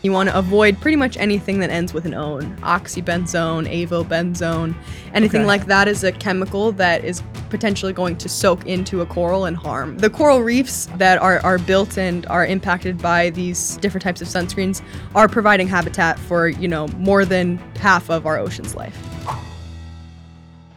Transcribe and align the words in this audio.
You 0.00 0.12
want 0.12 0.28
to 0.28 0.38
avoid 0.38 0.80
pretty 0.80 0.94
much 0.96 1.16
anything 1.16 1.58
that 1.58 1.70
ends 1.70 1.92
with 1.92 2.06
an 2.06 2.14
own. 2.14 2.56
Oxybenzone, 2.58 3.66
avobenzone, 3.68 4.76
anything 5.12 5.40
Okay. 5.40 5.46
like 5.46 5.66
that 5.66 5.88
is 5.88 6.04
a 6.04 6.12
chemical 6.12 6.70
that 6.72 7.04
is 7.04 7.20
potentially 7.50 7.92
going 7.92 8.16
to 8.18 8.28
soak 8.28 8.64
into 8.64 9.00
a 9.00 9.06
coral 9.06 9.44
and 9.46 9.56
harm. 9.56 9.98
The 9.98 10.08
coral 10.08 10.40
reefs 10.40 10.86
that 10.98 11.20
are, 11.20 11.40
are 11.44 11.58
built 11.58 11.98
and 11.98 12.24
are 12.26 12.46
impacted 12.46 12.98
by 12.98 13.30
these 13.30 13.76
different 13.78 14.04
types 14.04 14.22
of 14.22 14.28
sunscreens 14.28 14.82
are 15.16 15.26
providing 15.26 15.66
habitat 15.66 16.16
for, 16.16 16.46
you 16.46 16.68
know, 16.68 16.86
more 16.98 17.24
than 17.24 17.56
half 17.80 18.08
of 18.08 18.24
our 18.24 18.38
ocean's 18.38 18.76
life. 18.76 18.96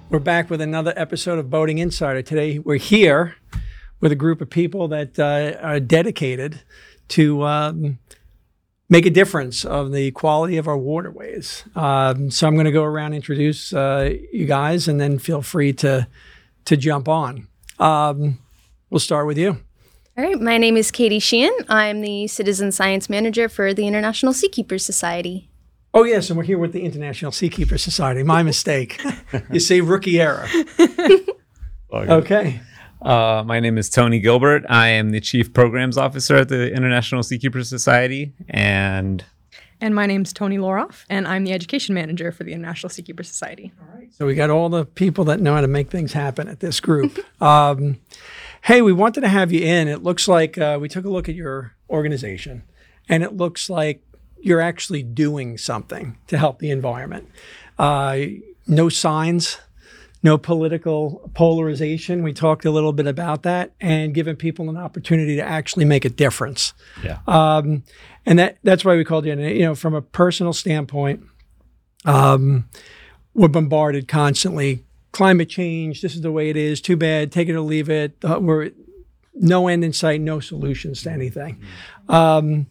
We're 0.10 0.18
back 0.18 0.50
with 0.50 0.62
another 0.62 0.94
episode 0.96 1.38
of 1.38 1.52
Boating 1.52 1.78
Insider. 1.78 2.24
Today, 2.24 2.58
we're 2.58 2.78
here 2.78 3.36
with 4.00 4.12
a 4.12 4.16
group 4.16 4.42
of 4.42 4.50
people 4.50 4.88
that 4.88 5.20
uh, 5.20 5.58
are 5.62 5.80
dedicated 5.80 6.64
to 7.10 7.44
um, 7.44 8.00
make 8.92 9.06
a 9.08 9.10
difference 9.10 9.66
of 9.66 9.92
the 9.92 10.12
quality 10.12 10.58
of 10.58 10.68
our 10.68 10.78
waterways. 10.78 11.64
Um, 11.76 12.30
so 12.30 12.46
I'm 12.46 12.54
going 12.54 12.66
to 12.66 12.72
go 12.72 12.84
around 12.84 13.08
and 13.08 13.16
introduce 13.16 13.74
uh, 13.74 14.14
you 14.32 14.46
guys, 14.46 14.88
and 14.88 15.02
then 15.02 15.18
feel 15.18 15.42
free 15.42 15.74
to 15.74 16.08
to 16.66 16.78
jump 16.78 17.08
on. 17.08 17.48
Um, 17.80 18.38
we'll 18.92 19.00
start 19.00 19.26
with 19.26 19.40
you. 19.40 19.58
All 20.18 20.24
right, 20.26 20.40
my 20.40 20.60
name 20.60 20.78
is 20.78 20.92
Katie 20.92 21.20
Sheahan. 21.20 21.50
I'm 21.70 22.02
the 22.02 22.28
Citizen 22.28 22.72
Science 22.72 23.10
Manager 23.10 23.50
for 23.50 23.74
the 23.74 23.88
International 23.88 24.34
Seakeepers 24.34 24.86
Society. 24.86 25.50
Oh 25.94 26.04
yes, 26.04 26.30
and 26.30 26.38
we're 26.38 26.44
here 26.44 26.60
with 26.60 26.74
the 26.74 26.82
International 26.84 27.32
Seakeeper 27.32 27.78
Society. 27.78 28.22
My 28.24 28.44
mistake. 28.52 29.02
you 29.52 29.60
say 29.60 29.82
rookie 29.82 30.22
error. 30.22 30.48
Okay. 31.94 32.62
Uh, 33.02 33.44
my 33.46 33.60
name 33.60 33.78
is 33.80 33.90
Tony 33.90 34.20
Gilbert. 34.20 34.64
I 34.70 34.90
am 34.90 35.10
the 35.10 35.20
Chief 35.20 35.54
Programs 35.54 35.98
Officer 35.98 36.36
at 36.36 36.50
the 36.50 36.72
International 36.72 37.24
Seakeeper 37.24 37.64
Society, 37.64 38.32
and 38.48 39.24
And 39.80 39.96
my 39.96 40.06
name's 40.06 40.32
Toni 40.32 40.60
Lohroff, 40.60 41.06
and 41.10 41.28
I'm 41.28 41.44
the 41.44 41.52
Education 41.52 41.96
Manager 41.96 42.32
for 42.32 42.44
the 42.44 42.54
International 42.54 42.92
Seakeeper 42.92 43.24
Society. 43.24 43.72
All 43.82 43.98
right. 43.98 44.14
So 44.14 44.28
we 44.28 44.36
got 44.36 44.52
all 44.52 44.70
the 44.70 44.86
people 44.86 45.24
that 45.26 45.40
know 45.40 45.56
how 45.56 45.62
to 45.62 45.68
make 45.68 45.90
things 45.90 46.14
happen 46.14 46.48
at 46.48 46.60
this 46.60 46.80
group. 46.80 47.18
um, 47.42 48.00
hey, 48.64 48.84
we 48.84 48.94
wanted 48.94 49.22
to 49.22 49.30
have 49.30 49.52
you 49.52 49.62
in. 49.62 49.88
It 49.88 50.04
looks 50.04 50.28
like 50.28 50.60
uh, 50.60 50.78
we 50.80 50.88
took 50.88 51.06
a 51.06 51.10
look 51.10 51.28
at 51.28 51.34
your 51.34 51.74
organization, 51.90 52.62
and 53.10 53.24
it 53.24 53.36
looks 53.36 53.68
like 53.68 54.04
you're 54.40 54.62
actually 54.62 55.02
doing 55.02 55.58
something 55.58 56.18
to 56.28 56.38
help 56.38 56.60
the 56.60 56.70
environment. 56.70 57.30
Uh, 57.80 58.18
no 58.68 58.90
signs, 58.90 59.58
no 60.24 60.38
political 60.38 61.32
polarization. 61.34 62.22
We 62.24 62.34
talked 62.34 62.66
a 62.66 62.72
little 62.72 62.94
bit 62.94 63.08
about 63.08 63.44
that, 63.44 63.74
and 63.82 64.14
giving 64.14 64.36
people 64.36 64.70
an 64.70 64.78
opportunity 64.78 65.36
to 65.38 65.42
actually 65.44 65.86
make 65.86 66.06
a 66.06 66.10
difference. 66.10 66.74
yeah, 67.04 67.20
Um, 67.28 67.84
and 68.26 68.38
that 68.40 68.58
that's 68.64 68.86
why 68.86 68.96
we 68.96 69.04
called 69.04 69.26
you. 69.26 69.34
you 69.40 69.64
know, 69.64 69.76
from 69.76 69.94
a 69.96 70.02
personal 70.02 70.54
standpoint, 70.54 71.24
um, 72.06 72.66
we're 73.34 73.48
bombarded 73.48 74.08
constantly. 74.08 74.84
Climate 75.12 75.50
change. 75.50 76.02
This 76.02 76.16
is 76.16 76.22
the 76.22 76.32
way 76.32 76.50
it 76.50 76.56
is. 76.58 76.80
Too 76.82 76.96
bad. 76.96 77.32
Take 77.32 77.50
it 77.50 77.54
or 77.54 77.60
leave 77.62 77.90
it. 77.90 78.16
Uh, 78.24 78.40
we're 78.40 78.72
no 79.34 79.68
end 79.68 79.84
in 79.84 79.92
sight. 79.94 80.22
No 80.22 80.40
solutions 80.40 81.04
to 81.04 81.12
anything. 81.12 81.60
Um, 82.08 82.68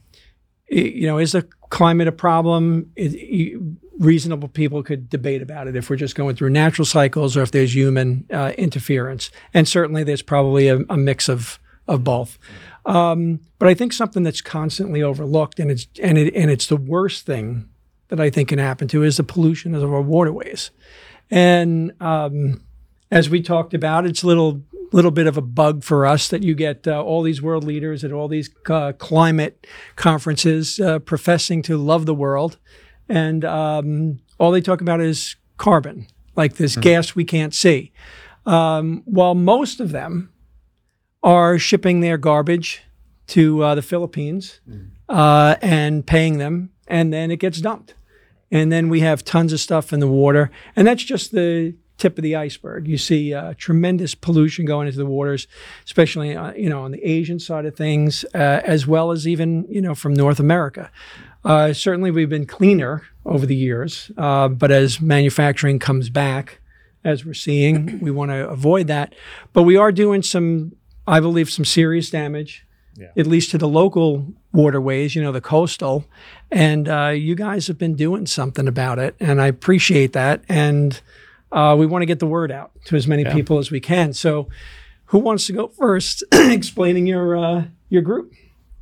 y- 0.71 0.79
you 0.79 1.07
know, 1.07 1.19
is 1.19 1.33
the 1.33 1.43
climate 1.69 2.09
a 2.09 2.13
problem? 2.13 2.91
Is, 2.97 3.15
you, 3.15 3.77
reasonable 4.01 4.49
people 4.49 4.83
could 4.83 5.09
debate 5.09 5.43
about 5.43 5.69
it 5.69 5.77
if 5.77 5.89
we're 5.89 5.97
just 5.97 6.17
going 6.17 6.35
through 6.35 6.51
natural 6.51 6.85
cycles 6.85 7.37
or 7.37 7.43
if 7.43 7.53
there's 7.53 7.77
human 7.77 8.27
uh, 8.33 8.53
interference. 8.59 9.31
And 9.55 9.69
certainly, 9.69 10.03
there's 10.03 10.23
probably 10.23 10.67
a, 10.67 10.79
a 10.89 10.97
mix 10.97 11.29
of 11.29 11.61
of 11.87 12.03
both. 12.03 12.39
Um, 12.87 13.41
but 13.59 13.69
I 13.69 13.75
think 13.75 13.93
something 13.93 14.23
that's 14.23 14.41
constantly 14.41 15.03
overlooked, 15.03 15.61
and 15.61 15.71
it's 15.71 15.87
and 16.03 16.19
it 16.19 16.35
and 16.35 16.51
it's 16.51 16.67
the 16.67 16.77
worst 16.77 17.27
thing 17.27 17.69
that 18.09 18.21
I 18.21 18.31
think 18.31 18.49
can 18.49 18.59
happen 18.59 18.89
to 18.89 19.05
is 19.05 19.19
the 19.19 19.23
pollution 19.23 19.75
of 19.75 19.85
our 19.85 20.03
waterways. 20.03 20.71
And 21.31 21.93
um, 22.01 22.63
as 23.11 23.31
we 23.31 23.41
talked 23.41 23.75
about, 23.75 24.07
it's 24.07 24.23
a 24.23 24.27
little 24.27 24.63
little 24.93 25.11
bit 25.11 25.27
of 25.27 25.37
a 25.37 25.43
bug 25.43 25.85
for 25.85 26.05
us 26.05 26.29
that 26.29 26.43
you 26.43 26.55
get 26.55 26.87
uh, 26.89 27.01
all 27.01 27.23
these 27.23 27.41
world 27.41 27.65
leaders 27.65 28.03
at 28.03 28.13
all 28.13 28.27
these 28.27 28.51
uh, 28.69 28.93
climate 28.99 29.67
conferences 29.95 30.81
uh, 30.81 30.99
professing 30.99 31.63
to 31.63 31.77
love 31.77 32.07
the 32.07 32.15
world, 32.15 32.59
and 33.11 33.45
um, 33.45 34.21
all 34.39 34.53
they 34.53 34.61
talk 34.61 34.81
about 34.81 35.01
is 35.01 35.37
carbon, 35.59 36.07
like 36.37 36.55
this 36.55 36.77
gas 36.77 37.15
we 37.15 37.25
can't 37.25 37.53
see. 37.53 37.93
Um, 38.47 39.03
while 39.05 39.35
most 39.35 39.81
of 39.81 39.91
them 39.91 40.33
are 41.23 41.59
shipping 41.59 42.01
their 42.01 42.17
garbage 42.17 42.83
to 43.27 43.63
uh, 43.63 43.75
the 43.75 43.83
Philippines 43.83 44.61
uh, 45.09 45.57
and 45.61 46.07
paying 46.07 46.39
them, 46.39 46.71
and 46.87 47.13
then 47.13 47.31
it 47.31 47.37
gets 47.37 47.61
dumped. 47.61 47.95
And 48.51 48.73
then 48.73 48.89
we 48.89 49.01
have 49.01 49.25
tons 49.25 49.53
of 49.53 49.61
stuff 49.61 49.93
in 49.93 50.01
the 50.01 50.09
water, 50.09 50.51
and 50.75 50.87
that's 50.87 51.05
just 51.05 51.33
the 51.33 51.75
tip 51.99 52.17
of 52.19 52.23
the 52.23 52.35
iceberg. 52.35 52.89
You 52.89 52.99
see 52.99 53.35
uh, 53.35 53.55
tremendous 53.59 54.15
pollution 54.15 54.65
going 54.65 54.87
into 54.87 54.99
the 54.99 55.07
waters, 55.07 55.47
especially 55.85 56.35
uh, 56.35 56.53
you 56.55 56.69
know 56.69 56.83
on 56.83 56.91
the 56.91 57.05
Asian 57.05 57.39
side 57.39 57.67
of 57.67 57.77
things, 57.77 58.25
uh, 58.35 58.63
as 58.65 58.87
well 58.87 59.13
as 59.13 59.29
even 59.29 59.67
you 59.69 59.81
know 59.81 59.95
from 59.95 60.15
North 60.15 60.41
America. 60.41 60.91
Uh, 61.45 61.73
certainly, 61.73 62.11
we've 62.11 62.29
been 62.29 62.47
cleaner 62.47 63.03
over 63.25 63.47
the 63.47 63.57
years, 63.57 64.11
uh, 64.19 64.49
but 64.49 64.71
as 64.71 65.01
manufacturing 65.01 65.79
comes 65.79 66.11
back, 66.11 66.61
as 67.05 67.25
we're 67.25 67.33
seeing, 67.35 67.99
we 68.01 68.11
want 68.11 68.31
to 68.31 68.49
avoid 68.49 68.87
that. 68.89 69.15
But 69.53 69.63
we 69.63 69.77
are 69.77 69.91
doing 69.93 70.23
some, 70.23 70.73
I 71.07 71.21
believe, 71.21 71.49
some 71.51 71.65
serious 71.65 72.11
damage, 72.11 72.67
Yeah. 72.99 73.09
at 73.17 73.27
least 73.27 73.51
to 73.53 73.59
the 73.59 73.69
local 73.69 74.27
waterways, 74.53 75.15
you 75.15 75.23
know, 75.23 75.33
the 75.33 75.41
coastal. 75.41 76.05
And 76.51 76.89
uh, 76.89 77.09
you 77.15 77.35
guys 77.35 77.69
have 77.69 77.79
been 77.79 77.95
doing 77.95 78.27
something 78.27 78.69
about 78.69 78.99
it, 78.99 79.15
and 79.19 79.41
I 79.41 79.47
appreciate 79.47 80.13
that. 80.13 80.43
And 80.49 81.01
uh, 81.53 81.75
we 81.79 81.87
want 81.87 82.03
to 82.03 82.07
get 82.07 82.19
the 82.19 82.27
word 82.27 82.53
out 82.53 82.73
to 82.87 82.97
as 82.97 83.07
many 83.07 83.25
people 83.25 83.59
as 83.59 83.71
we 83.71 83.81
can. 83.81 84.13
So, 84.13 84.49
who 85.07 85.19
wants 85.19 85.47
to 85.47 85.53
go 85.55 85.69
first, 85.69 86.23
explaining 86.33 87.07
your 87.07 87.37
uh, 87.37 87.65
your 87.89 88.03
group? 88.03 88.33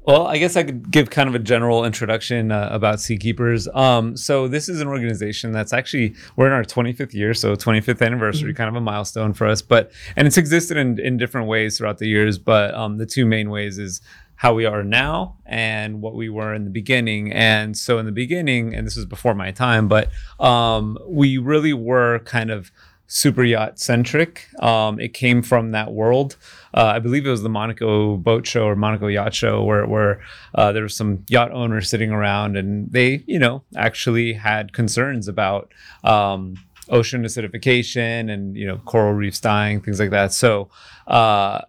Well, 0.08 0.26
I 0.26 0.38
guess 0.38 0.56
I 0.56 0.62
could 0.62 0.90
give 0.90 1.10
kind 1.10 1.28
of 1.28 1.34
a 1.34 1.38
general 1.38 1.84
introduction 1.84 2.50
uh, 2.50 2.70
about 2.72 2.98
Seakeepers. 2.98 3.68
Um, 3.74 4.16
so 4.16 4.48
this 4.48 4.66
is 4.66 4.80
an 4.80 4.88
organization 4.88 5.52
that's 5.52 5.74
actually 5.74 6.14
we're 6.34 6.46
in 6.46 6.54
our 6.54 6.64
25th 6.64 7.12
year, 7.12 7.34
so 7.34 7.54
25th 7.54 8.00
anniversary, 8.00 8.54
kind 8.54 8.70
of 8.70 8.74
a 8.74 8.80
milestone 8.80 9.34
for 9.34 9.46
us. 9.46 9.60
But 9.60 9.92
and 10.16 10.26
it's 10.26 10.38
existed 10.38 10.78
in 10.78 10.98
in 10.98 11.18
different 11.18 11.46
ways 11.46 11.76
throughout 11.76 11.98
the 11.98 12.08
years. 12.08 12.38
But 12.38 12.74
um, 12.74 12.96
the 12.96 13.04
two 13.04 13.26
main 13.26 13.50
ways 13.50 13.76
is 13.76 14.00
how 14.36 14.54
we 14.54 14.64
are 14.64 14.82
now 14.82 15.36
and 15.44 16.00
what 16.00 16.14
we 16.14 16.30
were 16.30 16.54
in 16.54 16.64
the 16.64 16.70
beginning. 16.70 17.30
And 17.30 17.76
so 17.76 17.98
in 17.98 18.06
the 18.06 18.12
beginning, 18.12 18.74
and 18.74 18.86
this 18.86 18.96
was 18.96 19.04
before 19.04 19.34
my 19.34 19.50
time, 19.50 19.88
but 19.88 20.08
um, 20.40 20.96
we 21.06 21.36
really 21.36 21.74
were 21.74 22.20
kind 22.20 22.50
of 22.50 22.72
super 23.10 23.42
yacht 23.42 23.78
centric. 23.80 24.46
Um, 24.62 25.00
it 25.00 25.14
came 25.14 25.42
from 25.42 25.72
that 25.72 25.92
world. 25.92 26.36
Uh, 26.74 26.84
I 26.94 26.98
believe 26.98 27.26
it 27.26 27.30
was 27.30 27.42
the 27.42 27.48
Monaco 27.48 28.16
Boat 28.18 28.46
Show 28.46 28.64
or 28.66 28.76
Monaco 28.76 29.06
Yacht 29.08 29.34
Show, 29.34 29.64
where 29.64 29.86
where 29.86 30.20
uh, 30.54 30.70
there 30.72 30.82
were 30.82 30.88
some 30.90 31.24
yacht 31.28 31.50
owners 31.50 31.88
sitting 31.88 32.10
around, 32.12 32.56
and 32.56 32.92
they, 32.92 33.24
you 33.26 33.38
know, 33.38 33.64
actually 33.76 34.34
had 34.34 34.72
concerns 34.74 35.26
about 35.26 35.72
um, 36.04 36.54
ocean 36.90 37.22
acidification 37.24 38.30
and 38.30 38.56
you 38.56 38.66
know 38.66 38.76
coral 38.84 39.14
reefs 39.14 39.40
dying, 39.40 39.80
things 39.80 39.98
like 39.98 40.10
that. 40.10 40.32
So 40.32 40.68
uh, 41.06 41.62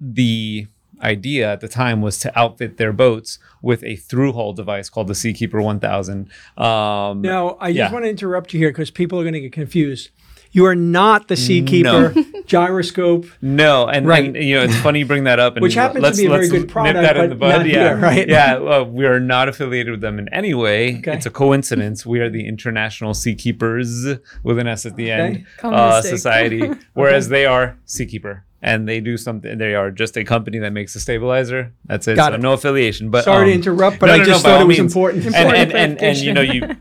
the 0.00 0.68
idea 1.02 1.52
at 1.52 1.60
the 1.60 1.68
time 1.68 2.00
was 2.00 2.18
to 2.20 2.38
outfit 2.38 2.76
their 2.76 2.92
boats 2.92 3.38
with 3.60 3.82
a 3.84 3.96
through 3.96 4.32
hull 4.32 4.52
device 4.52 4.88
called 4.88 5.08
the 5.08 5.14
Seakeeper 5.14 5.60
1000. 5.60 6.30
Um, 6.56 7.20
Now, 7.20 7.56
I 7.60 7.70
just 7.72 7.78
Yeah. 7.78 7.92
want 7.92 8.04
to 8.04 8.08
interrupt 8.08 8.54
you 8.54 8.60
here 8.60 8.70
because 8.70 8.90
people 8.90 9.18
are 9.20 9.24
going 9.24 9.34
to 9.34 9.40
get 9.40 9.52
confused. 9.52 10.10
You 10.54 10.66
are 10.66 10.76
not 10.76 11.26
the 11.26 11.36
seakeeper 11.36 12.14
gyroscope. 12.46 13.26
No, 13.42 13.88
and, 13.88 14.06
Right. 14.06 14.24
and 14.26 14.36
you 14.36 14.54
know 14.54 14.62
it's 14.62 14.76
funny 14.76 15.00
you 15.00 15.06
bring 15.06 15.24
that 15.24 15.40
up, 15.40 15.56
and 15.56 15.62
Which 15.62 15.74
happens 15.74 15.96
to 15.96 16.02
let's, 16.02 16.18
be 16.18 16.26
a 16.26 16.28
very 16.28 16.48
let's 16.48 16.52
good 16.52 16.82
nip 16.84 16.94
that 16.94 17.16
in 17.16 17.28
the 17.30 17.34
bud. 17.34 17.66
yeah, 17.66 17.72
here, 17.88 17.96
right? 17.96 18.28
Yeah, 18.28 18.58
well, 18.58 18.86
we 18.88 19.04
are 19.04 19.18
not 19.18 19.48
affiliated 19.48 19.90
with 19.90 20.00
them 20.00 20.20
in 20.20 20.28
any 20.32 20.54
way. 20.54 20.98
Okay. 20.98 21.14
It's 21.14 21.26
a 21.26 21.30
coincidence. 21.30 22.06
We 22.06 22.20
are 22.20 22.30
the 22.30 22.46
International 22.46 23.14
Seakeepers 23.14 24.06
with 24.44 24.58
an 24.60 24.68
S 24.68 24.86
at 24.86 24.94
the 24.94 25.10
end 25.10 25.34
Okay. 25.36 25.44
Common 25.58 25.78
uh, 25.78 26.02
society, 26.02 26.70
whereas 26.94 27.28
they 27.30 27.46
are 27.46 27.76
Seakeeper. 27.84 28.44
And 28.62 28.88
they 28.88 29.00
do 29.00 29.16
something. 29.18 29.58
They 29.58 29.74
are 29.74 29.90
just 29.90 30.16
a 30.16 30.24
company 30.24 30.58
that 30.60 30.72
makes 30.72 30.94
a 30.94 31.00
stabilizer. 31.00 31.74
That's 31.84 32.08
it. 32.08 32.14
Got 32.14 32.30
so 32.30 32.34
it. 32.36 32.40
no 32.40 32.52
affiliation. 32.54 33.10
But 33.10 33.24
Sorry 33.24 33.46
to 33.48 33.52
um, 33.52 33.56
interrupt, 33.58 33.98
but 33.98 34.06
no, 34.06 34.12
I 34.14 34.16
no, 34.18 34.22
no, 34.22 34.28
just 34.30 34.44
by 34.44 34.50
thought 34.52 34.62
it 34.62 34.66
was 34.66 34.78
means. 34.78 34.92
important. 34.94 35.26
and 35.26 35.34
Important 35.34 35.72
and, 35.74 35.92
and, 35.92 36.02
and 36.02 36.18
you 36.18 36.32
know 36.32 36.40
you 36.40 36.76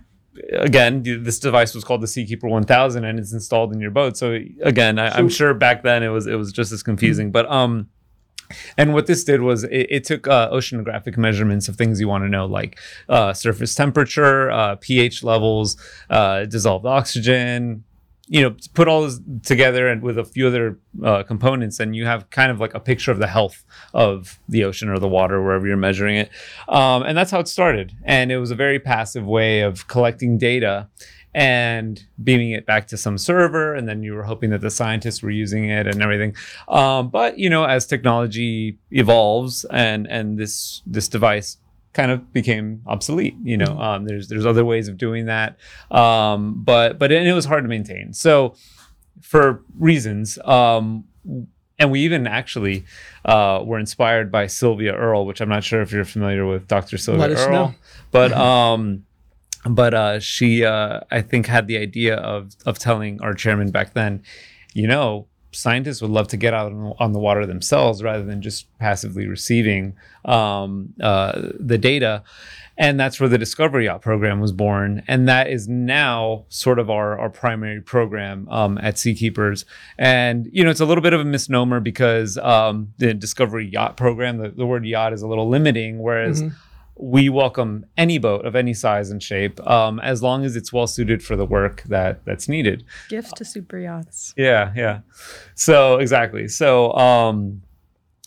again 0.51 1.03
this 1.03 1.39
device 1.39 1.73
was 1.75 1.83
called 1.83 2.01
the 2.01 2.07
Seakeeper 2.07 2.47
1000 2.47 3.05
and 3.05 3.19
it's 3.19 3.33
installed 3.33 3.73
in 3.73 3.79
your 3.79 3.91
boat. 3.91 4.17
So 4.17 4.39
again, 4.61 4.99
I, 4.99 5.09
I'm 5.09 5.29
sure 5.29 5.53
back 5.53 5.83
then 5.83 6.03
it 6.03 6.09
was 6.09 6.27
it 6.27 6.35
was 6.35 6.51
just 6.51 6.71
as 6.71 6.83
confusing. 6.83 7.31
But 7.31 7.49
um, 7.51 7.89
and 8.77 8.93
what 8.93 9.07
this 9.07 9.23
did 9.23 9.41
was 9.41 9.63
it, 9.63 9.87
it 9.89 10.03
took 10.03 10.27
uh, 10.27 10.49
oceanographic 10.51 11.17
measurements 11.17 11.67
of 11.67 11.75
things 11.75 11.99
you 11.99 12.07
want 12.07 12.23
to 12.23 12.29
know, 12.29 12.45
like 12.45 12.79
uh, 13.09 13.33
surface 13.33 13.75
temperature, 13.75 14.51
uh, 14.51 14.75
pH 14.75 15.23
levels, 15.23 15.77
uh, 16.09 16.45
dissolved 16.45 16.85
oxygen, 16.85 17.83
you 18.27 18.41
know 18.41 18.55
put 18.73 18.87
all 18.87 19.01
this 19.01 19.19
together 19.43 19.87
and 19.87 20.01
with 20.01 20.17
a 20.17 20.23
few 20.23 20.47
other 20.47 20.79
uh, 21.03 21.23
components 21.23 21.79
and 21.79 21.95
you 21.95 22.05
have 22.05 22.29
kind 22.29 22.51
of 22.51 22.59
like 22.59 22.73
a 22.73 22.79
picture 22.79 23.11
of 23.11 23.19
the 23.19 23.27
health 23.27 23.65
of 23.93 24.39
the 24.47 24.63
ocean 24.63 24.89
or 24.89 24.97
the 24.97 25.07
water 25.07 25.43
wherever 25.43 25.67
you're 25.67 25.75
measuring 25.75 26.15
it. 26.15 26.29
Um, 26.69 27.03
and 27.03 27.17
that's 27.17 27.31
how 27.31 27.39
it 27.39 27.47
started. 27.47 27.93
And 28.03 28.31
it 28.31 28.37
was 28.37 28.51
a 28.51 28.55
very 28.55 28.79
passive 28.79 29.25
way 29.25 29.61
of 29.61 29.87
collecting 29.87 30.37
data 30.37 30.87
and 31.35 32.05
beaming 32.23 32.51
it 32.51 32.65
back 32.65 32.87
to 32.87 32.95
some 32.95 33.17
server 33.17 33.73
and 33.73 33.89
then 33.89 34.03
you 34.03 34.13
were 34.13 34.23
hoping 34.23 34.51
that 34.51 34.61
the 34.61 34.69
scientists 34.69 35.21
were 35.21 35.31
using 35.31 35.69
it 35.69 35.85
and 35.87 36.01
everything. 36.01 36.33
Um, 36.69 37.09
but 37.09 37.37
you 37.37 37.49
know 37.49 37.65
as 37.65 37.85
technology 37.85 38.77
evolves 38.91 39.65
and 39.65 40.07
and 40.07 40.37
this 40.37 40.81
this 40.85 41.09
device 41.09 41.57
kind 41.93 42.11
of 42.11 42.33
became 42.33 42.81
obsolete. 42.85 43.35
You 43.43 43.57
know, 43.57 43.79
um, 43.79 44.05
there's 44.05 44.27
there's 44.27 44.45
other 44.45 44.65
ways 44.65 44.87
of 44.87 44.97
doing 44.97 45.25
that, 45.25 45.57
um, 45.91 46.63
but 46.63 46.99
but 46.99 47.11
and 47.11 47.27
it 47.27 47.33
was 47.33 47.45
hard 47.45 47.63
to 47.63 47.69
maintain. 47.69 48.13
So 48.13 48.55
for 49.21 49.63
reasons, 49.77 50.37
um, 50.43 51.05
and 51.79 51.91
we 51.91 52.01
even 52.01 52.27
actually 52.27 52.85
uh, 53.25 53.61
were 53.63 53.79
inspired 53.79 54.31
by 54.31 54.47
Sylvia 54.47 54.95
Earle, 54.95 55.25
which 55.25 55.41
I'm 55.41 55.49
not 55.49 55.63
sure 55.63 55.81
if 55.81 55.91
you're 55.91 56.05
familiar 56.05 56.45
with 56.45 56.67
Dr. 56.67 56.97
Sylvia 56.97 57.27
Let 57.27 57.37
Earle, 57.37 57.75
but 58.11 58.31
um, 58.33 59.05
but 59.65 59.93
uh, 59.93 60.19
she 60.19 60.65
uh, 60.65 61.01
I 61.11 61.21
think 61.21 61.47
had 61.47 61.67
the 61.67 61.77
idea 61.77 62.15
of 62.15 62.55
of 62.65 62.79
telling 62.79 63.21
our 63.21 63.33
chairman 63.33 63.71
back 63.71 63.93
then, 63.93 64.23
you 64.73 64.87
know, 64.87 65.27
scientists 65.53 66.01
would 66.01 66.11
love 66.11 66.27
to 66.29 66.37
get 66.37 66.53
out 66.53 66.71
on, 66.71 67.13
the 67.13 67.19
water 67.19 67.45
themselves 67.45 68.01
rather 68.03 68.23
than 68.23 68.41
just 68.41 68.65
passively 68.79 69.27
receiving 69.27 69.95
um, 70.25 70.93
uh, 71.01 71.49
the 71.59 71.77
data. 71.77 72.23
And 72.75 72.99
that's 72.99 73.19
where 73.19 73.29
the 73.29 73.37
Discovery 73.37 73.85
Yacht 73.85 74.01
program 74.01 74.39
was 74.39 74.51
born. 74.51 75.03
And 75.07 75.27
that 75.27 75.47
is 75.47 75.67
now 75.67 76.45
sort 76.49 76.79
of 76.79 76.89
our, 76.89 77.19
our 77.19 77.29
primary 77.29 77.81
program 77.81 78.47
um, 78.49 78.79
at 78.79 78.97
Seakeepers. 78.97 79.65
And, 79.97 80.49
you 80.51 80.63
know, 80.63 80.71
it's 80.71 80.79
a 80.79 80.85
little 80.85 81.03
bit 81.03 81.13
of 81.13 81.21
a 81.21 81.25
misnomer 81.25 81.79
because 81.79 82.37
um, 82.39 82.91
the 82.97 83.13
Discovery 83.13 83.67
Yacht 83.67 83.95
program, 83.95 84.37
the, 84.37 84.49
the 84.49 84.65
word 84.65 84.85
yacht 84.85 85.13
is 85.13 85.21
a 85.21 85.27
little 85.27 85.47
limiting, 85.47 85.99
whereas 85.99 86.41
we 86.95 87.29
welcome 87.29 87.85
any 87.97 88.17
boat 88.17 88.45
of 88.45 88.55
any 88.55 88.73
size 88.73 89.09
and 89.09 89.21
shape 89.21 89.59
um, 89.67 89.99
as 89.99 90.21
long 90.21 90.45
as 90.45 90.55
it's 90.55 90.71
well 90.71 90.87
suited 90.87 91.23
for 91.23 91.35
the 91.35 91.45
work 91.45 91.83
that 91.83 92.23
that's 92.25 92.47
needed. 92.47 92.83
Gift 93.09 93.35
to 93.37 93.45
super 93.45 93.77
yachts. 93.77 94.33
Yeah, 94.37 94.71
yeah. 94.75 94.99
So 95.55 95.97
exactly. 95.97 96.47
So 96.47 96.93
um 96.93 97.63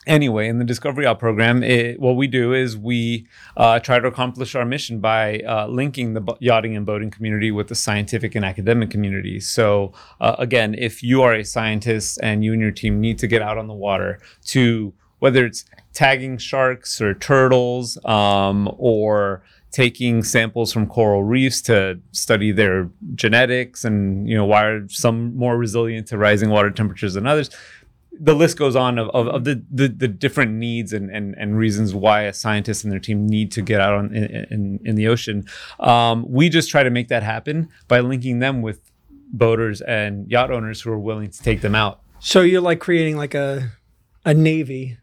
anyway, 0.06 0.48
in 0.48 0.58
the 0.58 0.64
Discovery 0.64 1.04
Yacht 1.04 1.18
program, 1.18 1.62
it, 1.62 2.00
what 2.00 2.16
we 2.16 2.26
do 2.26 2.54
is 2.54 2.76
we 2.76 3.26
uh, 3.56 3.78
try 3.80 3.98
to 3.98 4.06
accomplish 4.06 4.54
our 4.54 4.64
mission 4.64 5.00
by 5.00 5.40
uh, 5.40 5.66
linking 5.66 6.14
the 6.14 6.36
yachting 6.40 6.76
and 6.76 6.86
boating 6.86 7.10
community 7.10 7.50
with 7.50 7.68
the 7.68 7.74
scientific 7.74 8.34
and 8.34 8.44
academic 8.44 8.90
community. 8.90 9.40
So 9.40 9.92
uh, 10.20 10.36
again, 10.38 10.74
if 10.78 11.02
you 11.02 11.22
are 11.22 11.34
a 11.34 11.44
scientist 11.44 12.18
and 12.22 12.44
you 12.44 12.52
and 12.52 12.62
your 12.62 12.70
team 12.70 13.00
need 13.00 13.18
to 13.18 13.26
get 13.26 13.42
out 13.42 13.58
on 13.58 13.66
the 13.66 13.74
water 13.74 14.20
to 14.46 14.94
whether 15.18 15.46
it's 15.46 15.64
tagging 15.92 16.38
sharks 16.38 17.00
or 17.00 17.14
turtles 17.14 17.98
um, 18.04 18.72
or 18.78 19.42
taking 19.72 20.22
samples 20.22 20.72
from 20.72 20.86
coral 20.86 21.22
reefs 21.22 21.60
to 21.62 21.98
study 22.12 22.52
their 22.52 22.88
genetics 23.14 23.84
and 23.84 24.28
you 24.28 24.34
know 24.34 24.44
why 24.44 24.64
are 24.64 24.88
some 24.88 25.36
more 25.36 25.56
resilient 25.56 26.06
to 26.06 26.16
rising 26.16 26.50
water 26.50 26.70
temperatures 26.70 27.14
than 27.14 27.26
others 27.26 27.50
the 28.18 28.34
list 28.34 28.56
goes 28.56 28.74
on 28.76 28.98
of, 28.98 29.10
of, 29.10 29.28
of 29.28 29.44
the, 29.44 29.62
the, 29.70 29.88
the 29.88 30.08
different 30.08 30.52
needs 30.52 30.92
and, 30.92 31.10
and, 31.10 31.34
and 31.36 31.58
reasons 31.58 31.94
why 31.94 32.22
a 32.22 32.32
scientist 32.32 32.82
and 32.82 32.92
their 32.92 32.98
team 32.98 33.26
need 33.26 33.52
to 33.52 33.60
get 33.60 33.78
out 33.80 33.92
on, 33.92 34.14
in, 34.14 34.46
in, 34.50 34.80
in 34.84 34.94
the 34.94 35.06
ocean. 35.06 35.44
Um, 35.80 36.24
we 36.26 36.48
just 36.48 36.70
try 36.70 36.82
to 36.82 36.88
make 36.88 37.08
that 37.08 37.22
happen 37.22 37.68
by 37.88 38.00
linking 38.00 38.38
them 38.38 38.62
with 38.62 38.80
boaters 39.32 39.82
and 39.82 40.30
yacht 40.30 40.50
owners 40.50 40.80
who 40.80 40.92
are 40.92 40.98
willing 40.98 41.30
to 41.30 41.42
take 41.42 41.60
them 41.60 41.74
out. 41.74 42.00
So 42.20 42.40
you're 42.40 42.62
like 42.62 42.80
creating 42.80 43.16
like 43.16 43.34
a 43.34 43.70
a 44.24 44.34
navy 44.34 44.98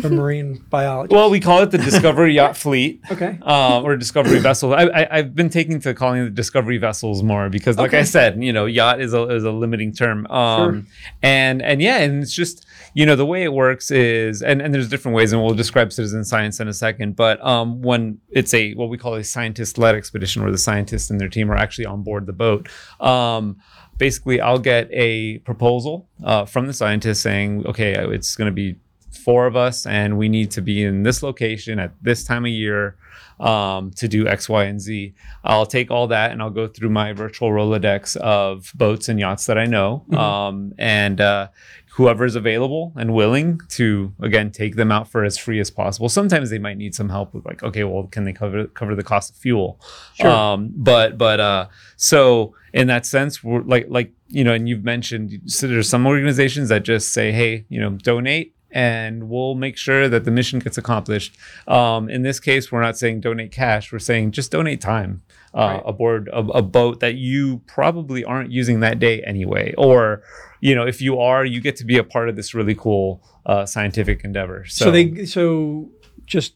for 0.00 0.08
marine 0.10 0.64
biology. 0.70 1.14
Well, 1.14 1.30
we 1.30 1.40
call 1.40 1.62
it 1.62 1.70
the 1.70 1.78
Discovery 1.78 2.34
Yacht 2.34 2.56
Fleet. 2.64 3.00
Okay. 3.10 3.38
uh, 3.42 3.80
or 3.82 3.96
discovery 3.96 4.38
vessels. 4.40 4.74
I, 4.74 4.84
I, 4.86 5.18
I've 5.18 5.34
been 5.34 5.48
taking 5.50 5.80
to 5.80 5.94
calling 5.94 6.22
it 6.26 6.34
discovery 6.34 6.78
vessels 6.78 7.22
more 7.22 7.48
because, 7.48 7.76
like 7.78 7.94
I 7.94 8.02
said, 8.02 8.42
you 8.42 8.52
know, 8.52 8.66
yacht 8.66 9.00
is 9.00 9.14
a, 9.14 9.22
is 9.30 9.44
a 9.44 9.50
limiting 9.52 9.92
term. 9.92 10.26
Um, 10.26 10.54
Sure. 10.54 10.82
And 11.22 11.62
and 11.62 11.80
yeah, 11.82 11.98
and 11.98 12.22
it's 12.22 12.32
just 12.34 12.66
you 12.94 13.06
know 13.06 13.16
the 13.16 13.26
way 13.26 13.42
it 13.44 13.52
works 13.52 13.90
is, 13.90 14.42
and 14.42 14.60
and 14.62 14.72
there's 14.74 14.88
different 14.88 15.16
ways, 15.16 15.32
and 15.32 15.42
we'll 15.42 15.54
describe 15.54 15.92
citizen 15.92 16.24
science 16.24 16.60
in 16.60 16.68
a 16.68 16.72
second. 16.72 17.16
But 17.16 17.44
um, 17.44 17.82
when 17.82 18.18
it's 18.30 18.52
a 18.54 18.74
what 18.74 18.88
we 18.88 18.98
call 18.98 19.14
a 19.14 19.24
scientist-led 19.24 19.94
expedition, 19.94 20.42
where 20.42 20.52
the 20.52 20.58
scientists 20.58 21.10
and 21.10 21.20
their 21.20 21.28
team 21.28 21.50
are 21.50 21.56
actually 21.56 21.86
on 21.86 22.02
board 22.02 22.26
the 22.26 22.32
boat. 22.32 22.68
Um, 23.00 23.56
basically, 23.98 24.40
I'll 24.40 24.58
get 24.58 24.88
a 24.92 25.38
proposal 25.38 26.08
uh, 26.24 26.44
from 26.46 26.66
the 26.66 26.72
scientist 26.72 27.22
saying, 27.22 27.66
okay, 27.66 27.94
it's 27.94 28.34
going 28.36 28.46
to 28.46 28.52
be 28.52 28.76
four 29.24 29.46
of 29.46 29.56
us 29.56 29.86
and 29.86 30.18
we 30.18 30.28
need 30.28 30.50
to 30.52 30.60
be 30.60 30.84
in 30.84 31.02
this 31.02 31.22
location 31.22 31.78
at 31.78 31.92
this 32.02 32.24
time 32.24 32.44
of 32.44 32.50
year 32.50 32.96
um, 33.40 33.90
to 33.92 34.06
do 34.06 34.28
X, 34.28 34.48
Y, 34.48 34.64
and 34.64 34.80
Z. 34.80 35.14
I'll 35.42 35.66
take 35.66 35.90
all 35.90 36.06
that 36.08 36.30
and 36.30 36.40
I'll 36.42 36.50
go 36.50 36.68
through 36.68 36.90
my 36.90 37.12
virtual 37.12 37.50
Rolodex 37.50 38.16
of 38.16 38.70
boats 38.74 39.08
and 39.08 39.18
yachts 39.18 39.46
that 39.46 39.58
I 39.58 39.66
know. 39.66 40.04
Um, 40.12 40.72
and 40.78 41.20
uh, 41.20 41.48
whoever's 41.94 42.36
available 42.36 42.92
and 42.96 43.14
willing 43.14 43.60
to, 43.70 44.12
again, 44.20 44.50
take 44.50 44.76
them 44.76 44.92
out 44.92 45.08
for 45.08 45.24
as 45.24 45.36
free 45.38 45.60
as 45.60 45.70
possible. 45.70 46.08
Sometimes 46.08 46.50
they 46.50 46.58
might 46.58 46.76
need 46.76 46.94
some 46.94 47.08
help 47.08 47.34
with, 47.34 47.44
like, 47.44 47.62
okay, 47.62 47.84
well, 47.84 48.04
can 48.04 48.24
they 48.24 48.32
cover 48.32 48.66
cover 48.66 48.94
the 48.94 49.02
cost 49.02 49.30
of 49.30 49.36
fuel? 49.36 49.80
Sure. 50.14 50.30
Um, 50.30 50.72
but, 50.74 51.18
but, 51.18 51.40
uh, 51.40 51.66
so 51.96 52.54
in 52.72 52.88
that 52.88 53.06
sense, 53.06 53.42
we're 53.42 53.62
like, 53.62 53.86
like, 53.88 54.12
you 54.28 54.44
know, 54.44 54.52
and 54.52 54.68
you've 54.68 54.84
mentioned, 54.84 55.40
so 55.46 55.66
there's 55.66 55.88
some 55.88 56.06
organizations 56.06 56.68
that 56.68 56.82
just 56.82 57.12
say, 57.12 57.30
hey, 57.32 57.64
you 57.68 57.80
know, 57.80 57.90
donate 57.90 58.53
and 58.74 59.30
we'll 59.30 59.54
make 59.54 59.76
sure 59.78 60.08
that 60.08 60.24
the 60.24 60.30
mission 60.32 60.58
gets 60.58 60.76
accomplished. 60.76 61.36
Um, 61.68 62.10
in 62.10 62.22
this 62.22 62.40
case, 62.40 62.72
we're 62.72 62.82
not 62.82 62.98
saying 62.98 63.20
donate 63.20 63.52
cash. 63.52 63.92
We're 63.92 64.00
saying 64.00 64.32
just 64.32 64.50
donate 64.50 64.80
time 64.80 65.22
uh, 65.54 65.58
Right. 65.58 65.82
aboard 65.86 66.28
a, 66.28 66.40
a 66.40 66.60
boat 66.62 66.98
that 66.98 67.14
you 67.14 67.62
probably 67.66 68.24
aren't 68.24 68.50
using 68.50 68.80
that 68.80 68.98
day 68.98 69.22
anyway. 69.22 69.72
Or, 69.78 70.22
you 70.60 70.74
know, 70.74 70.84
if 70.86 71.00
you 71.00 71.20
are, 71.20 71.44
you 71.44 71.60
get 71.60 71.76
to 71.76 71.84
be 71.84 71.96
a 71.96 72.04
part 72.04 72.28
of 72.28 72.34
this 72.34 72.52
really 72.52 72.74
cool 72.74 73.22
uh, 73.46 73.64
scientific 73.64 74.24
endeavor. 74.24 74.64
So, 74.66 74.86
So 74.86 74.90
they 74.90 75.24
so 75.24 75.90
just 76.26 76.54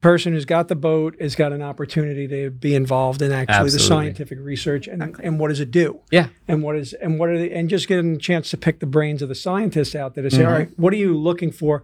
person 0.00 0.32
who's 0.32 0.44
got 0.44 0.68
the 0.68 0.76
boat 0.76 1.16
has 1.20 1.34
got 1.34 1.52
an 1.52 1.60
opportunity 1.62 2.28
to 2.28 2.50
be 2.50 2.74
involved 2.74 3.20
in 3.22 3.32
actually 3.32 3.70
the 3.70 3.78
scientific 3.80 4.38
research 4.40 4.86
and, 4.86 5.18
and 5.22 5.40
what 5.40 5.48
does 5.48 5.60
it 5.60 5.70
do? 5.70 5.98
yeah, 6.10 6.28
And 6.46 6.62
what 6.62 6.76
is 6.76 6.92
and 6.92 7.18
what 7.18 7.28
are 7.30 7.38
they 7.38 7.50
and 7.50 7.68
just 7.68 7.88
getting 7.88 8.14
a 8.14 8.18
chance 8.18 8.50
to 8.50 8.56
pick 8.56 8.78
the 8.80 8.86
brains 8.86 9.22
of 9.22 9.28
the 9.28 9.34
scientists 9.34 9.94
out 9.94 10.14
there 10.14 10.22
to 10.24 10.30
say, 10.30 10.42
Mhm. 10.42 10.46
all 10.46 10.52
right, 10.52 10.70
what 10.78 10.92
are 10.92 10.96
you 10.96 11.16
looking 11.16 11.50
for? 11.50 11.82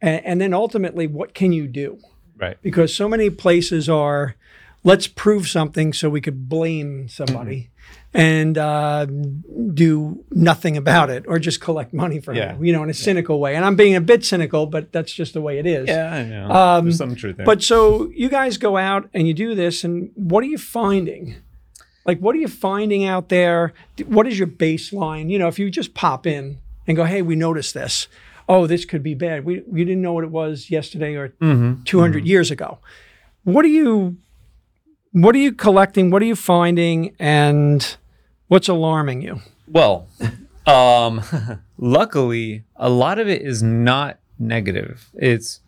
And, 0.00 0.24
and 0.24 0.40
then 0.40 0.54
ultimately, 0.54 1.06
what 1.06 1.34
can 1.34 1.52
you 1.52 1.66
do? 1.68 1.98
right. 2.38 2.56
Because 2.62 2.94
so 2.94 3.08
many 3.08 3.30
places 3.30 3.88
are, 3.88 4.36
let's 4.84 5.06
prove 5.08 5.48
something 5.48 5.92
so 5.92 6.08
we 6.08 6.20
could 6.20 6.48
blame 6.48 7.08
somebody 7.08 7.56
Mm-hmm. 7.62 7.74
And 8.14 8.56
uh, 8.56 9.06
do 9.74 10.24
nothing 10.30 10.76
about 10.76 11.10
it 11.10 11.24
or 11.28 11.38
just 11.38 11.60
collect 11.60 11.92
money 11.92 12.20
from 12.20 12.36
Yeah. 12.36 12.56
you 12.60 12.72
know, 12.72 12.82
in 12.82 12.90
a 12.90 12.94
cynical 12.94 13.38
way. 13.38 13.54
And 13.54 13.64
I'm 13.64 13.76
being 13.76 13.94
a 13.94 14.00
bit 14.00 14.24
cynical, 14.24 14.66
but 14.66 14.92
that's 14.92 15.12
just 15.12 15.34
the 15.34 15.40
way 15.40 15.58
it 15.58 15.66
is. 15.66 15.88
Yeah, 15.88 16.12
I 16.12 16.22
know. 16.24 16.50
Um, 16.50 16.84
There's 16.86 16.96
some 16.96 17.14
truth 17.14 17.36
there. 17.36 17.46
But 17.46 17.62
so 17.62 18.10
you 18.14 18.28
guys 18.28 18.56
go 18.56 18.76
out 18.76 19.08
and 19.12 19.28
you 19.28 19.34
do 19.34 19.54
this, 19.54 19.84
and 19.84 20.10
what 20.14 20.42
are 20.42 20.46
you 20.46 20.58
finding? 20.58 21.36
Like, 22.06 22.18
what 22.20 22.34
are 22.34 22.38
you 22.38 22.48
finding 22.48 23.04
out 23.04 23.28
there? 23.28 23.74
What 24.06 24.26
is 24.26 24.38
your 24.38 24.48
baseline? 24.48 25.28
You 25.30 25.38
know, 25.38 25.48
if 25.48 25.58
you 25.58 25.70
just 25.70 25.92
pop 25.92 26.26
in 26.26 26.58
and 26.86 26.96
go, 26.96 27.04
hey, 27.04 27.20
we 27.20 27.36
noticed 27.36 27.74
this. 27.74 28.08
Oh, 28.48 28.66
this 28.66 28.86
could 28.86 29.02
be 29.02 29.12
bad. 29.12 29.44
We, 29.44 29.62
we 29.66 29.84
didn't 29.84 30.00
know 30.00 30.14
what 30.14 30.24
it 30.24 30.30
was 30.30 30.70
yesterday 30.70 31.14
or 31.16 31.28
Mhm. 31.42 31.84
200 31.84 32.26
years 32.26 32.50
ago. 32.50 32.78
What 33.44 33.62
are 33.66 33.68
you 33.68 34.16
what 35.12 35.34
are 35.34 35.38
you 35.38 35.52
collecting? 35.52 36.10
What 36.10 36.22
are 36.22 36.26
you 36.26 36.36
finding? 36.36 37.14
And 37.18 37.96
what's 38.48 38.68
alarming 38.68 39.22
you? 39.22 39.40
Well, 39.66 40.08
um, 40.66 41.22
luckily, 41.78 42.64
a 42.76 42.88
lot 42.90 43.18
of 43.18 43.28
it 43.28 43.42
is 43.42 43.62
not 43.62 44.18
negative. 44.38 45.08
It's, 45.14 45.60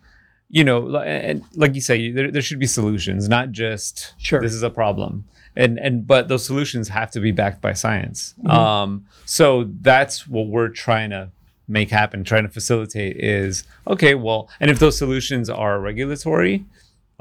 you 0.49 0.63
know, 0.63 0.95
and 0.97 1.43
like 1.55 1.75
you 1.75 1.81
say, 1.81 2.11
there, 2.11 2.31
there 2.31 2.41
should 2.41 2.59
be 2.59 2.67
solutions, 2.67 3.27
not 3.29 3.51
just 3.51 4.13
Sure. 4.17 4.41
this 4.41 4.53
is 4.53 4.63
a 4.63 4.69
problem. 4.69 5.25
And 5.53 5.77
and 5.79 6.07
but 6.07 6.29
those 6.29 6.45
solutions 6.45 6.87
have 6.87 7.11
to 7.11 7.19
be 7.19 7.31
backed 7.33 7.61
by 7.61 7.73
science. 7.73 8.35
Um, 8.45 9.05
so 9.25 9.69
that's 9.81 10.25
what 10.25 10.47
we're 10.47 10.69
trying 10.69 11.09
to 11.09 11.29
make 11.67 11.89
happen, 11.89 12.23
trying 12.23 12.43
to 12.43 12.49
facilitate 12.49 13.17
is 13.17 13.65
okay. 13.85 14.15
Well, 14.15 14.49
and 14.61 14.71
if 14.71 14.79
those 14.79 14.97
solutions 14.97 15.49
are 15.49 15.77
regulatory, 15.81 16.63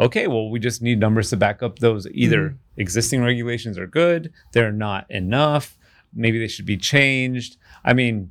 okay, 0.01 0.27
well, 0.27 0.51
we 0.51 0.59
just 0.59 0.83
need 0.83 0.99
numbers 0.99 1.31
to 1.31 1.37
back 1.37 1.63
up 1.63 1.79
those. 1.79 2.07
Either 2.09 2.57
existing 2.77 3.23
regulations 3.23 3.79
are 3.79 3.87
good, 3.87 4.33
they're 4.53 4.73
not 4.73 5.09
enough, 5.11 5.79
maybe 6.15 6.39
they 6.39 6.49
should 6.49 6.67
be 6.67 6.77
changed. 6.77 7.57
I 7.85 7.93
mean, 7.93 8.31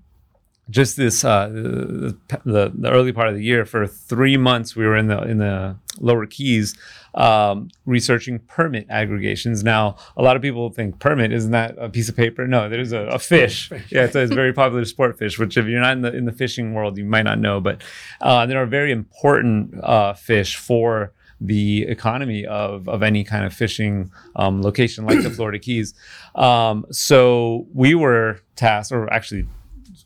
just 0.70 0.98
this 0.98 1.24
uh, 1.24 1.50
the, 1.50 2.18
the 2.46 2.72
the 2.76 2.92
early 2.92 3.12
part 3.12 3.28
of 3.28 3.36
the 3.36 3.44
year 3.44 3.66
for 3.66 3.88
three 3.88 4.38
months 4.38 4.76
we 4.76 4.86
were 4.86 4.96
in 4.96 5.08
the 5.08 5.22
in 5.24 5.40
the 5.40 5.76
lower 6.00 6.26
keys 6.26 6.78
um, 7.16 7.70
researching 7.86 8.40
permit 8.40 8.86
aggregations. 8.90 9.64
Now 9.64 9.96
a 10.16 10.22
lot 10.22 10.36
of 10.36 10.42
people 10.42 10.70
think 10.70 11.00
permit 11.00 11.34
isn't 11.34 11.52
that 11.52 11.76
a 11.80 11.90
piece 11.90 12.08
of 12.08 12.16
paper? 12.16 12.48
No 12.48 12.70
there's 12.70 12.92
a, 12.92 13.02
a 13.08 13.20
fish. 13.20 13.72
yeah 13.90 14.04
it's 14.04 14.16
a, 14.16 14.20
it's 14.22 14.32
a 14.32 14.36
very 14.36 14.54
popular 14.54 14.86
sport 14.86 15.18
fish 15.18 15.40
which 15.40 15.58
if 15.58 15.66
you're 15.66 15.82
not 15.82 15.94
in 15.94 16.02
the 16.04 16.16
in 16.16 16.26
the 16.26 16.32
fishing 16.32 16.74
world 16.74 16.98
you 16.98 17.06
might 17.06 17.24
not 17.24 17.40
know 17.40 17.60
but 17.60 17.82
uh, 18.22 18.46
they're 18.46 18.66
very 18.68 18.92
important 18.92 19.74
uh, 19.84 20.14
fish 20.14 20.56
for 20.56 21.14
the 21.42 21.84
economy 21.84 22.46
of, 22.46 22.88
of 22.90 23.04
any 23.04 23.24
kind 23.24 23.46
of 23.46 23.54
fishing 23.54 24.12
um, 24.36 24.62
location 24.62 25.06
like 25.06 25.22
the 25.22 25.30
Florida 25.30 25.60
Keys. 25.60 25.94
Um, 26.36 26.86
so 26.92 27.68
we 27.74 27.96
were 27.96 28.42
tasked, 28.56 28.92
or 28.92 29.12
actually 29.12 29.48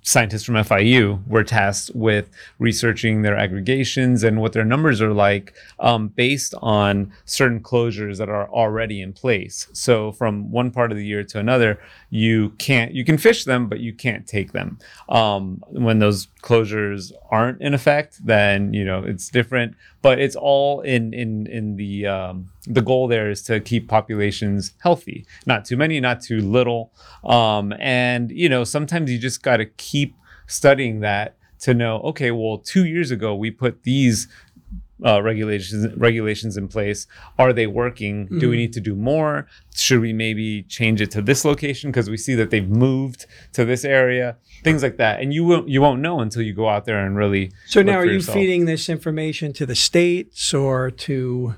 scientists 0.03 0.43
from 0.43 0.55
FIU 0.55 1.25
were 1.27 1.43
tasked 1.43 1.91
with 1.95 2.29
researching 2.59 3.21
their 3.21 3.37
aggregations 3.37 4.23
and 4.23 4.41
what 4.41 4.53
their 4.53 4.65
numbers 4.65 5.01
are 5.01 5.13
like 5.13 5.53
um, 5.79 6.09
based 6.09 6.53
on 6.61 7.11
certain 7.25 7.61
closures 7.61 8.17
that 8.17 8.29
are 8.29 8.49
already 8.49 9.01
in 9.01 9.13
place. 9.13 9.67
So 9.73 10.11
from 10.11 10.51
one 10.51 10.71
part 10.71 10.91
of 10.91 10.97
the 10.97 11.05
year 11.05 11.23
to 11.23 11.39
another, 11.39 11.79
you 12.09 12.49
can't 12.51 12.93
you 12.93 13.05
can 13.05 13.17
fish 13.17 13.45
them, 13.45 13.67
but 13.67 13.79
you 13.79 13.93
can't 13.93 14.27
take 14.27 14.51
them. 14.51 14.77
Um, 15.09 15.63
when 15.69 15.99
those 15.99 16.27
closures 16.41 17.11
aren't 17.31 17.61
in 17.61 17.73
effect, 17.73 18.25
then 18.25 18.73
you 18.73 18.83
know 18.85 19.03
it's 19.03 19.29
different. 19.29 19.75
But 20.03 20.19
it's 20.19 20.35
all 20.35 20.81
in 20.81 21.13
in 21.13 21.47
in 21.47 21.77
the 21.77 22.05
um, 22.05 22.51
the 22.67 22.81
goal 22.81 23.07
there 23.07 23.31
is 23.31 23.41
to 23.43 23.59
keep 23.59 23.87
populations 23.87 24.73
healthy, 24.83 25.25
not 25.47 25.65
too 25.65 25.77
many, 25.77 25.99
not 25.99 26.21
too 26.21 26.41
little. 26.41 26.91
Um, 27.23 27.73
and 27.79 28.29
you 28.29 28.49
know 28.49 28.63
sometimes 28.65 29.09
you 29.09 29.17
just 29.17 29.41
got 29.41 29.57
to 29.57 29.65
keep 29.65 30.15
studying 30.45 30.99
that 30.99 31.37
to 31.61 31.73
know. 31.73 32.01
Okay, 32.01 32.31
well, 32.31 32.57
two 32.57 32.85
years 32.85 33.09
ago 33.09 33.33
we 33.33 33.49
put 33.49 33.83
these 33.83 34.27
uh, 35.05 35.21
regulations 35.21 35.95
regulations 35.97 36.57
in 36.57 36.67
place? 36.67 37.07
Are 37.37 37.53
they 37.53 37.67
working? 37.67 38.25
Mm-hmm. 38.25 38.39
Do 38.39 38.49
we 38.49 38.57
need 38.57 38.73
to 38.73 38.81
do 38.81 38.95
more? 38.95 39.47
Should 39.75 40.01
we 40.01 40.13
maybe 40.13 40.63
change 40.63 41.01
it 41.01 41.11
to 41.11 41.21
this 41.21 41.45
location 41.45 41.91
because 41.91 42.09
we 42.09 42.17
see 42.17 42.35
that 42.35 42.49
they've 42.49 42.67
moved 42.67 43.25
to 43.53 43.65
this 43.65 43.83
area? 43.85 44.37
Things 44.63 44.83
like 44.83 44.97
that, 44.97 45.21
and 45.21 45.33
you 45.33 45.45
won't 45.45 45.69
you 45.69 45.81
won't 45.81 46.01
know 46.01 46.19
until 46.19 46.41
you 46.41 46.53
go 46.53 46.69
out 46.69 46.85
there 46.85 47.05
and 47.05 47.15
really. 47.15 47.51
So 47.67 47.81
now, 47.81 47.97
are 47.97 48.05
you 48.05 48.13
yourself. 48.13 48.35
feeding 48.35 48.65
this 48.65 48.89
information 48.89 49.53
to 49.53 49.65
the 49.65 49.75
states 49.75 50.53
or 50.53 50.91
to? 50.91 51.55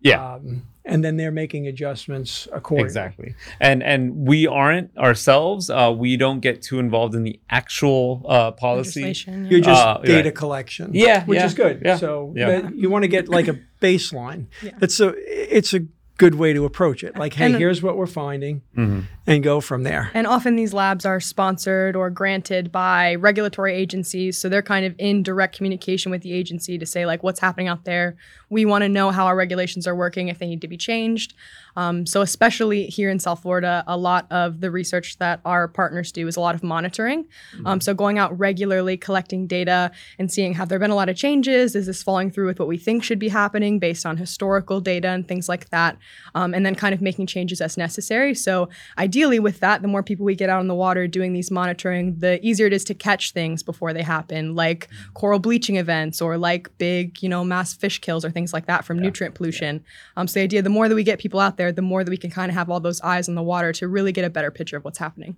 Yeah. 0.00 0.34
Um, 0.34 0.62
and 0.84 1.04
then 1.04 1.16
they're 1.16 1.30
making 1.30 1.66
adjustments 1.66 2.48
accordingly. 2.52 2.86
Exactly, 2.86 3.34
and 3.60 3.82
and 3.82 4.26
we 4.26 4.46
aren't 4.46 4.96
ourselves. 4.96 5.70
Uh, 5.70 5.94
we 5.96 6.16
don't 6.16 6.40
get 6.40 6.62
too 6.62 6.78
involved 6.78 7.14
in 7.14 7.22
the 7.22 7.40
actual 7.50 8.24
uh, 8.28 8.50
policy. 8.52 9.14
Yeah. 9.26 9.36
You're 9.36 9.60
just 9.60 9.82
uh, 9.82 9.98
data 9.98 10.28
right. 10.28 10.34
collection. 10.34 10.90
Yeah, 10.92 11.24
which 11.24 11.38
yeah, 11.38 11.46
is 11.46 11.54
good. 11.54 11.82
Yeah, 11.84 11.96
so 11.96 12.32
yeah. 12.36 12.68
you 12.74 12.90
want 12.90 13.04
to 13.04 13.08
get 13.08 13.28
like 13.28 13.48
a 13.48 13.58
baseline. 13.80 14.46
yeah. 14.62 14.72
That's 14.78 15.00
a 15.00 15.14
it's 15.56 15.74
a 15.74 15.80
good 16.22 16.36
way 16.36 16.52
to 16.52 16.64
approach 16.64 17.02
it. 17.02 17.16
Like, 17.16 17.34
hey, 17.34 17.46
and, 17.46 17.56
here's 17.56 17.82
what 17.82 17.96
we're 17.96 18.06
finding, 18.06 18.62
mm-hmm. 18.76 19.00
and 19.26 19.42
go 19.42 19.60
from 19.60 19.82
there. 19.82 20.08
And 20.14 20.24
often 20.24 20.54
these 20.54 20.72
labs 20.72 21.04
are 21.04 21.18
sponsored 21.18 21.96
or 21.96 22.10
granted 22.10 22.70
by 22.70 23.16
regulatory 23.16 23.74
agencies, 23.74 24.38
so 24.38 24.48
they're 24.48 24.62
kind 24.62 24.86
of 24.86 24.94
in 24.98 25.24
direct 25.24 25.56
communication 25.56 26.12
with 26.12 26.22
the 26.22 26.32
agency 26.32 26.78
to 26.78 26.86
say 26.86 27.06
like, 27.06 27.24
what's 27.24 27.40
happening 27.40 27.66
out 27.66 27.84
there. 27.84 28.16
We 28.50 28.64
want 28.64 28.82
to 28.82 28.88
know 28.88 29.10
how 29.10 29.26
our 29.26 29.34
regulations 29.34 29.88
are 29.88 29.96
working, 29.96 30.28
if 30.28 30.38
they 30.38 30.46
need 30.46 30.60
to 30.60 30.68
be 30.68 30.76
changed. 30.76 31.34
Um, 31.74 32.06
so, 32.06 32.20
especially 32.20 32.86
here 32.86 33.10
in 33.10 33.18
South 33.18 33.42
Florida, 33.42 33.82
a 33.86 33.96
lot 33.96 34.30
of 34.30 34.60
the 34.60 34.70
research 34.70 35.18
that 35.18 35.40
our 35.44 35.66
partners 35.66 36.12
do 36.12 36.28
is 36.28 36.36
a 36.36 36.40
lot 36.40 36.54
of 36.54 36.62
monitoring. 36.62 37.24
Mm-hmm. 37.24 37.66
Um, 37.66 37.80
so, 37.80 37.94
going 37.94 38.18
out 38.18 38.38
regularly, 38.38 38.96
collecting 38.96 39.46
data, 39.46 39.90
and 40.18 40.30
seeing 40.30 40.52
have 40.54 40.68
there 40.68 40.78
been 40.78 40.90
a 40.90 40.94
lot 40.94 41.08
of 41.08 41.16
changes? 41.16 41.74
Is 41.74 41.86
this 41.86 42.02
falling 42.02 42.30
through 42.30 42.46
with 42.46 42.58
what 42.58 42.68
we 42.68 42.76
think 42.76 43.02
should 43.02 43.18
be 43.18 43.30
happening 43.30 43.78
based 43.78 44.04
on 44.04 44.18
historical 44.18 44.80
data 44.80 45.08
and 45.08 45.26
things 45.26 45.48
like 45.48 45.70
that? 45.70 45.96
Um, 46.34 46.54
and 46.54 46.66
then 46.66 46.74
kind 46.74 46.94
of 46.94 47.00
making 47.00 47.26
changes 47.26 47.60
as 47.60 47.76
necessary. 47.76 48.34
So, 48.34 48.68
ideally, 48.98 49.38
with 49.38 49.60
that, 49.60 49.80
the 49.80 49.88
more 49.88 50.02
people 50.02 50.26
we 50.26 50.34
get 50.34 50.50
out 50.50 50.60
on 50.60 50.68
the 50.68 50.74
water 50.74 51.06
doing 51.06 51.32
these 51.32 51.50
monitoring, 51.50 52.18
the 52.18 52.44
easier 52.46 52.66
it 52.66 52.72
is 52.72 52.84
to 52.84 52.94
catch 52.94 53.32
things 53.32 53.62
before 53.62 53.92
they 53.92 54.02
happen, 54.02 54.54
like 54.54 54.88
mm-hmm. 54.88 55.12
coral 55.14 55.38
bleaching 55.38 55.76
events 55.76 56.20
or 56.20 56.36
like 56.36 56.76
big, 56.78 57.22
you 57.22 57.28
know, 57.28 57.44
mass 57.44 57.72
fish 57.72 57.98
kills 57.98 58.24
or 58.24 58.30
things 58.30 58.52
like 58.52 58.66
that 58.66 58.84
from 58.84 58.98
yeah. 58.98 59.04
nutrient 59.04 59.34
pollution. 59.34 59.76
Yeah. 59.76 60.20
Um, 60.20 60.28
so, 60.28 60.40
the 60.40 60.44
idea 60.44 60.62
the 60.62 60.70
more 60.70 60.88
that 60.88 60.94
we 60.94 61.02
get 61.02 61.18
people 61.18 61.40
out 61.40 61.56
there, 61.56 61.62
there, 61.62 61.72
the 61.72 61.82
more 61.82 62.04
that 62.04 62.10
we 62.10 62.16
can 62.16 62.30
kind 62.30 62.50
of 62.50 62.54
have 62.56 62.68
all 62.68 62.80
those 62.80 63.00
eyes 63.02 63.28
on 63.28 63.34
the 63.34 63.42
water 63.42 63.72
to 63.72 63.88
really 63.88 64.12
get 64.12 64.24
a 64.24 64.30
better 64.30 64.50
picture 64.50 64.76
of 64.76 64.84
what's 64.84 64.98
happening. 64.98 65.36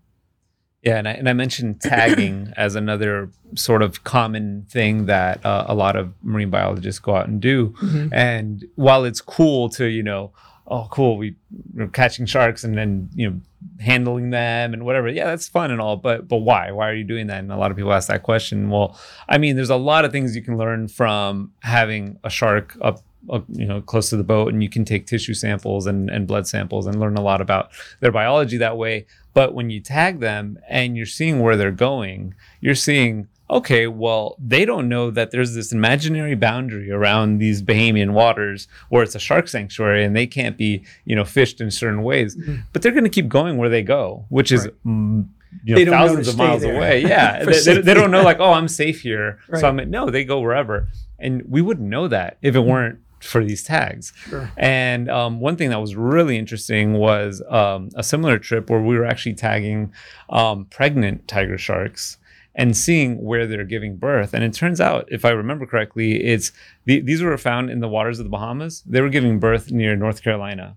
Yeah, 0.82 0.98
and 0.98 1.08
I, 1.08 1.12
and 1.12 1.28
I 1.28 1.32
mentioned 1.32 1.80
tagging 1.82 2.52
as 2.56 2.74
another 2.74 3.30
sort 3.54 3.82
of 3.82 4.04
common 4.04 4.66
thing 4.68 5.06
that 5.06 5.44
uh, 5.44 5.64
a 5.68 5.74
lot 5.74 5.96
of 5.96 6.12
marine 6.22 6.50
biologists 6.50 6.98
go 6.98 7.16
out 7.16 7.28
and 7.28 7.40
do. 7.40 7.74
Mm-hmm. 7.82 8.08
And 8.12 8.64
while 8.74 9.04
it's 9.04 9.20
cool 9.20 9.68
to, 9.70 9.86
you 9.86 10.02
know, 10.02 10.32
oh, 10.66 10.88
cool, 10.90 11.16
we, 11.16 11.36
are 11.78 11.88
catching 11.88 12.26
sharks 12.26 12.64
and 12.64 12.76
then, 12.76 13.10
you 13.14 13.30
know, 13.30 13.40
handling 13.80 14.30
them 14.30 14.72
and 14.72 14.84
whatever. 14.84 15.08
Yeah, 15.08 15.26
that's 15.26 15.48
fun 15.48 15.70
and 15.70 15.80
all, 15.80 15.96
but 15.96 16.28
but 16.28 16.38
why? 16.38 16.70
Why 16.70 16.88
are 16.88 16.94
you 16.94 17.04
doing 17.04 17.26
that? 17.28 17.40
And 17.40 17.52
a 17.52 17.56
lot 17.56 17.70
of 17.70 17.76
people 17.76 17.92
ask 17.92 18.08
that 18.08 18.22
question. 18.22 18.70
Well, 18.70 18.98
I 19.28 19.38
mean, 19.38 19.56
there's 19.56 19.70
a 19.70 19.76
lot 19.76 20.04
of 20.04 20.12
things 20.12 20.34
you 20.34 20.42
can 20.42 20.56
learn 20.56 20.88
from 20.88 21.52
having 21.60 22.18
a 22.24 22.30
shark 22.30 22.76
up 22.80 23.00
you 23.48 23.66
know 23.66 23.80
close 23.80 24.10
to 24.10 24.16
the 24.16 24.24
boat 24.24 24.52
and 24.52 24.62
you 24.62 24.68
can 24.68 24.84
take 24.84 25.06
tissue 25.06 25.34
samples 25.34 25.86
and, 25.86 26.10
and 26.10 26.26
blood 26.26 26.46
samples 26.46 26.86
and 26.86 27.00
learn 27.00 27.16
a 27.16 27.22
lot 27.22 27.40
about 27.40 27.70
their 28.00 28.12
biology 28.12 28.56
that 28.56 28.76
way 28.76 29.06
but 29.32 29.54
when 29.54 29.70
you 29.70 29.80
tag 29.80 30.20
them 30.20 30.58
and 30.68 30.96
you're 30.96 31.06
seeing 31.06 31.40
where 31.40 31.56
they're 31.56 31.70
going 31.70 32.34
you're 32.60 32.74
seeing 32.74 33.26
okay 33.50 33.86
well 33.86 34.36
they 34.38 34.64
don't 34.64 34.88
know 34.88 35.10
that 35.10 35.30
there's 35.30 35.54
this 35.54 35.72
imaginary 35.72 36.34
boundary 36.34 36.90
around 36.90 37.38
these 37.38 37.62
bahamian 37.62 38.12
waters 38.12 38.68
where 38.88 39.02
it's 39.02 39.14
a 39.14 39.20
shark 39.20 39.48
sanctuary 39.48 40.04
and 40.04 40.16
they 40.16 40.26
can't 40.26 40.56
be 40.56 40.84
you 41.04 41.16
know 41.16 41.24
fished 41.24 41.60
in 41.60 41.70
certain 41.70 42.02
ways 42.02 42.36
mm-hmm. 42.36 42.56
but 42.72 42.82
they're 42.82 42.92
going 42.92 43.04
to 43.04 43.10
keep 43.10 43.28
going 43.28 43.56
where 43.56 43.68
they 43.68 43.82
go 43.82 44.24
which 44.28 44.52
is 44.52 44.64
right. 44.64 44.84
mm, 44.86 45.28
you 45.62 45.84
know, 45.84 45.90
thousands 45.92 46.28
of 46.28 46.36
miles 46.36 46.62
there. 46.62 46.74
away. 46.76 47.02
Yeah, 47.02 47.44
they, 47.44 47.60
they, 47.60 47.80
they, 47.80 47.94
don't 47.94 48.10
know 48.10 48.22
like, 48.22 48.40
oh, 48.40 48.52
I'm 48.52 48.68
safe 48.68 49.02
here. 49.02 49.38
Right. 49.48 49.60
So 49.60 49.68
I'm 49.68 49.76
no, 49.90 50.10
they 50.10 50.24
go 50.24 50.40
wherever, 50.40 50.88
and 51.18 51.42
we 51.48 51.62
wouldn't 51.62 51.88
know 51.88 52.08
that 52.08 52.38
if 52.42 52.56
it 52.56 52.60
weren't 52.60 52.98
for 53.24 53.44
these 53.44 53.62
tags. 53.62 54.12
Sure. 54.28 54.50
And 54.56 55.10
um, 55.10 55.40
one 55.40 55.56
thing 55.56 55.70
that 55.70 55.80
was 55.80 55.96
really 55.96 56.36
interesting 56.38 56.94
was 56.94 57.42
um, 57.48 57.90
a 57.94 58.02
similar 58.02 58.38
trip 58.38 58.70
where 58.70 58.80
we 58.80 58.96
were 58.96 59.04
actually 59.04 59.34
tagging 59.34 59.92
um, 60.30 60.66
pregnant 60.66 61.26
tiger 61.28 61.58
sharks 61.58 62.18
and 62.54 62.76
seeing 62.76 63.22
where 63.22 63.46
they're 63.46 63.64
giving 63.64 63.96
birth. 63.96 64.32
And 64.32 64.44
it 64.44 64.52
turns 64.52 64.80
out, 64.80 65.08
if 65.10 65.24
I 65.24 65.30
remember 65.30 65.66
correctly, 65.66 66.22
it's 66.24 66.52
the, 66.84 67.00
these 67.00 67.22
were 67.22 67.36
found 67.36 67.70
in 67.70 67.80
the 67.80 67.88
waters 67.88 68.20
of 68.20 68.24
the 68.24 68.30
Bahamas. 68.30 68.82
They 68.86 69.00
were 69.00 69.08
giving 69.08 69.40
birth 69.40 69.72
near 69.72 69.96
North 69.96 70.22
Carolina. 70.22 70.76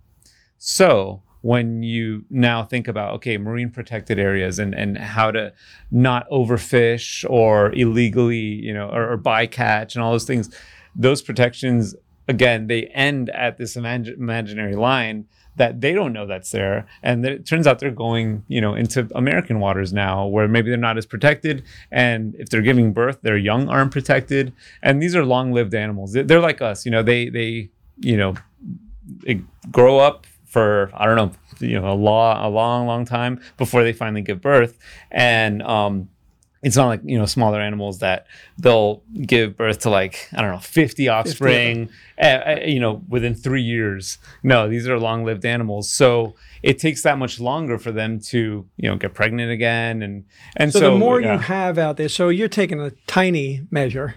So 0.58 1.22
when 1.42 1.84
you 1.84 2.26
now 2.30 2.64
think 2.64 2.88
about 2.88 3.14
okay 3.14 3.38
marine 3.38 3.70
protected 3.70 4.18
areas 4.18 4.58
and 4.60 4.74
and 4.74 4.98
how 4.98 5.30
to 5.32 5.54
not 5.92 6.28
overfish 6.30 7.24
or 7.30 7.72
illegally 7.74 8.38
you 8.38 8.74
know 8.74 8.90
or, 8.90 9.14
or 9.14 9.18
bycatch 9.18 9.96
and 9.96 10.04
all 10.04 10.12
those 10.12 10.26
things 10.26 10.54
those 10.96 11.22
protections 11.22 11.96
again, 12.28 12.68
they 12.68 12.84
end 12.88 13.30
at 13.30 13.58
this 13.58 13.76
imag- 13.76 14.18
imaginary 14.18 14.76
line 14.76 15.28
that 15.56 15.82
they 15.82 15.92
don't 15.92 16.14
know 16.14 16.28
that's 16.28 16.52
there. 16.52 16.88
And 17.02 17.26
it 17.26 17.46
turns 17.46 17.66
out 17.66 17.80
they're 17.80 17.92
going, 17.92 18.44
you 18.48 18.62
know, 18.62 18.76
into 18.76 19.08
American 19.16 19.60
waters 19.60 19.92
now 19.92 20.28
where 20.28 20.48
maybe 20.48 20.70
they're 20.70 20.78
not 20.78 20.98
as 20.98 21.06
protected. 21.06 21.64
And 21.92 22.36
if 22.36 22.50
they're 22.50 22.62
giving 22.62 22.94
birth, 22.94 23.22
their 23.24 23.38
young 23.38 23.68
aren't 23.68 23.92
protected. 23.92 24.54
And 24.84 25.02
these 25.02 25.16
are 25.16 25.26
long 25.26 25.52
lived 25.54 25.74
animals. 25.74 26.14
They're 26.14 26.40
like 26.40 26.62
us, 26.62 26.86
you 26.86 26.92
know, 26.92 27.02
they, 27.02 27.30
they, 27.30 27.70
you 28.00 28.18
know, 28.18 28.36
grow 29.72 29.98
up 29.98 30.28
for, 30.46 30.92
I 30.94 31.06
don't 31.06 31.16
know, 31.16 31.32
you 31.60 31.80
know, 31.80 31.92
a, 31.92 31.96
law, 31.96 32.48
a 32.48 32.50
long, 32.50 32.86
long 32.86 33.06
time 33.06 33.42
before 33.58 33.84
they 33.84 33.94
finally 33.94 34.22
give 34.22 34.42
birth. 34.42 34.78
And, 35.10 35.64
um, 35.64 36.10
it's 36.68 36.76
not 36.76 36.88
like 36.88 37.02
you 37.06 37.18
know 37.18 37.26
smaller 37.26 37.62
animals 37.62 38.00
that 38.00 38.28
they'll 38.58 39.02
give 39.22 39.56
birth 39.56 39.80
to 39.80 39.90
like 39.90 40.28
I 40.34 40.42
don't 40.42 40.52
know 40.52 40.60
50 40.60 41.08
offspring 41.08 41.90
50 42.20 42.22
uh, 42.22 42.66
you 42.66 42.82
know 42.82 43.02
within 43.08 43.34
3 43.34 43.62
years. 43.62 44.18
No 44.44 44.68
these 44.68 44.88
are 44.88 45.00
long-lived 45.00 45.46
animals. 45.46 45.90
So 45.90 46.36
it 46.62 46.78
takes 46.78 47.04
that 47.04 47.18
much 47.18 47.40
longer 47.40 47.78
for 47.78 47.94
them 47.94 48.20
to 48.32 48.68
you 48.76 48.90
know 48.90 48.98
get 48.98 49.14
pregnant 49.14 49.50
again 49.50 50.02
and 50.02 50.26
and 50.58 50.74
so, 50.74 50.80
so 50.80 50.92
the 50.92 51.00
more 51.00 51.22
yeah. 51.22 51.34
you 51.34 51.40
have 51.40 51.78
out 51.78 51.96
there 51.96 52.10
so 52.10 52.28
you're 52.28 52.50
taking 52.50 52.82
a 52.82 52.92
tiny 53.08 53.66
measure 53.72 54.16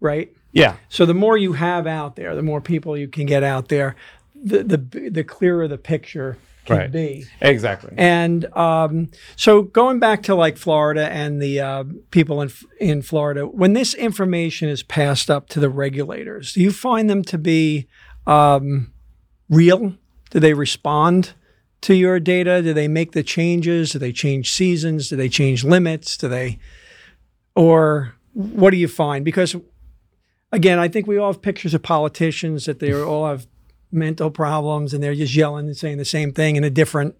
right? 0.00 0.34
Yeah. 0.50 0.76
So 0.88 1.06
the 1.06 1.14
more 1.14 1.36
you 1.36 1.52
have 1.52 1.86
out 1.86 2.16
there 2.16 2.34
the 2.34 2.42
more 2.42 2.60
people 2.60 2.96
you 2.96 3.06
can 3.06 3.26
get 3.26 3.44
out 3.44 3.68
there 3.68 3.94
the 4.34 4.64
the, 4.64 5.08
the 5.08 5.24
clearer 5.24 5.68
the 5.68 5.78
picture 5.78 6.36
can 6.64 6.76
right. 6.76 6.92
be. 6.92 7.24
Exactly. 7.40 7.92
And 7.96 8.44
um, 8.56 9.10
so 9.36 9.62
going 9.62 9.98
back 9.98 10.22
to 10.24 10.34
like 10.34 10.56
Florida 10.56 11.10
and 11.12 11.40
the 11.42 11.60
uh, 11.60 11.84
people 12.10 12.40
in 12.40 12.52
in 12.80 13.02
Florida, 13.02 13.46
when 13.46 13.72
this 13.72 13.94
information 13.94 14.68
is 14.68 14.82
passed 14.82 15.30
up 15.30 15.48
to 15.50 15.60
the 15.60 15.68
regulators, 15.68 16.52
do 16.52 16.60
you 16.60 16.70
find 16.70 17.10
them 17.10 17.22
to 17.24 17.38
be 17.38 17.88
um, 18.26 18.92
real? 19.48 19.94
Do 20.30 20.40
they 20.40 20.54
respond 20.54 21.34
to 21.82 21.94
your 21.94 22.20
data? 22.20 22.62
Do 22.62 22.72
they 22.72 22.88
make 22.88 23.12
the 23.12 23.22
changes? 23.22 23.92
Do 23.92 23.98
they 23.98 24.12
change 24.12 24.52
seasons? 24.52 25.08
Do 25.08 25.16
they 25.16 25.28
change 25.28 25.64
limits? 25.64 26.16
Do 26.16 26.28
they 26.28 26.58
or 27.54 28.14
what 28.32 28.70
do 28.70 28.76
you 28.76 28.88
find? 28.88 29.24
Because 29.24 29.56
again, 30.52 30.78
I 30.78 30.88
think 30.88 31.06
we 31.06 31.18
all 31.18 31.32
have 31.32 31.42
pictures 31.42 31.74
of 31.74 31.82
politicians 31.82 32.66
that 32.66 32.78
they 32.78 32.94
all 32.94 33.26
have 33.26 33.46
mental 33.92 34.30
problems 34.30 34.94
and 34.94 35.02
they're 35.02 35.14
just 35.14 35.34
yelling 35.34 35.66
and 35.66 35.76
saying 35.76 35.98
the 35.98 36.04
same 36.04 36.32
thing 36.32 36.56
in 36.56 36.64
a 36.64 36.70
different 36.70 37.14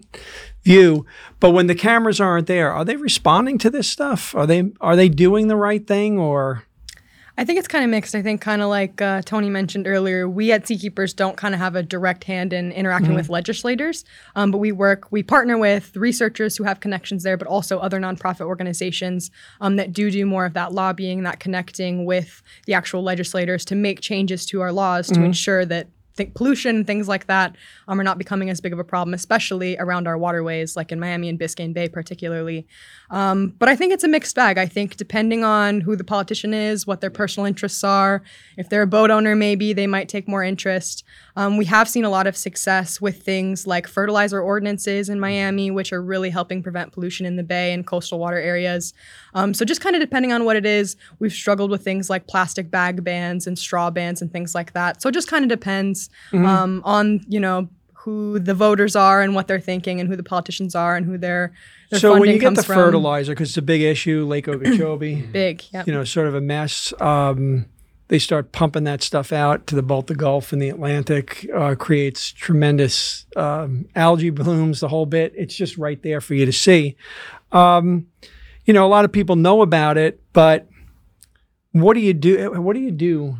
view. 0.65 1.05
But 1.41 1.51
when 1.51 1.67
the 1.67 1.75
cameras 1.75 2.21
aren't 2.21 2.47
there, 2.47 2.73
are 2.73 2.85
they 2.85 2.97
responding 2.97 3.59
to 3.59 3.71
this 3.71 3.89
stuff? 3.89 4.35
Are 4.35 4.47
they 4.47 4.73
are 4.81 4.97
they 4.97 5.09
doing 5.09 5.49
the 5.49 5.57
right 5.57 5.87
thing 5.87 6.19
or 6.19 6.65
I 7.39 7.47
think 7.47 7.59
it's 7.59 7.67
kind 7.69 7.83
of 7.83 7.91
mixed. 7.91 8.15
I 8.15 8.21
think, 8.21 8.43
kind 8.43 8.61
of 8.61 8.69
like 8.69 9.01
uh, 9.01 9.23
Tony 9.23 9.49
mentioned 9.49 9.87
earlier, 9.87 10.29
we 10.29 10.53
at 10.53 10.69
Seakeepers 10.69 11.15
don't 11.15 11.37
kind 11.37 11.55
of 11.55 11.61
have 11.61 11.75
a 11.75 11.83
direct 11.83 12.25
hand 12.25 12.53
in 12.53 12.73
interacting 12.73 13.09
Mm-hmm. 13.09 13.17
with 13.17 13.31
legislators, 13.31 14.05
um, 14.37 14.51
but 14.51 14.59
we 14.59 14.71
work, 14.71 15.11
we 15.11 15.23
partner 15.23 15.57
with 15.57 15.97
researchers 15.97 16.59
who 16.59 16.65
have 16.65 16.81
connections 16.81 17.23
there, 17.23 17.39
but 17.39 17.49
also 17.49 17.79
other 17.79 17.99
nonprofit 17.99 18.43
organizations 18.43 19.31
um, 19.63 19.77
that 19.77 19.95
do 19.95 20.11
do 20.11 20.27
more 20.27 20.45
of 20.45 20.53
that 20.53 20.73
lobbying, 20.73 21.23
that 21.23 21.41
connecting 21.41 22.05
with 22.05 22.43
the 22.67 22.75
actual 22.75 23.03
legislators 23.03 23.65
to 23.65 23.75
make 23.75 24.03
changes 24.03 24.45
to 24.47 24.61
our 24.61 24.71
laws 24.71 25.09
Mm-hmm. 25.09 25.23
to 25.23 25.27
ensure 25.27 25.65
that 25.65 25.89
think 26.15 26.35
pollution 26.35 26.77
and 26.77 26.87
things 26.87 27.09
like 27.09 27.27
that 27.27 27.57
um, 27.89 27.99
are 28.01 28.05
not 28.05 28.19
becoming 28.19 28.51
as 28.51 28.61
big 28.61 28.73
of 28.73 28.79
a 28.79 28.85
problem, 28.85 29.15
especially 29.15 29.77
around 29.79 30.07
our 30.07 30.19
waterways, 30.19 30.77
like 30.77 30.93
in 30.93 31.01
Miami 31.01 31.29
and 31.29 31.39
Biscayne 31.39 31.73
Bay, 31.73 31.89
particularly. 31.89 32.67
Um, 33.11 33.55
but 33.59 33.69
I 33.69 33.77
think 33.77 33.93
it's 33.93 34.05
a 34.05 34.09
mixed 34.09 34.35
bag. 34.37 34.59
I 34.59 34.67
think 34.67 34.97
depending 34.97 35.45
on 35.45 35.81
who 35.81 35.97
the 35.97 36.05
politician 36.05 36.55
is, 36.55 36.87
what 36.87 37.01
their 37.01 37.11
personal 37.11 37.47
interests 37.47 37.85
are, 37.85 38.23
if 38.57 38.69
they're 38.69 38.83
a 38.83 38.87
boat 38.87 39.11
owner, 39.11 39.35
maybe 39.35 39.73
they 39.73 39.87
might 39.87 40.09
take 40.09 40.29
more 40.29 40.43
interest. 40.43 41.05
Um, 41.37 41.57
we 41.57 41.65
have 41.67 41.89
seen 41.89 42.05
a 42.05 42.11
lot 42.11 42.27
of 42.27 42.37
success 42.37 43.01
with 43.01 43.23
things 43.23 43.67
like 43.67 43.87
fertilizer 43.87 44.41
ordinances 44.41 45.09
in 45.09 45.19
Miami, 45.19 45.71
which 45.71 45.93
are 45.93 46.03
really 46.03 46.31
helping 46.31 46.63
prevent 46.63 46.93
pollution 46.93 47.27
in 47.27 47.37
the 47.37 47.43
bay 47.43 47.73
and 47.73 47.87
coastal 47.87 48.19
water 48.19 48.39
areas. 48.39 48.93
Um, 49.35 49.55
so 49.55 49.65
just 49.65 49.81
kind 49.81 49.97
of 49.97 50.01
depending 50.01 50.33
on 50.33 50.45
what 50.45 50.57
it 50.57 50.67
is, 50.67 50.97
we've 51.19 51.33
struggled 51.33 51.71
with 51.71 51.83
things 51.83 52.11
like 52.11 52.27
plastic 52.27 52.71
bag 52.71 53.03
bans 53.03 53.47
and 53.47 53.59
straw 53.59 53.91
bans 53.91 54.21
and 54.21 54.31
things 54.31 54.55
like 54.55 54.73
that. 54.73 55.01
So 55.01 55.09
it 55.09 55.13
just 55.13 55.29
kind 55.29 55.45
of 55.45 55.49
depends 55.49 56.11
um, 56.33 56.83
on 56.85 57.21
you 57.29 57.41
know 57.41 57.69
who 58.03 58.41
the 58.41 58.55
voters 58.55 58.97
are 58.97 59.23
and 59.23 59.33
what 59.35 59.47
they're 59.47 59.61
thinking 59.61 60.01
and 60.01 60.09
who 60.09 60.17
the 60.17 60.25
politicians 60.25 60.75
are 60.75 60.97
and 60.97 61.07
who 61.07 61.17
their 61.17 61.53
their 61.91 62.01
so 62.01 62.19
when 62.19 62.31
you 62.31 62.39
get 62.39 62.55
the 62.55 62.63
from. 62.63 62.75
fertilizer 62.75 63.33
because 63.33 63.51
it's 63.51 63.59
a 63.59 63.63
big 63.63 63.81
issue, 63.81 64.25
Lake 64.25 64.49
Okeechobee, 64.49 65.23
big, 65.33 65.63
yeah. 65.73 65.85
you 65.87 65.93
know, 65.93 66.03
sort 66.03 66.27
of 66.27 66.35
a 66.35 66.41
mess. 66.41 66.93
Um, 67.01 67.67
they 68.13 68.19
start 68.19 68.53
pumping 68.53 68.85
that 68.85 69.03
stuff 69.03 69.33
out 69.33 69.67
to 69.67 69.75
the 69.75 69.83
Baltic 69.83 70.19
Gulf 70.19 70.53
and 70.53 70.61
the 70.61 70.69
Atlantic, 70.69 71.49
uh, 71.55 71.75
creates 71.75 72.31
tremendous 72.31 73.25
um, 73.37 73.89
algae 73.97 74.29
blooms, 74.29 74.81
the 74.81 74.89
whole 74.89 75.07
bit. 75.07 75.33
It's 75.35 75.55
just 75.55 75.79
right 75.79 76.01
there 76.03 76.21
for 76.21 76.35
you 76.35 76.45
to 76.45 76.53
see. 76.53 76.95
Um, 77.53 78.09
you 78.67 78.75
know, 78.75 78.85
a 78.85 78.89
lot 78.89 79.07
of 79.07 79.13
people 79.13 79.35
know 79.35 79.63
about 79.63 79.97
it, 79.97 80.21
but 80.35 80.69
what 81.71 81.95
do 81.95 82.01
you 82.01 82.13
do? 82.13 82.53
What 82.61 82.75
do 82.75 82.81
you 82.81 82.91
do? 82.91 83.39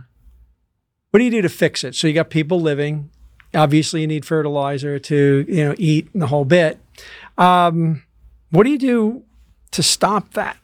What 1.11 1.19
do 1.19 1.25
you 1.27 1.31
do 1.31 1.43
to 1.43 1.51
fix 1.51 1.85
it? 1.85 1.95
So 1.95 2.07
you 2.07 2.15
got 2.15 2.31
people 2.31 2.59
living. 2.59 3.11
Obviously, 3.53 4.01
you 4.01 4.07
need 4.07 4.25
fertilizer 4.25 4.99
to 4.99 5.45
you 5.47 5.65
know 5.67 5.75
eat 5.77 6.09
and 6.15 6.23
the 6.23 6.29
whole 6.29 6.47
bit. 6.47 6.81
Um, 7.37 8.05
what 8.49 8.63
do 8.63 8.71
you 8.71 8.79
do 8.79 9.25
to 9.73 9.83
stop 9.83 10.33
that? 10.33 10.57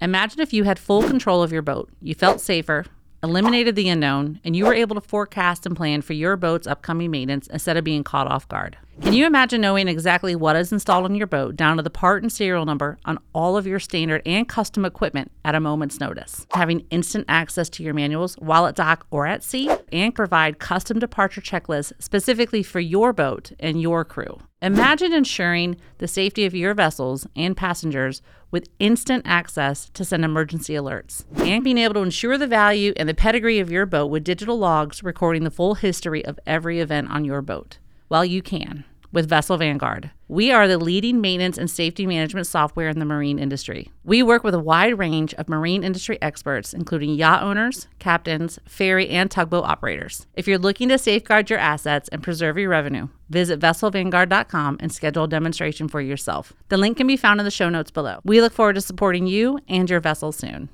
Imagine 0.00 0.40
if 0.40 0.52
you 0.52 0.64
had 0.64 0.78
full 0.78 1.02
control 1.02 1.42
of 1.42 1.52
your 1.52 1.62
boat. 1.62 1.88
You 2.02 2.14
felt 2.14 2.40
safer, 2.40 2.84
eliminated 3.22 3.76
the 3.76 3.88
unknown, 3.88 4.40
and 4.44 4.56
you 4.56 4.66
were 4.66 4.74
able 4.74 4.94
to 4.94 5.00
forecast 5.00 5.66
and 5.66 5.76
plan 5.76 6.02
for 6.02 6.12
your 6.12 6.36
boat's 6.36 6.66
upcoming 6.66 7.10
maintenance 7.10 7.46
instead 7.46 7.76
of 7.76 7.84
being 7.84 8.04
caught 8.04 8.30
off 8.30 8.48
guard. 8.48 8.76
Can 9.02 9.12
you 9.12 9.26
imagine 9.26 9.60
knowing 9.60 9.88
exactly 9.88 10.36
what 10.36 10.54
is 10.54 10.70
installed 10.70 11.04
on 11.04 11.16
your 11.16 11.26
boat 11.26 11.56
down 11.56 11.76
to 11.76 11.82
the 11.82 11.90
part 11.90 12.22
and 12.22 12.30
serial 12.30 12.64
number 12.64 12.96
on 13.04 13.18
all 13.34 13.56
of 13.56 13.66
your 13.66 13.80
standard 13.80 14.22
and 14.24 14.48
custom 14.48 14.84
equipment 14.84 15.32
at 15.44 15.56
a 15.56 15.60
moment's 15.60 15.98
notice? 15.98 16.46
Having 16.52 16.86
instant 16.90 17.24
access 17.28 17.68
to 17.70 17.82
your 17.82 17.92
manuals 17.92 18.36
while 18.36 18.66
at 18.66 18.76
dock 18.76 19.04
or 19.10 19.26
at 19.26 19.42
sea 19.42 19.68
and 19.92 20.14
provide 20.14 20.60
custom 20.60 21.00
departure 21.00 21.40
checklists 21.40 21.92
specifically 21.98 22.62
for 22.62 22.78
your 22.78 23.12
boat 23.12 23.50
and 23.58 23.82
your 23.82 24.04
crew. 24.04 24.38
Imagine 24.62 25.12
ensuring 25.12 25.76
the 25.98 26.08
safety 26.08 26.46
of 26.46 26.54
your 26.54 26.72
vessels 26.72 27.26
and 27.34 27.56
passengers 27.56 28.22
with 28.52 28.68
instant 28.78 29.24
access 29.26 29.90
to 29.90 30.04
send 30.04 30.24
emergency 30.24 30.74
alerts 30.74 31.24
and 31.40 31.64
being 31.64 31.78
able 31.78 31.94
to 31.94 32.00
ensure 32.00 32.38
the 32.38 32.46
value 32.46 32.92
and 32.96 33.08
the 33.08 33.14
pedigree 33.14 33.58
of 33.58 33.72
your 33.72 33.86
boat 33.86 34.06
with 34.06 34.22
digital 34.22 34.56
logs 34.56 35.02
recording 35.02 35.42
the 35.42 35.50
full 35.50 35.74
history 35.74 36.24
of 36.24 36.38
every 36.46 36.78
event 36.78 37.10
on 37.10 37.24
your 37.24 37.42
boat. 37.42 37.78
Well, 38.14 38.24
you 38.24 38.42
can 38.42 38.84
with 39.10 39.28
Vessel 39.28 39.56
Vanguard. 39.56 40.12
We 40.28 40.52
are 40.52 40.68
the 40.68 40.78
leading 40.78 41.20
maintenance 41.20 41.58
and 41.58 41.68
safety 41.68 42.06
management 42.06 42.46
software 42.46 42.88
in 42.88 43.00
the 43.00 43.04
marine 43.04 43.40
industry. 43.40 43.90
We 44.04 44.22
work 44.22 44.44
with 44.44 44.54
a 44.54 44.60
wide 44.60 44.96
range 45.00 45.34
of 45.34 45.48
marine 45.48 45.82
industry 45.82 46.22
experts, 46.22 46.72
including 46.72 47.16
yacht 47.16 47.42
owners, 47.42 47.88
captains, 47.98 48.60
ferry, 48.68 49.08
and 49.08 49.28
tugboat 49.28 49.64
operators. 49.64 50.28
If 50.34 50.46
you're 50.46 50.58
looking 50.58 50.90
to 50.90 50.96
safeguard 50.96 51.50
your 51.50 51.58
assets 51.58 52.08
and 52.10 52.22
preserve 52.22 52.56
your 52.56 52.70
revenue, 52.70 53.08
visit 53.30 53.58
vesselvanguard.com 53.58 54.76
and 54.78 54.92
schedule 54.92 55.24
a 55.24 55.28
demonstration 55.28 55.88
for 55.88 56.00
yourself. 56.00 56.52
The 56.68 56.76
link 56.76 56.96
can 56.96 57.08
be 57.08 57.16
found 57.16 57.40
in 57.40 57.44
the 57.44 57.50
show 57.50 57.68
notes 57.68 57.90
below. 57.90 58.20
We 58.22 58.40
look 58.40 58.52
forward 58.52 58.74
to 58.74 58.80
supporting 58.80 59.26
you 59.26 59.58
and 59.66 59.90
your 59.90 59.98
vessel 59.98 60.30
soon. 60.30 60.68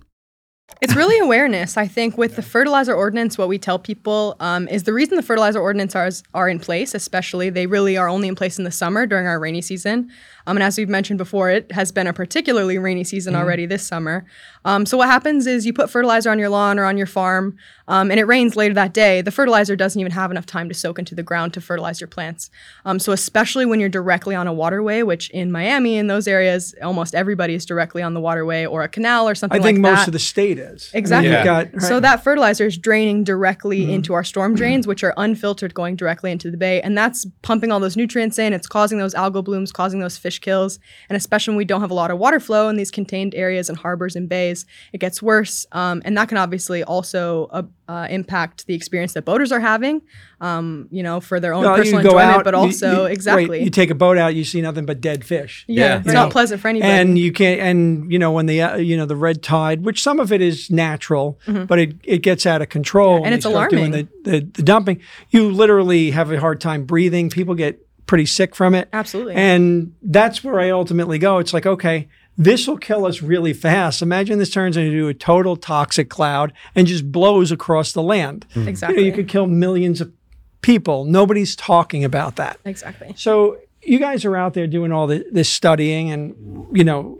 It's 0.80 0.96
really 0.96 1.18
awareness. 1.26 1.76
I 1.76 1.86
think 1.86 2.16
with 2.16 2.36
the 2.36 2.42
fertilizer 2.42 2.94
ordinance, 2.94 3.36
what 3.36 3.48
we 3.48 3.58
tell 3.58 3.78
people 3.78 4.36
um, 4.40 4.68
is 4.68 4.84
the 4.84 4.92
reason 4.92 5.16
the 5.16 5.22
fertilizer 5.22 5.60
ordinance 5.60 5.94
are, 5.94 6.10
are 6.34 6.48
in 6.48 6.58
place, 6.58 6.94
especially 6.94 7.50
they 7.50 7.66
really 7.66 7.96
are 7.96 8.08
only 8.08 8.28
in 8.28 8.34
place 8.34 8.58
in 8.58 8.64
the 8.64 8.70
summer 8.70 9.06
during 9.06 9.26
our 9.26 9.38
rainy 9.38 9.62
season. 9.62 10.10
Um, 10.46 10.56
and 10.56 10.64
as 10.64 10.76
we've 10.78 10.88
mentioned 10.88 11.18
before, 11.18 11.50
it 11.50 11.70
has 11.72 11.92
been 11.92 12.06
a 12.06 12.12
particularly 12.12 12.78
rainy 12.78 13.04
season 13.04 13.34
already 13.36 13.66
this 13.66 13.86
summer. 13.86 14.24
Um, 14.64 14.84
so 14.86 14.96
what 14.98 15.08
happens 15.08 15.46
is 15.46 15.64
you 15.66 15.72
put 15.72 15.88
fertilizer 15.90 16.30
on 16.30 16.38
your 16.38 16.48
lawn 16.48 16.78
or 16.78 16.84
on 16.84 16.96
your 16.98 17.06
farm, 17.06 17.56
um, 17.88 18.10
and 18.10 18.20
it 18.20 18.24
rains 18.24 18.56
later 18.56 18.74
that 18.74 18.92
day. 18.92 19.20
The 19.22 19.30
fertilizer 19.30 19.74
doesn't 19.76 19.98
even 20.00 20.12
have 20.12 20.30
enough 20.30 20.46
time 20.46 20.68
to 20.68 20.74
soak 20.74 20.98
into 20.98 21.14
the 21.14 21.22
ground 21.22 21.54
to 21.54 21.60
fertilize 21.60 22.00
your 22.00 22.08
plants. 22.08 22.50
Um, 22.84 22.98
so 22.98 23.12
especially 23.12 23.64
when 23.66 23.80
you're 23.80 23.88
directly 23.88 24.34
on 24.34 24.46
a 24.46 24.52
waterway, 24.52 25.02
which 25.02 25.30
in 25.30 25.50
Miami 25.50 25.96
in 25.96 26.06
those 26.06 26.28
areas, 26.28 26.74
almost 26.82 27.14
everybody 27.14 27.54
is 27.54 27.64
directly 27.64 28.02
on 28.02 28.14
the 28.14 28.20
waterway 28.20 28.66
or 28.66 28.82
a 28.82 28.88
canal 28.88 29.28
or 29.28 29.34
something 29.34 29.60
like 29.60 29.62
that. 29.62 29.68
I 29.68 29.72
think 29.72 29.84
like 29.84 29.92
most 29.92 30.00
that. 30.00 30.08
of 30.08 30.12
the 30.12 30.18
state 30.18 30.58
is. 30.58 30.90
I 30.92 30.96
mean, 30.96 30.98
Exactly. 31.00 31.30
Yeah. 31.30 31.44
got- 31.44 31.82
So 31.82 32.00
that 32.00 32.22
fertilizer 32.22 32.66
is 32.66 32.76
draining 32.78 33.24
directly 33.24 33.92
into 33.92 34.14
our 34.14 34.24
storm 34.24 34.54
drains, 34.54 34.86
which 34.86 35.02
are 35.04 35.14
unfiltered 35.16 35.74
going 35.74 35.96
directly 35.96 36.30
into 36.30 36.50
the 36.50 36.56
bay. 36.56 36.80
And 36.82 36.96
that's 36.96 37.26
pumping 37.42 37.72
all 37.72 37.80
those 37.80 37.96
nutrients 37.96 38.38
in. 38.38 38.52
It's 38.52 38.66
causing 38.66 38.98
those 38.98 39.14
algal 39.14 39.42
blooms, 39.44 39.72
causing 39.72 40.00
those 40.00 40.16
fish 40.16 40.38
kills. 40.40 40.78
And 41.08 41.16
especially 41.16 41.52
when 41.52 41.58
we 41.58 41.64
don't 41.64 41.80
have 41.80 41.90
a 41.90 41.94
lot 41.94 42.10
of 42.10 42.18
water 42.18 42.40
flow 42.40 42.68
in 42.68 42.76
these 42.76 42.90
contained 42.90 43.34
areas 43.34 43.68
and 43.68 43.78
harbors 43.78 44.16
and 44.16 44.28
bays, 44.28 44.66
it 44.92 44.98
gets 44.98 45.22
worse. 45.22 45.66
Um, 45.72 46.02
and 46.04 46.16
that 46.16 46.28
can 46.28 46.38
obviously 46.38 46.82
also 46.84 47.46
uh, 47.52 47.62
uh, 47.88 48.06
impact 48.10 48.66
the 48.66 48.74
experience 48.74 49.12
that 49.14 49.24
boaters 49.24 49.50
are 49.52 49.60
having, 49.60 50.00
um, 50.40 50.88
you 50.90 51.02
know, 51.02 51.20
for 51.20 51.40
their 51.40 51.52
own 51.52 51.64
Well, 51.64 51.76
personal 51.76 52.00
enjoyment, 52.00 52.30
out, 52.30 52.44
but 52.44 52.54
also, 52.54 52.90
you- 52.92 53.02
right, 53.04 53.12
exactly. 53.12 53.62
you 53.64 53.70
take 53.70 53.90
a 53.90 53.94
boat 53.94 54.16
out, 54.16 54.34
you 54.34 54.44
see 54.44 54.60
nothing 54.60 54.86
but 54.86 55.00
dead 55.00 55.24
fish. 55.24 55.64
yeah, 55.68 55.84
Yeah. 55.84 55.98
it's 55.98 56.06
You 56.06 56.12
not 56.12 56.30
pleasant 56.30 56.60
for 56.60 56.68
anybody. 56.68 56.90
And 56.92 57.18
you 57.18 57.32
can't, 57.32 57.60
and 57.60 58.10
you 58.12 58.18
know, 58.18 58.30
when 58.32 58.46
the 58.46 58.62
uh, 58.62 58.76
you 58.76 58.96
know 58.96 59.06
the 59.06 59.16
red 59.16 59.42
tide, 59.42 59.84
which 59.84 60.02
some 60.02 60.20
of 60.20 60.32
it 60.32 60.40
is 60.40 60.70
natural, 60.70 61.38
but 61.66 61.78
it, 61.78 61.94
it 62.04 62.18
gets 62.22 62.46
out 62.46 62.62
of 62.62 62.68
control, 62.68 63.00
Mm-hmm. 63.18 63.24
and 63.24 63.32
they 63.32 63.36
it's 63.36 63.46
start 63.46 63.70
doing 63.70 63.86
alarming. 63.86 64.08
The, 64.22 64.30
the 64.30 64.40
the 64.52 64.62
dumping. 64.62 65.00
You 65.30 65.50
literally 65.50 66.10
have 66.12 66.30
a 66.30 66.38
hard 66.38 66.60
time 66.60 66.84
breathing. 66.84 67.28
People 67.30 67.54
get 67.54 67.84
pretty 68.10 68.26
sick 68.26 68.56
from 68.56 68.74
it. 68.74 68.88
Absolutely. 68.92 69.36
And 69.36 69.94
that's 70.02 70.42
where 70.42 70.58
I 70.58 70.70
ultimately 70.70 71.16
go. 71.16 71.38
It's 71.38 71.54
like, 71.54 71.64
okay, 71.64 72.08
this 72.36 72.66
will 72.66 72.76
kill 72.76 73.06
us 73.06 73.22
really 73.22 73.52
fast. 73.52 74.02
Imagine 74.02 74.40
this 74.40 74.50
turns 74.50 74.76
into 74.76 75.06
a 75.06 75.14
total 75.14 75.56
toxic 75.56 76.10
cloud 76.10 76.52
and 76.74 76.88
just 76.88 77.12
blows 77.12 77.52
across 77.52 77.92
the 77.92 78.02
land. 78.02 78.46
You 78.54 78.62
know, 78.62 78.68
exactly. 78.68 79.06
you 79.06 79.12
could 79.12 79.28
kill 79.28 79.46
millions 79.46 80.00
of 80.00 80.12
people. 80.60 81.04
Nobody's 81.04 81.54
talking 81.54 82.04
about 82.04 82.34
that. 82.34 82.58
exactly. 82.64 83.14
So 83.16 83.58
you 83.80 84.00
guys 84.00 84.24
are 84.24 84.36
out 84.36 84.54
there 84.54 84.66
doing 84.66 84.90
all 84.90 85.06
the, 85.06 85.24
this 85.30 85.48
studying, 85.48 86.10
and 86.10 86.66
you 86.72 86.82
know, 86.82 87.16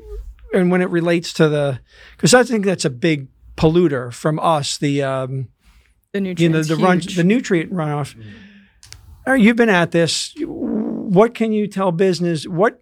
and 0.53 0.73
when 0.73 0.83
it 0.83 0.91
relates 0.91 1.33
to 1.35 1.49
the, 1.49 1.79
because 2.17 2.35
I 2.35 2.43
think 2.43 2.65
that's 2.65 2.85
a 2.85 2.91
big 2.91 3.29
polluter 3.57 4.13
from 4.13 4.41
us. 4.41 4.77
The 4.77 5.05
um, 5.05 5.51
The 6.13 6.35
you 6.37 6.49
know 6.49 6.65
the 6.65 6.75
run, 6.75 7.01
the 7.15 7.23
nutrient 7.23 7.73
runoff. 7.73 8.17
All 9.27 9.35
right, 9.35 9.43
you've 9.43 9.57
been 9.57 9.69
at 9.69 9.91
this. 9.91 10.35
What 11.11 11.35
can 11.35 11.53
you 11.53 11.67
tell 11.67 11.91
business? 11.91 12.47
What 12.47 12.81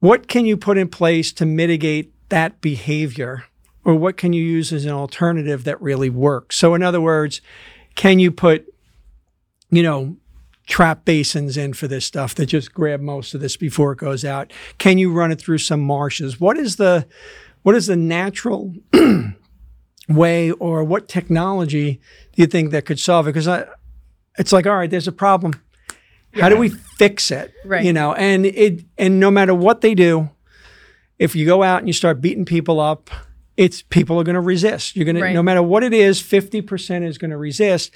what 0.00 0.26
can 0.26 0.46
you 0.46 0.56
put 0.56 0.76
in 0.76 0.88
place 0.88 1.32
to 1.34 1.46
mitigate 1.46 2.12
that 2.28 2.60
behavior, 2.60 3.44
or 3.84 3.94
what 3.94 4.16
can 4.16 4.32
you 4.32 4.42
use 4.42 4.72
as 4.72 4.84
an 4.84 4.90
alternative 4.90 5.62
that 5.62 5.80
really 5.80 6.10
works? 6.10 6.56
So, 6.56 6.74
in 6.74 6.82
other 6.82 7.00
words, 7.00 7.40
can 7.94 8.18
you 8.18 8.32
put 8.32 8.66
you 9.70 9.84
know 9.84 10.16
trap 10.66 11.04
basins 11.04 11.56
in 11.56 11.72
for 11.72 11.86
this 11.86 12.04
stuff 12.04 12.34
that 12.34 12.46
just 12.46 12.74
grab 12.74 13.00
most 13.00 13.32
of 13.32 13.40
this 13.40 13.56
before 13.56 13.92
it 13.92 13.98
goes 13.98 14.24
out? 14.24 14.52
Can 14.78 14.98
you 14.98 15.12
run 15.12 15.30
it 15.30 15.40
through 15.40 15.58
some 15.58 15.82
marshes? 15.82 16.40
What 16.40 16.58
is 16.58 16.76
the 16.78 17.06
what 17.62 17.76
is 17.76 17.86
the 17.86 17.94
natural 17.94 18.74
way 20.08 20.50
or 20.50 20.82
what 20.82 21.06
technology 21.06 22.00
do 22.32 22.42
you 22.42 22.48
think 22.48 22.72
that 22.72 22.86
could 22.86 22.98
solve 22.98 23.28
it? 23.28 23.34
Because 23.34 23.46
I, 23.46 23.66
it's 24.36 24.52
like, 24.52 24.66
all 24.66 24.74
right, 24.74 24.90
there's 24.90 25.06
a 25.06 25.12
problem. 25.12 25.61
How 26.34 26.48
do 26.48 26.56
we 26.56 26.68
fix 26.70 27.30
it? 27.30 27.52
Right. 27.64 27.84
You 27.84 27.92
know, 27.92 28.12
and 28.14 28.46
it 28.46 28.84
and 28.98 29.20
no 29.20 29.30
matter 29.30 29.54
what 29.54 29.80
they 29.82 29.94
do, 29.94 30.30
if 31.18 31.34
you 31.36 31.44
go 31.46 31.62
out 31.62 31.78
and 31.80 31.88
you 31.88 31.92
start 31.92 32.20
beating 32.20 32.44
people 32.44 32.80
up, 32.80 33.10
it's 33.56 33.82
people 33.82 34.18
are 34.18 34.24
going 34.24 34.34
to 34.34 34.40
resist. 34.40 34.96
You're 34.96 35.04
going 35.04 35.16
Right. 35.20 35.28
to, 35.28 35.34
no 35.34 35.42
matter 35.42 35.62
what 35.62 35.84
it 35.84 35.92
is, 35.92 36.22
50% 36.22 37.06
is 37.06 37.18
going 37.18 37.30
to 37.30 37.36
resist. 37.36 37.92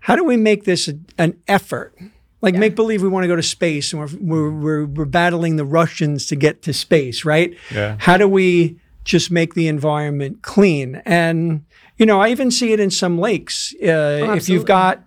How 0.00 0.16
do 0.16 0.24
we 0.24 0.36
make 0.36 0.64
this 0.64 0.88
a, 0.88 0.98
an 1.18 1.38
effort? 1.46 1.94
Like 2.40 2.54
make 2.56 2.74
believe 2.74 3.00
we 3.02 3.08
want 3.08 3.24
to 3.24 3.28
go 3.28 3.36
to 3.36 3.42
space 3.42 3.92
and 3.92 4.00
we're, 4.00 4.18
we're, 4.20 4.50
we're, 4.50 4.84
we're 4.86 5.04
battling 5.06 5.56
the 5.56 5.64
Russians 5.64 6.26
to 6.26 6.36
get 6.36 6.60
to 6.62 6.72
space, 6.74 7.24
right? 7.24 7.56
Yeah. 7.72 7.96
How 7.98 8.16
do 8.18 8.28
we 8.28 8.78
just 9.04 9.30
make 9.30 9.54
the 9.54 9.66
environment 9.68 10.42
clean? 10.42 11.00
And, 11.06 11.64
you 11.96 12.04
know, 12.04 12.20
I 12.20 12.28
even 12.30 12.50
see 12.50 12.72
it 12.72 12.80
in 12.80 12.90
some 12.90 13.18
lakes. 13.18 13.74
Uh, 13.82 14.34
if 14.36 14.48
you've 14.50 14.66
got 14.66 15.02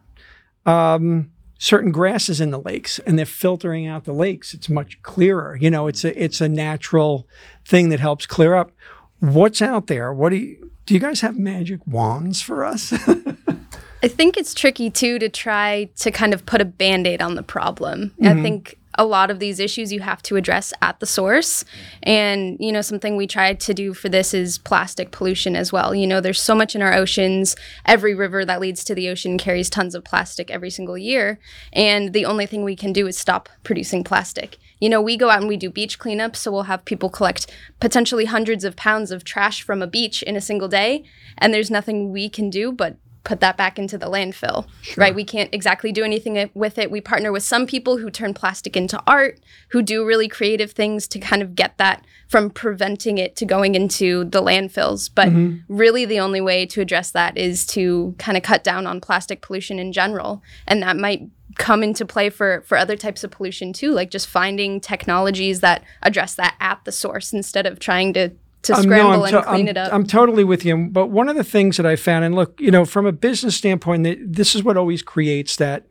um, 0.66 1.32
certain 1.58 1.92
grasses 1.92 2.40
in 2.40 2.52
the 2.52 2.60
lakes 2.60 3.00
and 3.00 3.18
they're 3.18 3.26
filtering 3.26 3.88
out 3.88 4.06
the 4.06 4.14
lakes, 4.14 4.54
it's 4.54 4.70
much 4.70 5.02
clearer. 5.02 5.56
You 5.56 5.70
know, 5.70 5.88
it's 5.88 6.04
a, 6.04 6.22
it's 6.22 6.42
a 6.42 6.50
natural 6.50 7.28
thing 7.66 7.90
that 7.90 8.00
helps 8.00 8.26
clear 8.26 8.56
up. 8.56 8.72
What's 9.20 9.62
out 9.62 9.88
there? 9.88 10.14
What 10.14 10.30
do 10.30 10.36
you, 10.36 10.72
do 10.86 10.94
you 10.94 11.00
guys 11.00 11.22
have 11.22 11.38
magic 11.38 11.82
wands 11.88 12.42
for 12.42 12.64
us? 12.64 12.94
I 14.04 14.08
think 14.08 14.38
it's 14.38 14.54
tricky 14.54 14.90
too 14.90 15.18
to 15.20 15.28
try 15.28 15.90
to 15.98 16.12
kind 16.12 16.34
of 16.34 16.46
put 16.46 16.62
a 16.62 16.66
band 16.66 17.08
aid 17.08 17.22
on 17.22 17.36
the 17.36 17.44
problem. 17.44 18.14
I 18.22 18.26
mm-hmm. 18.26 18.44
think 18.44 18.78
a 18.98 19.06
lot 19.06 19.30
of 19.30 19.40
these 19.40 19.60
issues 19.60 19.94
you 19.94 20.00
have 20.00 20.22
to 20.24 20.36
address 20.36 20.74
at 20.82 21.00
the 21.00 21.06
source. 21.06 21.64
And, 22.04 22.58
you 22.60 22.72
know, 22.72 22.82
something 22.82 23.16
we 23.16 23.28
tried 23.28 23.60
to 23.62 23.74
do 23.74 23.94
for 23.94 24.10
this 24.10 24.34
is 24.34 24.58
plastic 24.58 25.12
pollution 25.12 25.56
as 25.56 25.72
well. 25.72 25.94
You 25.94 26.08
know, 26.08 26.20
there's 26.20 26.42
so 26.42 26.56
much 26.56 26.76
in 26.76 26.82
our 26.82 26.94
oceans. 26.94 27.56
Every 27.86 28.14
river 28.14 28.46
that 28.46 28.60
leads 28.60 28.84
to 28.86 28.96
the 28.96 29.10
ocean 29.10 29.38
carries 29.38 29.70
tons 29.70 29.96
of 29.96 30.04
plastic 30.04 30.50
every 30.50 30.70
single 30.70 30.98
year. 30.98 31.40
And 31.72 32.14
the 32.14 32.26
only 32.26 32.46
thing 32.46 32.64
we 32.64 32.76
can 32.76 32.94
do 32.94 33.08
is 33.08 33.18
stop 33.18 33.50
producing 33.64 34.04
plastic. 34.04 34.58
You 34.80 34.90
know, 34.90 35.02
we 35.02 35.18
go 35.18 35.30
out 35.30 35.40
and 35.40 35.48
we 35.48 35.58
do 35.58 35.72
beach 35.72 35.98
cleanups, 35.98 36.36
so 36.38 36.52
we'll 36.52 36.64
have 36.64 36.86
people 36.86 37.10
collect 37.10 37.52
potentially 37.80 38.26
hundreds 38.26 38.64
of 38.64 38.76
pounds 38.76 39.12
of 39.12 39.24
trash 39.24 39.64
from 39.64 39.82
a 39.82 39.88
beach 39.88 40.22
in 40.22 40.36
a 40.36 40.42
single 40.42 40.68
day. 40.68 41.04
And 41.38 41.54
there's 41.54 41.72
nothing 41.72 42.12
we 42.12 42.30
can 42.30 42.50
do 42.50 42.72
but 42.72 42.98
put 43.28 43.42
that 43.42 43.58
back 43.58 43.78
into 43.78 43.98
the 43.98 44.06
landfill, 44.06 44.66
right? 44.96 45.14
We 45.14 45.26
can't 45.26 45.54
exactly 45.54 45.92
do 45.92 46.06
anything 46.06 46.50
with 46.54 46.78
it. 46.78 46.90
We 46.90 47.02
partner 47.02 47.34
with 47.34 47.44
some 47.44 47.68
people 47.68 47.98
who 47.98 48.10
turn 48.10 48.34
plastic 48.34 48.78
into 48.78 49.04
art, 49.06 49.42
who 49.72 49.82
do 49.82 50.06
really 50.06 50.30
creative 50.30 50.72
things 50.72 51.10
to 51.10 51.20
kind 51.20 51.42
of 51.42 51.54
get 51.54 51.78
that 51.78 52.06
from 52.30 52.50
preventing 52.50 53.18
it 53.18 53.36
to 53.36 53.46
going 53.46 53.76
into 53.76 54.24
the 54.24 54.42
landfills. 54.42 55.10
But 55.14 55.28
mm-hmm. 55.28 55.58
really, 55.68 56.06
the 56.06 56.22
only 56.22 56.40
way 56.40 56.66
to 56.68 56.80
address 56.80 57.12
that 57.12 57.38
is 57.38 57.66
to 57.68 58.16
kind 58.18 58.38
of 58.38 58.44
cut 58.44 58.64
down 58.64 58.88
on 58.88 59.02
plastic 59.02 59.42
pollution 59.42 59.78
in 59.78 59.92
general. 59.92 60.42
And 60.66 60.82
that 60.82 60.96
might 60.96 61.24
come 61.56 61.84
into 61.84 62.06
play 62.06 62.30
for 62.30 62.62
for 62.62 62.78
other 62.78 62.96
types 62.96 63.24
of 63.24 63.32
pollution 63.32 63.74
too 63.74 63.92
like 63.92 64.12
just 64.12 64.28
finding 64.28 64.80
technologies 64.80 65.60
that 65.62 65.82
address 66.04 66.36
that 66.36 66.56
at 66.60 66.80
the 66.84 66.92
source 66.92 67.34
instead 67.34 67.66
of 67.66 67.80
trying 67.80 68.14
to 68.14 68.30
to 68.68 68.74
Um, 68.76 68.84
no, 68.84 68.84
scramble 68.84 69.12
I'm 69.14 69.22
and 69.34 69.44
to- 69.44 69.50
clean 69.50 69.60
I'm- 69.60 69.68
it 69.68 69.78
up 69.78 69.94
I'm 69.94 70.06
totally 70.06 70.44
with 70.44 70.64
you. 70.64 70.78
But 70.92 71.08
one 71.08 71.28
of 71.30 71.36
the 71.36 71.44
things 71.44 71.78
that 71.78 71.86
I 71.86 71.96
found, 71.96 72.24
and 72.26 72.34
look, 72.36 72.60
you 72.62 72.72
know, 72.72 72.86
from 72.86 73.06
a 73.06 73.12
business 73.12 73.56
standpoint, 73.56 74.04
th- 74.06 74.20
this 74.24 74.56
is 74.56 74.64
what 74.64 74.78
always 74.78 75.02
creates 75.02 75.56
that 75.58 75.86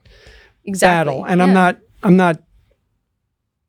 exactly 0.65 1.11
battle. 1.13 1.25
And 1.25 1.39
Yeah. 1.39 1.45
I'm 1.47 1.53
not, 1.55 1.79
I'm 2.03 2.17
not 2.17 2.41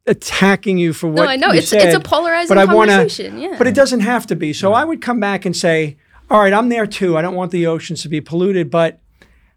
attacking 0.06 0.78
you 0.78 0.94
for 0.94 1.08
what 1.08 1.24
no 1.24 1.30
i 1.30 1.36
know 1.36 1.52
you 1.52 1.60
it's 1.60 1.74
it's 1.74 1.84
a 1.84 1.92
said, 1.92 2.04
polarizing 2.06 2.48
but 2.48 2.58
I 2.58 2.74
wanna- 2.74 2.94
conversation 2.94 3.38
yeah 3.40 3.56
But 3.58 3.68
it 3.68 3.76
doesn't 3.76 4.00
have 4.02 4.26
to 4.28 4.36
be. 4.38 4.54
So 4.54 4.72
I 4.74 4.86
would 4.86 5.02
come 5.02 5.20
back 5.20 5.44
and 5.46 5.56
say, 5.56 5.98
all 6.30 6.40
right, 6.40 6.54
I'm 6.54 6.70
there 6.70 6.88
too. 6.88 7.18
I 7.18 7.22
don't 7.22 7.36
want 7.36 7.52
the 7.52 7.68
oceans 7.68 8.02
to 8.04 8.10
be 8.10 8.22
polluted, 8.22 8.70
but 8.70 9.00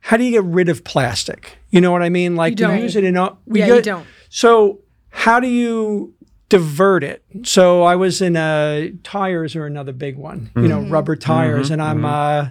how 0.00 0.16
do 0.16 0.24
you 0.24 0.30
get 0.32 0.44
rid 0.44 0.68
of 0.68 0.82
plastic? 0.82 1.58
You 1.70 1.80
know 1.80 1.92
what 1.92 2.02
I 2.02 2.08
mean? 2.08 2.34
Like 2.34 2.52
You 2.52 2.56
don't. 2.66 2.80
use 2.82 2.96
it 2.96 3.04
in 3.04 3.16
a, 3.16 3.36
we 3.46 3.60
yeah, 3.60 3.66
get- 3.66 3.76
you 3.76 3.82
don't. 3.82 4.06
So 4.28 4.80
how 5.10 5.38
do 5.40 5.46
you 5.46 6.14
divert 6.50 7.02
it? 7.02 7.24
So 7.44 7.82
I 7.84 7.96
was 7.96 8.20
in 8.20 8.36
uh, 8.36 8.88
tires 9.02 9.56
or 9.56 9.64
another 9.64 9.92
big 9.92 10.16
one. 10.18 10.50
You 10.54 10.68
know, 10.68 10.82
rubber 10.82 11.16
tires, 11.16 11.70
and 11.70 11.80
I'm 11.80 12.04
uh, 12.04 12.50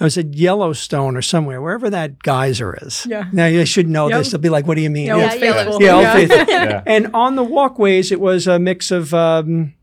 I 0.00 0.04
was 0.04 0.16
at 0.16 0.34
Yellowstone 0.34 1.16
or 1.16 1.22
somewhere, 1.22 1.60
wherever 1.60 1.90
that 1.90 2.22
geyser 2.22 2.78
is. 2.80 3.04
Yeah. 3.10 3.24
Now 3.32 3.46
you 3.46 3.64
should 3.64 3.88
know 3.88 4.08
Yep. 4.08 4.18
this. 4.18 4.30
They'll 4.30 4.40
be 4.40 4.48
like, 4.48 4.68
"What 4.68 4.76
do 4.76 4.82
you 4.82 4.90
mean?" 4.90 5.06
Yeah, 5.08 5.16
Yeah, 5.16 5.34
yeah, 5.34 5.78
Yeah, 5.80 6.18
Yeah. 6.18 6.44
Yeah. 6.48 6.82
And 6.86 7.10
on 7.14 7.34
the 7.34 7.42
walkways, 7.42 8.12
it 8.12 8.20
was 8.20 8.46
a 8.46 8.60
mix 8.60 8.92
of, 8.92 9.12
um, 9.12 9.74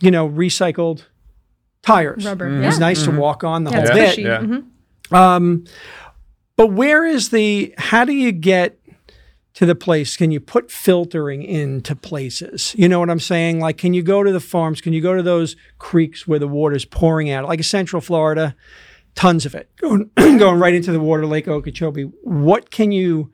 you 0.00 0.10
know, 0.10 0.28
recycled 0.28 1.04
tires. 1.82 2.24
Rubber. 2.26 2.48
It 2.48 2.66
was 2.66 2.76
Yeah. 2.76 2.86
nice 2.86 3.04
to 3.04 3.12
walk 3.12 3.44
on 3.44 3.62
the 3.64 3.70
Yeah, 3.70 3.76
whole 3.76 3.86
it's 3.86 3.94
bit. 3.94 4.08
cushy. 4.08 4.22
Yeah. 4.22 4.40
Mhm. 4.40 4.64
Um, 5.14 5.64
but 6.56 6.72
where 6.72 7.06
is 7.06 7.28
the? 7.30 7.72
How 7.78 8.04
do 8.04 8.12
you 8.12 8.32
get 8.32 8.79
to 9.54 9.66
the 9.66 9.74
place? 9.74 10.16
Can 10.16 10.30
you 10.30 10.40
put 10.40 10.70
filtering 10.70 11.42
into 11.42 11.96
places? 11.96 12.74
You 12.78 12.88
know 12.88 13.00
what 13.00 13.10
I'm 13.10 13.20
saying? 13.20 13.60
Like, 13.60 13.78
can 13.78 13.94
you 13.94 14.02
go 14.02 14.22
to 14.22 14.32
the 14.32 14.40
farms? 14.40 14.80
Can 14.80 14.92
you 14.92 15.00
go 15.00 15.16
to 15.16 15.22
those 15.22 15.56
creeks 15.78 16.26
where 16.26 16.38
the 16.38 16.48
water's 16.48 16.84
pouring 16.84 17.30
out, 17.30 17.46
like 17.48 17.62
Central 17.64 18.00
Florida? 18.00 18.54
Tons 19.16 19.44
of 19.44 19.54
it 19.56 19.68
going 19.80 20.10
going 20.16 20.58
right 20.60 20.74
into 20.74 20.92
the 20.92 21.00
water, 21.00 21.26
Lake 21.26 21.48
Okeechobee. 21.48 22.04
What 22.22 22.70
can 22.70 22.92
you? 22.92 23.32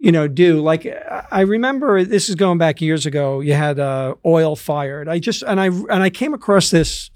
you 0.00 0.12
know, 0.12 0.28
do. 0.28 0.60
Like 0.60 0.84
I- 0.86 1.24
I 1.30 1.40
remember 1.42 2.04
this 2.04 2.28
is 2.28 2.34
going 2.34 2.58
back 2.58 2.82
years 2.82 3.06
ago. 3.06 3.40
You 3.40 3.54
had 3.54 3.78
uh, 3.80 4.16
oil 4.26 4.54
fired. 4.54 5.08
I 5.08 5.18
just 5.18 5.42
and 5.42 5.58
I 5.58 5.66
and 5.66 6.02
I 6.02 6.10
came 6.10 6.34
across 6.34 6.70
this 6.70 7.10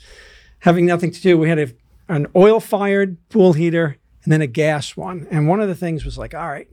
having 0.60 0.86
nothing 0.86 1.10
to 1.10 1.20
do. 1.20 1.36
We 1.36 1.50
had 1.50 1.58
a, 1.58 1.68
an 2.08 2.28
oil 2.34 2.60
fired 2.60 3.18
pool 3.28 3.52
heater 3.52 3.98
and 4.24 4.32
then 4.32 4.40
a 4.40 4.46
gas 4.46 4.96
one. 4.96 5.26
And 5.30 5.46
one 5.48 5.60
of 5.60 5.68
the 5.68 5.74
things 5.74 6.04
was 6.04 6.16
like, 6.16 6.34
all 6.34 6.48
right, 6.48 6.68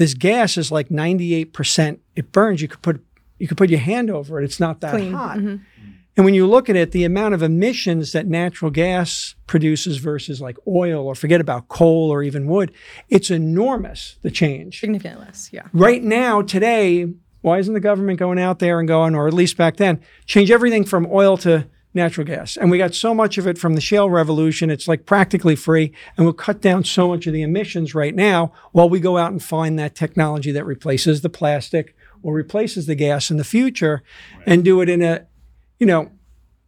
this 0.00 0.14
gas 0.14 0.56
is 0.56 0.72
like 0.72 0.90
ninety 0.90 1.34
eight 1.34 1.52
percent. 1.52 2.00
It 2.16 2.32
burns. 2.32 2.62
You 2.62 2.68
could 2.68 2.80
put 2.80 3.04
you 3.38 3.46
could 3.46 3.58
put 3.58 3.68
your 3.70 3.80
hand 3.80 4.10
over 4.10 4.40
it. 4.40 4.44
It's 4.44 4.58
not 4.58 4.80
that 4.80 4.92
Clean. 4.94 5.12
hot. 5.12 5.36
Mhm. 5.38 5.60
And 6.16 6.24
when 6.24 6.34
you 6.34 6.46
look 6.46 6.68
at 6.70 6.74
it, 6.76 6.90
the 6.92 7.04
amount 7.04 7.34
of 7.34 7.42
emissions 7.42 8.12
that 8.12 8.26
natural 8.26 8.70
gas 8.70 9.34
produces 9.46 9.98
versus 9.98 10.40
like 10.40 10.56
oil 10.66 11.06
or 11.06 11.14
forget 11.14 11.40
about 11.40 11.68
coal 11.68 12.10
or 12.10 12.22
even 12.22 12.46
wood, 12.46 12.72
it's 13.08 13.30
enormous, 13.30 14.16
the 14.22 14.30
change. 14.30 14.80
Significantly 14.80 15.24
less. 15.26 15.50
Yeah. 15.52 15.68
Right 15.72 16.02
now, 16.02 16.42
today, 16.42 17.06
why 17.42 17.58
isn't 17.58 17.74
the 17.74 17.80
government 17.80 18.18
going 18.18 18.38
out 18.38 18.58
there 18.58 18.78
and 18.80 18.88
going, 18.88 19.14
or 19.14 19.28
at 19.28 19.34
least 19.34 19.56
back 19.56 19.76
then, 19.76 20.00
change 20.26 20.50
everything 20.50 20.84
from 20.84 21.06
oil 21.10 21.36
to 21.38 21.66
natural 21.94 22.26
gas? 22.26 22.56
And 22.56 22.70
we 22.70 22.78
got 22.78 22.94
so 22.94 23.14
much 23.14 23.38
of 23.38 23.46
it 23.46 23.58
from 23.58 23.74
the 23.74 23.80
shale 23.80 24.08
revolution, 24.08 24.70
it's 24.70 24.88
like 24.88 25.06
practically 25.06 25.56
free. 25.56 25.92
And 26.16 26.26
we'll 26.26 26.32
cut 26.32 26.60
down 26.60 26.84
so 26.84 27.08
much 27.08 27.26
of 27.26 27.32
the 27.32 27.42
emissions 27.42 27.94
right 27.94 28.14
now 28.14 28.52
while 28.72 28.88
we 28.88 29.00
go 29.00 29.16
out 29.16 29.32
and 29.32 29.42
find 29.42 29.78
that 29.78 29.94
technology 29.94 30.52
that 30.52 30.64
replaces 30.64 31.20
the 31.20 31.30
plastic 31.30 31.94
or 32.22 32.34
replaces 32.34 32.86
the 32.86 32.94
gas 32.94 33.30
in 33.30 33.36
the 33.36 33.44
future 33.44 34.02
and 34.46 34.64
do 34.64 34.80
it 34.80 34.88
in 34.88 35.02
a, 35.02 35.26
you 35.78 35.86
know, 35.86 36.10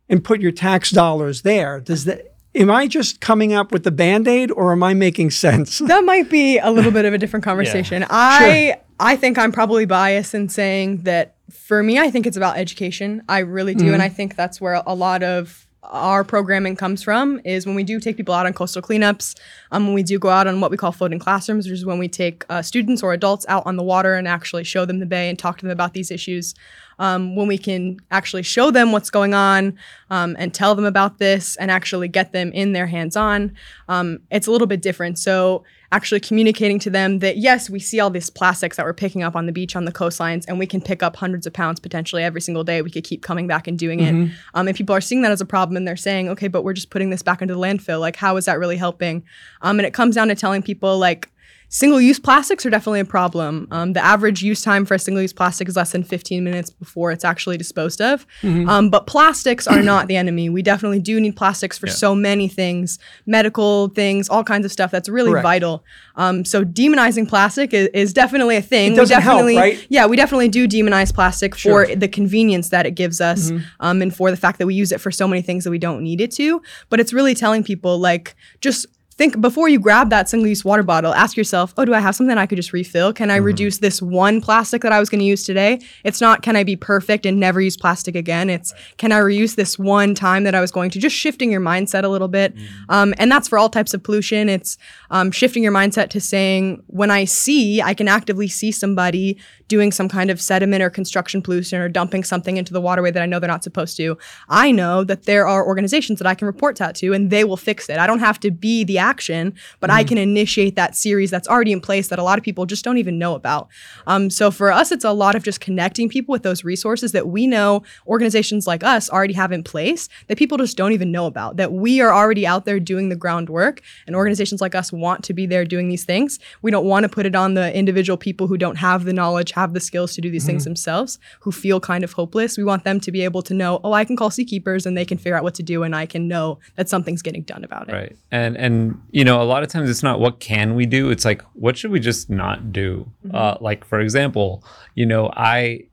and 0.09 0.25
put 0.25 0.41
your 0.41 0.53
tax 0.53 0.91
dollars 0.91 1.43
there. 1.43 1.81
Does 1.81 2.05
that, 2.05 2.35
am 2.55 2.71
I 2.71 2.87
just 2.87 3.21
coming 3.21 3.53
up 3.53 3.73
with 3.73 3.85
the 3.85 3.91
band 3.91 4.29
aid 4.29 4.51
or 4.51 4.73
am 4.73 4.83
I 4.83 4.95
making 4.95 5.31
sense? 5.31 5.81
That 5.93 6.05
might 6.05 6.31
be 6.31 6.59
a 6.59 6.71
little 6.71 6.91
bit 6.91 7.05
of 7.05 7.13
a 7.13 7.19
different 7.19 7.45
conversation. 7.45 8.05
I 8.09 8.81
I 8.99 9.17
think 9.17 9.37
I'm 9.37 9.53
probably 9.53 9.85
biased 9.85 10.35
in 10.35 10.49
saying 10.49 11.03
that 11.03 11.35
for 11.53 11.83
me, 11.83 11.99
I 11.99 12.11
think 12.11 12.27
it's 12.27 12.37
about 12.37 12.57
education. 12.57 13.23
I 13.29 13.41
really 13.41 13.75
do, 13.75 13.93
and 13.93 14.03
I 14.03 14.09
think 14.09 14.37
that's 14.37 14.61
where 14.61 14.83
a 14.87 14.95
lot 14.95 15.23
of 15.23 15.67
our 15.83 16.23
programming 16.23 16.77
comes 16.77 17.03
from 17.03 17.41
is 17.45 17.67
when 17.67 17.75
we 17.75 17.83
do 17.83 17.99
take 17.99 18.17
people 18.17 18.33
out 18.33 18.47
on 18.47 18.53
coastal 18.53 18.81
cleanups 18.81 19.37
um, 19.73 19.87
when 19.87 19.95
we 19.95 20.03
do 20.03 20.17
go 20.17 20.29
out 20.29 20.47
on 20.47 20.61
what 20.61 20.71
we 20.71 20.77
call 20.77 20.93
floating 20.93 21.19
classrooms 21.19 21.67
which 21.67 21.75
is 21.75 21.85
when 21.85 21.99
we 21.99 22.09
take 22.09 22.45
uh, 22.49 22.63
students 22.63 23.03
or 23.03 23.13
adults 23.13 23.45
out 23.49 23.67
on 23.67 23.77
the 23.77 23.83
water 23.83 24.15
and 24.15 24.29
actually 24.29 24.63
show 24.63 24.85
them 24.85 25.01
the 25.01 25.07
bay 25.07 25.29
and 25.29 25.41
talk 25.41 25.59
to 25.59 25.67
them 25.67 25.73
about 25.73 25.93
these 25.93 26.11
issues. 26.11 26.55
Um, 26.99 27.35
when 27.35 27.49
we 27.49 27.59
can 27.59 27.99
actually 28.13 28.45
show 28.45 28.71
them 28.71 28.93
what's 28.93 29.11
going 29.11 29.35
on 29.35 29.77
um, 30.11 30.37
and 30.39 30.55
tell 30.55 30.77
them 30.77 30.85
about 30.85 31.19
this 31.19 31.57
and 31.57 31.69
actually 31.69 32.07
get 32.07 32.31
them 32.31 32.53
in 32.53 32.75
their 32.75 32.87
hands 32.87 33.17
on 33.17 33.57
um, 33.89 34.21
it's 34.31 34.47
a 34.47 34.53
little 34.53 34.69
bit 34.69 34.83
different. 34.83 35.19
So 35.19 35.65
actually 35.93 36.21
communicating 36.21 36.79
to 36.81 36.91
them 36.91 37.21
that 37.21 37.37
yes 37.37 37.71
we 37.71 37.79
see 37.79 38.01
all 38.01 38.11
these 38.11 38.31
plastics 38.31 38.77
that 38.77 38.87
we're 38.87 38.95
picking 38.95 39.23
up 39.23 39.37
on 39.37 39.47
the 39.47 39.53
beach 39.53 39.77
on 39.77 39.85
the 39.85 39.93
coastlines 39.93 40.45
and 40.49 40.59
we 40.59 40.67
can 40.67 40.81
pick 40.81 41.03
up 41.03 41.15
hundreds 41.15 41.47
of 41.47 41.53
pounds 41.53 41.79
potentially 41.79 42.25
every 42.25 42.41
single 42.41 42.65
day. 42.65 42.83
We 42.83 42.91
could 42.91 43.05
keep 43.05 43.23
coming 43.23 43.47
back 43.47 43.69
and 43.69 43.79
doing 43.79 44.01
it. 44.01 44.13
Um, 44.55 44.67
and 44.69 44.77
people 44.77 44.95
are 44.95 45.01
seeing 45.01 45.23
that 45.23 45.31
as 45.31 45.41
a 45.41 45.47
problem 45.47 45.77
and 45.77 45.87
they're 45.87 45.97
saying 45.97 46.29
okay 46.31 46.49
but 46.49 46.65
we're 46.65 46.73
just 46.73 46.91
putting 46.91 47.11
this 47.11 47.23
back 47.23 47.43
into 47.43 47.55
the 47.55 47.61
landfill 47.61 48.01
like 48.01 48.17
how 48.17 48.37
is 48.37 48.47
that 48.47 48.59
really 48.59 48.77
helping? 48.77 49.25
Um, 49.61 49.79
and 49.79 49.87
it 49.87 49.95
comes 49.95 50.15
down 50.15 50.29
to 50.29 50.35
telling 50.35 50.63
people 50.63 50.99
like 50.99 51.32
Single-use 51.75 52.19
plastics 52.19 52.67
are 52.67 52.71
definitely 52.71 53.01
a 53.01 53.07
problem. 53.07 53.67
Um, 53.71 53.95
the 53.95 54.05
average 54.05 54.43
use 54.43 54.61
time 54.61 54.85
for 54.85 54.93
a 54.93 54.99
single-use 54.99 55.33
plastic 55.33 55.71
is 55.71 55.75
less 55.75 55.93
than 55.93 56.05
15 56.05 56.45
minutes 56.45 56.69
before 56.69 57.11
it's 57.13 57.25
actually 57.25 57.57
disposed 57.57 58.03
of. 58.03 58.27
Um, 58.43 58.91
but 58.91 59.07
plastics 59.07 59.67
are 59.67 59.83
not 59.93 60.07
the 60.07 60.15
enemy. 60.17 60.51
We 60.51 60.61
definitely 60.61 61.01
do 61.01 61.19
need 61.19 61.35
plastics 61.35 61.79
for 61.79 61.87
so 61.87 62.15
many 62.15 62.47
things, 62.47 62.99
medical 63.25 63.89
things, 63.89 64.29
all 64.29 64.45
kinds 64.45 64.67
of 64.67 64.71
stuff 64.71 64.91
that's 64.91 65.09
really 65.09 65.31
Correct. 65.31 65.45
vital. 65.45 65.83
Um, 66.17 66.45
so 66.45 66.63
demonizing 66.63 67.27
plastic 67.27 67.73
is, 67.73 67.89
is 67.95 68.13
definitely 68.13 68.57
a 68.57 68.63
thing. 68.63 68.93
It 68.93 68.97
doesn't 68.97 69.17
we 69.17 69.23
help, 69.23 69.39
definitely, 69.39 69.57
right? 69.57 69.87
Yeah, 69.89 70.05
we 70.05 70.19
definitely 70.19 70.49
do 70.49 70.69
demonize 70.69 71.15
plastic 71.15 71.55
Sure. 71.55 71.87
for 71.87 71.97
the 71.97 72.07
convenience 72.07 72.69
that 72.69 72.85
it 72.85 72.91
gives 72.91 73.19
us, 73.23 73.51
um, 73.81 74.03
and 74.03 74.15
for 74.15 74.31
the 74.31 74.37
fact 74.37 74.59
that 74.59 74.67
we 74.67 74.75
use 74.75 74.93
it 74.93 75.01
for 75.01 75.11
so 75.11 75.27
many 75.27 75.41
things 75.41 75.65
that 75.65 75.71
we 75.71 75.79
don't 75.79 76.03
need 76.03 76.21
it 76.21 76.33
to. 76.33 76.61
But 76.91 77.01
it's 77.01 77.15
really 77.15 77.35
telling 77.35 77.65
people 77.65 77.99
like 77.99 78.37
just 78.61 78.85
think 79.13 79.41
before 79.41 79.69
you 79.69 79.79
grab 79.79 80.11
that 80.11 80.29
single 80.29 80.49
use 80.49 80.65
water 80.65 80.83
bottle, 80.83 81.15
ask 81.15 81.37
yourself, 81.37 81.73
oh, 81.77 81.85
do 81.85 81.95
I 81.95 82.01
have 82.01 82.15
something 82.15 82.37
I 82.37 82.47
could 82.47 82.57
just 82.57 82.73
refill? 82.73 83.13
Can 83.13 83.31
I 83.31 83.37
reduce 83.37 83.79
this 83.79 84.03
one 84.03 84.41
plastic 84.41 84.83
that 84.83 84.93
I 84.93 84.99
was 85.01 85.09
going 85.09 85.21
to 85.21 85.25
use 85.25 85.45
today? 85.45 85.81
It's 86.05 86.21
not, 86.21 86.43
can 86.43 86.57
I 86.57 86.65
be 86.65 86.77
perfect 86.77 87.27
and 87.27 87.39
never 87.39 87.61
use 87.61 87.77
plastic 87.77 88.17
again? 88.17 88.51
It's, 88.51 88.73
can 88.97 89.13
I 89.13 89.21
reuse 89.21 89.55
this 89.57 89.79
one 89.79 90.15
time 90.15 90.45
that 90.45 90.55
I 90.55 90.61
was 90.61 90.71
going 90.71 90.91
to? 90.91 90.99
Just 90.99 91.17
shifting 91.17 91.53
your 91.53 91.61
mindset 91.61 92.05
a 92.05 92.09
little 92.09 92.29
bit. 92.29 92.55
Um, 92.89 93.15
and 93.19 93.31
that's 93.31 93.49
for 93.49 93.59
all 93.59 93.69
types 93.69 93.95
of 93.95 94.03
pollution. 94.03 94.49
It's 94.49 94.79
um, 95.13 95.31
shifting 95.31 95.63
your 95.63 95.73
mindset 95.73 96.09
to 96.09 96.21
saying, 96.21 96.83
when 96.87 97.11
I 97.11 97.27
see, 97.27 97.81
I 97.83 97.93
can 97.93 98.09
actively 98.09 98.49
see 98.49 98.73
somebody 98.73 99.39
doing 99.69 99.93
some 99.93 100.09
kind 100.09 100.31
of 100.31 100.41
sediment 100.41 100.83
or 100.83 100.91
construction 100.91 101.43
pollution 101.43 101.81
or 101.81 101.89
dumping 101.89 102.25
something 102.25 102.57
into 102.57 102.73
the 102.73 102.81
waterway 102.81 103.11
that 103.11 103.23
I 103.23 103.27
know 103.27 103.39
they're 103.39 103.49
not 103.49 103.63
supposed 103.63 103.97
to. 103.99 104.17
I 104.49 104.71
know 104.71 105.05
that 105.05 105.25
there 105.25 105.47
are 105.47 105.67
organizations 105.67 106.19
that 106.19 106.27
I 106.27 106.35
can 106.35 106.47
report 106.47 106.77
that 106.77 106.95
to 106.97 107.13
and 107.13 107.31
they 107.31 107.45
will 107.45 107.57
fix 107.59 107.89
it. 107.89 107.99
I 107.99 108.07
don't 108.07 108.19
have 108.21 108.41
to 108.41 108.51
be 108.51 108.85
the 108.85 108.99
action, 108.99 109.55
but 109.81 109.91
I 109.91 110.03
can 110.03 110.19
initiate 110.19 110.77
that 110.77 110.97
series 110.97 111.31
that's 111.31 111.49
already 111.49 111.73
in 111.73 111.81
place 111.81 112.09
that 112.09 112.19
a 112.19 112.23
lot 112.23 112.39
of 112.39 112.45
people 112.45 112.65
just 112.67 112.85
don't 112.85 112.99
even 112.99 113.19
know 113.19 113.35
about. 113.35 113.69
Um, 114.07 114.31
so 114.31 114.51
for 114.51 114.73
us, 114.73 114.93
it's 114.93 115.05
a 115.05 115.13
lot 115.13 115.35
of 115.35 115.43
just 115.43 115.61
connecting 115.61 116.09
people 116.09 116.33
with 116.33 116.43
those 116.43 116.65
resources 116.65 117.13
that 117.13 117.29
we 117.29 117.47
know 117.47 117.83
organizations 118.07 118.67
like 118.67 118.83
us 118.83 119.11
already 119.11 119.35
have 119.35 119.53
in 119.53 119.63
place 119.63 120.09
that 120.29 120.39
people 120.39 120.57
just 120.57 120.77
don't 120.77 120.93
even 120.93 121.13
know 121.13 121.27
about, 121.27 121.57
that 121.57 121.73
we 121.73 122.01
are 122.01 122.15
already 122.15 122.47
out 122.47 122.65
there 122.65 122.81
doing 122.81 123.11
the 123.11 123.17
groundwork 123.17 123.83
and 124.07 124.17
organizations 124.17 124.61
like 124.61 124.75
us 124.75 124.91
want 125.03 125.23
to 125.25 125.35
be 125.35 125.45
there 125.45 125.67
doing 125.67 125.89
these 125.89 126.05
things. 126.05 126.39
We 126.63 126.71
don't 126.71 126.87
want 126.87 127.03
to 127.05 127.09
put 127.09 127.27
it 127.27 127.37
on 127.37 127.55
the 127.55 127.77
individual 127.77 128.17
people 128.17 128.47
who 128.47 128.57
don't 128.57 128.77
have 128.77 129.05
the 129.05 129.13
knowledge, 129.13 129.53
have 129.53 129.75
the 129.75 129.81
skills 129.81 130.15
to 130.15 130.23
do 130.23 130.31
these 130.31 130.47
things 130.47 130.65
themselves, 130.65 131.19
who 131.41 131.53
feel 131.53 131.79
kind 131.81 132.05
of 132.05 132.13
hopeless. 132.13 132.57
We 132.57 132.65
want 132.65 132.85
them 132.85 133.01
to 133.01 133.13
be 133.13 133.23
able 133.23 133.43
to 133.43 133.53
know, 133.53 133.81
oh, 133.85 133.93
I 133.93 134.05
can 134.05 134.17
call 134.17 134.31
Seakeepers 134.31 134.87
and 134.87 134.97
they 134.97 135.05
can 135.05 135.19
figure 135.19 135.37
out 135.37 135.43
what 135.43 135.55
to 135.57 135.63
do 135.63 135.83
and 135.83 135.95
I 135.95 136.07
can 136.07 136.27
know 136.27 136.59
that 136.77 136.89
something's 136.89 137.21
getting 137.21 137.43
done 137.43 137.65
about 137.65 137.89
it. 137.89 137.93
Right. 137.93 138.17
And 138.31 138.57
and 138.57 139.01
you 139.11 139.25
know, 139.25 139.43
a 139.43 139.45
lot 139.45 139.63
of 139.63 139.69
times 139.69 139.91
it's 139.91 140.03
not 140.03 140.21
what 140.21 140.41
can 140.41 140.75
we 140.75 140.87
do, 140.87 141.11
it's 141.11 141.25
like 141.25 141.43
what 141.53 141.77
should 141.77 141.91
we 141.91 142.01
just 142.01 142.31
not 142.31 142.73
do? 142.73 143.11
Uh 143.35 143.57
like 143.61 143.85
for 143.85 144.01
example, 144.01 144.65
you 144.95 145.05
know, 145.05 145.31
I 145.37 145.85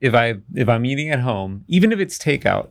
if 0.00 0.14
I 0.14 0.36
if 0.54 0.68
I'm 0.68 0.84
eating 0.84 1.10
at 1.10 1.20
home, 1.20 1.64
even 1.68 1.92
if 1.92 2.00
it's 2.00 2.18
takeout, 2.18 2.68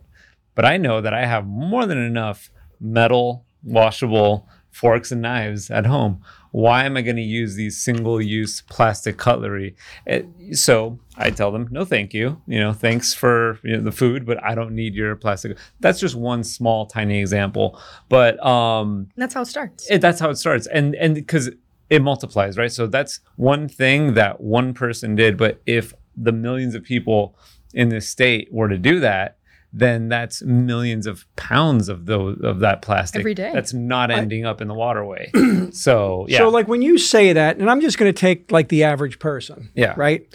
but 0.56 0.66
I 0.66 0.78
know 0.78 1.02
that 1.02 1.14
I 1.14 1.26
have 1.26 1.46
more 1.46 1.86
than 1.86 1.98
enough 1.98 2.50
metal 2.80 3.46
washable 3.64 4.48
forks 4.78 5.12
and 5.12 5.22
knives 5.24 5.72
at 5.72 5.86
home. 5.88 6.22
Why 6.52 6.86
am 6.86 6.98
I 6.98 7.02
going 7.02 7.16
to 7.18 7.22
use 7.22 7.56
these 7.56 7.78
single-use 7.78 8.62
plastic 8.70 9.18
cutlery? 9.18 9.76
Eh, 10.06 10.22
so 10.54 11.00
I 11.18 11.32
tell 11.32 11.52
them, 11.52 11.68
no, 11.72 11.84
thank 11.84 12.14
you. 12.14 12.42
You 12.48 12.60
know, 12.60 12.74
thanks 12.74 13.14
for 13.14 13.60
you 13.64 13.78
know, 13.78 13.84
the 13.84 13.92
food, 13.92 14.26
but 14.26 14.42
I 14.44 14.56
don't 14.56 14.74
need 14.74 14.94
your 14.94 15.16
plastic. 15.16 15.58
That's 15.80 16.00
just 16.00 16.16
one 16.16 16.44
small, 16.44 16.86
tiny 16.86 17.20
example. 17.20 17.80
But 18.08 18.44
um, 18.46 19.10
that's 19.18 19.34
how 19.34 19.42
it 19.42 19.48
starts. 19.48 19.90
it, 19.90 20.00
that's 20.00 20.20
how 20.20 20.30
it 20.30 20.36
starts 20.38 20.68
and 20.68 20.96
and 20.96 21.16
because 21.16 21.50
it 21.90 22.02
multiplies 22.02 22.58
right 22.58 22.72
so 22.72 22.86
that's 22.86 23.22
one 23.38 23.68
thing 23.68 24.14
that 24.14 24.42
one 24.42 24.74
person 24.74 25.16
did 25.16 25.38
but 25.38 25.62
if 25.66 25.94
the 26.16 26.32
millions 26.32 26.76
of 26.76 26.84
people 26.84 27.36
in 27.74 27.90
this 27.90 28.08
state 28.10 28.48
were 28.52 28.68
to 28.68 28.78
do 28.78 29.00
that 29.00 29.37
then 29.78 30.10
that's 30.10 30.42
millions 30.42 31.06
of 31.06 31.26
pounds 31.36 31.88
of 31.90 32.06
those 32.06 32.40
of 32.44 32.60
that 32.60 32.82
plastic 32.82 33.20
Every 33.20 33.34
day. 33.34 33.52
that's 33.54 33.74
not 33.74 34.10
ending 34.12 34.46
up 34.46 34.60
in 34.62 34.68
the 34.68 34.74
waterway 34.74 35.32
so 35.72 36.26
yeah 36.30 36.40
So, 36.40 36.50
like 36.50 36.68
when 36.68 36.82
you 36.82 36.98
say 36.98 37.34
that, 37.34 37.58
and 37.58 37.70
I'm 37.70 37.82
just 37.82 37.98
going 37.98 38.12
to 38.14 38.20
take 38.20 38.52
like 38.52 38.70
the 38.70 38.84
average 38.84 39.20
person, 39.20 39.70
Yeah. 39.76 39.94
right? 39.98 40.28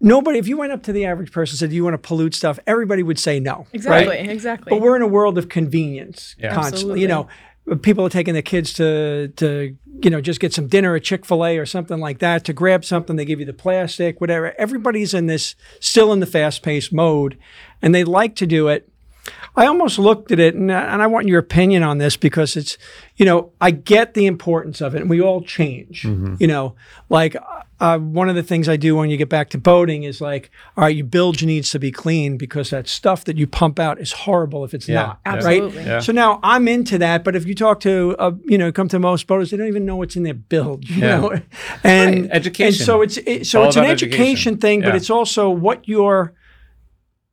Nobody, 0.00 0.38
if 0.38 0.46
you 0.46 0.58
went 0.58 0.72
up 0.72 0.82
to 0.84 0.92
the 0.92 1.06
average 1.06 1.32
person 1.32 1.54
and 1.54 1.58
said, 1.58 1.70
"Do 1.70 1.76
you 1.76 1.82
want 1.82 1.94
to 1.94 1.98
pollute 1.98 2.34
stuff?" 2.34 2.58
Everybody 2.66 3.02
would 3.02 3.18
say 3.18 3.40
no, 3.40 3.66
Exactly. 3.72 4.14
Right? 4.16 4.28
Exactly. 4.28 4.68
But 4.70 4.82
we're 4.82 4.94
in 4.94 5.00
a 5.02 5.06
world 5.06 5.38
of 5.38 5.48
convenience 5.48 6.36
Yeah. 6.38 6.54
constantly. 6.54 7.00
You 7.00 7.08
know, 7.08 7.28
people 7.82 8.04
are 8.06 8.10
taking 8.10 8.32
their 8.34 8.42
kids 8.42 8.72
to 8.74 9.28
to 9.36 9.76
you 10.02 10.10
know 10.10 10.20
just 10.20 10.40
get 10.40 10.52
some 10.52 10.66
dinner 10.68 10.94
at 10.94 11.02
Chick 11.02 11.24
Fil 11.26 11.44
A 11.44 11.58
or 11.58 11.66
something 11.66 11.98
like 11.98 12.18
that. 12.20 12.44
To 12.44 12.52
grab 12.52 12.84
something, 12.84 13.16
they 13.16 13.24
give 13.24 13.40
you 13.40 13.46
the 13.46 13.52
plastic, 13.52 14.20
whatever. 14.20 14.54
Everybody's 14.58 15.14
in 15.14 15.26
this 15.26 15.54
still 15.80 16.12
in 16.12 16.20
the 16.20 16.26
fast 16.26 16.62
paced 16.62 16.92
mode, 16.92 17.38
and 17.82 17.94
they 17.94 18.04
like 18.04 18.36
to 18.36 18.46
do 18.46 18.68
it. 18.68 18.88
I 19.56 19.66
almost 19.66 19.98
looked 19.98 20.30
at 20.30 20.38
it, 20.38 20.54
and, 20.54 20.70
I- 20.70 20.92
and 20.92 21.02
I 21.02 21.06
want 21.08 21.26
your 21.26 21.40
opinion 21.40 21.82
on 21.82 21.98
this 21.98 22.16
because 22.16 22.56
it's, 22.56 22.78
you 23.16 23.24
know, 23.24 23.50
I 23.60 23.72
get 23.72 24.14
the 24.14 24.26
importance 24.26 24.80
of 24.80 24.94
it, 24.94 25.00
and 25.00 25.10
we 25.10 25.20
all 25.20 25.40
change. 25.42 26.02
Mm-hmm. 26.04 26.36
You 26.38 26.46
know, 26.46 26.76
like 27.08 27.34
uh, 27.78 27.98
one 27.98 28.28
of 28.30 28.34
the 28.34 28.42
things 28.42 28.68
I 28.68 28.76
do 28.76 28.96
when 28.96 29.10
you 29.10 29.16
get 29.18 29.28
back 29.28 29.50
to 29.50 29.58
boating 29.58 30.04
is 30.04 30.20
like, 30.20 30.50
all 30.76 30.84
right, 30.84 30.96
your 30.96 31.04
bilge 31.04 31.44
needs 31.44 31.68
to 31.70 31.78
be 31.78 31.92
clean 31.92 32.38
because 32.38 32.70
that 32.70 32.88
stuff 32.88 33.24
that 33.26 33.36
you 33.36 33.46
pump 33.46 33.78
out 33.78 34.00
is 34.00 34.12
horrible 34.12 34.64
if 34.64 34.72
it's 34.72 34.88
Yeah, 34.88 35.02
not. 35.02 35.20
Absolutely. 35.26 35.78
Right. 35.78 35.86
Yeah. 35.86 35.98
So 36.00 36.12
now 36.12 36.40
I'm 36.42 36.68
into 36.68 36.96
that, 36.98 37.22
but 37.22 37.36
if 37.36 37.44
you 37.46 37.54
talk 37.54 37.80
to, 37.80 38.16
uh, 38.18 38.32
you 38.44 38.56
know, 38.56 38.72
come 38.72 38.88
to 38.88 38.98
most 38.98 39.26
boaters, 39.26 39.50
they 39.50 39.58
don't 39.58 39.68
even 39.68 39.84
know 39.84 39.96
what's 39.96 40.16
in 40.16 40.22
their 40.22 40.32
bilge. 40.34 40.90
You 40.90 41.02
Yeah. 41.02 41.16
know, 41.20 41.40
and 41.84 42.22
Right, 42.22 42.30
education. 42.32 42.66
And 42.68 42.74
so 42.76 43.02
it's 43.02 43.18
it, 43.18 43.46
so 43.46 43.60
all 43.60 43.66
it's 43.68 43.76
an 43.76 43.84
education, 43.84 44.22
education. 44.22 44.56
thing, 44.58 44.80
but 44.80 44.94
it's 44.94 45.10
also 45.10 45.50
what 45.50 45.86
you're 45.86 46.32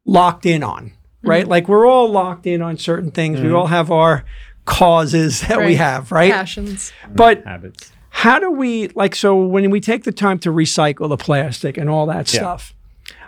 locked 0.06 0.46
in 0.46 0.64
on, 0.64 0.88
Mm-hmm. 0.88 1.30
right? 1.30 1.48
Like 1.48 1.70
we're 1.70 1.88
all 1.88 2.10
locked 2.12 2.46
in 2.46 2.62
on 2.62 2.78
certain 2.78 3.12
things. 3.12 3.40
We 3.40 3.50
all 3.52 3.68
have 3.68 3.90
our 3.92 4.26
causes 4.66 5.40
that 5.48 5.60
we 5.60 5.76
have, 5.76 6.12
right? 6.12 6.34
Passions. 6.34 6.92
But 7.10 7.46
habits 7.46 7.93
how 8.16 8.38
do 8.38 8.52
we 8.52 8.90
like 8.90 9.16
so 9.16 9.36
when 9.36 9.72
we 9.72 9.82
take 9.82 10.04
the 10.04 10.12
time 10.12 10.38
to 10.40 10.50
recycle 10.50 11.10
the 11.10 11.18
plastic 11.18 11.78
and 11.78 11.90
all 11.90 12.06
that 12.06 12.32
Yeah. 12.32 12.42
stuff? 12.42 12.76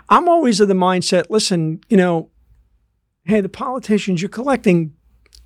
I'm 0.08 0.28
always 0.28 0.60
of 0.60 0.68
the 0.68 0.74
mindset, 0.74 1.24
listen, 1.28 1.80
you 1.88 1.96
know, 1.96 2.30
hey, 3.24 3.40
the 3.40 3.48
politicians, 3.48 4.22
you're 4.22 4.28
collecting 4.28 4.92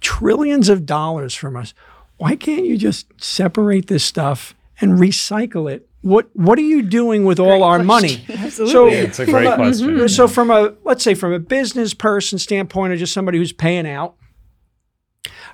trillions 0.02 0.68
of 0.68 0.84
dollars 0.84 1.34
from 1.34 1.56
us. 1.56 1.72
Why 2.18 2.36
can't 2.36 2.66
you 2.66 2.76
just 2.76 3.06
separate 3.16 3.86
this 3.86 4.04
stuff 4.04 4.54
and 4.78 4.98
recycle 4.98 5.72
it? 5.72 5.88
What 6.02 6.28
what 6.34 6.58
are 6.58 6.62
you 6.62 6.82
doing 6.82 7.24
with 7.24 7.40
all 7.40 7.62
our 7.62 7.82
money? 7.82 8.22
Absolutely. 8.28 8.72
So 8.72 8.88
it's 8.88 9.18
a 9.20 9.24
from 9.24 9.32
great 9.32 9.54
question 9.54 9.88
mm-hmm. 9.88 10.06
So 10.08 10.28
from 10.28 10.50
a 10.50 10.74
let's 10.84 11.02
say 11.02 11.14
from 11.14 11.32
a 11.32 11.38
business 11.38 11.94
person 11.94 12.38
standpoint 12.38 12.92
or 12.92 12.96
just 12.98 13.14
somebody 13.14 13.38
who's 13.38 13.52
paying 13.54 13.86
out, 13.86 14.16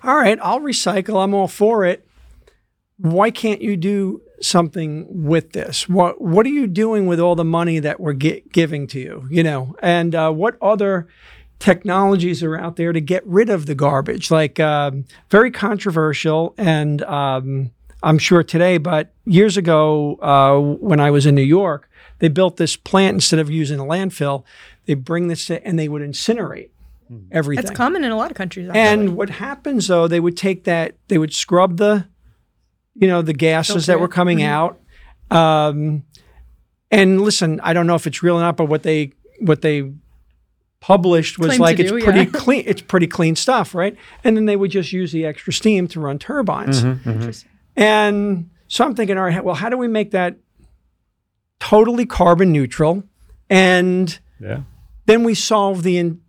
all 0.02 0.16
right, 0.16 0.38
I'll 0.42 0.60
recycle. 0.60 1.22
I'm 1.22 1.34
all 1.34 1.48
for 1.48 1.84
it. 1.84 2.05
Why 2.98 3.30
can't 3.30 3.60
you 3.60 3.76
do 3.76 4.22
something 4.40 5.06
with 5.26 5.52
this? 5.52 5.88
What 5.88 6.20
What 6.20 6.46
are 6.46 6.50
you 6.50 6.66
doing 6.66 7.06
with 7.06 7.20
all 7.20 7.34
the 7.34 7.44
money 7.44 7.78
that 7.78 8.00
we're 8.00 8.14
gi- 8.14 8.44
giving 8.52 8.86
to 8.88 8.98
you? 9.00 9.26
You 9.30 9.42
know, 9.42 9.76
and 9.82 10.14
uh, 10.14 10.30
what 10.32 10.56
other 10.62 11.06
technologies 11.58 12.42
are 12.42 12.56
out 12.56 12.76
there 12.76 12.92
to 12.92 13.00
get 13.00 13.26
rid 13.26 13.50
of 13.50 13.66
the 13.66 13.74
garbage? 13.74 14.30
Like 14.30 14.60
um, 14.60 15.04
very 15.30 15.50
controversial, 15.50 16.54
and 16.56 17.02
um, 17.02 17.70
I'm 18.02 18.18
sure 18.18 18.42
today, 18.42 18.78
but 18.78 19.12
years 19.24 19.56
ago 19.56 20.16
uh, 20.16 20.58
when 20.58 21.00
I 21.00 21.10
was 21.10 21.26
in 21.26 21.34
New 21.34 21.42
York, 21.42 21.90
they 22.18 22.28
built 22.28 22.56
this 22.56 22.76
plant 22.76 23.14
instead 23.14 23.40
of 23.40 23.50
using 23.50 23.78
a 23.78 23.84
landfill. 23.84 24.44
They 24.86 24.94
bring 24.94 25.28
this 25.28 25.46
to, 25.46 25.66
and 25.66 25.78
they 25.78 25.88
would 25.88 26.02
incinerate 26.02 26.70
everything. 27.30 27.64
That's 27.64 27.76
common 27.76 28.04
in 28.04 28.10
a 28.10 28.16
lot 28.16 28.30
of 28.30 28.36
countries. 28.36 28.68
actually. 28.68 28.80
And 28.80 29.16
what 29.16 29.30
happens 29.30 29.88
though, 29.88 30.08
they 30.08 30.20
would 30.20 30.36
take 30.36 30.64
that, 30.64 30.94
they 31.08 31.18
would 31.18 31.32
scrub 31.32 31.76
the, 31.78 32.06
you 32.98 33.08
know, 33.08 33.22
the 33.22 33.32
gases 33.32 33.86
that 33.86 33.94
Filter 33.94 34.00
were 34.00 34.06
it. 34.06 34.12
coming 34.12 34.38
mm-hmm. 34.38 34.48
out. 34.48 34.80
Um, 35.30 36.04
and 36.90 37.20
listen, 37.20 37.60
I 37.62 37.72
don't 37.72 37.86
know 37.86 37.94
if 37.94 38.06
it's 38.06 38.22
real 38.22 38.36
or 38.36 38.40
not, 38.40 38.56
but 38.56 38.66
what 38.66 38.82
they 38.82 39.12
what 39.40 39.62
they 39.62 39.92
published 40.80 41.38
was 41.38 41.48
Claim 41.48 41.60
like 41.60 41.78
it's 41.78 41.90
do, 41.90 42.02
pretty 42.02 42.20
yeah. 42.20 42.38
clean. 42.38 42.64
It's 42.66 42.80
pretty 42.80 43.06
clean 43.06 43.36
stuff, 43.36 43.74
right? 43.74 43.96
And 44.24 44.36
then 44.36 44.46
they 44.46 44.56
would 44.56 44.70
just 44.70 44.92
use 44.92 45.12
the 45.12 45.26
extra 45.26 45.52
steam 45.52 45.88
to 45.88 46.00
run 46.00 46.18
turbines. 46.18 46.82
Mm-hmm, 46.82 46.88
mm-hmm. 46.88 47.10
Interesting. 47.10 47.50
And 47.76 48.50
so 48.68 48.84
I'm 48.84 48.94
thinking, 48.94 49.18
all 49.18 49.24
right, 49.24 49.44
well, 49.44 49.54
how 49.54 49.68
do 49.68 49.76
we 49.76 49.88
make 49.88 50.12
that 50.12 50.36
totally 51.60 52.06
carbon 52.06 52.52
neutral? 52.52 53.02
And 53.50 54.18
yeah 54.40 54.60
then 55.06 55.22
we 55.22 55.34
solve 55.34 55.82
the 55.82 55.98
en- 55.98 56.20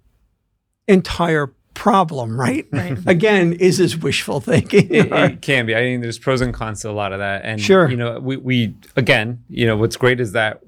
entire 0.87 1.53
problem, 1.77 2.39
right? 2.39 2.65
Right. 2.71 2.97
Again, 3.05 3.53
is 3.53 3.77
this 3.77 3.95
wishful 3.95 4.41
thinking? 4.41 4.93
it, 4.93 5.11
it 5.11 5.41
can 5.41 5.65
be. 5.65 5.75
I 5.75 5.81
mean, 5.81 6.01
there's 6.01 6.19
pros 6.19 6.41
and 6.41 6.53
cons 6.53 6.81
to 6.81 6.89
a 6.89 6.91
lot 6.91 7.13
of 7.13 7.19
that. 7.19 7.43
And 7.45 7.61
Sure. 7.61 7.89
you 7.89 7.95
know, 7.97 8.19
we 8.19 8.35
we 8.37 8.75
again, 8.95 9.43
you 9.49 9.65
know, 9.67 9.77
what's 9.77 9.95
great 9.97 10.19
is 10.19 10.31
that 10.33 10.59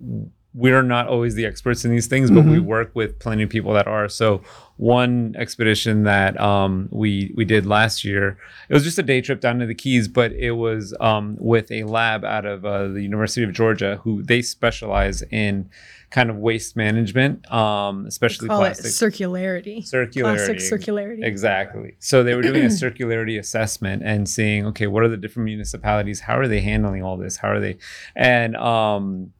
we're 0.55 0.81
not 0.81 1.07
always 1.07 1.35
the 1.35 1.45
experts 1.45 1.85
in 1.85 1.91
these 1.91 2.07
things, 2.07 2.31
but 2.31 2.39
Mm-hmm. 2.41 2.51
we 2.51 2.59
work 2.59 2.91
with 2.95 3.19
plenty 3.19 3.43
of 3.43 3.49
people 3.49 3.73
that 3.73 3.87
are. 3.87 4.09
So 4.09 4.41
one 4.77 5.35
expedition 5.37 6.03
that 6.03 6.39
um, 6.39 6.87
we 6.91 7.31
we 7.35 7.45
did 7.45 7.65
last 7.65 8.03
year, 8.05 8.37
it 8.69 8.73
was 8.73 8.83
just 8.83 8.97
a 8.97 9.03
day 9.03 9.21
trip 9.21 9.41
down 9.41 9.59
to 9.59 9.65
the 9.65 9.75
Keys, 9.75 10.07
but 10.07 10.31
it 10.33 10.51
was 10.51 10.93
um, 10.99 11.35
with 11.39 11.71
a 11.71 11.83
lab 11.83 12.23
out 12.25 12.45
of 12.45 12.65
uh, 12.65 12.87
the 12.87 13.01
University 13.01 13.43
of 13.43 13.51
Georgia, 13.53 13.99
who 14.03 14.23
they 14.23 14.41
specialize 14.41 15.21
in 15.31 15.69
kind 16.09 16.29
of 16.29 16.37
waste 16.37 16.75
management, 16.75 17.49
um, 17.51 18.05
especially 18.05 18.47
Call 18.47 18.63
it 18.63 18.77
circularity. 18.77 19.87
circularity. 19.87 20.21
Plastic 20.21 20.57
circularity. 20.57 21.23
Exactly. 21.23 21.95
So 21.99 22.23
they 22.23 22.33
were 22.35 22.41
doing 22.41 22.63
a 22.63 22.67
circularity 22.67 23.37
assessment 23.37 24.01
and 24.03 24.27
seeing, 24.27 24.65
okay, 24.67 24.87
what 24.87 25.03
are 25.03 25.07
the 25.07 25.17
different 25.17 25.45
municipalities? 25.45 26.21
How 26.21 26.37
are 26.37 26.47
they 26.47 26.61
handling 26.61 27.03
all 27.03 27.17
this? 27.17 27.37
How 27.37 27.49
are 27.49 27.59
they? 27.59 27.77
And 28.15 28.55
um, 28.55 29.33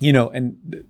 you 0.00 0.12
know, 0.12 0.30
and 0.30 0.84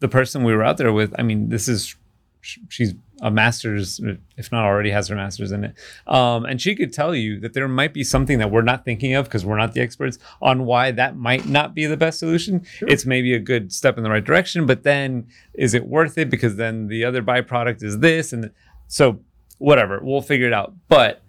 the 0.00 0.08
person 0.08 0.44
we 0.44 0.54
were 0.54 0.64
out 0.64 0.76
there 0.76 0.92
with, 0.92 1.14
I 1.18 1.22
mean, 1.22 1.48
this 1.48 1.68
is 1.68 1.96
she's 2.42 2.94
a 3.22 3.30
master's, 3.30 4.00
if 4.36 4.50
not 4.50 4.64
already 4.64 4.90
has 4.90 5.06
her 5.08 5.14
master's 5.14 5.52
in 5.52 5.64
it. 5.64 5.74
Um, 6.08 6.44
and 6.44 6.60
she 6.60 6.74
could 6.74 6.92
tell 6.92 7.14
you 7.14 7.38
that 7.40 7.54
there 7.54 7.68
might 7.68 7.94
be 7.94 8.02
something 8.02 8.38
that 8.40 8.50
we're 8.50 8.62
not 8.62 8.84
thinking 8.84 9.14
of 9.14 9.26
because 9.26 9.46
we're 9.46 9.56
not 9.56 9.74
the 9.74 9.80
experts 9.80 10.18
on 10.42 10.66
why 10.66 10.90
that 10.90 11.16
might 11.16 11.46
not 11.46 11.72
be 11.72 11.86
the 11.86 11.96
best 11.96 12.18
solution. 12.18 12.66
It's 12.80 13.06
maybe 13.06 13.32
a 13.32 13.38
good 13.38 13.72
step 13.72 13.96
in 13.96 14.02
the 14.02 14.10
right 14.10 14.24
direction, 14.24 14.66
but 14.66 14.82
then 14.82 15.28
is 15.54 15.72
it 15.72 15.86
worth 15.86 16.18
it? 16.18 16.28
Because 16.30 16.56
then 16.56 16.88
the 16.88 17.04
other 17.04 17.22
byproduct 17.22 17.82
is 17.82 18.00
this. 18.00 18.32
And 18.32 18.50
so, 18.88 19.20
whatever, 19.58 20.00
we'll 20.02 20.20
figure 20.20 20.48
it 20.48 20.52
out. 20.52 20.74
But, 20.88 21.22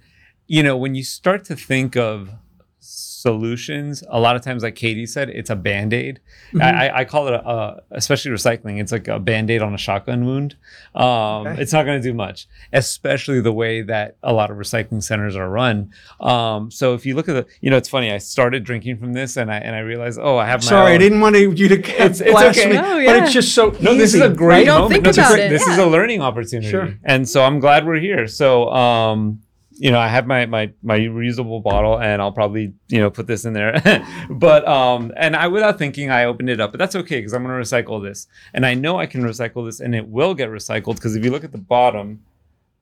you 0.48 0.64
know, 0.64 0.76
when 0.76 0.96
you 0.96 1.04
start 1.04 1.46
to 1.46 1.56
think 1.56 1.96
of 1.96 2.32
solutions 3.28 4.04
a 4.10 4.20
lot 4.20 4.36
of 4.36 4.42
times 4.42 4.62
like 4.64 4.76
katie 4.76 5.06
said 5.06 5.30
it's 5.30 5.50
a 5.50 5.56
band-aid 5.56 6.20
I, 6.62 6.90
I 7.00 7.06
call 7.06 7.24
it 7.30 7.34
a, 7.34 7.42
a 7.56 7.82
especially 7.92 8.32
recycling 8.32 8.80
it's 8.82 8.92
like 8.92 9.08
a 9.08 9.20
band-aid 9.20 9.62
on 9.62 9.74
a 9.74 9.78
shotgun 9.78 10.26
wound 10.26 10.56
um, 10.94 11.48
Okay. 11.48 11.62
it's 11.62 11.74
not 11.74 11.84
going 11.88 12.00
to 12.02 12.08
do 12.10 12.14
much 12.14 12.48
especially 12.74 13.40
the 13.42 13.52
way 13.54 13.82
that 13.94 14.18
a 14.24 14.34
lot 14.40 14.52
of 14.52 14.58
recycling 14.58 15.02
centers 15.02 15.36
are 15.36 15.50
run 15.50 15.92
um, 16.20 16.70
so 16.70 16.94
if 16.94 17.06
you 17.06 17.16
look 17.16 17.28
at 17.30 17.34
the 17.34 17.46
you 17.62 17.70
know 17.72 17.78
it's 17.78 17.90
funny 17.90 18.12
i 18.12 18.18
started 18.18 18.64
drinking 18.64 18.98
from 18.98 19.14
this 19.14 19.38
and 19.38 19.52
i 19.52 19.58
and 19.58 19.76
i 19.76 19.80
realized 19.80 20.20
oh 20.22 20.38
i 20.38 20.46
have 20.46 20.62
my 20.62 20.70
Sorry, 20.74 20.94
I 20.94 20.98
didn't 20.98 21.22
want 21.22 21.36
you 21.38 21.68
to 21.70 21.80
It's- 21.80 22.22
it's 22.22 22.42
okay. 22.60 22.70
me, 22.70 22.76
No, 22.76 23.06
but 23.06 23.16
it's 23.24 23.34
just 23.34 23.54
so 23.56 23.70
no, 23.82 23.96
this 23.96 24.14
is 24.14 24.22
a 24.22 24.30
great 24.30 24.56
right? 24.58 24.66
don't 24.66 24.82
moment. 24.84 24.92
think 24.94 25.04
No, 25.06 25.10
this 25.10 25.18
about 25.18 25.40
is, 25.40 25.46
it. 25.46 25.50
This 25.50 25.68
is 25.68 25.78
a 25.78 25.86
learning 25.86 26.22
opportunity, 26.22 26.70
Sure. 26.70 26.94
and 27.04 27.28
so 27.28 27.44
I'm 27.44 27.60
glad 27.60 27.86
we're 27.86 28.00
here. 28.00 28.28
So, 28.28 28.70
um, 28.72 29.42
you 29.84 29.92
know, 29.92 30.00
I 30.00 30.08
have 30.08 30.26
my 30.26 30.46
my 30.46 30.72
my 30.82 30.98
reusable 30.98 31.62
bottle, 31.62 32.00
and 32.00 32.22
I'll 32.22 32.32
probably 32.32 32.74
you 32.88 33.00
know 33.02 33.10
put 33.12 33.28
this 33.28 33.44
in 33.44 33.52
there. 33.52 33.74
but 34.30 34.66
um, 34.66 35.12
and 35.18 35.36
I 35.36 35.48
without 35.50 35.78
thinking, 35.78 36.10
I 36.10 36.24
opened 36.24 36.50
it 36.50 36.62
up, 36.62 36.72
but 36.72 36.80
that's 36.80 36.96
okay 36.96 37.18
because 37.20 37.34
I'm 37.34 37.44
going 37.44 37.62
to 37.62 37.62
recycle 37.62 38.02
this, 38.02 38.28
and 38.54 38.66
I 38.66 38.74
know 38.76 38.98
I 38.98 39.06
can 39.08 39.22
recycle 39.24 39.66
this, 39.68 39.82
and 39.82 39.94
it 39.94 40.08
will 40.08 40.34
get 40.36 40.50
recycled 40.50 40.96
because 40.96 41.18
if 41.18 41.26
you 41.26 41.32
look 41.32 41.44
at 41.44 41.52
the 41.52 41.58
bottom, 41.58 42.22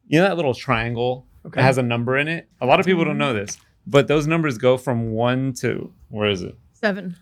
you 0.07 0.19
know 0.19 0.27
that 0.27 0.35
little 0.35 0.53
triangle 0.53 1.25
Okay. 1.43 1.55
that 1.59 1.63
has 1.63 1.79
a 1.79 1.83
number 1.83 2.17
in 2.19 2.27
it. 2.27 2.47
A 2.61 2.67
lot 2.67 2.79
of 2.79 2.85
people 2.85 3.03
don't 3.03 3.17
know 3.17 3.33
this, 3.33 3.57
but 3.87 4.07
those 4.07 4.27
numbers 4.27 4.59
go 4.59 4.77
from 4.77 5.09
one 5.11 5.53
to 5.53 5.91
where 6.09 6.29
is 6.29 6.43
it? 6.43 6.55
Seven. 6.73 7.15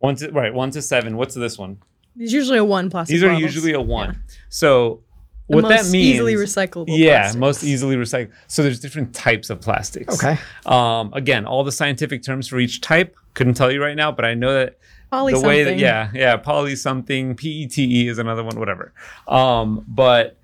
One 0.00 0.16
to 0.16 0.30
right, 0.32 0.52
one 0.52 0.72
to 0.72 0.82
seven. 0.82 1.16
What's 1.16 1.36
this 1.36 1.56
one? 1.56 1.78
It's 2.18 2.32
usually 2.32 2.58
a 2.58 2.64
one 2.64 2.90
plastic. 2.90 3.14
These 3.14 3.22
are 3.22 3.28
bottles. 3.28 3.42
usually 3.42 3.72
a 3.72 3.80
one. 3.80 4.08
Yeah. 4.14 4.34
So 4.48 4.70
The 4.74 5.05
what 5.46 5.62
most 5.62 5.70
that 5.70 5.90
means 5.90 6.14
easily 6.14 6.34
recyclable. 6.34 6.86
Yeah, 6.88 7.20
plastics. 7.20 7.36
most 7.36 7.64
easily 7.64 7.96
recycled. 7.96 8.32
So 8.48 8.62
there's 8.62 8.80
different 8.80 9.14
types 9.14 9.50
of 9.50 9.60
plastics. 9.60 10.14
Okay. 10.14 10.38
Um, 10.66 11.12
again, 11.12 11.46
all 11.46 11.64
the 11.64 11.72
scientific 11.72 12.22
terms 12.22 12.48
for 12.48 12.58
each 12.58 12.80
type 12.80 13.16
couldn't 13.34 13.54
tell 13.54 13.70
you 13.70 13.82
right 13.82 13.96
now, 13.96 14.10
but 14.10 14.24
I 14.24 14.34
know 14.34 14.54
that 14.54 14.78
Poly 15.10 15.34
the 15.34 15.40
way 15.40 15.62
that 15.62 15.70
something. 15.70 15.78
yeah, 15.78 16.10
yeah, 16.12 16.36
poly 16.36 16.74
something, 16.74 17.36
PETE 17.36 18.08
is 18.08 18.18
another 18.18 18.42
one, 18.42 18.58
whatever. 18.58 18.92
Um, 19.28 19.84
but 19.86 20.36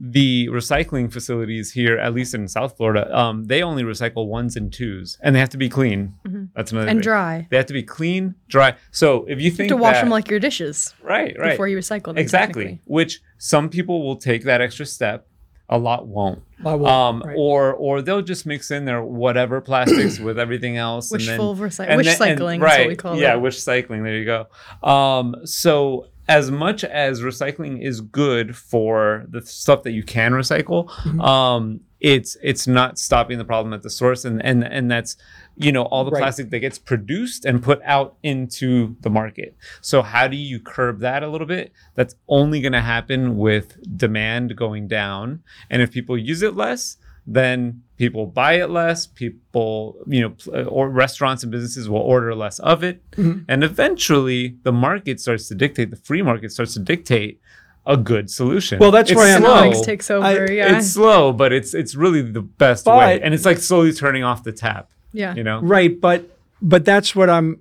the 0.00 0.48
recycling 0.50 1.12
facilities 1.12 1.72
here, 1.72 1.98
at 1.98 2.14
least 2.14 2.34
in 2.34 2.48
South 2.48 2.76
Florida, 2.76 3.14
um, 3.16 3.44
they 3.44 3.62
only 3.62 3.82
recycle 3.84 4.26
ones 4.26 4.56
and 4.56 4.72
twos, 4.72 5.18
and 5.22 5.34
they 5.34 5.38
have 5.40 5.50
to 5.50 5.58
be 5.58 5.68
clean. 5.68 6.14
That's 6.56 6.72
another 6.72 6.88
and 6.88 6.98
thing. 6.98 7.02
dry. 7.02 7.46
They 7.50 7.56
have 7.58 7.66
to 7.66 7.72
be 7.74 7.82
clean, 7.82 8.34
dry. 8.48 8.74
So 8.90 9.24
if 9.26 9.38
you 9.38 9.44
You 9.46 9.50
think 9.50 9.70
have 9.70 9.78
to 9.78 9.82
wash 9.82 9.94
that- 9.96 10.00
them 10.02 10.10
like 10.10 10.28
your 10.30 10.40
dishes 10.40 10.94
right, 11.02 11.36
right, 11.38 11.50
before 11.50 11.68
you 11.68 11.76
recycle 11.76 12.06
them. 12.06 12.18
exactly 12.18 12.80
which 12.84 13.20
some 13.38 13.68
people 13.68 14.02
will 14.04 14.16
take 14.16 14.44
that 14.44 14.60
extra 14.60 14.86
step 14.86 15.26
a 15.68 15.78
lot 15.78 16.06
won't 16.06 16.42
I 16.64 16.74
won't, 16.74 16.86
um 16.86 17.22
right. 17.24 17.34
or 17.38 17.72
or 17.72 18.02
they'll 18.02 18.20
just 18.20 18.44
mix 18.44 18.70
in 18.70 18.84
their 18.84 19.02
whatever 19.02 19.60
plastics 19.70 20.18
with 20.18 20.38
everything 20.38 20.76
else 20.76 21.10
Wishful 21.10 21.54
recycling. 21.54 21.58
recy- 21.60 21.68
wish 21.68 21.78
then- 21.78 21.96
and- 21.96 22.08
cycling 22.38 22.60
is 22.60 22.64
right 22.64 22.78
what 22.80 22.88
we 22.88 22.96
call 22.96 23.14
yeah 23.16 23.20
it. 23.20 23.22
Yeah, 23.22 23.34
wish 23.36 23.58
cycling 23.62 24.02
there 24.02 24.16
you 24.16 24.24
go 24.26 24.46
um 24.86 25.36
so 25.44 26.08
as 26.28 26.50
much 26.50 26.84
as 26.84 27.20
recycling 27.20 27.82
is 27.82 28.00
good 28.00 28.56
for 28.56 29.24
the 29.28 29.42
stuff 29.42 29.82
that 29.82 29.92
you 29.92 30.02
can 30.02 30.32
recycle 30.32 30.88
Mm-hmm. 30.88 31.20
um 31.20 31.80
it's 32.00 32.36
it's 32.42 32.66
not 32.66 32.98
stopping 32.98 33.38
the 33.38 33.44
problem 33.44 33.72
at 33.72 33.82
the 33.82 33.90
source 33.90 34.24
and 34.24 34.44
and 34.44 34.64
and 34.64 34.90
that's 34.90 35.16
you 35.56 35.70
know 35.70 35.82
all 35.84 36.04
the 36.04 36.10
Right. 36.10 36.20
plastic 36.20 36.50
that 36.50 36.58
gets 36.58 36.76
produced 36.78 37.44
and 37.44 37.62
put 37.62 37.80
out 37.84 38.16
into 38.24 38.96
the 39.02 39.10
market 39.10 39.56
so 39.80 40.02
how 40.02 40.26
do 40.26 40.36
you 40.36 40.58
curb 40.58 40.98
that 41.00 41.22
a 41.22 41.28
little 41.28 41.46
bit 41.46 41.72
that's 41.94 42.16
only 42.28 42.60
going 42.60 42.72
to 42.72 42.80
happen 42.80 43.36
with 43.36 43.76
demand 43.96 44.56
going 44.56 44.88
down 44.88 45.42
and 45.70 45.80
if 45.80 45.92
people 45.92 46.18
use 46.18 46.42
it 46.42 46.56
less 46.56 46.96
then 47.26 47.82
people 47.96 48.26
buy 48.26 48.54
it 48.54 48.68
less 48.70 49.06
people 49.06 49.96
you 50.06 50.20
know 50.20 50.64
or 50.64 50.88
restaurants 50.88 51.42
and 51.44 51.52
businesses 51.52 51.88
will 51.88 52.00
order 52.00 52.34
less 52.34 52.58
of 52.60 52.82
it 52.82 53.00
Mm-hmm. 53.12 53.44
and 53.48 53.62
eventually 53.62 54.56
the 54.64 54.72
market 54.72 55.20
starts 55.20 55.46
to 55.48 55.54
dictate 55.54 55.90
the 55.90 55.96
free 55.96 56.22
market 56.22 56.50
starts 56.50 56.74
to 56.74 56.80
dictate 56.80 57.40
a 57.86 57.96
good 57.96 58.30
solution 58.30 58.78
Well, 58.78 58.90
that's 58.90 59.10
It's 59.10 59.16
why 59.18 59.30
I'm- 59.30 59.42
slow. 59.42 59.82
Takes 59.82 60.10
over. 60.10 60.24
I- 60.26 60.52
yeah. 60.52 60.76
it's 60.78 60.88
slow 60.90 61.32
but 61.32 61.52
it's 61.52 61.74
it's 61.74 61.94
really 61.94 62.22
the 62.22 62.42
best 62.42 62.84
But- 62.86 62.98
way 62.98 63.20
and 63.22 63.34
it's 63.34 63.44
like 63.44 63.58
slowly 63.58 63.92
turning 63.92 64.24
off 64.24 64.42
the 64.44 64.52
tap 64.52 64.90
yeah. 65.12 65.34
you 65.34 65.44
know 65.44 65.60
Right, 65.60 66.00
but 66.00 66.28
but 66.60 66.84
that's 66.84 67.14
what 67.16 67.28
I'm. 67.28 67.58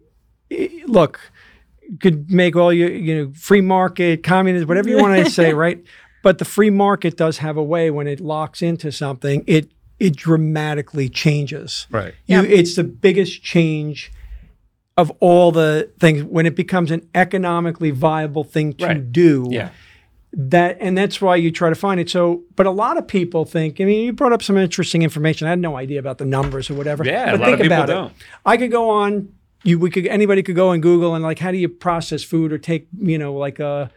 Look, 0.85 1.19
could 1.99 2.29
make 2.31 2.55
all 2.55 2.71
your 2.73 2.91
you 2.91 3.15
know 3.25 3.31
free 3.33 3.61
market, 3.61 4.21
communism, 4.23 4.67
whatever 4.67 4.89
you 4.89 4.97
want 4.97 5.25
to 5.25 5.31
say, 5.39 5.53
right? 5.53 5.83
But 6.23 6.37
the 6.37 6.45
free 6.45 6.69
market 6.69 7.17
does 7.17 7.39
have 7.39 7.57
a 7.57 7.63
way 7.63 7.89
when 7.91 8.07
it 8.07 8.19
locks 8.19 8.61
into 8.61 8.91
something, 8.91 9.43
it 9.47 9.71
it 9.99 10.15
dramatically 10.15 11.09
changes. 11.09 11.85
right 11.91 12.13
You, 12.25 12.41
Yeah. 12.41 12.47
it's 12.59 12.75
the 12.75 12.83
biggest 12.83 13.43
change 13.43 14.11
of 14.97 15.11
all 15.19 15.51
the 15.51 15.89
things 15.99 16.23
when 16.23 16.45
it 16.45 16.55
becomes 16.55 16.91
an 16.91 17.07
economically 17.15 17.91
viable 17.91 18.43
thing 18.43 18.73
to 18.73 18.85
Right. 18.85 19.11
do 19.11 19.47
yeah 19.49 19.69
that 20.33 20.77
and 20.79 20.97
that's 20.97 21.19
why 21.21 21.35
you 21.35 21.51
try 21.51 21.69
to 21.69 21.75
find 21.75 21.99
it 21.99 22.09
so 22.09 22.41
but 22.55 22.65
a 22.65 22.71
lot 22.71 22.97
of 22.97 23.05
people 23.07 23.43
think 23.45 23.79
i 23.81 23.83
mean 23.83 24.05
you 24.05 24.13
brought 24.13 24.31
up 24.33 24.41
some 24.41 24.57
interesting 24.57 25.01
information 25.03 25.45
i 25.45 25.49
had 25.49 25.59
no 25.59 25.75
idea 25.75 25.99
about 25.99 26.17
the 26.19 26.25
numbers 26.25 26.69
or 26.69 26.73
whatever 26.73 27.03
Yeah, 27.05 27.31
but 27.31 27.35
a 27.35 27.37
lot 27.37 27.45
think 27.45 27.53
of 27.55 27.61
people 27.63 27.77
about 27.77 27.87
don't. 27.87 28.07
it 28.11 28.13
i 28.45 28.55
could 28.57 28.71
go 28.71 28.89
on 28.89 29.27
you 29.63 29.77
we 29.77 29.89
could 29.89 30.07
anybody 30.07 30.41
could 30.41 30.55
go 30.55 30.69
on 30.69 30.79
google 30.81 31.15
and 31.15 31.23
like 31.23 31.37
how 31.39 31.51
do 31.51 31.57
you 31.57 31.67
process 31.69 32.23
food 32.23 32.51
or 32.53 32.57
take 32.57 32.87
you 32.97 33.17
know 33.17 33.33
like 33.33 33.59
a 33.59 33.91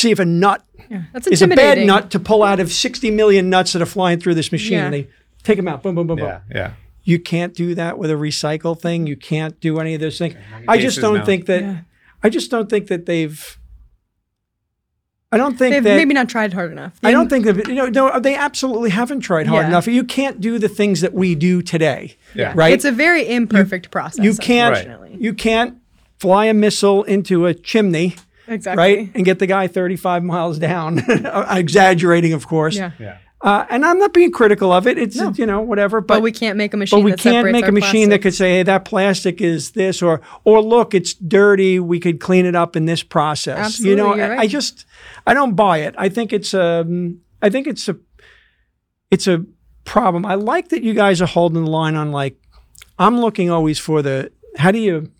see 0.00 0.10
if 0.10 0.18
a 0.18 0.24
nut 0.24 0.64
That's 1.12 1.26
is 1.26 1.42
a 1.42 1.46
bad 1.48 1.78
nut 1.86 2.10
to 2.12 2.18
pull 2.20 2.42
out 2.42 2.58
of 2.60 2.72
60 2.72 3.10
million 3.10 3.48
nuts 3.50 3.72
that 3.74 3.82
are 3.82 3.86
flying 3.86 4.18
through 4.20 4.34
this 4.34 4.50
machine 4.52 4.78
Yeah. 4.78 4.84
and 4.86 4.94
they 4.94 5.08
take 5.42 5.56
them 5.56 5.68
out 5.68 5.82
boom 5.82 5.94
boom 5.94 6.06
boom 6.06 6.16
boom 6.18 6.26
yeah 6.26 6.40
yeah 6.50 6.72
you 7.02 7.18
can't 7.18 7.54
do 7.54 7.74
that 7.76 7.96
with 7.98 8.10
a 8.10 8.14
recycle 8.14 8.78
thing. 8.78 9.06
You 9.06 9.16
can't 9.16 9.58
do 9.60 9.80
any 9.80 9.94
of 9.94 10.00
those 10.00 10.18
things. 10.18 10.34
I 10.68 10.78
just 10.78 11.00
don't 11.00 11.18
now. 11.18 11.24
think 11.24 11.46
that. 11.46 11.62
Yeah. 11.62 11.78
I 12.22 12.28
just 12.28 12.50
don't 12.50 12.68
think 12.68 12.88
that 12.88 13.06
they've. 13.06 13.58
I 15.32 15.36
don't 15.38 15.56
think 15.56 15.72
They've 15.74 15.82
that. 15.84 15.96
maybe 15.96 16.12
not 16.12 16.28
tried 16.28 16.52
hard 16.52 16.72
enough. 16.72 16.98
I 17.04 17.12
don't 17.12 17.28
think 17.28 17.44
that 17.46 17.68
you 17.68 17.74
know. 17.74 17.86
No, 17.86 18.20
they 18.20 18.34
absolutely 18.34 18.90
haven't 18.90 19.20
tried 19.20 19.46
hard 19.46 19.62
Yeah. 19.62 19.68
enough. 19.68 19.86
You 19.86 20.02
can't 20.04 20.40
do 20.40 20.58
the 20.58 20.68
things 20.68 21.00
that 21.02 21.14
we 21.14 21.34
do 21.36 21.62
today. 21.62 22.16
Yeah. 22.34 22.52
Right. 22.54 22.72
It's 22.72 22.84
a 22.84 22.92
very 22.92 23.26
imperfect 23.28 23.90
process. 23.90 24.24
you 24.24 24.34
can't. 24.34 24.76
unfortunately. 24.76 25.16
You 25.20 25.32
can't 25.32 25.78
fly 26.18 26.46
a 26.46 26.54
missile 26.54 27.04
into 27.04 27.46
a 27.46 27.54
chimney, 27.54 28.16
Exactly. 28.50 28.78
right, 28.82 29.10
and 29.14 29.24
get 29.24 29.38
the 29.38 29.46
guy 29.46 29.66
35 29.68 30.22
miles 30.24 30.58
down. 30.58 30.98
Exaggerating, 31.50 32.32
of 32.32 32.46
course. 32.46 32.76
Yeah. 32.76 32.90
yeah 32.98 33.18
Uh, 33.42 33.64
and 33.70 33.86
I'm 33.86 33.98
not 33.98 34.12
being 34.12 34.30
critical 34.32 34.70
of 34.70 34.86
it. 34.86 34.98
It's 34.98 35.16
you 35.38 35.46
know 35.46 35.60
whatever. 35.62 36.00
But, 36.02 36.16
But 36.16 36.22
we 36.22 36.32
can't 36.32 36.58
make 36.58 36.74
a 36.74 36.76
machine. 36.76 36.98
but 36.98 37.04
we 37.04 37.12
that 37.12 37.20
can't 37.20 37.50
make 37.52 37.64
a 37.64 37.68
our 37.68 37.72
machine 37.72 38.10
that 38.10 38.20
could 38.20 38.34
say, 38.34 38.56
"Hey, 38.56 38.62
that 38.64 38.84
plastic 38.84 39.40
is 39.40 39.70
this," 39.70 40.02
or 40.02 40.20
"or 40.44 40.60
look, 40.62 40.92
it's 40.94 41.14
dirty. 41.14 41.80
We 41.80 42.00
could 42.00 42.20
clean 42.20 42.44
it 42.44 42.54
up 42.54 42.76
in 42.76 42.84
this 42.84 43.02
process." 43.02 43.80
you 43.80 43.96
know, 43.96 44.08
Absolutely, 44.12 44.18
you're 44.20 44.38
I, 44.40 44.42
I 44.42 44.46
just 44.46 44.84
I 45.26 45.32
don't 45.32 45.54
buy 45.54 45.78
it. 45.78 45.94
I 45.96 46.10
think 46.10 46.32
it's 46.34 46.52
um 46.52 47.20
I 47.40 47.48
think 47.48 47.66
it's 47.66 47.88
a 47.88 47.96
it's 49.10 49.26
a 49.26 49.44
problem. 49.84 50.26
I 50.26 50.34
like 50.34 50.68
that 50.68 50.82
you 50.82 50.92
guys 50.92 51.22
are 51.22 51.26
holding 51.26 51.64
the 51.64 51.70
line 51.70 51.96
on 51.96 52.12
like 52.12 52.36
I'm 52.98 53.20
looking 53.20 53.50
always 53.50 53.78
for 53.78 54.02
the 54.02 54.30
how 54.58 54.70
do 54.70 54.78
you 54.78 55.10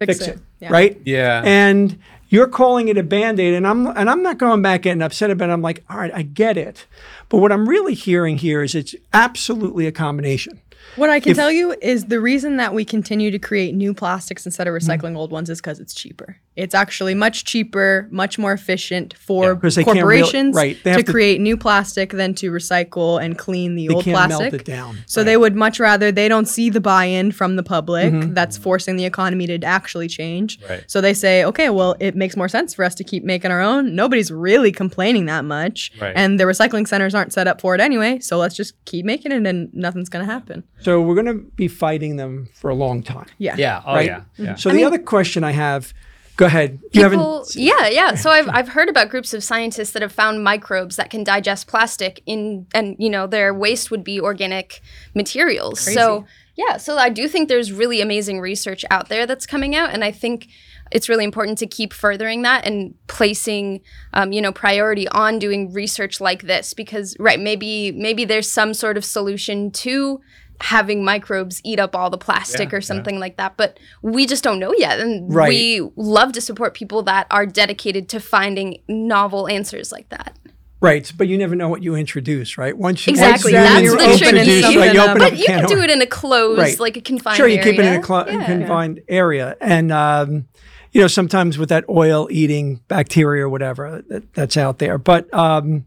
fix, 0.00 0.18
fix 0.18 0.26
it, 0.28 0.38
Yeah. 0.58 0.72
right? 0.72 1.00
yeah 1.04 1.42
And 1.44 1.96
you're 2.30 2.46
calling 2.48 2.88
it 2.88 2.96
a 2.96 3.02
band-aid 3.02 3.52
and 3.54 3.66
I'm 3.66 3.86
and 3.88 4.08
I'm 4.08 4.22
not 4.22 4.38
going 4.38 4.62
back 4.62 4.82
getting 4.82 5.02
upset 5.02 5.30
about 5.30 5.50
it. 5.50 5.52
I'm 5.52 5.60
like, 5.62 5.84
all 5.90 5.98
right, 5.98 6.12
I 6.14 6.22
get 6.22 6.56
it. 6.56 6.86
But 7.28 7.38
what 7.38 7.52
I'm 7.52 7.68
really 7.68 7.94
hearing 7.94 8.38
here 8.38 8.62
is 8.62 8.74
it's 8.74 8.94
absolutely 9.12 9.86
a 9.86 9.92
combination. 9.92 10.60
What 10.96 11.10
I 11.10 11.20
can 11.20 11.32
If- 11.32 11.36
tell 11.36 11.52
you 11.52 11.74
is 11.82 12.06
the 12.06 12.20
reason 12.20 12.56
that 12.56 12.72
we 12.74 12.84
continue 12.84 13.30
to 13.30 13.38
create 13.38 13.74
new 13.74 13.92
plastics 13.94 14.46
instead 14.46 14.66
of 14.66 14.74
Mm-hmm. 14.74 14.90
recycling 14.90 15.16
old 15.16 15.30
ones 15.30 15.50
is 15.50 15.60
because 15.60 15.78
it's 15.78 15.92
cheaper. 15.94 16.36
It's 16.56 16.74
actually 16.74 17.14
much 17.14 17.44
cheaper, 17.44 18.08
much 18.10 18.36
more 18.38 18.52
efficient 18.52 19.14
for 19.16 19.54
'Cause 19.56 19.76
they 19.76 19.84
can't 19.84 20.04
really- 20.04 20.20
corporations 20.22 20.56
right, 20.56 20.76
they 20.82 20.92
to, 20.96 21.02
to- 21.04 21.10
create 21.12 21.40
new 21.40 21.56
plastic 21.56 22.10
than 22.10 22.34
to 22.34 22.50
recycle 22.50 23.22
and 23.22 23.38
clean 23.38 23.76
the 23.76 23.86
They 23.86 23.94
old 23.94 24.04
can't 24.04 24.16
plastic. 24.16 24.40
melt 24.52 24.54
it 24.54 24.64
down. 24.64 24.98
So 25.06 25.22
they 25.22 25.36
would 25.36 25.54
much 25.54 25.78
rather 25.78 26.10
they 26.10 26.28
don't 26.28 26.46
see 26.46 26.68
the 26.68 26.80
buy-in 26.80 27.30
from 27.32 27.54
the 27.56 27.62
public 27.62 28.12
Mm-hmm. 28.12 28.34
that's 28.34 28.56
forcing 28.58 28.96
the 28.96 29.04
economy 29.04 29.46
to 29.46 29.64
actually 29.64 30.08
change. 30.08 30.58
Right. 30.68 30.82
So 30.88 31.00
they 31.00 31.14
say, 31.14 31.44
okay, 31.44 31.70
well, 31.70 31.94
it 32.00 32.16
makes 32.16 32.36
more 32.36 32.48
sense 32.48 32.74
for 32.74 32.84
us 32.84 32.94
to 32.96 33.04
keep 33.04 33.24
making 33.24 33.52
our 33.52 33.60
own. 33.60 33.94
Nobody's 33.94 34.30
really 34.32 34.72
complaining 34.72 35.26
that 35.26 35.44
much, 35.44 35.92
Right. 36.00 36.12
and 36.16 36.38
the 36.40 36.44
recycling 36.44 36.86
centers 36.86 37.14
aren't 37.14 37.32
set 37.32 37.46
up 37.46 37.60
for 37.60 37.74
it 37.76 37.80
anyway. 37.80 38.18
So 38.20 38.36
let's 38.38 38.56
just 38.56 38.74
keep 38.86 39.06
making 39.06 39.30
it, 39.32 39.46
and 39.46 39.68
nothing's 39.72 40.08
gonna 40.08 40.24
happen. 40.24 40.64
So 40.80 41.00
we're 41.00 41.14
going 41.14 41.26
to 41.26 41.44
be 41.56 41.68
fighting 41.68 42.16
them 42.16 42.48
for 42.54 42.70
a 42.70 42.74
long 42.74 43.02
time. 43.02 43.26
Yeah. 43.38 43.54
yeah 43.56 43.82
oh 43.86 43.94
Right. 43.94 44.06
yeah 44.06 44.20
yeah 44.36 44.54
So 44.56 44.70
the 44.70 44.82
other 44.84 44.98
question 44.98 45.44
I 45.44 45.52
have 45.52 45.94
Go 46.40 46.46
ahead. 46.46 46.80
You 46.92 47.06
People, 47.06 47.46
yeah, 47.54 47.88
yeah. 47.88 48.14
So 48.14 48.30
I've, 48.30 48.48
I've 48.48 48.68
heard 48.68 48.88
about 48.88 49.10
groups 49.10 49.34
of 49.34 49.44
scientists 49.44 49.90
that 49.90 50.00
have 50.00 50.10
found 50.10 50.42
microbes 50.42 50.96
that 50.96 51.10
can 51.10 51.22
digest 51.22 51.66
plastic 51.66 52.22
in, 52.24 52.66
and 52.72 52.96
you 52.98 53.10
know, 53.10 53.26
their 53.26 53.52
waste 53.52 53.90
would 53.90 54.02
be 54.02 54.18
organic 54.18 54.80
materials. 55.14 55.80
So 55.80 56.24
yeah, 56.56 56.78
so 56.78 56.96
I 56.96 57.10
do 57.10 57.28
think 57.28 57.50
there's 57.50 57.72
really 57.72 58.00
amazing 58.00 58.40
research 58.40 58.86
out 58.90 59.10
there 59.10 59.26
that's 59.26 59.44
coming 59.44 59.76
out, 59.76 59.90
and 59.90 60.02
I 60.02 60.12
think 60.12 60.48
it's 60.90 61.10
really 61.10 61.24
important 61.24 61.58
to 61.58 61.66
keep 61.66 61.92
furthering 61.92 62.40
that 62.40 62.64
and 62.64 62.94
placing, 63.06 63.82
um, 64.14 64.32
you 64.32 64.40
know, 64.40 64.50
priority 64.50 65.08
on 65.08 65.38
doing 65.38 65.70
research 65.74 66.22
like 66.22 66.44
this 66.44 66.72
because 66.72 67.14
right, 67.18 67.38
maybe 67.38 67.92
maybe 67.92 68.24
there's 68.24 68.50
some 68.50 68.72
sort 68.72 68.96
of 68.96 69.04
solution 69.04 69.70
to 69.72 70.22
having 70.60 71.04
microbes 71.04 71.60
eat 71.64 71.80
up 71.80 71.96
all 71.96 72.10
the 72.10 72.18
plastic 72.18 72.70
Yeah, 72.72 72.78
or 72.78 72.80
something 72.80 73.18
like 73.18 73.36
that 73.38 73.56
but 73.56 73.78
we 74.02 74.26
just 74.26 74.44
don't 74.44 74.58
know 74.58 74.74
yet 74.76 75.00
and 75.00 75.32
Right. 75.34 75.48
we 75.48 75.90
love 75.96 76.32
to 76.32 76.40
support 76.40 76.74
people 76.74 77.02
that 77.04 77.26
are 77.30 77.46
dedicated 77.46 78.08
to 78.10 78.20
finding 78.20 78.82
novel 78.88 79.48
answers 79.48 79.90
like 79.92 80.08
that 80.10 80.36
Right, 80.82 81.12
but 81.18 81.28
you 81.28 81.36
never 81.36 81.54
know 81.54 81.68
what 81.68 81.82
you 81.82 81.94
introduce, 81.94 82.56
right? 82.56 82.74
Once 82.74 83.06
you 83.06 83.10
Exactly, 83.10 83.52
once 83.52 83.68
that's 83.68 83.82
you 83.82 83.90
the 83.98 84.02
open 84.02 84.16
trick. 84.18 84.62
Something 84.62 84.80
right, 84.80 84.94
you 84.94 84.98
but 84.98 85.20
up 85.20 85.32
you 85.38 85.44
can 85.44 85.56
can 85.56 85.64
of 85.64 85.70
do 85.70 85.82
it 85.82 85.90
in 85.90 86.00
a 86.00 86.06
closed 86.06 86.58
Right. 86.58 86.80
like 86.80 86.96
a 86.96 87.02
confined 87.02 87.36
Sure, 87.36 87.46
you 87.46 87.58
keep 87.58 87.74
it 87.74 87.80
in 87.80 87.86
a 87.86 87.88
area. 87.88 88.26
Yeah. 88.32 88.46
confined 88.46 89.00
area, 89.06 89.56
and 89.60 89.92
um, 89.92 90.46
you 90.92 91.02
know 91.02 91.06
sometimes 91.06 91.58
with 91.58 91.68
that 91.68 91.84
oil-eating 91.90 92.80
bacteria 92.88 93.44
or 93.44 93.50
whatever 93.50 94.02
that, 94.08 94.32
that's 94.32 94.56
out 94.56 94.78
there. 94.78 94.96
But 94.96 95.32
um, 95.34 95.84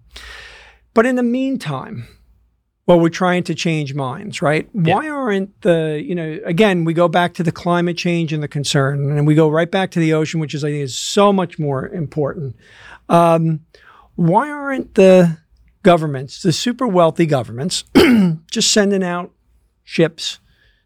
but 0.94 1.08
in 1.08 1.16
the 1.16 1.24
meantime, 1.24 2.08
well, 2.86 3.00
we're 3.00 3.10
trying 3.10 3.44
to 3.44 3.56
change 3.56 3.94
minds, 3.94 4.42
right? 4.42 4.68
Why 4.74 5.08
aren't 5.08 5.62
the 5.62 6.02
you 6.04 6.16
know 6.16 6.40
again 6.46 6.84
we 6.84 6.94
go 6.94 7.08
back 7.08 7.34
to 7.36 7.44
the 7.44 7.52
climate 7.52 7.98
change 7.98 8.34
and 8.34 8.44
the 8.44 8.48
concern, 8.48 9.18
and 9.18 9.26
we 9.26 9.36
go 9.36 9.50
right 9.50 9.70
back 9.70 9.92
to 9.92 10.00
the 10.00 10.14
ocean, 10.14 10.40
which 10.40 10.54
is 10.54 10.64
I 10.64 10.72
think 10.72 10.84
is 10.84 10.98
so 10.98 11.32
much 11.32 11.58
more 11.58 11.88
important. 11.88 12.56
Um, 13.10 13.62
why 14.16 14.50
aren't 14.50 14.96
the 14.96 15.38
governments, 15.82 16.42
the 16.42 16.52
super 16.52 16.88
wealthy 16.88 17.26
governments, 17.26 17.84
just 18.52 18.72
sending 18.72 19.04
out 19.04 19.32
ships 19.84 20.40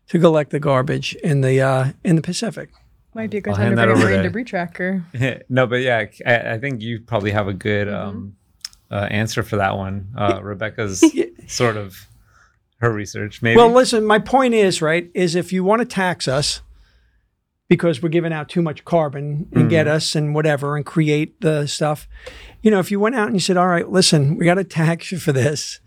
to 0.09 0.19
collect 0.19 0.51
the 0.51 0.59
garbage 0.59 1.15
in 1.15 1.41
the 1.41 1.61
uh, 1.61 1.91
in 2.03 2.15
the 2.15 2.21
Pacific? 2.21 2.69
Might 3.15 3.31
be 3.31 3.37
a 3.37 3.41
good 3.41 3.51
I'll 3.51 3.55
time 3.55 3.75
to 3.75 3.81
hand 3.81 3.87
bring 3.87 3.89
a 3.89 3.93
over 3.93 4.05
marine 4.05 4.17
to- 4.17 4.29
debris 4.29 4.43
tracker. 4.43 5.03
no, 5.49 5.65
but 5.65 5.77
yeah, 5.77 6.05
I, 6.25 6.53
I 6.53 6.59
think 6.59 6.81
you 6.81 6.99
probably 6.99 7.31
have 7.31 7.47
a 7.47 7.53
good 7.53 7.89
um, 7.89 8.35
uh, 8.91 9.07
answer 9.09 9.43
for 9.43 9.57
that 9.57 9.77
one. 9.77 10.09
Uh, 10.17 10.39
Rebecca's 10.43 11.03
sort 11.47 11.77
of 11.77 12.07
her 12.79 12.91
research, 12.91 13.41
maybe. 13.41 13.57
Well, 13.57 13.71
listen, 13.71 14.05
my 14.05 14.19
point 14.19 14.53
is 14.53 14.81
right 14.81 15.09
is 15.13 15.35
if 15.35 15.51
you 15.51 15.63
want 15.63 15.81
to 15.81 15.85
tax 15.85 16.27
us 16.27 16.61
because 17.69 18.01
we're 18.01 18.09
giving 18.09 18.31
out 18.31 18.47
too 18.47 18.61
much 18.61 18.85
carbon 18.85 19.49
and 19.51 19.69
get 19.69 19.87
us 19.87 20.15
and 20.15 20.33
whatever 20.33 20.77
and 20.77 20.85
create 20.85 21.41
the 21.41 21.67
stuff, 21.67 22.07
you 22.61 22.71
know, 22.71 22.79
if 22.79 22.91
you 22.91 22.99
went 22.99 23.15
out 23.15 23.27
and 23.27 23.35
you 23.35 23.39
said, 23.39 23.57
"All 23.57 23.67
right, 23.67 23.89
listen, 23.89 24.37
we 24.37 24.45
got 24.45 24.55
to 24.55 24.63
tax 24.63 25.11
you 25.11 25.17
for 25.17 25.31
this." 25.31 25.79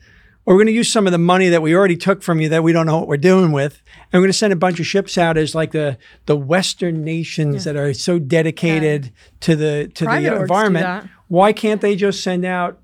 Or 0.46 0.55
we're 0.55 0.61
going 0.61 0.68
to 0.68 0.72
use 0.72 0.90
some 0.90 1.07
of 1.07 1.12
the 1.12 1.18
money 1.18 1.51
that 1.51 1.61
we 1.61 1.76
already 1.76 1.98
took 1.98 2.22
from 2.22 2.40
you 2.40 2.48
that 2.48 2.62
we 2.62 2.72
don't 2.72 2.86
know 2.86 2.98
what 2.98 3.07
we're 3.09 3.18
doing 3.18 3.53
with, 3.53 3.82
and 3.94 4.14
we're 4.14 4.24
going 4.24 4.32
to 4.32 4.38
send 4.38 4.55
a 4.55 4.57
bunch 4.57 4.80
of 4.80 4.86
ships 4.86 5.18
out 5.18 5.36
as 5.36 5.55
like 5.55 5.72
the 5.72 5.98
the 6.26 6.36
Western 6.36 7.05
nations 7.05 7.64
that 7.64 7.76
are 7.76 7.92
so 7.92 8.18
dedicated 8.18 9.12
to 9.40 9.55
the 9.55 9.90
to 9.94 10.07
Private 10.07 10.30
the 10.30 10.40
environment. 10.40 11.11
Why 11.28 11.53
can't 11.53 11.80
they 11.80 11.94
just 11.94 12.22
send 12.22 12.44
out 12.44 12.80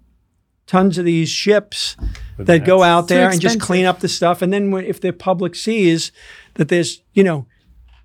tons 0.66 0.98
of 0.98 1.04
these 1.04 1.28
ships 1.28 1.96
With 2.36 2.46
that 2.46 2.64
go 2.64 2.82
out 2.82 3.08
there 3.08 3.30
and 3.30 3.40
just 3.40 3.60
clean 3.60 3.84
up 3.84 4.00
the 4.00 4.08
stuff. 4.08 4.42
And 4.42 4.52
then 4.52 4.72
if 4.74 5.00
the 5.00 5.12
public 5.12 5.54
sees 5.54 6.12
that 6.54 6.68
there's, 6.68 7.02
you 7.12 7.22
know, 7.22 7.46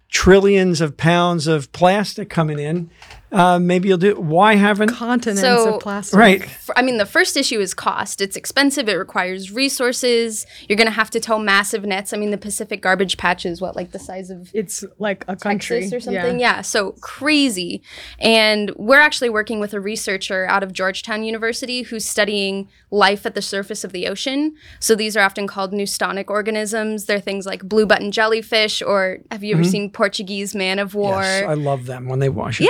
trillions 0.09 0.81
of 0.81 0.97
pounds 0.97 1.47
of 1.47 1.71
plastic 1.71 2.29
coming 2.29 2.59
in, 2.59 2.89
uh, 3.31 3.59
maybe 3.59 3.87
you'll 3.89 3.97
do. 3.97 4.15
Why 4.15 4.55
haven't? 4.55 4.89
Continents 4.89 5.41
So- 5.41 5.75
of 5.75 5.81
plastic. 5.81 6.17
Right. 6.17 6.47
I 6.75 6.81
mean, 6.81 6.97
the 6.97 7.05
first 7.05 7.35
issue 7.37 7.59
is 7.59 7.73
cost. 7.73 8.21
It's 8.21 8.35
expensive. 8.35 8.87
It 8.89 8.93
requires 8.95 9.51
resources. 9.51 10.45
You're 10.67 10.77
going 10.77 10.87
to 10.87 10.91
have 10.93 11.09
to 11.11 11.19
tow 11.19 11.37
massive 11.39 11.83
nets. 11.85 12.13
I 12.13 12.17
mean, 12.17 12.31
the 12.31 12.37
Pacific 12.37 12.81
garbage 12.81 13.17
patch 13.17 13.45
is 13.45 13.59
what, 13.61 13.75
like 13.75 13.91
the 13.91 13.99
size 13.99 14.29
of 14.29 14.49
It's 14.53 14.83
like 14.99 15.25
a 15.27 15.35
country 15.35 15.81
Texas 15.81 15.93
or 15.93 15.99
something. 15.99 16.39
Yeah. 16.39 16.61
so 16.61 16.93
crazy. 17.01 17.81
And 18.19 18.71
we're 18.75 18.99
actually 18.99 19.29
working 19.29 19.59
with 19.59 19.73
a 19.73 19.79
researcher 19.79 20.45
out 20.47 20.63
of 20.63 20.73
Georgetown 20.73 21.23
University 21.23 21.83
who's 21.83 22.05
studying 22.05 22.69
life 22.89 23.25
at 23.25 23.35
the 23.35 23.41
surface 23.41 23.83
of 23.83 23.91
the 23.91 24.07
ocean. 24.07 24.55
So 24.79 24.95
these 24.95 25.15
are 25.17 25.21
often 25.21 25.47
called 25.47 25.71
neustonic 25.71 26.29
organisms. 26.29 27.05
They're 27.05 27.19
things 27.19 27.45
like 27.45 27.63
blue 27.63 27.85
button 27.85 28.11
jellyfish, 28.11 28.81
or 28.81 29.19
have 29.31 29.43
you 29.43 29.55
ever 29.55 29.63
seen 29.63 29.89
Portuguese 29.89 30.53
man 30.55 30.79
of 30.79 30.93
war? 30.95 31.21
Yes, 31.21 31.43
I 31.47 31.53
love 31.53 31.85
them 31.85 32.07
when 32.07 32.19
they 32.19 32.29
wash 32.29 32.59
it. 32.61 32.65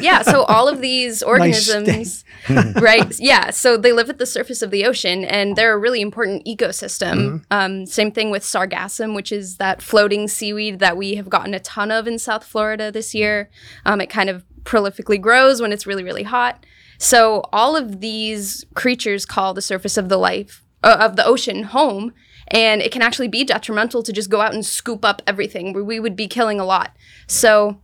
Yeah. 0.00 0.22
So 0.22 0.44
all 0.44 0.68
of 0.68 0.80
these 0.80 1.22
organisms, 1.34 2.24
right? 2.48 3.18
Yeah. 3.18 3.50
So 3.50 3.76
they 3.76 3.92
live 3.92 4.10
at 4.10 4.18
the 4.18 4.26
surface 4.26 4.62
of 4.62 4.70
the 4.70 4.84
ocean 4.84 5.24
and 5.24 5.56
they're 5.56 5.74
a 5.74 5.78
really 5.78 6.00
important 6.00 6.44
ecosystem. 6.46 7.44
Um, 7.50 7.86
same 7.86 8.12
thing 8.12 8.30
with 8.30 8.42
sargassum, 8.42 9.14
which 9.14 9.32
is 9.32 9.56
that 9.56 9.82
floating 9.82 10.28
seaweed 10.28 10.78
that 10.78 10.96
we 10.96 11.14
have 11.16 11.28
gotten 11.28 11.54
a 11.54 11.60
ton 11.60 11.90
of 11.90 12.06
in 12.06 12.18
South 12.18 12.44
Florida 12.44 12.90
this 12.90 13.14
year. 13.14 13.50
Um, 13.84 14.00
it 14.00 14.08
kind 14.10 14.30
of 14.30 14.44
prolifically 14.64 15.20
grows 15.20 15.60
when 15.60 15.72
it's 15.72 15.86
really, 15.86 16.04
really 16.04 16.24
hot. 16.24 16.64
So 16.98 17.42
all 17.52 17.76
of 17.76 18.00
these 18.00 18.64
creatures 18.74 19.24
call 19.24 19.54
the 19.54 19.62
surface 19.62 19.96
of 19.96 20.08
the 20.08 20.18
life 20.18 20.64
uh, 20.82 20.96
of 21.00 21.16
the 21.16 21.24
ocean 21.24 21.64
home. 21.64 22.12
And 22.48 22.80
it 22.80 22.92
can 22.92 23.02
actually 23.02 23.28
be 23.28 23.44
detrimental 23.44 24.02
to 24.02 24.12
just 24.12 24.30
go 24.30 24.40
out 24.40 24.54
and 24.54 24.64
scoop 24.64 25.04
up 25.04 25.20
everything. 25.26 25.72
where 25.72 25.84
We 25.84 26.00
would 26.00 26.16
be 26.16 26.26
killing 26.26 26.58
a 26.58 26.64
lot. 26.64 26.96
So 27.26 27.80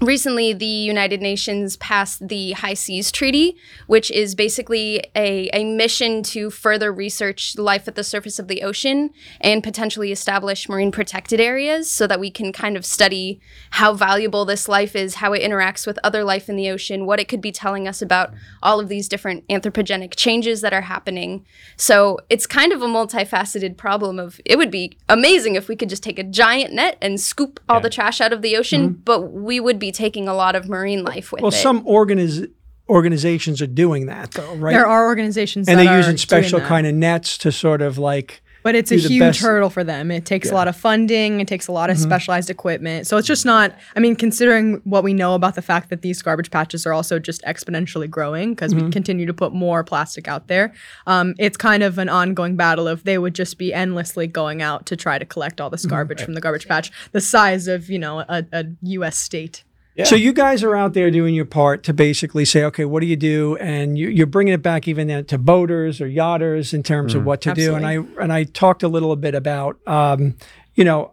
recently 0.00 0.52
the 0.52 0.64
united 0.64 1.20
nations 1.20 1.76
passed 1.76 2.28
the 2.28 2.52
high 2.52 2.74
seas 2.74 3.10
treaty 3.10 3.56
which 3.86 4.10
is 4.10 4.34
basically 4.34 5.02
a, 5.16 5.48
a 5.52 5.64
mission 5.64 6.22
to 6.22 6.50
further 6.50 6.92
research 6.92 7.56
life 7.58 7.88
at 7.88 7.94
the 7.94 8.04
surface 8.04 8.38
of 8.38 8.48
the 8.48 8.62
ocean 8.62 9.10
and 9.40 9.62
potentially 9.62 10.12
establish 10.12 10.68
marine 10.68 10.92
protected 10.92 11.40
areas 11.40 11.90
so 11.90 12.06
that 12.06 12.20
we 12.20 12.30
can 12.30 12.52
kind 12.52 12.76
of 12.76 12.86
study 12.86 13.40
how 13.72 13.92
valuable 13.92 14.44
this 14.44 14.68
life 14.68 14.94
is 14.94 15.16
how 15.16 15.32
it 15.32 15.42
interacts 15.42 15.86
with 15.86 15.98
other 16.04 16.22
life 16.22 16.48
in 16.48 16.56
the 16.56 16.70
ocean 16.70 17.06
what 17.06 17.18
it 17.18 17.26
could 17.28 17.40
be 17.40 17.50
telling 17.50 17.88
us 17.88 18.00
about 18.00 18.32
all 18.62 18.80
of 18.80 18.88
these 18.88 19.08
different 19.08 19.46
anthropogenic 19.48 20.14
changes 20.16 20.60
that 20.60 20.72
are 20.72 20.82
happening. 20.82 21.44
So 21.76 22.18
it's 22.28 22.46
kind 22.46 22.72
of 22.72 22.82
a 22.82 22.86
multifaceted 22.86 23.76
problem 23.76 24.18
of 24.18 24.40
it 24.44 24.56
would 24.56 24.70
be 24.70 24.96
amazing 25.08 25.54
if 25.54 25.68
we 25.68 25.76
could 25.76 25.88
just 25.88 26.02
take 26.02 26.18
a 26.18 26.24
giant 26.24 26.72
net 26.72 26.98
and 27.00 27.20
scoop 27.20 27.60
all 27.68 27.80
the 27.80 27.90
trash 27.90 28.20
out 28.20 28.32
of 28.32 28.42
the 28.42 28.56
ocean 28.56 28.90
mm-hmm. 28.90 29.00
but 29.04 29.32
we 29.32 29.60
would 29.60 29.78
be 29.78 29.87
taking 29.92 30.28
a 30.28 30.34
lot 30.34 30.54
of 30.56 30.68
marine 30.68 31.04
life 31.04 31.32
with 31.32 31.40
Well, 31.42 31.50
it 31.50 31.54
Well, 31.54 31.62
some 31.62 31.84
organiz- 31.84 32.50
organizations 32.88 33.60
are 33.62 33.66
doing 33.66 34.06
that 34.06 34.30
though, 34.32 34.54
right? 34.56 34.72
There 34.72 34.86
are 34.86 35.06
organizations 35.06 35.68
and 35.68 35.78
that 35.78 35.84
they're 35.84 35.94
are 35.94 35.98
using 35.98 36.16
special 36.16 36.60
kind 36.60 36.86
of 36.86 36.94
nets 36.94 37.36
to 37.38 37.52
sort 37.52 37.82
of 37.82 37.98
like. 37.98 38.42
But 38.64 38.74
it's 38.74 38.90
a 38.90 38.96
huge 38.96 39.20
best- 39.20 39.40
hurdle 39.40 39.70
for 39.70 39.84
them. 39.84 40.10
It 40.10 40.26
takes 40.26 40.50
a 40.50 40.54
lot 40.54 40.66
of 40.68 40.76
funding. 40.76 41.40
It 41.40 41.46
takes 41.48 41.68
a 41.68 41.72
lot 41.72 41.90
of 41.90 41.96
Mm-hmm. 41.96 42.06
specialized 42.06 42.50
equipment. 42.50 43.06
So 43.06 43.16
it's 43.16 43.26
just 43.26 43.46
not. 43.46 43.74
I 43.94 44.00
mean, 44.00 44.16
considering 44.16 44.80
what 44.84 45.04
we 45.04 45.14
know 45.14 45.34
about 45.34 45.54
the 45.54 45.62
fact 45.62 45.90
that 45.90 46.02
these 46.02 46.20
garbage 46.22 46.50
patches 46.50 46.84
are 46.84 46.92
also 46.92 47.18
just 47.20 47.40
exponentially 47.44 48.10
growing 48.10 48.50
because 48.54 48.74
Mm-hmm. 48.74 48.86
we 48.86 48.90
continue 48.90 49.26
to 49.26 49.32
put 49.32 49.52
more 49.54 49.84
plastic 49.84 50.26
out 50.28 50.48
there, 50.48 50.74
um, 51.06 51.34
it's 51.38 51.56
kind 51.56 51.82
of 51.82 51.98
an 51.98 52.08
ongoing 52.08 52.56
battle. 52.56 52.88
If 52.88 53.04
they 53.04 53.16
would 53.16 53.34
just 53.34 53.58
be 53.58 53.72
endlessly 53.72 54.26
going 54.26 54.60
out 54.60 54.86
to 54.86 54.96
try 54.96 55.18
to 55.18 55.24
collect 55.24 55.60
all 55.60 55.70
this 55.70 55.82
Mm-hmm. 55.82 55.90
garbage 55.90 56.22
from 56.22 56.34
the 56.34 56.40
garbage 56.40 56.66
patch, 56.66 56.90
the 57.12 57.20
size 57.20 57.68
of 57.68 57.88
you 57.88 57.98
know 57.98 58.20
a, 58.28 58.44
a 58.52 58.64
U.S. 58.82 59.16
state. 59.16 59.62
So 60.04 60.14
you 60.14 60.32
guys 60.32 60.62
are 60.62 60.76
out 60.76 60.94
there 60.94 61.10
doing 61.10 61.34
your 61.34 61.44
part 61.44 61.82
to 61.84 61.92
basically 61.92 62.44
say, 62.44 62.64
okay, 62.64 62.84
what 62.84 63.00
do 63.00 63.06
you 63.06 63.16
do? 63.16 63.56
And 63.56 63.98
you, 63.98 64.08
you're 64.08 64.26
bringing 64.26 64.54
it 64.54 64.62
back 64.62 64.86
even 64.86 65.24
to 65.24 65.38
boaters 65.38 66.00
or 66.00 66.08
yachters 66.08 66.72
in 66.72 66.82
terms 66.82 67.14
of 67.14 67.24
what 67.24 67.40
to 67.42 67.54
do. 67.54 67.74
And 67.74 67.86
I 67.86 67.94
and 68.20 68.32
I 68.32 68.44
talked 68.44 68.82
a 68.82 68.88
little 68.88 69.14
bit 69.16 69.34
about, 69.34 69.78
um, 69.88 70.36
you 70.74 70.84
know, 70.84 71.12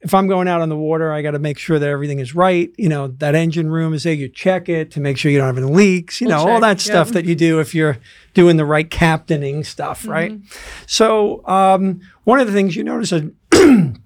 if 0.00 0.14
I'm 0.14 0.28
going 0.28 0.46
out 0.46 0.60
on 0.60 0.68
the 0.68 0.76
water, 0.76 1.12
I 1.12 1.22
got 1.22 1.32
to 1.32 1.38
make 1.38 1.58
sure 1.58 1.78
that 1.78 1.88
everything 1.88 2.20
is 2.20 2.34
right. 2.34 2.70
You 2.78 2.88
know, 2.88 3.08
that 3.08 3.34
engine 3.34 3.68
room 3.68 3.92
is 3.94 4.04
there. 4.04 4.12
You 4.12 4.28
check 4.28 4.68
it 4.68 4.92
to 4.92 5.00
make 5.00 5.18
sure 5.18 5.30
you 5.30 5.38
don't 5.38 5.48
have 5.48 5.58
any 5.58 5.72
leaks. 5.72 6.20
You 6.20 6.28
know, 6.28 6.38
all 6.38 6.46
check, 6.46 6.60
that 6.60 6.80
stuff 6.80 7.08
yeah. 7.08 7.14
that 7.14 7.24
you 7.24 7.34
do 7.34 7.58
if 7.58 7.74
you're 7.74 7.98
doing 8.32 8.56
the 8.56 8.64
right 8.64 8.88
captaining 8.88 9.64
stuff, 9.64 10.06
right? 10.06 10.38
So 10.86 11.46
um, 11.48 12.00
one 12.24 12.38
of 12.38 12.46
the 12.46 12.52
things 12.52 12.76
you 12.76 12.84
notice 12.84 13.12
is 13.12 13.30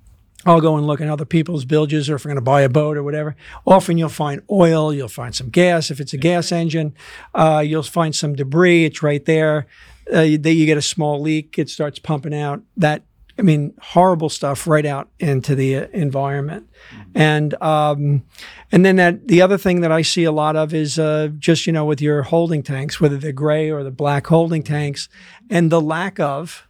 I'll 0.44 0.60
go 0.60 0.76
and 0.76 0.86
look 0.86 1.00
at 1.00 1.08
other 1.08 1.24
people's 1.24 1.64
bilges 1.64 2.10
or 2.10 2.16
if 2.16 2.24
I'm 2.24 2.30
going 2.30 2.36
to 2.36 2.40
buy 2.42 2.62
a 2.62 2.68
boat 2.68 2.96
or 2.96 3.02
whatever. 3.02 3.36
Often 3.66 3.98
you'll 3.98 4.08
find 4.08 4.42
oil, 4.50 4.92
you'll 4.92 5.08
find 5.08 5.34
some 5.34 5.50
gas 5.50 5.90
if 5.90 6.00
it's 6.00 6.12
a 6.12 6.18
gas 6.18 6.50
engine, 6.50 6.94
uh, 7.34 7.62
you'll 7.64 7.82
find 7.84 8.14
some 8.14 8.34
debris. 8.34 8.84
It's 8.86 9.02
right 9.02 9.24
there. 9.24 9.66
Uh, 10.12 10.20
you- 10.20 10.38
then 10.38 10.56
you 10.56 10.66
get 10.66 10.76
a 10.78 10.82
small 10.82 11.20
leak, 11.20 11.58
it 11.58 11.68
starts 11.70 11.98
pumping 11.98 12.34
out. 12.34 12.62
That 12.76 13.02
I 13.38 13.42
mean, 13.42 13.72
horrible 13.80 14.28
stuff 14.28 14.66
right 14.66 14.84
out 14.84 15.08
into 15.18 15.54
the 15.54 15.76
uh, 15.76 15.86
environment, 15.92 16.68
and 17.14 17.54
um, 17.62 18.24
and 18.70 18.84
then 18.84 18.96
that 18.96 19.26
the 19.26 19.40
other 19.40 19.56
thing 19.56 19.80
that 19.80 19.90
I 19.90 20.02
see 20.02 20.24
a 20.24 20.32
lot 20.32 20.54
of 20.54 20.74
is 20.74 20.98
uh, 20.98 21.28
just 21.38 21.66
you 21.66 21.72
know 21.72 21.86
with 21.86 22.02
your 22.02 22.22
holding 22.24 22.62
tanks, 22.62 23.00
whether 23.00 23.16
they're 23.16 23.32
gray 23.32 23.70
or 23.70 23.82
the 23.84 23.90
black 23.90 24.26
holding 24.26 24.62
tanks, 24.62 25.08
and 25.48 25.70
the 25.72 25.80
lack 25.80 26.20
of 26.20 26.68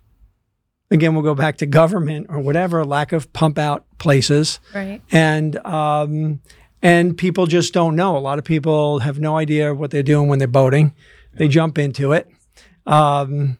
again, 0.93 1.15
we'll 1.15 1.23
go 1.23 1.35
back 1.35 1.57
to 1.59 1.67
government 1.67 2.27
or 2.29 2.39
whatever, 2.39 2.85
lack 2.85 3.13
of 3.13 3.33
pump 3.33 3.59
out 3.59 3.85
places. 3.99 4.61
right 4.75 5.01
And, 5.11 5.57
um, 5.67 6.41
and 6.83 7.17
people 7.17 7.47
just 7.47 7.73
don't 7.73 7.97
know. 7.97 8.17
A 8.17 8.19
lot 8.19 8.39
of 8.39 8.45
people 8.45 9.01
have 9.01 9.19
no 9.21 9.37
idea 9.37 9.73
what 9.73 9.91
they're 9.91 10.03
doing 10.03 10.29
when 10.29 10.39
they're 10.39 10.49
boating. 10.49 10.95
They 11.35 11.49
jump 11.49 11.79
into 11.79 12.13
it. 12.13 12.29
Um, 12.87 13.59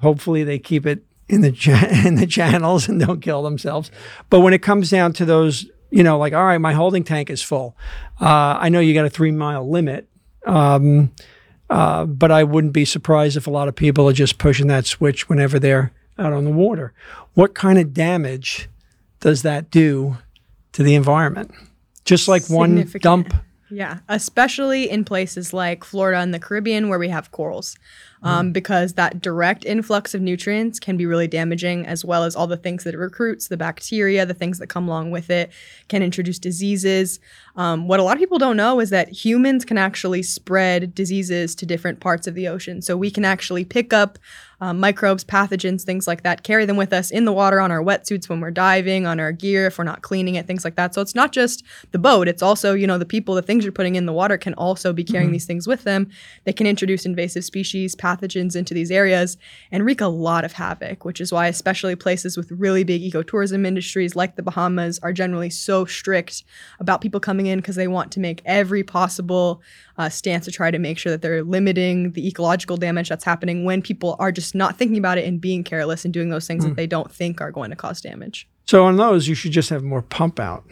hopefully, 0.00 0.44
they 0.44 0.58
keep 0.58 0.86
it 0.86 1.04
in 1.28 1.40
the 1.40 1.50
cha- 1.50 1.88
in 2.06 2.14
the 2.14 2.26
channels 2.26 2.88
and 2.88 3.00
don't 3.00 3.20
kill 3.20 3.42
themselves. 3.42 3.90
But 4.30 4.40
when 4.40 4.54
it 4.54 4.62
comes 4.62 4.88
down 4.88 5.12
to 5.14 5.24
those, 5.24 5.66
you 5.90 6.04
know, 6.04 6.16
like 6.16 6.32
all 6.32 6.44
right, 6.44 6.58
my 6.58 6.72
holding 6.72 7.02
tank 7.02 7.28
is 7.28 7.42
full. 7.42 7.76
Uh, 8.20 8.56
I 8.60 8.68
know 8.68 8.78
you 8.78 8.94
got 8.94 9.04
a 9.04 9.10
three 9.10 9.32
mile 9.32 9.68
limit. 9.68 10.08
Um, 10.46 11.12
uh, 11.72 12.04
but 12.04 12.30
I 12.30 12.44
wouldn't 12.44 12.74
be 12.74 12.84
surprised 12.84 13.36
if 13.36 13.46
a 13.46 13.50
lot 13.50 13.66
of 13.66 13.74
people 13.74 14.06
are 14.06 14.12
just 14.12 14.36
pushing 14.36 14.66
that 14.66 14.84
switch 14.84 15.30
whenever 15.30 15.58
they're 15.58 15.90
out 16.18 16.32
on 16.32 16.44
the 16.44 16.50
water. 16.50 16.92
What 17.34 17.54
kind 17.54 17.78
of 17.78 17.94
damage 17.94 18.68
does 19.20 19.42
that 19.42 19.70
do 19.70 20.18
to 20.72 20.82
the 20.82 20.94
environment? 20.94 21.52
Just 22.04 22.28
like 22.28 22.48
one 22.48 22.90
dump. 23.00 23.34
Yeah, 23.70 24.00
especially 24.08 24.90
in 24.90 25.02
places 25.02 25.54
like 25.54 25.82
Florida 25.82 26.18
and 26.18 26.34
the 26.34 26.38
Caribbean 26.38 26.90
where 26.90 26.98
we 26.98 27.08
have 27.08 27.30
corals, 27.30 27.74
um, 28.22 28.52
because 28.52 28.92
that 28.94 29.22
direct 29.22 29.64
influx 29.64 30.12
of 30.12 30.20
nutrients 30.20 30.78
can 30.78 30.98
be 30.98 31.06
really 31.06 31.26
damaging, 31.26 31.86
as 31.86 32.04
well 32.04 32.24
as 32.24 32.36
all 32.36 32.46
the 32.46 32.58
things 32.58 32.84
that 32.84 32.92
it 32.92 32.98
recruits, 32.98 33.48
the 33.48 33.56
bacteria, 33.56 34.26
the 34.26 34.34
things 34.34 34.58
that 34.58 34.66
come 34.66 34.88
along 34.88 35.10
with 35.10 35.30
it, 35.30 35.50
can 35.88 36.02
introduce 36.02 36.38
diseases. 36.38 37.18
Um, 37.56 37.88
what 37.88 37.98
a 37.98 38.02
lot 38.02 38.12
of 38.12 38.20
people 38.20 38.38
don't 38.38 38.58
know 38.58 38.78
is 38.78 38.90
that 38.90 39.08
humans 39.08 39.64
can 39.64 39.78
actually 39.78 40.22
spread 40.22 40.94
diseases 40.94 41.54
to 41.54 41.64
different 41.64 41.98
parts 41.98 42.26
of 42.26 42.34
the 42.34 42.48
ocean. 42.48 42.82
So 42.82 42.94
we 42.98 43.10
can 43.10 43.24
actually 43.24 43.64
pick 43.64 43.94
up 43.94 44.18
um, 44.62 44.78
microbes, 44.78 45.24
pathogens, 45.24 45.82
things 45.82 46.06
like 46.06 46.22
that, 46.22 46.44
carry 46.44 46.64
them 46.64 46.76
with 46.76 46.92
us 46.92 47.10
in 47.10 47.24
the 47.24 47.32
water 47.32 47.60
on 47.60 47.72
our 47.72 47.82
wetsuits 47.82 48.28
when 48.28 48.38
we're 48.38 48.52
diving, 48.52 49.08
on 49.08 49.18
our 49.18 49.32
gear 49.32 49.66
if 49.66 49.76
we're 49.76 49.82
not 49.82 50.02
cleaning 50.02 50.36
it, 50.36 50.46
things 50.46 50.62
like 50.64 50.76
that. 50.76 50.94
So 50.94 51.00
it's 51.00 51.16
not 51.16 51.32
just 51.32 51.64
the 51.90 51.98
boat, 51.98 52.28
it's 52.28 52.42
also, 52.42 52.72
you 52.72 52.86
know, 52.86 52.96
the 52.96 53.04
people, 53.04 53.34
the 53.34 53.42
things 53.42 53.64
you're 53.64 53.72
putting 53.72 53.96
in 53.96 54.06
the 54.06 54.12
water 54.12 54.38
can 54.38 54.54
also 54.54 54.92
be 54.92 55.02
carrying 55.02 55.32
these 55.32 55.46
things 55.46 55.66
with 55.66 55.82
them. 55.82 56.08
They 56.44 56.52
can 56.52 56.68
introduce 56.68 57.04
invasive 57.04 57.44
species, 57.44 57.96
pathogens 57.96 58.54
into 58.54 58.72
these 58.72 58.92
areas 58.92 59.36
and 59.72 59.84
wreak 59.84 60.00
a 60.00 60.06
lot 60.06 60.44
of 60.44 60.52
havoc, 60.52 61.04
which 61.04 61.20
is 61.20 61.32
why, 61.32 61.48
especially 61.48 61.96
places 61.96 62.36
with 62.36 62.52
really 62.52 62.84
big 62.84 63.02
ecotourism 63.02 63.66
industries 63.66 64.14
like 64.14 64.36
the 64.36 64.44
Bahamas 64.44 65.00
are 65.00 65.12
generally 65.12 65.50
so 65.50 65.84
strict 65.86 66.44
about 66.78 67.00
people 67.00 67.18
coming 67.18 67.46
in 67.46 67.58
because 67.58 67.74
they 67.74 67.88
want 67.88 68.12
to 68.12 68.20
make 68.20 68.40
every 68.44 68.84
possible 68.84 69.60
uh, 69.98 70.08
stance 70.08 70.44
to 70.44 70.52
try 70.52 70.70
to 70.70 70.78
make 70.78 70.98
sure 70.98 71.10
that 71.10 71.20
they're 71.20 71.42
limiting 71.42 72.12
the 72.12 72.28
ecological 72.28 72.76
damage 72.76 73.08
that's 73.08 73.24
happening 73.24 73.64
when 73.64 73.82
people 73.82 74.14
are 74.18 74.30
just 74.30 74.51
not 74.54 74.78
thinking 74.78 74.98
about 74.98 75.18
it 75.18 75.26
and 75.26 75.40
being 75.40 75.64
careless 75.64 76.04
and 76.04 76.12
doing 76.12 76.30
those 76.30 76.46
things 76.46 76.64
that 76.64 76.76
they 76.76 76.86
don't 76.86 77.10
think 77.10 77.40
are 77.40 77.50
going 77.50 77.70
to 77.70 77.76
cause 77.76 78.00
damage. 78.00 78.48
So 78.66 78.84
on 78.84 78.96
those, 78.96 79.28
you 79.28 79.34
should 79.34 79.52
just 79.52 79.70
have 79.70 79.82
more 79.82 80.02
pump 80.02 80.38
out 80.38 80.64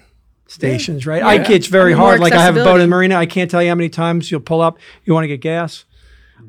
stations, 0.46 1.06
right? 1.06 1.22
I, 1.22 1.36
it's 1.50 1.66
very 1.66 1.92
I 1.92 1.96
mean, 1.96 2.04
hard. 2.04 2.20
Like 2.20 2.32
I 2.32 2.42
have 2.42 2.56
a 2.56 2.64
boat 2.64 2.76
in 2.76 2.80
the 2.82 2.86
marina. 2.88 3.16
I 3.16 3.26
can't 3.26 3.50
tell 3.50 3.62
you 3.62 3.68
how 3.68 3.74
many 3.74 3.88
times 3.88 4.30
you'll 4.30 4.40
pull 4.40 4.60
up. 4.60 4.78
You 5.04 5.14
want 5.14 5.24
to 5.24 5.28
get 5.28 5.40
gas? 5.40 5.84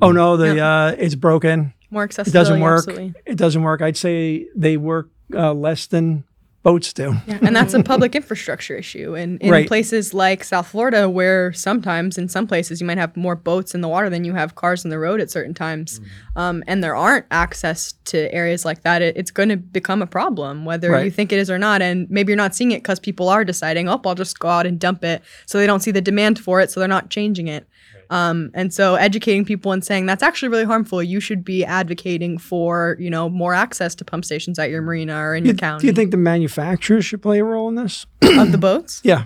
Oh 0.02 0.12
no, 0.12 0.38
the 0.38 0.60
uh, 0.64 0.96
it's 0.98 1.16
broken. 1.16 1.74
More 1.90 2.04
accessibility. 2.04 2.30
It 2.30 2.40
doesn't 2.40 2.62
work. 2.62 2.88
Absolutely. 2.88 3.14
It 3.26 3.36
doesn't 3.36 3.62
work. 3.62 3.82
I'd 3.82 3.98
say 3.98 4.48
they 4.56 4.78
work 4.78 5.10
uh, 5.34 5.54
less 5.54 5.88
than 5.88 6.24
boats 6.64 6.94
do. 6.94 7.16
Yeah, 7.28 7.40
and 7.42 7.56
that's 7.56 7.74
a 7.74 7.82
public 7.84 8.16
infrastructure 8.16 8.76
issue. 8.76 9.16
And 9.16 9.42
in 9.42 9.50
Right. 9.52 9.68
places 9.68 10.14
like 10.14 10.44
South 10.44 10.68
Florida, 10.68 11.10
where 11.10 11.52
sometimes 11.54 12.18
in 12.18 12.30
some 12.30 12.46
places 12.46 12.80
you 12.80 12.86
might 12.86 13.00
have 13.00 13.18
more 13.18 13.36
boats 13.36 13.74
in 13.74 13.82
the 13.82 13.88
water 13.88 14.10
than 14.10 14.24
you 14.24 14.34
have 14.34 14.54
cars 14.56 14.86
on 14.86 14.92
the 14.92 15.00
road 15.00 15.20
at 15.22 15.32
certain 15.32 15.54
times, 15.56 16.00
um, 16.36 16.64
and 16.68 16.84
there 16.84 16.96
aren't 16.96 17.26
access 17.32 17.94
to 18.06 18.32
areas 18.34 18.64
like 18.64 18.84
that, 18.84 19.02
it, 19.02 19.18
it's 19.18 19.32
going 19.32 19.50
to 19.50 19.58
become 19.58 20.02
a 20.04 20.08
problem, 20.08 20.64
whether 20.66 20.92
Right. 20.92 21.06
you 21.06 21.12
think 21.12 21.32
it 21.34 21.40
is 21.40 21.50
or 21.50 21.58
not. 21.58 21.82
And 21.82 22.10
maybe 22.12 22.32
you're 22.32 22.38
not 22.38 22.54
seeing 22.56 22.72
it 22.72 22.84
because 22.84 23.00
people 23.00 23.28
are 23.30 23.44
deciding, 23.44 23.90
oh, 23.90 24.00
I'll 24.06 24.14
just 24.16 24.38
go 24.40 24.48
out 24.48 24.66
and 24.68 24.80
dump 24.80 25.04
it. 25.04 25.24
So 25.48 25.58
they 25.58 25.66
don't 25.68 25.80
see 25.82 25.92
the 25.92 26.02
demand 26.02 26.38
for 26.40 26.62
it, 26.62 26.70
so 26.70 26.80
they're 26.80 26.88
not 26.88 27.10
changing 27.10 27.48
it. 27.48 27.66
Um, 28.12 28.52
and 28.54 28.74
so 28.74 28.96
educating 28.96 29.46
people 29.46 29.72
and 29.72 29.84
saying 29.84 30.06
that's 30.06 30.22
actually 30.22 30.50
really 30.50 30.66
harmful. 30.66 31.02
You 31.02 31.20
should 31.22 31.44
be 31.46 31.64
advocating 31.66 32.38
for, 32.38 32.98
you 33.00 33.10
know, 33.10 33.30
more 33.30 33.54
access 33.54 33.96
to 33.96 34.06
pump 34.06 34.26
stations 34.26 34.60
at 34.60 34.70
your 34.70 34.82
marina 34.82 35.16
or 35.18 35.34
in 35.34 35.46
your 35.46 35.56
county 35.56 35.82
Do 35.82 35.88
you 35.88 35.94
think 35.94 36.12
the 36.12 36.18
manufacturers 36.18 37.06
should 37.06 37.22
play 37.22 37.40
a 37.40 37.44
role 37.46 37.70
in 37.70 37.76
this? 37.76 38.06
of 38.22 38.52
the 38.52 38.58
boats. 38.58 39.00
Yeah. 39.06 39.24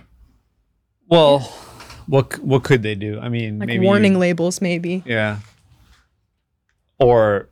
Well, 1.09 1.39
what 2.07 2.37
what 2.39 2.63
could 2.63 2.83
they 2.83 2.93
do? 2.95 3.19
I 3.19 3.29
mean, 3.29 3.57
like 3.59 3.67
maybe 3.67 3.83
warning 3.85 4.19
labels 4.19 4.61
maybe 4.61 5.01
Yeah. 5.05 5.39
Or 6.99 7.49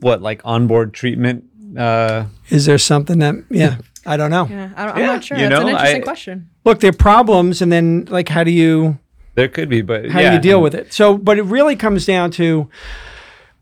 what, 0.00 0.20
like 0.20 0.40
onboard 0.44 0.92
treatment? 0.94 1.44
Uh, 1.78 2.26
Is 2.50 2.66
there 2.66 2.78
something 2.78 3.18
that? 3.20 3.34
Yeah. 3.50 3.78
I 4.04 4.16
don't 4.16 4.30
know. 4.30 4.46
yeah 4.50 4.70
I 4.76 4.86
don't, 4.86 4.96
Yeah, 4.96 5.02
i'm 5.02 5.06
not 5.06 5.24
sure 5.24 5.38
you 5.38 5.48
that's 5.48 5.60
an 5.62 5.68
interesting 5.68 6.02
I- 6.02 6.04
question 6.04 6.50
Look, 6.64 6.80
there 6.80 6.90
are 6.90 6.92
problems, 6.92 7.62
and 7.62 7.70
then 7.72 8.06
like, 8.10 8.28
how 8.28 8.42
do 8.44 8.50
you? 8.50 8.98
There 9.34 9.48
could 9.48 9.68
be, 9.68 9.82
but 9.82 10.10
how 10.10 10.20
yeah. 10.20 10.30
do 10.30 10.36
you 10.36 10.42
deal 10.42 10.60
with 10.60 10.74
it? 10.74 10.92
So, 10.92 11.16
but 11.16 11.38
it 11.38 11.44
really 11.44 11.76
comes 11.76 12.06
down 12.06 12.30
to 12.32 12.68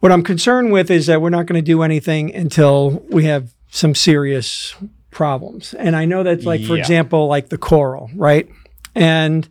what 0.01 0.11
I'm 0.13 0.23
concerned 0.23 0.73
with 0.73 0.91
is 0.91 1.07
that 1.07 1.21
we're 1.23 1.31
not 1.31 1.47
going 1.47 1.63
to 1.63 1.65
do 1.65 1.83
anything 1.83 2.35
until 2.35 3.05
we 3.11 3.25
have 3.25 3.53
some 3.71 3.95
serious 3.95 4.75
problems. 5.11 5.75
And 5.75 5.95
I 5.95 6.05
know 6.05 6.23
that, 6.23 6.45
like, 6.45 6.65
for 6.65 6.75
Yeah. 6.75 6.81
example, 6.81 7.27
like 7.27 7.51
the 7.51 7.59
coral, 7.59 8.11
right? 8.15 8.49
And 8.95 9.49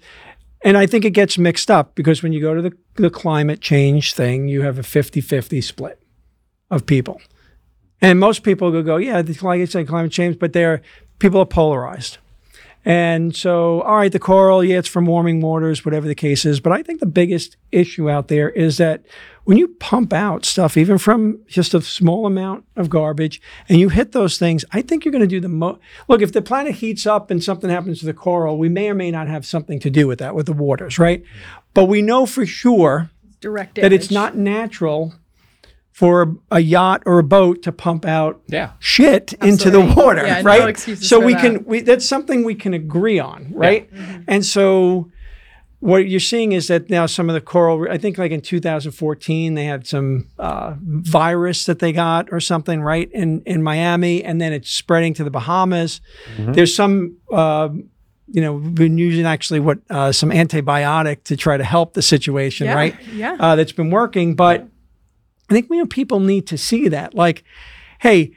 and 0.62 0.78
I 0.78 0.88
think 0.88 1.06
it 1.06 1.12
gets 1.12 1.38
mixed 1.38 1.72
up 1.72 1.96
because 1.96 2.22
when 2.22 2.34
you 2.34 2.42
go 2.42 2.54
to 2.54 2.62
the, 2.62 2.74
the 2.96 3.10
climate 3.10 3.62
change 3.62 4.14
thing, 4.14 4.50
you 4.50 4.62
have 4.64 4.78
a 4.78 4.84
50 4.84 5.22
50 5.22 5.62
split 5.62 6.02
of 6.70 6.86
people. 6.86 7.22
And 8.02 8.20
most 8.20 8.44
people 8.44 8.72
will 8.72 8.84
go, 8.84 8.98
yeah, 8.98 9.22
like 9.42 9.62
I 9.62 9.66
said, 9.66 9.88
climate 9.88 10.12
change, 10.12 10.38
but 10.38 10.52
they're 10.52 10.82
people 11.20 11.40
are 11.40 11.46
polarized. 11.46 12.18
And 12.86 13.36
so, 13.36 13.82
all 13.82 13.98
right, 13.98 14.12
the 14.12 14.20
coral, 14.20 14.64
yeah, 14.64 14.78
it's 14.78 14.88
from 14.88 15.06
warming 15.06 15.42
waters, 15.42 15.84
whatever 15.84 16.08
the 16.08 16.16
case 16.16 16.46
is. 16.46 16.60
But 16.60 16.72
I 16.72 16.82
think 16.82 17.00
the 17.00 17.06
biggest 17.06 17.58
issue 17.72 18.10
out 18.10 18.30
there 18.30 18.50
is 18.50 18.78
that 18.78 19.04
when 19.44 19.58
you 19.58 19.68
pump 19.68 20.14
out 20.14 20.46
stuff, 20.46 20.78
even 20.78 20.98
from 20.98 21.40
just 21.48 21.74
a 21.74 21.82
small 21.82 22.26
amount 22.26 22.66
of 22.76 22.90
garbage, 22.90 23.42
and 23.68 23.80
you 23.80 23.90
hit 23.90 24.12
those 24.12 24.38
things, 24.38 24.64
I 24.72 24.82
think 24.82 25.04
you're 25.04 25.12
going 25.12 25.22
to 25.22 25.28
do 25.28 25.42
the 25.42 25.50
most. 25.50 25.82
Look, 26.08 26.22
if 26.22 26.32
the 26.32 26.42
planet 26.42 26.76
heats 26.76 27.06
up 27.06 27.32
and 27.32 27.44
something 27.44 27.70
happens 27.70 28.00
to 28.00 28.06
the 28.06 28.14
coral, 28.14 28.58
we 28.58 28.70
may 28.70 28.90
or 28.90 28.94
may 28.94 29.12
not 29.12 29.28
have 29.28 29.46
something 29.46 29.80
to 29.80 29.90
do 29.90 30.08
with 30.08 30.20
that, 30.20 30.36
with 30.36 30.46
the 30.46 30.54
waters, 30.54 30.98
right? 31.00 31.24
But 31.74 31.86
we 31.86 32.02
know 32.02 32.26
for 32.26 32.46
sure 32.46 33.10
direct 33.42 33.76
that 33.76 33.92
it's 33.94 34.12
not 34.12 34.36
natural 34.36 35.16
for 36.00 36.22
a, 36.22 36.28
a 36.58 36.60
yacht 36.62 37.04
or 37.06 37.20
a 37.20 37.24
boat 37.24 37.62
to 37.64 37.72
pump 37.74 38.06
out 38.06 38.40
Yeah. 38.48 38.72
shit 38.80 39.34
into 39.44 39.70
the 39.70 39.82
water, 39.82 40.26
Yeah, 40.26 40.42
right? 40.46 40.70
excuses 40.70 41.10
so 41.10 41.20
we 41.20 41.34
that. 41.34 41.42
can 41.42 41.66
we 41.66 41.82
that's 41.82 42.06
something 42.08 42.46
we 42.46 42.56
can 42.56 42.74
agree 42.74 43.20
on, 43.20 43.52
right? 43.54 43.84
Mm-hmm. 43.94 44.22
And 44.34 44.46
so 44.46 45.12
what 45.82 46.08
you're 46.08 46.20
seeing 46.34 46.54
is 46.54 46.68
that 46.68 46.90
now 46.90 47.06
some 47.06 47.30
of 47.30 47.34
the 47.34 47.42
coral, 47.42 47.86
I 47.92 47.98
think 47.98 48.18
like 48.18 48.32
in 48.32 48.40
2014, 48.42 49.56
they 49.56 49.66
had 49.66 49.86
some 49.88 50.28
uh, 50.38 50.76
virus 50.80 51.66
that 51.66 51.80
they 51.80 51.92
got 51.92 52.30
or 52.32 52.40
something, 52.40 52.82
right, 52.82 53.10
in, 53.14 53.42
in 53.46 53.62
Miami, 53.64 54.24
and 54.24 54.40
then 54.42 54.52
it's 54.54 54.70
spreading 54.72 55.14
to 55.16 55.24
the 55.26 55.30
Bahamas. 55.32 56.02
There's 56.38 56.74
some, 56.76 57.18
uh, 57.32 57.70
you 58.28 58.42
know, 58.42 58.54
we've 58.54 58.76
been 58.76 58.98
using 58.98 59.26
actually 59.26 59.60
what 59.62 59.80
uh, 59.90 60.12
some 60.12 60.30
antibiotic 60.32 61.24
to 61.26 61.36
try 61.38 61.56
to 61.58 61.64
help 61.64 61.94
the 61.94 62.02
situation, 62.02 62.68
Yeah, 62.68 62.74
right? 62.76 62.96
yeah. 63.14 63.38
Uh, 63.40 63.56
that's 63.58 63.72
been 63.74 63.90
working, 63.92 64.36
but 64.36 64.68
I 65.50 65.54
think 65.54 65.68
you 65.70 65.78
know, 65.78 65.86
people 65.86 66.20
need 66.20 66.48
to 66.48 66.58
see 66.58 66.88
that. 66.90 67.16
Like, 67.16 67.44
hey, 68.00 68.32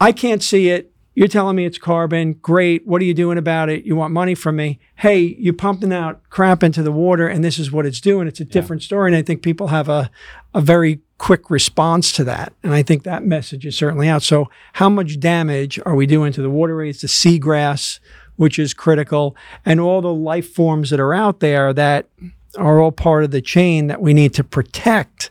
I 0.00 0.12
can't 0.12 0.42
see 0.42 0.70
it. 0.70 0.92
You're 1.14 1.28
telling 1.28 1.56
me 1.56 1.66
it's 1.66 1.76
carbon. 1.76 2.34
Great. 2.34 2.86
What 2.86 3.02
are 3.02 3.04
you 3.04 3.14
doing 3.14 3.36
about 3.36 3.68
it? 3.68 3.84
You 3.84 3.94
want 3.96 4.12
money 4.14 4.34
from 4.34 4.56
me? 4.56 4.78
Hey, 4.96 5.36
you're 5.38 5.52
pumping 5.52 5.92
out 5.92 6.22
crap 6.30 6.62
into 6.62 6.82
the 6.82 6.92
water, 6.92 7.28
and 7.28 7.44
this 7.44 7.58
is 7.58 7.70
what 7.70 7.84
it's 7.84 8.00
doing. 8.00 8.26
It's 8.26 8.40
a 8.40 8.44
different 8.44 8.82
story. 8.82 9.10
And 9.10 9.16
I 9.16 9.22
think 9.22 9.42
people 9.42 9.68
have 9.68 9.88
a, 9.88 10.10
a 10.54 10.60
very 10.60 11.00
quick 11.18 11.50
response 11.50 12.12
to 12.12 12.24
that. 12.24 12.54
And 12.62 12.72
I 12.72 12.82
think 12.82 13.02
that 13.02 13.24
message 13.24 13.66
is 13.66 13.76
certainly 13.76 14.08
out. 14.08 14.22
So, 14.22 14.48
how 14.74 14.88
much 14.88 15.20
damage 15.20 15.78
are 15.84 15.94
we 15.94 16.06
doing 16.06 16.32
to 16.32 16.42
the 16.42 16.48
waterways, 16.48 17.02
the 17.02 17.08
seagrass, 17.08 17.98
which 18.36 18.58
is 18.58 18.72
critical, 18.72 19.36
and 19.66 19.80
all 19.80 20.00
the 20.00 20.14
life 20.14 20.50
forms 20.50 20.90
that 20.90 21.00
are 21.00 21.12
out 21.12 21.40
there 21.40 21.74
that 21.74 22.08
are 22.56 22.80
all 22.80 22.92
part 22.92 23.24
of 23.24 23.30
the 23.30 23.42
chain 23.42 23.88
that 23.88 24.00
we 24.00 24.14
need 24.14 24.32
to 24.34 24.44
protect? 24.44 25.30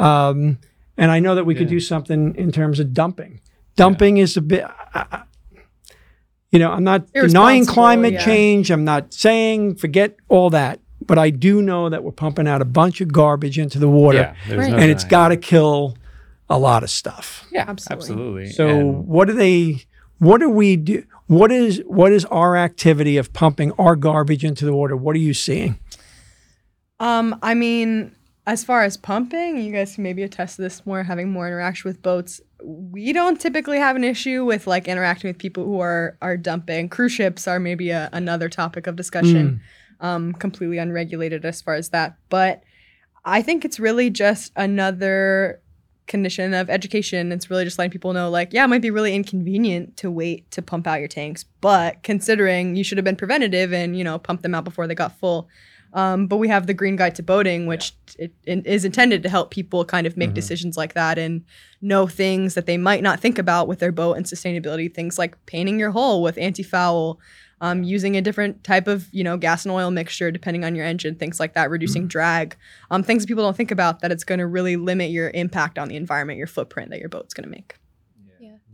Um, 0.00 0.58
and 0.96 1.10
I 1.10 1.18
know 1.20 1.34
that 1.34 1.44
we 1.44 1.54
could 1.54 1.68
do 1.68 1.80
something 1.80 2.34
in 2.36 2.52
terms 2.52 2.80
of 2.80 2.92
dumping. 2.92 3.40
Dumping 3.76 4.16
is 4.18 4.36
a 4.36 4.40
bit, 4.42 4.64
I- 4.94 5.06
I- 5.12 5.22
you 6.50 6.58
know, 6.58 6.70
I'm 6.72 6.84
not 6.84 7.12
denying 7.12 7.64
climate 7.64 8.14
yeah. 8.14 8.24
change. 8.24 8.70
I'm 8.70 8.84
not 8.84 9.14
saying 9.14 9.76
forget 9.76 10.16
all 10.28 10.50
that. 10.50 10.80
But 11.06 11.16
I 11.18 11.30
do 11.30 11.62
know 11.62 11.88
that 11.88 12.04
we're 12.04 12.12
pumping 12.12 12.46
out 12.46 12.60
a 12.60 12.64
bunch 12.66 13.00
of 13.00 13.10
garbage 13.12 13.58
into 13.58 13.78
the 13.78 13.88
water, 13.88 14.34
Yeah. 14.48 14.54
Right. 14.56 14.70
no 14.70 14.76
and 14.76 14.90
it's 14.90 15.04
got 15.04 15.28
to 15.28 15.36
kill 15.36 15.96
a 16.50 16.58
lot 16.58 16.82
of 16.82 16.90
stuff. 16.90 17.46
Yeah, 17.50 17.64
Absolutely. 17.66 18.02
absolutely. 18.44 18.46
So 18.50 18.68
And- 18.68 19.06
what 19.06 19.26
do 19.28 19.32
they? 19.34 19.84
What 20.18 20.40
do 20.40 20.50
we 20.50 20.76
do? 20.76 21.04
What 21.26 21.50
is 21.52 21.80
what 21.86 22.12
is 22.12 22.24
our 22.26 22.56
activity 22.56 23.16
of 23.16 23.32
pumping 23.32 23.72
our 23.78 23.96
garbage 23.96 24.44
into 24.44 24.64
the 24.66 24.74
water? 24.74 24.94
What 24.96 25.16
are 25.16 25.20
you 25.20 25.32
seeing? 25.32 25.78
Um, 26.98 27.38
I 27.42 27.54
mean, 27.54 28.12
as 28.46 28.64
far 28.64 28.82
as 28.82 28.96
pumping, 28.96 29.58
you 29.58 29.72
guys 29.72 29.94
can 29.94 30.04
maybe 30.04 30.22
attest 30.22 30.56
to 30.56 30.62
this 30.62 30.84
more, 30.86 31.02
having 31.02 31.30
more 31.30 31.46
interaction 31.46 31.88
with 31.88 32.02
boats. 32.02 32.40
We 32.62 33.12
don't 33.12 33.40
typically 33.40 33.78
have 33.78 33.96
an 33.96 34.04
issue 34.04 34.44
with 34.44 34.66
like 34.66 34.88
interacting 34.88 35.28
with 35.28 35.38
people 35.38 35.64
who 35.64 35.80
are 35.80 36.16
are 36.20 36.36
dumping. 36.36 36.88
Cruise 36.88 37.12
ships 37.12 37.46
are 37.46 37.60
maybe 37.60 37.90
a, 37.90 38.08
another 38.12 38.48
topic 38.48 38.86
of 38.86 38.96
discussion, 38.96 39.60
um, 40.00 40.32
completely 40.34 40.78
unregulated 40.78 41.44
as 41.44 41.60
far 41.62 41.74
as 41.74 41.90
that. 41.90 42.16
But 42.28 42.62
I 43.24 43.42
think 43.42 43.64
it's 43.64 43.78
really 43.78 44.10
just 44.10 44.52
another 44.56 45.60
condition 46.06 46.54
of 46.54 46.68
education. 46.68 47.32
It's 47.32 47.50
really 47.50 47.64
just 47.64 47.78
letting 47.78 47.92
people 47.92 48.12
know, 48.12 48.30
like, 48.30 48.52
yeah, 48.52 48.64
it 48.64 48.68
might 48.68 48.82
be 48.82 48.90
really 48.90 49.14
inconvenient 49.14 49.96
to 49.98 50.10
wait 50.10 50.50
to 50.50 50.60
pump 50.60 50.86
out 50.86 50.98
your 50.98 51.08
tanks, 51.08 51.44
but 51.60 52.02
considering 52.02 52.74
you 52.74 52.84
should 52.84 52.98
have 52.98 53.04
been 53.04 53.16
preventative 53.16 53.72
and 53.72 53.96
you 53.96 54.04
know 54.04 54.18
pump 54.18 54.42
them 54.42 54.54
out 54.54 54.64
before 54.64 54.86
they 54.86 54.94
got 54.94 55.18
full. 55.18 55.48
Um, 55.92 56.26
but 56.26 56.36
we 56.36 56.48
have 56.48 56.66
the 56.66 56.74
Green 56.74 56.96
Guide 56.96 57.16
to 57.16 57.22
Boating, 57.22 57.66
which 57.66 57.92
it, 58.18 58.32
it 58.44 58.66
is 58.66 58.84
intended 58.84 59.22
to 59.24 59.28
help 59.28 59.50
people 59.50 59.84
kind 59.84 60.06
of 60.06 60.16
make 60.16 60.34
decisions 60.34 60.76
like 60.76 60.94
that 60.94 61.18
and 61.18 61.44
know 61.82 62.06
things 62.06 62.54
that 62.54 62.66
they 62.66 62.76
might 62.76 63.02
not 63.02 63.18
think 63.18 63.38
about 63.38 63.66
with 63.66 63.80
their 63.80 63.90
boat 63.90 64.16
and 64.16 64.24
sustainability. 64.24 64.92
Things 64.92 65.18
like 65.18 65.34
painting 65.46 65.80
your 65.80 65.90
hull 65.90 66.22
with 66.22 66.38
anti-foul, 66.38 67.18
um, 67.60 67.82
using 67.82 68.16
a 68.16 68.22
different 68.22 68.62
type 68.62 68.86
of 68.86 69.12
you 69.12 69.24
know 69.24 69.36
gas 69.36 69.64
and 69.64 69.72
oil 69.72 69.90
mixture 69.90 70.30
depending 70.30 70.64
on 70.64 70.76
your 70.76 70.86
engine, 70.86 71.16
things 71.16 71.40
like 71.40 71.54
that, 71.54 71.70
reducing 71.70 72.06
drag, 72.06 72.56
um, 72.90 73.02
things 73.02 73.22
that 73.22 73.28
people 73.28 73.44
don't 73.44 73.56
think 73.56 73.72
about 73.72 74.00
that 74.00 74.12
it's 74.12 74.24
going 74.24 74.38
to 74.38 74.46
really 74.46 74.76
limit 74.76 75.10
your 75.10 75.30
impact 75.30 75.76
on 75.76 75.88
the 75.88 75.96
environment, 75.96 76.38
your 76.38 76.46
footprint 76.46 76.90
that 76.90 77.00
your 77.00 77.08
boat's 77.08 77.34
going 77.34 77.44
to 77.44 77.50
make. 77.50 77.79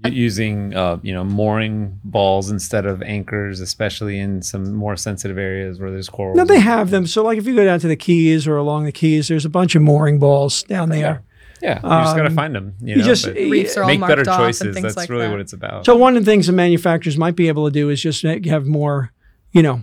U- 0.04 0.10
using 0.12 0.74
uh, 0.74 0.98
you 1.02 1.12
know 1.14 1.24
mooring 1.24 1.98
balls 2.04 2.50
instead 2.50 2.86
of 2.86 3.02
anchors, 3.02 3.60
especially 3.60 4.18
in 4.18 4.42
some 4.42 4.74
more 4.74 4.96
sensitive 4.96 5.38
areas 5.38 5.78
where 5.80 5.90
there's 5.90 6.08
coral. 6.08 6.36
No, 6.36 6.44
they 6.44 6.60
have 6.60 6.90
them. 6.90 7.06
So, 7.06 7.22
like, 7.24 7.38
if 7.38 7.46
you 7.46 7.56
go 7.56 7.64
down 7.64 7.80
to 7.80 7.88
the 7.88 7.96
Keys 7.96 8.46
or 8.46 8.56
along 8.56 8.84
the 8.84 8.92
Keys, 8.92 9.28
there's 9.28 9.44
a 9.44 9.50
bunch 9.50 9.74
of 9.74 9.82
mooring 9.82 10.18
balls 10.18 10.62
down 10.64 10.90
there. 10.90 11.22
Yeah, 11.62 11.76
you 11.76 12.04
just 12.04 12.16
gotta 12.16 12.26
Um, 12.28 12.34
find 12.34 12.54
them. 12.54 12.74
You, 12.82 12.88
you 12.88 12.96
know, 12.98 13.04
just- 13.04 13.26
Reefs 13.26 13.76
are 13.78 13.82
all 13.82 13.86
make 13.88 14.00
marked 14.00 14.10
better 14.10 14.24
choices. 14.24 14.76
and 14.76 14.84
That's 14.84 14.96
like 14.96 15.08
really 15.08 15.24
that. 15.24 15.30
what 15.30 15.40
it's 15.40 15.54
about. 15.54 15.86
So, 15.86 15.96
one 15.96 16.16
of 16.16 16.24
the 16.24 16.30
things 16.30 16.46
the 16.46 16.52
manufacturers 16.52 17.16
might 17.16 17.34
be 17.34 17.48
able 17.48 17.64
to 17.66 17.72
do 17.72 17.88
is 17.88 18.00
just 18.02 18.22
make- 18.22 18.44
have 18.44 18.66
more, 18.66 19.10
you 19.52 19.62
know, 19.62 19.82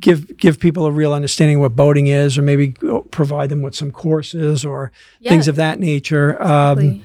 give 0.00 0.36
give 0.36 0.58
people 0.58 0.84
a 0.86 0.90
real 0.90 1.12
understanding 1.12 1.56
of 1.58 1.60
what 1.62 1.76
boating 1.76 2.08
is, 2.08 2.36
or 2.36 2.42
maybe 2.42 2.74
provide 3.12 3.50
them 3.50 3.62
with 3.62 3.74
some 3.76 3.92
courses 3.92 4.64
or 4.64 4.90
things 5.22 5.46
of 5.46 5.54
that 5.56 5.78
nature. 5.78 6.42
Um, 6.42 6.78
Exactly. 6.78 7.02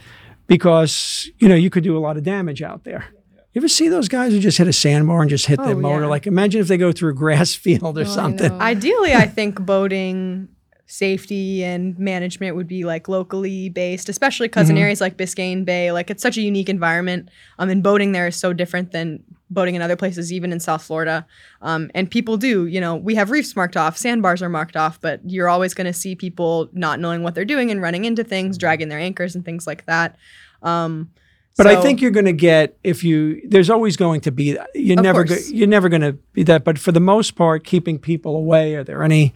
Because 0.56 1.30
you 1.40 1.48
know 1.48 1.56
you 1.56 1.70
could 1.70 1.84
do 1.84 1.98
a 1.98 2.00
lot 2.08 2.18
of 2.18 2.24
damage 2.24 2.62
out 2.62 2.84
there. 2.84 3.06
You 3.54 3.60
ever 3.62 3.68
see 3.68 3.88
those 3.90 4.08
guys 4.08 4.32
who 4.34 4.40
just 4.40 4.58
hit 4.58 4.68
a 4.68 4.74
sandbar 4.74 5.22
and 5.22 5.30
just 5.30 5.46
hit 5.46 5.58
their 5.60 5.76
Oh, 5.76 5.80
motor? 5.80 6.02
yeah. 6.04 6.08
Like, 6.08 6.26
imagine 6.28 6.62
if 6.62 6.68
they 6.70 6.78
go 6.78 6.92
through 6.94 7.12
a 7.12 7.14
grass 7.14 7.54
field 7.64 7.98
or 7.98 8.02
Oh, 8.02 8.06
something. 8.06 8.50
know. 8.58 8.60
Ideally, 8.64 9.14
I 9.14 9.28
think 9.28 9.60
boating 9.66 10.48
safety 10.88 11.64
and 11.64 11.98
management 12.00 12.56
would 12.58 12.68
be 12.68 12.84
like 12.84 13.08
locally 13.08 13.70
based, 13.70 14.10
especially 14.10 14.48
because 14.50 14.70
in 14.70 14.78
areas 14.78 15.00
like 15.02 15.16
Biscayne 15.18 15.64
Bay, 15.66 15.92
like 15.94 16.10
it's 16.10 16.22
such 16.22 16.38
a 16.38 16.42
unique 16.42 16.68
environment. 16.70 17.30
Um, 17.60 17.70
and 17.70 17.82
boating 17.82 18.12
there 18.12 18.28
is 18.28 18.36
so 18.36 18.52
different 18.54 18.92
than 18.92 19.24
boating 19.52 19.76
in 19.76 19.82
other 19.84 19.96
places, 19.96 20.34
even 20.34 20.52
in 20.52 20.60
South 20.60 20.82
Florida. 20.82 21.28
Um, 21.62 21.92
and 21.94 22.10
people 22.10 22.38
do, 22.38 22.66
you 22.66 22.82
know, 22.82 22.96
we 22.96 23.14
have 23.16 23.30
reefs 23.30 23.56
marked 23.56 23.78
off, 23.78 23.98
sandbars 23.98 24.42
are 24.42 24.50
marked 24.50 24.76
off, 24.76 25.00
but 25.00 25.20
you're 25.24 25.50
always 25.50 25.76
going 25.76 25.86
to 25.86 25.94
see 25.94 26.16
people 26.16 26.70
not 26.74 27.00
knowing 27.00 27.22
what 27.22 27.36
they're 27.36 27.46
doing 27.46 27.70
and 27.70 27.82
running 27.82 28.06
into 28.06 28.24
things, 28.24 28.58
dragging 28.58 28.90
their 28.90 28.98
anchors 29.00 29.36
and 29.36 29.46
things 29.46 29.68
like 29.68 29.86
that. 29.86 30.16
Um, 30.64 31.12
But 31.58 31.68
I 31.68 31.82
think 31.82 32.02
you're 32.02 32.12
going 32.12 32.26
to 32.26 32.34
get 32.34 32.78
if 32.84 33.04
you. 33.04 33.42
There's 33.48 33.70
always 33.70 33.98
going 33.98 34.22
to 34.22 34.32
be. 34.32 34.58
You're 34.74 34.98
Of 35.00 35.04
never. 35.04 35.24
Go, 35.26 35.36
you're 35.50 35.68
never 35.68 35.90
going 35.90 36.02
to 36.02 36.14
be 36.34 36.44
that. 36.44 36.64
But 36.64 36.80
for 36.80 36.94
the 36.94 37.02
most 37.02 37.36
part, 37.36 37.66
keeping 37.66 38.00
people 38.00 38.36
away. 38.36 38.76
Are 38.76 38.86
there 38.86 39.04
any, 39.04 39.34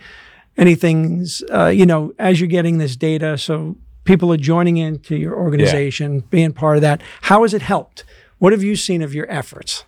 any 0.58 0.76
things? 0.76 1.44
Uh, 1.54 1.68
you 1.68 1.86
know, 1.86 2.14
as 2.18 2.40
you're 2.40 2.48
getting 2.48 2.78
this 2.78 2.96
data, 2.96 3.38
so 3.38 3.76
people 4.06 4.32
are 4.32 4.38
joining 4.38 4.78
into 4.78 5.18
your 5.18 5.36
organization, 5.36 6.22
being 6.30 6.54
part 6.54 6.78
of 6.78 6.82
that. 6.82 7.02
How 7.24 7.42
has 7.42 7.54
it 7.54 7.62
helped? 7.62 8.06
What 8.38 8.54
have 8.54 8.64
you 8.64 8.76
seen 8.76 9.02
of 9.02 9.14
your 9.14 9.30
efforts? 9.30 9.84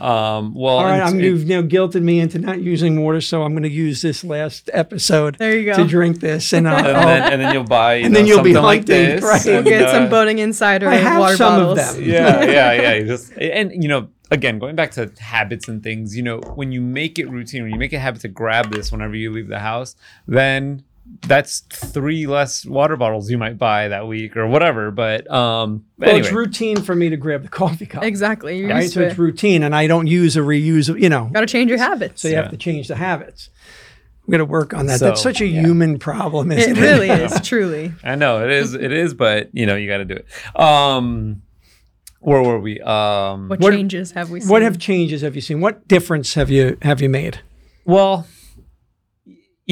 Um, 0.00 0.54
well, 0.54 0.78
All 0.78 0.84
right, 0.84 1.00
I'm, 1.02 1.18
it- 1.20 1.24
you've 1.24 1.46
now 1.46 1.62
guilted 1.62 2.02
me 2.02 2.20
into 2.20 2.38
not 2.38 2.60
using 2.60 3.02
water, 3.02 3.20
so 3.20 3.42
I'm 3.42 3.52
going 3.52 3.62
to 3.64 3.68
use 3.70 4.02
this 4.02 4.24
last 4.24 4.70
episode 4.72 5.36
There 5.38 5.56
you 5.56 5.64
go. 5.66 5.74
to 5.76 5.84
drink 5.86 6.20
this, 6.20 6.52
and 6.52 6.68
I'll, 6.68 6.76
and, 6.78 6.86
then, 6.96 7.32
and 7.32 7.42
then 7.42 7.54
you'll 7.54 7.64
buy, 7.64 7.96
you 7.96 8.04
And 8.06 8.14
know, 8.14 8.18
then 8.20 8.26
you'll 8.26 8.42
be 8.42 8.52
something 8.54 8.64
like 8.64 8.80
hunting, 8.88 9.16
this. 9.16 9.22
right. 9.24 9.44
we'll 9.46 9.56
and, 9.58 9.66
get 9.66 9.82
uh, 9.82 9.92
some 9.92 10.08
boating 10.10 10.38
insider 10.38 10.88
I 10.88 10.94
have 10.96 11.18
water 11.20 11.36
some 11.36 11.60
of 11.62 11.76
them. 11.76 12.02
yeah, 12.02 12.42
yeah, 12.44 12.72
yeah. 12.72 12.94
You 12.94 13.06
just 13.06 13.32
and 13.36 13.70
you 13.82 13.88
know, 13.88 14.08
again, 14.30 14.58
going 14.58 14.76
back 14.76 14.92
to 14.92 15.10
habits 15.18 15.68
and 15.68 15.82
things, 15.82 16.16
you 16.16 16.22
know, 16.22 16.38
when 16.54 16.72
you 16.72 16.80
make 16.80 17.18
it 17.18 17.28
routine, 17.30 17.62
when 17.64 17.72
you 17.72 17.78
make 17.78 17.92
a 17.92 17.98
habit 17.98 18.20
to 18.22 18.28
grab 18.28 18.70
this 18.72 18.90
whenever 18.92 19.14
you 19.16 19.30
leave 19.30 19.48
the 19.48 19.58
house, 19.58 19.96
then 20.26 20.84
that's 21.22 21.60
three 21.60 22.26
less 22.26 22.64
water 22.64 22.96
bottles 22.96 23.30
you 23.30 23.38
might 23.38 23.58
buy 23.58 23.88
that 23.88 24.06
week 24.06 24.36
or 24.36 24.46
whatever. 24.46 24.90
But 24.90 25.30
um, 25.30 25.84
well, 25.98 26.10
anyway, 26.10 26.20
it's 26.26 26.32
routine 26.32 26.80
for 26.82 26.94
me 26.94 27.08
to 27.10 27.16
grab 27.16 27.42
the 27.42 27.48
coffee 27.62 27.86
cup. 27.86 28.04
Exactly. 28.04 28.58
You're 28.58 28.70
right? 28.70 28.82
used 28.82 28.94
So 28.94 29.00
to 29.00 29.06
it's 29.06 29.14
it. 29.18 29.22
routine, 29.22 29.62
and 29.62 29.74
I 29.74 29.86
don't 29.86 30.06
use 30.06 30.36
a 30.36 30.40
reuse. 30.40 30.88
You 31.00 31.08
know, 31.08 31.28
Got 31.32 31.40
to 31.40 31.46
change 31.46 31.68
your 31.68 31.78
habits. 31.78 32.22
so 32.22 32.28
you 32.28 32.34
Yeah. 32.34 32.42
have 32.42 32.50
to 32.50 32.56
change 32.56 32.88
the 32.88 32.96
habits. 32.96 33.50
I'm 34.26 34.32
going 34.32 34.38
to 34.40 34.44
work 34.44 34.74
on 34.74 34.86
that. 34.86 35.00
So, 35.00 35.06
That's 35.06 35.22
such 35.22 35.40
a 35.40 35.46
yeah. 35.46 35.62
human 35.62 35.98
problem, 35.98 36.52
it 36.52 36.58
isn't 36.60 36.76
it? 36.76 36.80
really 36.80 37.10
is, 37.10 37.40
truly. 37.40 37.92
I 38.04 38.14
know 38.14 38.44
it 38.44 38.50
is, 38.50 38.74
it 38.74 38.92
is, 38.92 39.12
but 39.14 39.48
you 39.52 39.66
know, 39.66 39.74
you 39.76 39.88
got 39.88 39.98
to 39.98 40.04
do 40.04 40.14
it. 40.14 40.26
Um, 40.60 41.42
where 42.20 42.42
were 42.42 42.60
we? 42.60 42.80
Um, 42.80 43.48
What, 43.48 43.60
What- 43.60 43.72
changes 43.72 44.12
have 44.12 44.30
we 44.30 44.40
seen? 44.40 44.48
What 44.50 44.62
have 44.62 44.78
changes 44.78 45.22
have 45.22 45.34
you 45.34 45.40
seen? 45.40 45.60
What 45.60 45.88
difference 45.88 46.34
have 46.34 46.50
you 46.50 46.76
have 46.82 47.00
you 47.02 47.08
made? 47.08 47.40
Well, 47.84 48.26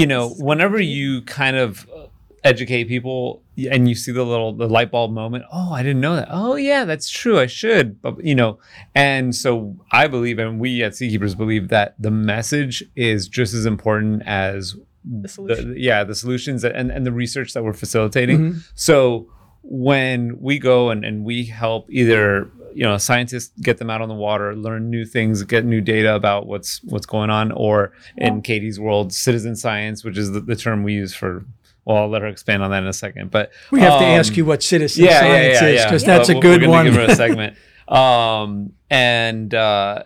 you 0.01 0.07
know, 0.07 0.31
whenever 0.49 0.79
you 0.81 1.23
kind 1.23 1.57
of 1.57 1.89
uh, 1.95 2.07
educate 2.45 2.85
people 2.85 3.43
and 3.71 3.89
you 3.89 3.95
see 3.95 4.13
the 4.13 4.25
little 4.25 4.53
the 4.63 4.69
light 4.69 4.91
bulb 4.93 5.11
moment, 5.13 5.45
oh, 5.53 5.73
I 5.73 5.83
didn't 5.83 6.01
know 6.01 6.15
that. 6.17 6.29
Oh, 6.31 6.55
yeah, 6.57 6.85
that's 6.85 7.09
true. 7.11 7.39
I 7.39 7.47
should, 7.47 8.01
but 8.01 8.25
you 8.25 8.35
know, 8.41 8.59
and 8.95 9.35
so 9.35 9.77
I 9.93 10.07
believe, 10.07 10.39
and 10.39 10.61
we 10.61 10.83
at 10.85 10.95
Seakeepers 10.95 11.35
believe 11.35 11.69
that 11.69 11.95
the 11.99 12.11
message 12.13 12.85
is 12.95 13.29
just 13.29 13.53
as 13.55 13.67
important 13.67 14.23
as 14.25 14.77
The 15.05 15.29
solution. 15.29 15.75
yeah, 15.77 16.05
the 16.05 16.15
solutions 16.15 16.65
and 16.65 16.91
and 16.93 17.05
the 17.05 17.13
research 17.25 17.53
that 17.55 17.63
we're 17.65 17.73
facilitating. 17.85 18.57
So 18.75 19.27
when 19.63 20.39
we 20.41 20.59
go 20.59 20.91
and, 20.91 21.05
and 21.05 21.25
we 21.25 21.45
help 21.47 21.91
either 21.91 22.51
you 22.79 22.85
know 22.85 22.97
scientists 22.97 23.51
get 23.61 23.79
them 23.79 23.91
out 23.91 24.01
on 24.01 24.09
the 24.09 24.15
water 24.15 24.55
learn 24.55 24.89
new 24.89 25.05
things 25.05 25.43
get 25.43 25.65
new 25.65 25.81
data 25.81 26.15
about 26.15 26.47
what's 26.47 26.81
what's 26.85 27.07
going 27.07 27.29
on 27.29 27.51
or 27.51 27.93
in 28.17 28.41
katie's 28.41 28.79
world 28.79 29.13
citizen 29.13 29.57
science 29.57 30.05
which 30.05 30.17
is 30.17 30.31
the, 30.31 30.39
the 30.39 30.55
term 30.55 30.85
we 30.85 30.93
use 30.93 31.13
for 31.13 31.45
well 31.85 31.97
i'll 31.97 32.09
let 32.09 32.23
her 32.23 32.29
expand 32.29 32.63
on 32.63 32.71
that 32.71 32.85
in 32.85 32.89
a 32.89 32.93
second 32.93 33.33
but 33.33 33.51
We 33.73 33.81
have 33.81 33.99
to 33.99 34.07
um, 34.07 34.21
ask 34.21 34.37
you 34.37 34.45
what 34.45 34.63
citizen 34.63 35.07
yeah, 35.07 35.19
science 35.19 35.61
yeah, 35.61 35.69
yeah, 35.69 35.75
is 35.75 35.85
because 35.87 36.05
that's 36.05 36.29
a 36.29 36.39
good 36.39 36.65
one. 36.69 36.85
Give 36.85 36.95
her 36.95 37.07
a 37.11 37.15
segment. 37.25 37.57
um, 37.89 38.75
and 38.91 39.53
uh, 39.53 40.05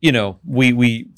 you 0.00 0.12
know, 0.12 0.38
we 0.44 0.72
we 0.72 1.08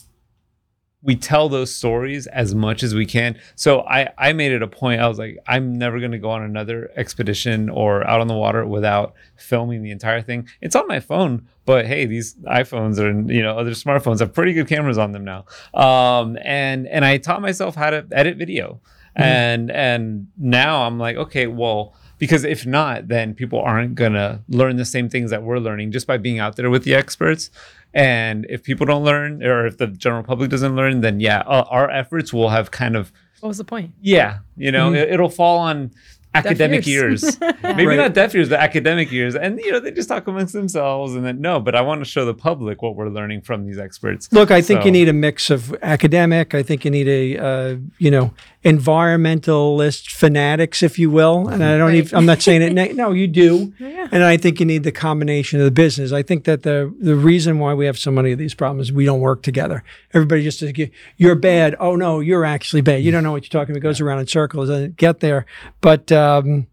we 1.03 1.17
tell 1.17 1.49
those 1.49 1.75
stories 1.75 2.27
as 2.27 2.55
much 2.55 2.83
as 2.83 2.95
we 2.95 3.07
can. 3.07 3.39
So 3.55 3.81
I 3.83 4.11
I 4.19 4.33
made 4.33 4.53
it 4.53 4.63
a 4.63 4.67
point. 4.67 5.01
I 5.01 5.09
was 5.09 5.19
like, 5.19 5.39
I'm 5.47 5.79
never 5.79 5.99
going 5.99 6.13
to 6.13 6.19
go 6.19 6.31
on 6.31 6.43
another 6.43 6.91
expedition 6.97 7.71
or 7.71 8.07
out 8.07 8.21
on 8.21 8.27
the 8.27 8.35
water 8.35 8.67
without 8.67 9.15
filming 9.37 9.83
the 9.83 9.91
entire 9.91 10.21
thing. 10.21 10.49
It's 10.61 10.77
on 10.77 10.87
my 10.87 11.01
phone, 11.01 11.47
but 11.65 11.87
hey, 11.87 12.07
these 12.07 12.35
iPhones 12.47 12.99
and 12.99 13.31
you 13.31 13.43
know 13.43 13.57
other 13.57 13.71
smartphones 13.71 14.21
have 14.21 14.35
pretty 14.35 14.53
good 14.53 14.69
cameras 14.69 14.99
on 14.99 15.13
them 15.13 15.25
now. 15.25 15.47
Um, 15.73 16.37
and 16.43 16.87
and 16.87 17.05
I 17.05 17.17
taught 17.17 17.41
myself 17.41 17.75
how 17.75 17.91
to 17.91 18.07
edit 18.13 18.37
video, 18.37 18.81
and 19.17 19.71
and 19.71 20.29
now 20.39 20.83
I'm 20.83 20.99
like, 20.99 21.17
okay, 21.17 21.47
well 21.47 21.95
because 22.21 22.45
if 22.45 22.67
not 22.67 23.09
then 23.09 23.35
people 23.35 23.59
aren't 23.59 23.95
going 23.97 24.13
to 24.13 24.39
learn 24.49 24.77
the 24.77 24.85
same 24.85 25.09
things 25.09 25.31
that 25.31 25.43
we're 25.43 25.59
learning 25.59 25.91
just 25.91 26.07
by 26.07 26.19
being 26.19 26.39
out 26.39 26.55
there 26.55 26.71
with 26.71 26.85
the 26.85 26.95
experts 26.95 27.51
and 27.95 28.47
if 28.49 28.63
people 28.63 28.87
don't 28.87 29.05
learn 29.05 29.43
or 29.43 29.67
if 29.67 29.77
the 29.79 29.87
general 29.89 30.23
public 30.23 30.51
doesn't 30.51 30.77
learn 30.77 31.01
then 31.01 31.21
yeah 31.21 31.41
uh, 31.41 31.65
our 31.71 31.91
efforts 31.91 32.33
will 32.33 32.49
have 32.51 32.71
kind 32.71 32.97
of 32.97 33.13
What 33.41 33.49
was 33.49 33.59
the 33.59 33.65
point? 33.65 33.93
yeah 34.01 34.39
you 34.57 34.71
know 34.73 34.93
it, 34.93 35.11
it'll 35.11 35.29
fall 35.29 35.59
on 35.59 35.91
academic 36.33 36.87
ears. 36.87 37.25
ears, 37.25 37.41
maybe 37.65 37.87
Right. 37.87 37.97
not 37.97 38.15
deaf 38.15 38.33
ears 38.37 38.49
but 38.49 38.61
academic 38.61 39.13
ears 39.13 39.35
and 39.35 39.59
you 39.59 39.73
know 39.73 39.81
they 39.81 39.91
just 39.91 40.09
talk 40.09 40.29
amongst 40.29 40.53
themselves 40.53 41.17
and 41.17 41.25
then 41.27 41.41
no 41.41 41.59
but 41.59 41.75
i 41.75 41.81
want 41.81 42.01
to 42.03 42.05
show 42.05 42.25
the 42.25 42.35
public 42.35 42.83
what 42.83 42.95
we're 42.95 43.09
learning 43.09 43.41
from 43.41 43.67
these 43.67 43.79
experts 43.79 44.33
Look, 44.33 44.53
I 44.53 44.61
think 44.63 44.83
So- 44.83 44.87
you 44.87 44.93
need 44.93 45.09
a 45.09 45.13
mix 45.13 45.51
of 45.51 45.75
academic. 45.83 46.55
I 46.55 46.63
think 46.63 46.85
you 46.85 46.91
need 46.93 47.09
a, 47.09 47.37
uh, 47.39 47.77
you 47.99 48.13
know, 48.13 48.33
environmentalist 48.65 50.11
fanatics, 50.11 50.83
if 50.83 50.99
you 50.99 51.11
will. 51.11 51.49
And 51.49 51.65
I 51.65 51.77
don't 51.79 51.89
Right. 51.89 51.97
even, 51.97 52.17
I'm 52.19 52.27
not 52.27 52.43
saying 52.43 52.63
it. 52.77 52.95
No, 52.97 53.13
you 53.13 53.27
do. 53.27 53.73
Yeah. 53.81 54.09
And 54.13 54.23
I 54.25 54.37
think 54.37 54.61
you 54.61 54.67
need 54.67 54.83
the 54.85 54.93
combination 54.93 55.59
of 55.61 55.65
the 55.65 55.71
business. 55.71 56.13
I 56.13 56.23
think 56.23 56.45
that 56.45 56.63
the 56.63 56.93
the 57.01 57.17
reason 57.17 57.59
why 57.59 57.75
we 57.75 57.87
have 57.87 57.99
so 57.99 58.11
many 58.11 58.33
of 58.33 58.39
these 58.39 58.55
problems 58.55 58.89
is 58.89 58.93
we 58.93 59.05
don't 59.05 59.21
work 59.21 59.43
together. 59.43 59.83
Everybody 60.15 60.43
just 60.43 60.59
says, 60.59 60.73
you're 61.17 61.35
bad. 61.35 61.75
Oh, 61.81 61.97
no, 61.97 62.21
you're 62.21 62.45
actually 62.45 62.83
bad. 62.83 63.03
You 63.03 63.11
don't 63.11 63.23
know 63.23 63.33
what 63.33 63.43
you're 63.45 63.61
talking 63.61 63.73
about. 63.75 63.79
It 63.79 63.89
goes 63.89 64.01
around 64.01 64.19
in 64.21 64.27
circles. 64.27 64.69
Doesn't 64.69 64.97
get 64.97 65.21
there. 65.21 65.45
But, 65.81 66.11
um, 66.13 66.67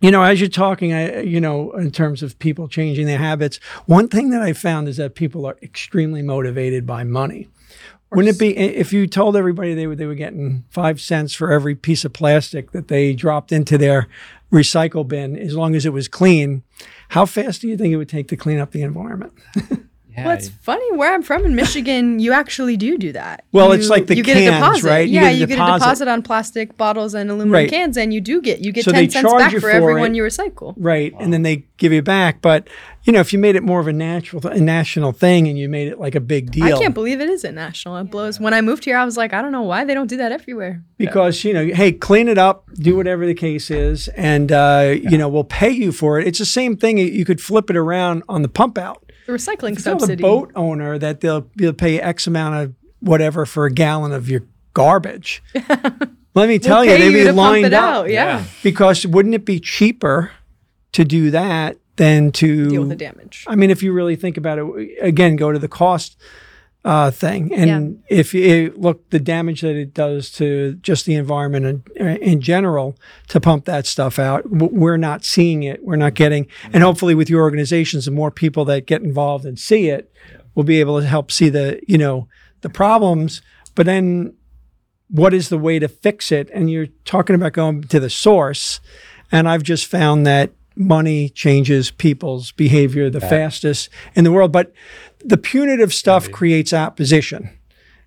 you 0.00 0.10
know, 0.10 0.22
as 0.22 0.40
you're 0.40 0.48
talking, 0.50 0.92
I, 0.92 1.20
you 1.20 1.40
know, 1.40 1.72
in 1.72 1.90
terms 1.90 2.22
of 2.22 2.38
people 2.38 2.68
changing 2.68 3.06
their 3.06 3.18
habits, 3.18 3.58
one 3.86 4.08
thing 4.08 4.30
that 4.30 4.42
I 4.42 4.52
found 4.52 4.88
is 4.88 4.96
that 4.98 5.14
people 5.14 5.46
are 5.46 5.56
extremely 5.62 6.22
motivated 6.22 6.86
by 6.86 7.04
money. 7.04 7.48
Wouldn't 8.14 8.36
it 8.36 8.38
be 8.38 8.56
if 8.56 8.92
you 8.92 9.06
told 9.06 9.36
everybody 9.36 9.74
they 9.74 9.86
were 9.86 9.96
they 9.96 10.06
were 10.06 10.14
getting 10.14 10.64
five 10.70 11.00
cents 11.00 11.34
for 11.34 11.52
every 11.52 11.74
piece 11.74 12.04
of 12.04 12.12
plastic 12.12 12.72
that 12.72 12.88
they 12.88 13.12
dropped 13.12 13.52
into 13.52 13.76
their 13.78 14.08
recycle 14.52 15.06
bin, 15.06 15.36
as 15.36 15.54
long 15.54 15.74
as 15.74 15.84
it 15.86 15.92
was 15.92 16.08
clean? 16.08 16.62
How 17.10 17.26
fast 17.26 17.60
do 17.60 17.68
you 17.68 17.76
think 17.76 17.92
it 17.92 17.96
would 17.96 18.08
take 18.08 18.28
to 18.28 18.36
clean 18.36 18.58
up 18.58 18.70
the 18.72 18.82
environment? 18.82 19.32
Yeah, 20.16 20.26
Well, 20.26 20.36
it's 20.36 20.48
funny 20.48 20.92
where 20.96 21.12
I'm 21.12 21.22
from 21.22 21.44
in 21.44 21.54
Michigan. 21.62 22.18
You 22.20 22.32
actually 22.32 22.76
do 22.76 22.96
do 22.98 23.12
that. 23.12 23.44
Well, 23.52 23.68
You- 23.68 23.74
it's 23.80 23.88
like 23.88 24.06
the 24.06 24.16
you 24.16 24.22
get 24.22 24.36
a 24.36 24.40
cans, 24.40 24.56
deposit. 24.56 24.84
right? 24.88 25.08
You 25.08 25.14
yeah, 25.14 25.20
get 25.22 25.28
a 25.32 25.34
you 25.34 25.46
get 25.46 25.54
a 25.54 25.56
deposit. 25.56 25.78
deposit 25.84 26.08
on 26.08 26.22
plastic 26.22 26.76
bottles 26.76 27.14
and 27.14 27.30
aluminum 27.30 27.52
Right. 27.52 27.70
cans, 27.70 27.96
and 27.96 28.14
you 28.14 28.20
do 28.20 28.40
get 28.40 28.60
you 28.60 28.70
get 28.72 28.84
So 28.84 28.92
ten 28.92 29.04
they 29.06 29.10
cents 29.10 29.28
charge 29.28 29.38
back 29.40 29.52
you 29.52 29.60
for 29.60 29.70
for 29.70 29.70
everyone 29.70 30.12
it. 30.12 30.16
you 30.16 30.22
recycle. 30.22 30.74
right? 30.76 31.12
And 31.18 31.32
then 31.32 31.42
they 31.42 31.64
give 31.78 31.92
you 31.92 32.02
back. 32.02 32.40
But 32.42 32.68
you 33.02 33.12
know, 33.12 33.20
if 33.20 33.32
you 33.34 33.38
made 33.38 33.54
it 33.54 33.62
more 33.62 33.80
of 33.80 33.86
a 33.86 33.92
natural, 33.92 34.46
a 34.46 34.58
national 34.60 35.12
thing, 35.12 35.46
and 35.48 35.58
you 35.58 35.68
made 35.68 35.88
it 35.88 35.98
like 36.00 36.14
a 36.14 36.20
big 36.20 36.50
deal, 36.52 36.64
I 36.76 36.78
can't 36.80 36.94
believe 36.94 37.20
it 37.20 37.28
isn't 37.28 37.54
national. 37.54 37.96
It 37.98 38.04
blows. 38.10 38.40
When 38.40 38.54
I 38.54 38.60
moved 38.62 38.84
here, 38.86 38.96
I 38.96 39.04
was 39.04 39.16
like, 39.18 39.34
I 39.34 39.42
don't 39.42 39.52
know 39.52 39.60
why 39.62 39.84
they 39.84 39.92
don't 39.94 40.06
do 40.06 40.16
that 40.18 40.32
everywhere. 40.32 40.82
because 40.96 41.44
you 41.44 41.52
know, 41.52 41.66
hey, 41.66 41.92
clean 41.92 42.28
it 42.28 42.38
up, 42.38 42.64
do 42.74 42.96
whatever 42.96 43.26
the 43.26 43.34
case 43.34 43.70
is, 43.70 44.08
and 44.08 44.50
uh, 44.52 44.94
you 44.94 45.18
know, 45.18 45.28
we'll 45.28 45.44
pay 45.44 45.70
you 45.70 45.90
for 45.92 46.18
it. 46.20 46.26
It's 46.26 46.38
the 46.38 46.46
same 46.46 46.76
thing. 46.76 46.98
You 46.98 47.24
could 47.24 47.40
flip 47.40 47.68
it 47.68 47.76
around 47.76 48.22
on 48.28 48.42
the 48.42 48.48
pump 48.48 48.78
out. 48.78 49.03
The 49.26 49.32
recycling 49.32 49.82
Tell 49.82 49.98
the 49.98 50.16
boat 50.16 50.52
owner 50.54 50.98
that 50.98 51.20
they'll 51.20 51.48
they'll 51.56 51.72
pay 51.72 52.00
X 52.00 52.26
amount 52.26 52.56
of 52.56 52.74
whatever 53.00 53.46
for 53.46 53.66
a 53.66 53.70
gallon 53.70 54.12
of 54.12 54.28
your 54.28 54.42
garbage. 54.74 55.42
Let 56.34 56.48
me 56.48 56.58
tell 56.58 56.80
We'll 56.80 56.98
you, 56.98 56.98
they'd 56.98 57.18
you 57.18 57.24
be 57.26 57.30
lined 57.32 57.66
it 57.66 57.72
up 57.72 57.84
out. 57.84 58.10
Yeah. 58.10 58.38
Yeah. 58.38 58.44
because 58.62 59.06
wouldn't 59.06 59.34
it 59.34 59.44
be 59.44 59.60
cheaper 59.60 60.32
to 60.92 61.04
do 61.04 61.30
that 61.30 61.76
than 61.96 62.32
to 62.32 62.68
Deal 62.70 62.80
with 62.82 62.90
the 62.90 62.96
damage. 62.96 63.44
I 63.46 63.54
mean, 63.54 63.70
if 63.70 63.82
you 63.82 63.92
really 63.92 64.16
think 64.16 64.36
about 64.36 64.58
it, 64.58 64.98
again, 65.00 65.36
go 65.36 65.52
to 65.52 65.58
the 65.58 65.68
cost 65.68 66.16
uh, 66.84 67.10
thing, 67.10 67.52
and 67.54 68.02
if 68.10 68.34
you 68.34 68.74
look 68.76 69.08
the 69.08 69.18
damage 69.18 69.62
that 69.62 69.74
it 69.74 69.94
does 69.94 70.30
to 70.32 70.74
just 70.82 71.06
the 71.06 71.14
environment 71.14 71.88
in, 71.96 72.06
in 72.18 72.40
general 72.42 72.94
to 73.28 73.40
pump 73.40 73.64
that 73.64 73.86
stuff 73.86 74.18
out, 74.18 74.50
we're 74.50 74.98
not 74.98 75.24
seeing 75.24 75.62
it. 75.62 75.82
We're 75.82 75.96
not 75.96 76.12
getting, 76.12 76.46
and 76.74 76.82
hopefully, 76.82 77.14
with 77.14 77.30
your 77.30 77.40
organizations, 77.40 78.04
the 78.04 78.10
more 78.10 78.30
people 78.30 78.66
that 78.66 78.86
get 78.86 79.00
involved 79.00 79.46
and 79.46 79.58
see 79.58 79.88
it, 79.88 80.12
we'll 80.54 80.64
be 80.64 80.80
able 80.80 81.00
to 81.00 81.06
help 81.06 81.32
see 81.32 81.48
the 81.48 81.80
you 81.88 81.96
know 81.96 82.28
the 82.60 82.68
problems. 82.68 83.40
But 83.74 83.86
then, 83.86 84.34
what 85.08 85.32
is 85.32 85.48
the 85.48 85.58
way 85.58 85.78
to 85.78 85.88
fix 85.88 86.30
it? 86.30 86.50
And 86.52 86.70
you're 86.70 86.88
talking 87.06 87.34
about 87.34 87.54
going 87.54 87.84
to 87.84 87.98
the 87.98 88.10
source, 88.10 88.80
and 89.32 89.48
I've 89.48 89.62
just 89.62 89.86
found 89.86 90.26
that 90.26 90.52
money 90.76 91.28
changes 91.28 91.90
people's 91.90 92.52
behavior 92.52 93.08
the 93.10 93.20
fastest 93.20 93.88
in 94.14 94.24
the 94.24 94.32
world. 94.32 94.52
But 94.52 94.72
the 95.24 95.36
punitive 95.38 95.94
stuff 95.94 96.30
creates 96.30 96.72
opposition, 96.72 97.50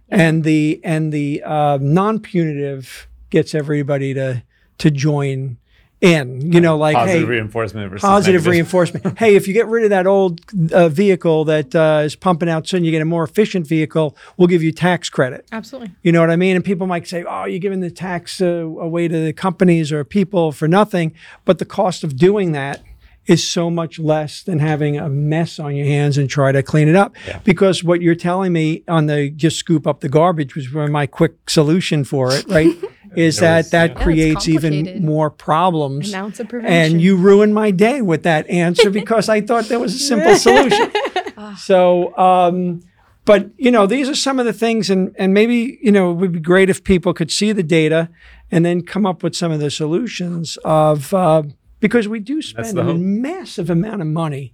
and 0.10 0.44
the 0.44 0.80
and 0.84 1.12
the 1.12 1.44
uh, 1.44 1.78
non-punitive 1.82 3.08
gets 3.30 3.56
everybody 3.56 4.14
to 4.14 4.44
to 4.78 4.92
join 4.92 5.58
in. 6.02 6.52
You 6.52 6.62
know, 6.62 6.78
like 6.78 6.96
positive 6.96 7.22
hey, 7.22 7.28
reinforcement 7.28 7.90
versus 7.90 8.02
positive 8.02 8.42
negative. 8.42 8.52
reinforcement. 8.52 9.20
hey, 9.20 9.36
if 9.36 9.48
you 9.48 9.54
get 9.54 9.68
rid 9.68 9.84
of 9.84 9.90
that 9.90 10.08
old 10.08 10.42
uh, 10.72 10.90
vehicle 10.90 11.46
that 11.46 11.76
uh, 11.76 12.02
is 12.04 12.16
pumping 12.16 12.50
out 12.50 12.68
soon, 12.68 12.84
you 12.84 12.92
get 12.92 13.02
a 13.02 13.06
more 13.06 13.24
efficient 13.24 13.68
vehicle. 13.68 14.16
We'll 14.38 14.48
give 14.48 14.64
you 14.64 14.72
tax 14.72 15.10
credit. 15.10 15.48
Absolutely. 15.52 15.92
You 16.04 16.12
know 16.12 16.22
what 16.22 16.30
I 16.30 16.36
mean? 16.36 16.56
And 16.56 16.64
people 16.64 16.88
might 16.88 17.08
say, 17.08 17.24
"Oh, 17.28 17.46
you're 17.46 17.60
giving 17.60 17.80
the 17.80 17.92
tax 17.92 18.42
uh, 18.42 18.46
away 18.46 19.08
to 19.08 19.20
the 19.26 19.34
companies 19.34 19.92
or 19.92 20.04
people 20.04 20.52
for 20.52 20.68
nothing," 20.68 21.14
but 21.46 21.60
the 21.60 21.66
cost 21.66 22.04
of 22.04 22.18
doing 22.18 22.52
that 22.52 22.82
is 23.28 23.46
so 23.48 23.70
much 23.70 24.00
less 24.00 24.42
than 24.44 24.60
having 24.60 24.98
a 24.98 25.10
mess 25.10 25.60
on 25.60 25.76
your 25.76 25.86
hands 25.86 26.18
and 26.18 26.30
try 26.30 26.52
to 26.52 26.64
clean 26.64 26.88
it 26.88 26.96
up. 26.96 27.14
Because 27.44 27.84
what 27.84 28.02
you're 28.02 28.16
telling 28.16 28.54
me 28.54 28.84
on 28.88 29.06
the 29.08 29.30
just 29.32 29.58
scoop 29.58 29.86
up 29.86 30.00
the 30.00 30.10
garbage 30.10 30.56
was 30.56 30.72
my 30.72 31.06
quick 31.06 31.50
solution 31.50 32.04
for 32.04 32.34
it, 32.34 32.46
right? 32.48 32.74
is 33.16 33.38
that 33.40 33.58
was- 33.58 33.70
that 33.72 33.88
Yeah, 33.90 33.94
it's 33.96 34.02
creates 34.04 34.48
even 34.48 35.06
more 35.06 35.30
problems. 35.30 36.10
An 36.10 36.16
ounce 36.24 36.40
of 36.40 36.50
prevention. 36.50 36.74
And 36.94 37.02
you 37.02 37.18
ruined 37.18 37.54
my 37.54 37.72
day 37.72 38.02
with 38.02 38.24
that 38.24 38.50
answer 38.50 38.90
because 38.90 39.28
I 39.30 39.42
thought 39.42 39.66
there 39.66 39.80
was 39.80 39.94
a 39.96 40.00
simple 40.00 40.36
solution. 40.48 40.92
so, 41.58 42.16
um, 42.18 42.82
but 43.26 43.50
you 43.58 43.72
know, 43.72 43.86
these 43.88 44.08
are 44.08 44.16
some 44.16 44.40
of 44.40 44.46
the 44.46 44.54
things, 44.54 44.90
and 44.90 45.14
and 45.18 45.34
maybe 45.34 45.78
you 45.82 45.92
know, 45.92 46.12
it 46.12 46.16
would 46.16 46.32
be 46.32 46.40
great 46.40 46.70
if 46.70 46.84
people 46.84 47.14
could 47.14 47.30
see 47.32 47.52
the 47.52 47.64
data 47.64 48.10
and 48.52 48.64
then 48.66 48.82
come 48.84 49.06
up 49.06 49.22
with 49.24 49.36
some 49.36 49.52
of 49.52 49.60
the 49.60 49.70
solutions 49.70 50.58
of 50.64 51.14
uh, 51.14 51.44
because 51.80 52.08
we 52.08 52.20
do 52.20 52.42
spend 52.42 52.78
the 52.78 52.82
a 52.82 52.86
hope. 52.86 52.98
massive 52.98 53.70
amount 53.70 54.02
of 54.02 54.08
money. 54.08 54.54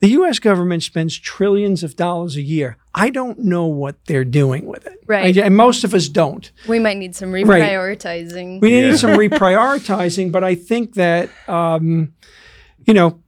The 0.00 0.08
U.S. 0.08 0.40
government 0.40 0.82
spends 0.82 1.16
trillions 1.16 1.84
of 1.84 1.94
dollars 1.94 2.34
a 2.36 2.42
year. 2.42 2.76
I 2.92 3.08
don't 3.10 3.38
know 3.38 3.66
what 3.66 4.04
they're 4.06 4.24
doing 4.24 4.66
with 4.66 4.84
it, 4.86 4.98
Right. 5.06 5.36
I- 5.38 5.42
and 5.42 5.56
most 5.56 5.84
of 5.84 5.94
us 5.94 6.08
don't. 6.08 6.50
We 6.68 6.80
might 6.80 6.98
need 6.98 7.14
some 7.14 7.30
reprioritizing. 7.30 8.60
We 8.60 8.70
need 8.72 8.98
some 8.98 9.12
reprioritizing, 9.12 10.32
but 10.32 10.42
I 10.44 10.54
think 10.56 10.94
that 10.94 11.30
um, 11.48 12.14
you 12.84 12.94
know, 12.94 13.20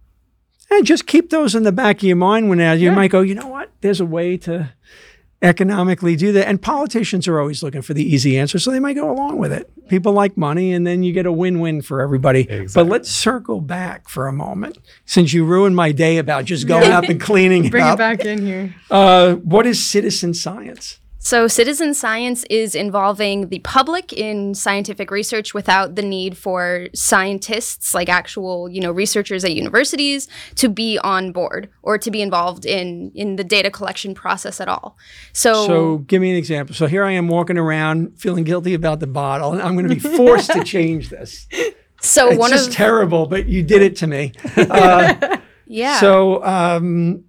and 0.70 0.84
just 0.84 1.06
keep 1.06 1.30
those 1.30 1.54
in 1.54 1.62
the 1.62 1.70
back 1.72 1.98
of 1.98 2.02
your 2.02 2.16
mind 2.16 2.48
when 2.48 2.60
uh, 2.60 2.72
you 2.72 2.90
might 2.90 3.10
go, 3.12 3.20
you 3.20 3.36
know 3.36 3.46
what? 3.46 3.70
There's 3.80 4.00
a 4.00 4.04
way 4.06 4.36
to 4.38 4.72
economically 5.44 6.16
do 6.16 6.32
that. 6.32 6.48
And 6.48 6.60
politicians 6.60 7.28
are 7.28 7.38
always 7.38 7.62
looking 7.62 7.82
for 7.82 7.94
the 7.94 8.02
easy 8.02 8.38
answer, 8.38 8.58
so 8.58 8.70
they 8.70 8.80
might 8.80 8.94
go 8.94 9.10
along 9.10 9.38
with 9.38 9.52
it. 9.52 9.70
People 9.88 10.12
like 10.12 10.36
money, 10.36 10.72
and 10.72 10.86
then 10.86 11.02
you 11.02 11.12
get 11.12 11.26
a 11.26 11.32
win-win 11.32 11.82
for 11.82 12.00
everybody. 12.00 12.66
But 12.74 12.86
let's 12.86 13.10
circle 13.10 13.60
back 13.60 14.08
for 14.08 14.26
a 14.26 14.32
moment, 14.32 14.78
since 15.04 15.32
you 15.32 15.44
ruined 15.44 15.76
my 15.76 15.92
day 15.92 16.18
about 16.18 16.46
just 16.46 16.66
going 16.66 16.90
up 16.90 17.04
and 17.04 17.20
cleaning 17.20 17.68
Bring 17.70 17.86
it 17.86 17.92
it 17.92 17.98
back 17.98 18.24
in 18.24 18.44
here. 18.44 18.74
Uh, 18.90 19.34
what 19.34 19.66
is 19.66 19.84
citizen 19.84 20.34
science? 20.34 20.98
So, 21.24 21.48
citizen 21.48 21.94
science 21.94 22.44
is 22.50 22.74
involving 22.74 23.48
the 23.48 23.60
public 23.60 24.12
in 24.12 24.54
scientific 24.54 25.10
research 25.10 25.54
without 25.54 25.94
the 25.94 26.02
need 26.02 26.36
for 26.36 26.88
scientists, 26.94 27.94
like 27.94 28.10
actual, 28.10 28.68
you 28.68 28.78
know, 28.78 28.92
researchers 28.92 29.42
at 29.42 29.54
universities, 29.54 30.28
to 30.56 30.68
be 30.68 30.98
on 30.98 31.32
board 31.32 31.70
or 31.80 31.96
to 31.96 32.10
be 32.10 32.20
involved 32.20 32.66
in 32.66 33.10
in 33.14 33.36
the 33.36 33.42
data 33.42 33.70
collection 33.70 34.14
process 34.14 34.60
at 34.60 34.68
all. 34.68 34.98
So, 35.32 35.66
So 35.66 35.98
give 35.98 36.20
me 36.20 36.30
an 36.30 36.36
example. 36.36 36.74
So 36.74 36.86
here 36.86 37.04
I 37.04 37.12
am 37.12 37.28
walking 37.28 37.56
around 37.56 38.18
feeling 38.18 38.44
guilty 38.44 38.74
about 38.74 39.00
the 39.00 39.06
bottle, 39.06 39.54
and 39.54 39.62
I'm 39.62 39.76
going 39.76 39.88
to 39.88 39.94
be 39.94 40.00
forced 40.16 40.50
to 40.50 40.62
change 40.62 41.08
this. 41.08 41.46
so 42.02 42.28
It's 42.28 42.38
one 42.38 42.50
just 42.50 42.68
of 42.68 42.74
terrible, 42.74 43.24
but 43.24 43.46
you 43.46 43.62
did 43.62 43.80
it 43.80 43.96
to 43.96 44.06
me. 44.06 44.32
Uh, 44.56 45.38
yeah. 45.66 46.00
So 46.00 46.44
um, 46.44 47.24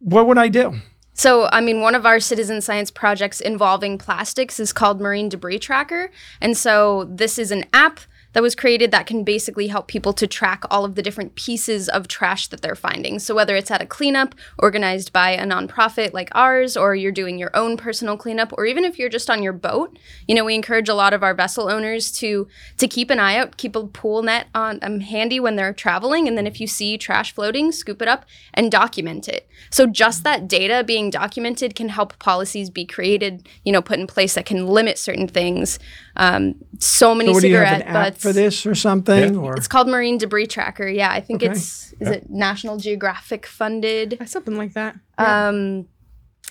what 0.00 0.26
would 0.26 0.36
I 0.36 0.48
do? 0.48 0.74
So, 1.14 1.48
I 1.52 1.60
mean, 1.60 1.80
one 1.80 1.94
of 1.94 2.06
our 2.06 2.20
citizen 2.20 2.60
science 2.60 2.90
projects 2.90 3.40
involving 3.40 3.98
plastics 3.98 4.58
is 4.58 4.72
called 4.72 5.00
Marine 5.00 5.28
Debris 5.28 5.58
Tracker. 5.58 6.10
And 6.40 6.56
so, 6.56 7.04
this 7.04 7.38
is 7.38 7.50
an 7.50 7.64
app 7.72 8.00
that 8.32 8.42
was 8.42 8.54
created 8.54 8.90
that 8.90 9.06
can 9.06 9.24
basically 9.24 9.68
help 9.68 9.88
people 9.88 10.12
to 10.14 10.26
track 10.26 10.64
all 10.70 10.84
of 10.84 10.94
the 10.94 11.02
different 11.02 11.34
pieces 11.34 11.88
of 11.88 12.08
trash 12.08 12.46
that 12.48 12.62
they're 12.62 12.74
finding. 12.74 13.18
So, 13.18 13.34
whether 13.34 13.56
it's 13.56 13.70
at 13.70 13.82
a 13.82 13.86
cleanup 13.86 14.34
organized 14.58 15.12
by 15.12 15.30
a 15.30 15.46
nonprofit 15.46 16.12
like 16.12 16.30
ours, 16.32 16.76
or 16.76 16.94
you're 16.94 17.12
doing 17.12 17.38
your 17.38 17.50
own 17.54 17.76
personal 17.76 18.16
cleanup, 18.16 18.52
or 18.56 18.66
even 18.66 18.84
if 18.84 18.98
you're 18.98 19.08
just 19.08 19.30
on 19.30 19.42
your 19.42 19.52
boat, 19.52 19.98
you 20.26 20.34
know, 20.34 20.44
we 20.44 20.54
encourage 20.54 20.88
a 20.88 20.94
lot 20.94 21.12
of 21.12 21.22
our 21.22 21.34
vessel 21.34 21.70
owners 21.70 22.10
to 22.12 22.48
to 22.78 22.88
keep 22.88 23.10
an 23.10 23.18
eye 23.18 23.36
out, 23.36 23.56
keep 23.56 23.76
a 23.76 23.86
pool 23.86 24.22
net 24.22 24.48
on 24.54 24.78
um, 24.82 25.00
handy 25.00 25.40
when 25.40 25.56
they're 25.56 25.72
traveling, 25.72 26.26
and 26.28 26.36
then 26.36 26.46
if 26.46 26.60
you 26.60 26.66
see 26.66 26.96
trash 26.96 27.34
floating, 27.34 27.72
scoop 27.72 28.00
it 28.02 28.08
up 28.08 28.24
and 28.54 28.70
document 28.70 29.28
it. 29.28 29.48
So 29.70 29.86
just 29.86 30.24
that 30.24 30.48
data 30.48 30.84
being 30.84 31.10
documented 31.10 31.74
can 31.74 31.88
help 31.88 32.18
policies 32.18 32.70
be 32.70 32.84
created, 32.84 33.48
you 33.64 33.72
know, 33.72 33.82
put 33.82 33.98
in 33.98 34.06
place 34.06 34.34
that 34.34 34.46
can 34.46 34.66
limit 34.66 34.98
certain 34.98 35.28
things. 35.28 35.78
Um, 36.16 36.56
so 36.78 37.14
many 37.14 37.28
So 37.28 37.34
what 37.34 37.42
do 37.42 37.48
you 37.48 37.56
have 37.56 37.78
cigarette 37.78 37.92
butts. 37.92 38.21
For 38.22 38.32
this 38.32 38.64
or 38.66 38.74
something? 38.74 39.34
Yeah. 39.34 39.40
Or 39.40 39.56
It's 39.56 39.68
called 39.68 39.88
Marine 39.88 40.18
Debris 40.18 40.46
Tracker. 40.46 40.88
Yeah, 40.88 41.10
I 41.10 41.20
think 41.20 41.42
Okay. 41.42 41.52
it's 41.52 41.92
is 42.00 42.08
it 42.08 42.30
National 42.30 42.76
Geographic 42.78 43.46
funded. 43.46 44.18
Something 44.26 44.56
like 44.56 44.72
that. 44.74 44.96
Um, 45.18 45.86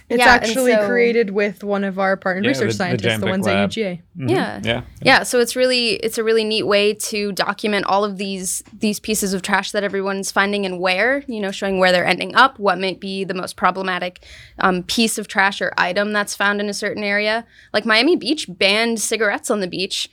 It's 0.10 0.20
yeah, 0.20 0.30
actually 0.34 0.74
so- 0.74 0.88
created 0.88 1.30
with 1.30 1.64
one 1.64 1.84
of 1.86 1.98
our 2.00 2.18
partner 2.18 2.44
Yeah, 2.44 2.50
research 2.50 2.62
the- 2.64 2.68
the 2.68 2.74
scientists, 2.74 3.02
the, 3.04 3.08
Giant 3.10 3.26
ones 3.26 3.46
Brick 3.46 3.56
at 3.56 3.60
Lab. 3.62 3.70
UGA. 3.72 4.02
yeah. 4.28 4.60
Yeah. 4.64 4.82
yeah 5.02 5.24
so 5.24 5.40
it's 5.40 5.56
really 5.56 5.92
it's 5.96 6.18
a 6.18 6.24
really 6.24 6.44
neat 6.44 6.64
way 6.64 6.94
to 6.94 7.32
document 7.32 7.86
all 7.86 8.04
of 8.04 8.18
these 8.18 8.62
these 8.78 9.00
pieces 9.00 9.34
of 9.34 9.42
trash 9.42 9.72
that 9.72 9.84
everyone's 9.86 10.30
finding 10.32 10.66
and 10.66 10.80
where 10.82 11.24
you 11.28 11.40
know 11.40 11.52
showing 11.52 11.80
where 11.80 11.92
they're 11.94 12.06
ending 12.06 12.36
up 12.36 12.60
what 12.60 12.78
might 12.80 13.00
be 13.00 13.24
the 13.24 13.34
most 13.34 13.56
problematic 13.56 14.26
um, 14.60 14.84
piece 14.84 15.18
of 15.18 15.28
trash 15.30 15.62
or 15.62 15.72
item 15.78 16.12
that's 16.12 16.36
found 16.36 16.60
in 16.60 16.68
a 16.68 16.74
certain 16.74 17.04
area 17.06 17.46
like 17.74 17.86
miami 17.86 18.16
beach 18.18 18.48
banned 18.50 19.00
cigarettes 19.00 19.50
on 19.50 19.62
the 19.62 19.68
beach 19.68 20.10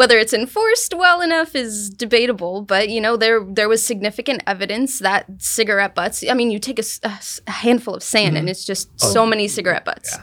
whether 0.00 0.18
it's 0.18 0.32
enforced 0.32 0.94
well 0.94 1.20
enough 1.20 1.54
is 1.54 1.90
debatable, 1.90 2.62
but 2.62 2.88
you 2.88 3.02
know 3.02 3.18
there 3.18 3.44
there 3.44 3.68
was 3.68 3.84
significant 3.84 4.42
evidence 4.46 4.98
that 5.00 5.26
cigarette 5.36 5.94
butts. 5.94 6.24
I 6.26 6.32
mean, 6.32 6.50
you 6.50 6.58
take 6.58 6.78
a 6.78 7.50
handful 7.50 7.94
of 7.94 8.02
sand 8.02 8.38
and 8.38 8.44
mm-hmm. 8.44 8.48
it's 8.48 8.64
just 8.64 8.88
oh. 9.02 9.12
so 9.12 9.26
many 9.26 9.46
cigarette 9.46 9.84
butts. 9.84 10.16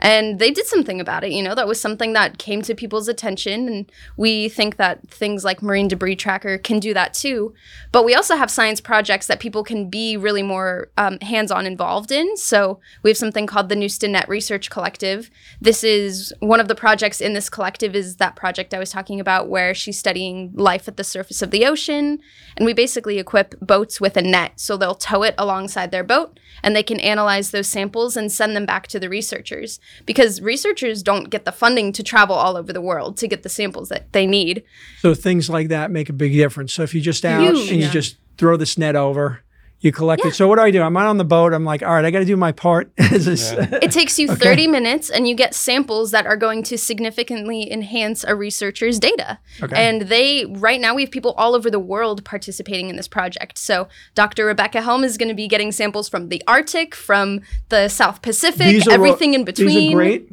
And 0.00 0.38
they 0.38 0.50
did 0.50 0.66
something 0.66 1.00
about 1.00 1.24
it. 1.24 1.32
You 1.32 1.42
know, 1.42 1.54
that 1.54 1.68
was 1.68 1.80
something 1.80 2.14
that 2.14 2.38
came 2.38 2.62
to 2.62 2.74
people's 2.74 3.06
attention. 3.06 3.68
And 3.68 3.92
we 4.16 4.48
think 4.48 4.76
that 4.76 5.08
things 5.08 5.44
like 5.44 5.62
Marine 5.62 5.88
Debris 5.88 6.16
Tracker 6.16 6.56
can 6.56 6.80
do 6.80 6.94
that 6.94 7.12
too. 7.12 7.54
But 7.92 8.04
we 8.04 8.14
also 8.14 8.36
have 8.36 8.50
science 8.50 8.80
projects 8.80 9.26
that 9.26 9.40
people 9.40 9.62
can 9.62 9.90
be 9.90 10.16
really 10.16 10.42
more 10.42 10.88
um, 10.96 11.20
hands 11.20 11.50
on 11.50 11.66
involved 11.66 12.10
in. 12.10 12.36
So 12.38 12.80
we 13.02 13.10
have 13.10 13.18
something 13.18 13.46
called 13.46 13.68
the 13.68 13.74
Neuston 13.74 14.10
Net 14.10 14.28
Research 14.28 14.70
Collective. 14.70 15.30
This 15.60 15.84
is 15.84 16.32
one 16.40 16.60
of 16.60 16.68
the 16.68 16.74
projects 16.74 17.20
in 17.20 17.34
this 17.34 17.50
collective, 17.50 17.94
is 17.94 18.16
that 18.16 18.36
project 18.36 18.72
I 18.72 18.78
was 18.78 18.90
talking 18.90 19.20
about 19.20 19.48
where 19.48 19.74
she's 19.74 19.98
studying 19.98 20.52
life 20.54 20.88
at 20.88 20.96
the 20.96 21.04
surface 21.04 21.42
of 21.42 21.50
the 21.50 21.66
ocean. 21.66 22.20
And 22.56 22.64
we 22.64 22.72
basically 22.72 23.18
equip 23.18 23.60
boats 23.60 24.00
with 24.00 24.16
a 24.16 24.22
net. 24.22 24.52
So 24.56 24.78
they'll 24.78 24.94
tow 24.94 25.22
it 25.22 25.34
alongside 25.36 25.90
their 25.90 26.04
boat 26.04 26.40
and 26.62 26.74
they 26.74 26.82
can 26.82 27.00
analyze 27.00 27.50
those 27.50 27.68
samples 27.68 28.16
and 28.16 28.32
send 28.32 28.56
them 28.56 28.66
back 28.66 28.86
to 28.88 28.98
the 28.98 29.08
researchers 29.08 29.78
because 30.06 30.40
researchers 30.40 31.02
don't 31.02 31.30
get 31.30 31.44
the 31.44 31.52
funding 31.52 31.92
to 31.92 32.02
travel 32.02 32.34
all 32.36 32.56
over 32.56 32.72
the 32.72 32.80
world 32.80 33.16
to 33.18 33.28
get 33.28 33.42
the 33.42 33.48
samples 33.48 33.88
that 33.90 34.12
they 34.12 34.26
need. 34.26 34.62
So 35.00 35.14
things 35.14 35.48
like 35.50 35.68
that 35.68 35.90
make 35.90 36.08
a 36.08 36.12
big 36.12 36.32
difference. 36.32 36.72
So 36.72 36.82
if 36.82 36.94
you 36.94 37.00
just 37.00 37.24
out 37.24 37.42
Huge. 37.42 37.70
and 37.70 37.78
you 37.80 37.86
Yeah. 37.86 37.90
just 37.92 38.16
throw 38.38 38.56
this 38.56 38.78
net 38.78 38.96
over, 38.96 39.42
you 39.80 39.92
collect 39.92 40.24
it. 40.24 40.34
So 40.34 40.46
what 40.46 40.56
do 40.56 40.62
I 40.62 40.70
do? 40.70 40.82
I'm 40.82 40.96
out 40.96 41.06
on 41.06 41.16
the 41.16 41.24
boat. 41.24 41.52
I'm 41.54 41.64
like, 41.64 41.82
all 41.82 41.92
right, 41.94 42.04
I 42.04 42.10
got 42.10 42.18
to 42.20 42.24
do 42.24 42.36
my 42.36 42.52
part. 42.52 42.92
This 43.10 43.26
is- 43.26 43.52
It 43.82 43.90
takes 43.92 44.18
you 44.18 44.28
30 44.28 44.66
minutes 44.66 45.10
and 45.10 45.26
you 45.26 45.34
get 45.34 45.54
samples 45.54 46.10
that 46.10 46.26
are 46.26 46.36
going 46.36 46.62
to 46.64 46.76
significantly 46.78 47.70
enhance 47.72 48.22
a 48.24 48.34
researcher's 48.34 48.98
data. 48.98 49.38
Okay. 49.62 49.74
And 49.76 50.02
they, 50.02 50.44
right 50.46 50.80
now, 50.80 50.94
we 50.94 51.02
have 51.02 51.10
people 51.10 51.32
all 51.32 51.54
over 51.54 51.70
the 51.70 51.78
world 51.80 52.24
participating 52.24 52.88
in 52.90 52.96
this 52.96 53.08
project. 53.08 53.58
So 53.58 53.88
Dr. 54.14 54.44
Rebecca 54.44 54.82
Helm 54.82 55.02
is 55.02 55.16
going 55.16 55.28
to 55.30 55.34
be 55.34 55.48
getting 55.48 55.72
samples 55.72 56.08
from 56.08 56.28
the 56.28 56.42
Arctic, 56.46 56.94
from 56.94 57.40
the 57.70 57.88
South 57.88 58.22
Pacific, 58.22 58.86
are 58.86 58.92
everything 58.92 59.34
in 59.34 59.44
between. 59.44 59.68
These 59.68 59.92
are 59.92 59.96
great. 59.96 60.28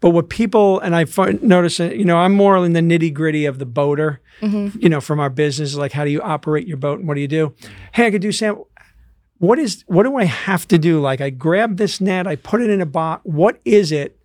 But 0.00 0.10
what 0.10 0.28
people 0.30 0.80
and 0.80 0.96
I 0.96 1.04
find, 1.04 1.40
notice, 1.44 1.78
you 1.78 2.04
know, 2.04 2.16
I'm 2.18 2.34
more 2.34 2.56
in 2.64 2.72
the 2.72 2.80
nitty 2.80 3.14
gritty 3.14 3.46
of 3.46 3.60
the 3.60 3.66
boater. 3.66 4.20
Mm-hmm. 4.40 4.80
You 4.80 4.88
know, 4.88 5.00
from 5.00 5.20
our 5.20 5.30
business, 5.30 5.76
like 5.76 5.92
how 5.92 6.04
do 6.04 6.10
you 6.10 6.20
operate 6.20 6.66
your 6.66 6.76
boat 6.76 6.98
and 6.98 7.06
what 7.06 7.14
do 7.14 7.20
you 7.20 7.28
do? 7.28 7.54
Hey, 7.92 8.06
I 8.06 8.10
could 8.10 8.20
do 8.22 8.32
Sam. 8.32 8.56
What 9.42 9.58
is 9.58 9.82
what 9.88 10.04
do 10.04 10.16
I 10.18 10.24
have 10.24 10.68
to 10.68 10.78
do? 10.78 11.00
Like 11.00 11.20
I 11.20 11.30
grab 11.30 11.76
this 11.76 12.00
net, 12.00 12.28
I 12.28 12.36
put 12.36 12.60
it 12.60 12.70
in 12.70 12.80
a 12.80 12.86
box. 12.86 13.22
What 13.24 13.58
is 13.64 13.90
it? 13.90 14.16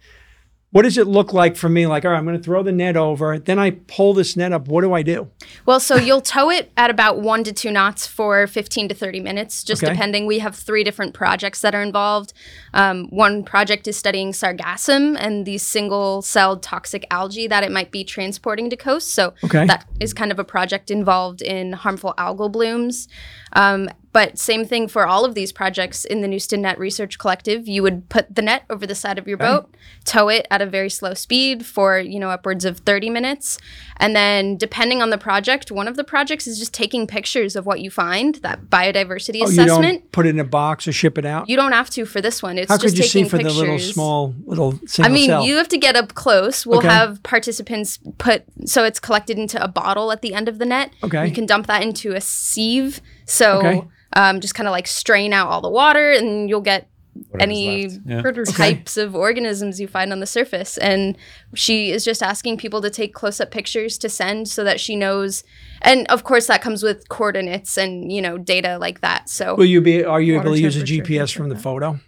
What 0.69 0.83
does 0.83 0.95
it 0.95 1.07
look 1.07 1.33
like 1.33 1.55
for 1.55 1.69
me? 1.69 1.87
Like, 1.87 2.05
all 2.05 2.11
right, 2.11 2.17
I'm 2.19 2.25
going 2.25 2.37
to 2.37 2.43
throw 2.43 2.61
the 2.61 2.71
net 2.73 2.95
over. 2.95 3.39
Then 3.39 3.57
I 3.57 3.71
pull 3.71 4.13
this 4.13 4.37
net 4.37 4.51
up. 4.51 4.67
What 4.67 4.81
do 4.81 4.93
I 4.93 5.01
do? 5.01 5.31
Well, 5.65 5.79
so 5.79 5.95
you'll 5.95 6.21
tow 6.21 6.51
it 6.51 6.71
at 6.77 6.91
about 6.91 7.19
one 7.19 7.43
to 7.45 7.53
two 7.53 7.71
knots 7.71 8.05
for 8.05 8.45
15 8.45 8.89
to 8.89 8.93
30 8.93 9.21
minutes, 9.21 9.63
just 9.63 9.81
Okay. 9.81 9.91
depending. 9.91 10.27
We 10.27 10.37
have 10.39 10.55
three 10.55 10.83
different 10.83 11.15
projects 11.15 11.61
that 11.61 11.73
are 11.73 11.81
involved. 11.81 12.33
Um, 12.77 13.07
one 13.09 13.43
project 13.43 13.87
is 13.87 13.97
studying 13.97 14.31
sargassum 14.33 15.17
and 15.19 15.45
these 15.45 15.63
single 15.63 16.21
celled 16.21 16.61
toxic 16.61 17.05
algae 17.09 17.47
that 17.47 17.63
it 17.63 17.71
might 17.71 17.91
be 17.91 18.03
transporting 18.03 18.69
to 18.69 18.77
coast. 18.77 19.09
So 19.15 19.33
Okay. 19.43 19.65
that 19.65 19.85
is 19.99 20.13
kind 20.13 20.31
of 20.31 20.37
a 20.37 20.43
project 20.43 20.91
involved 20.91 21.41
in 21.41 21.73
harmful 21.73 22.13
algal 22.19 22.51
blooms. 22.51 23.07
Um, 23.53 23.89
but 24.13 24.39
same 24.39 24.65
thing 24.65 24.87
for 24.87 25.05
all 25.05 25.25
of 25.25 25.35
these 25.35 25.51
projects 25.51 26.03
in 26.03 26.21
the 26.21 26.27
Neuston 26.27 26.59
Net 26.59 26.79
Research 26.79 27.19
Collective. 27.19 27.67
You 27.67 27.83
would 27.83 28.09
put 28.09 28.33
the 28.33 28.41
net 28.41 28.63
over 28.69 28.87
the 28.87 28.95
side 28.95 29.19
of 29.19 29.27
your 29.27 29.37
boat, 29.37 29.69
tow 30.05 30.27
it 30.29 30.47
at 30.49 30.59
a 30.61 30.65
very 30.65 30.89
slow 30.89 31.13
speed 31.13 31.65
for 31.65 31.99
you 31.99 32.19
know 32.19 32.29
upwards 32.31 32.65
of 32.65 32.79
30 32.79 33.11
minutes, 33.11 33.59
and 33.97 34.15
then 34.15 34.57
depending 34.57 35.03
on 35.03 35.11
the 35.11 35.19
project, 35.19 35.71
one 35.71 35.87
of 35.87 35.97
the 35.97 36.03
projects 36.03 36.47
is 36.47 36.57
just 36.57 36.73
taking 36.73 37.05
pictures 37.05 37.55
of 37.55 37.67
what 37.67 37.79
you 37.79 37.91
find. 37.91 38.35
That 38.35 38.69
biodiversity 38.71 39.35
Oh, 39.43 39.49
you 39.49 39.61
assessment. 39.61 40.01
don't 40.01 40.11
put 40.11 40.25
it 40.25 40.29
in 40.29 40.39
a 40.39 40.43
box 40.43 40.87
or 40.87 40.91
ship 40.93 41.17
it 41.19 41.25
out. 41.25 41.47
You 41.47 41.55
don't 41.55 41.73
have 41.73 41.89
to 41.91 42.05
for 42.05 42.19
this 42.19 42.41
one. 42.41 42.57
It's 42.57 42.66
How 42.67 42.77
just 42.77 42.95
could 42.95 42.97
you 42.97 43.03
see 43.09 43.23
for 43.23 43.37
pictures. 43.37 43.55
the 43.55 43.59
little 43.61 43.79
small 43.79 44.33
little 44.45 44.79
I 44.99 45.09
mean, 45.09 45.29
cell? 45.29 45.43
you 45.45 45.55
have 45.57 45.67
to 45.69 45.77
get 45.77 45.95
up 45.95 46.13
close. 46.13 46.65
We'll 46.65 46.79
Okay. 46.79 46.87
have 46.87 47.21
participants 47.23 47.99
put 48.17 48.43
so 48.65 48.83
it's 48.83 48.99
collected 48.99 49.37
into 49.39 49.61
a 49.63 49.67
bottle 49.67 50.11
at 50.11 50.21
the 50.21 50.33
end 50.33 50.47
of 50.49 50.57
the 50.59 50.65
net. 50.65 50.91
Okay. 51.03 51.27
You 51.27 51.33
can 51.33 51.45
dump 51.45 51.67
that 51.67 51.81
into 51.83 52.13
a 52.15 52.21
sieve. 52.21 53.01
So 53.25 53.59
Okay. 53.59 53.81
um, 54.13 54.39
just 54.41 54.55
kind 54.55 54.67
of 54.67 54.71
like 54.71 54.87
strain 54.87 55.33
out 55.33 55.47
all 55.49 55.61
the 55.61 55.69
water, 55.69 56.11
and 56.11 56.49
you'll 56.49 56.61
get 56.61 56.87
Whatever's 57.31 57.41
any. 57.57 57.87
Yeah. 58.05 58.21
Critters. 58.21 58.49
types 58.53 58.95
of 58.95 59.15
organisms 59.15 59.79
you 59.81 59.87
find 59.87 60.11
on 60.13 60.19
the 60.19 60.27
surface. 60.27 60.77
And 60.77 61.17
she 61.55 61.89
is 61.91 62.05
just 62.05 62.21
asking 62.21 62.57
people 62.57 62.79
to 62.83 62.91
take 62.91 63.11
close 63.15 63.41
up 63.41 63.49
pictures 63.49 63.97
to 63.97 64.07
send 64.09 64.47
so 64.49 64.63
that 64.63 64.79
she 64.79 64.95
knows. 64.95 65.43
And 65.81 66.05
of 66.09 66.23
course, 66.23 66.45
that 66.45 66.61
comes 66.61 66.83
with 66.83 67.09
coordinates 67.09 67.75
and 67.75 68.11
you 68.11 68.21
know 68.21 68.37
data 68.37 68.77
like 68.79 69.01
that. 69.01 69.29
So 69.29 69.55
Will 69.55 69.65
you 69.65 69.81
be? 69.81 70.03
Are 70.05 70.21
you 70.21 70.39
able 70.39 70.53
to 70.53 70.61
use 70.61 70.77
a 70.77 70.83
GPS 70.83 71.33
from 71.33 71.49
the 71.49 71.55
like 71.55 71.63
photo? 71.63 71.99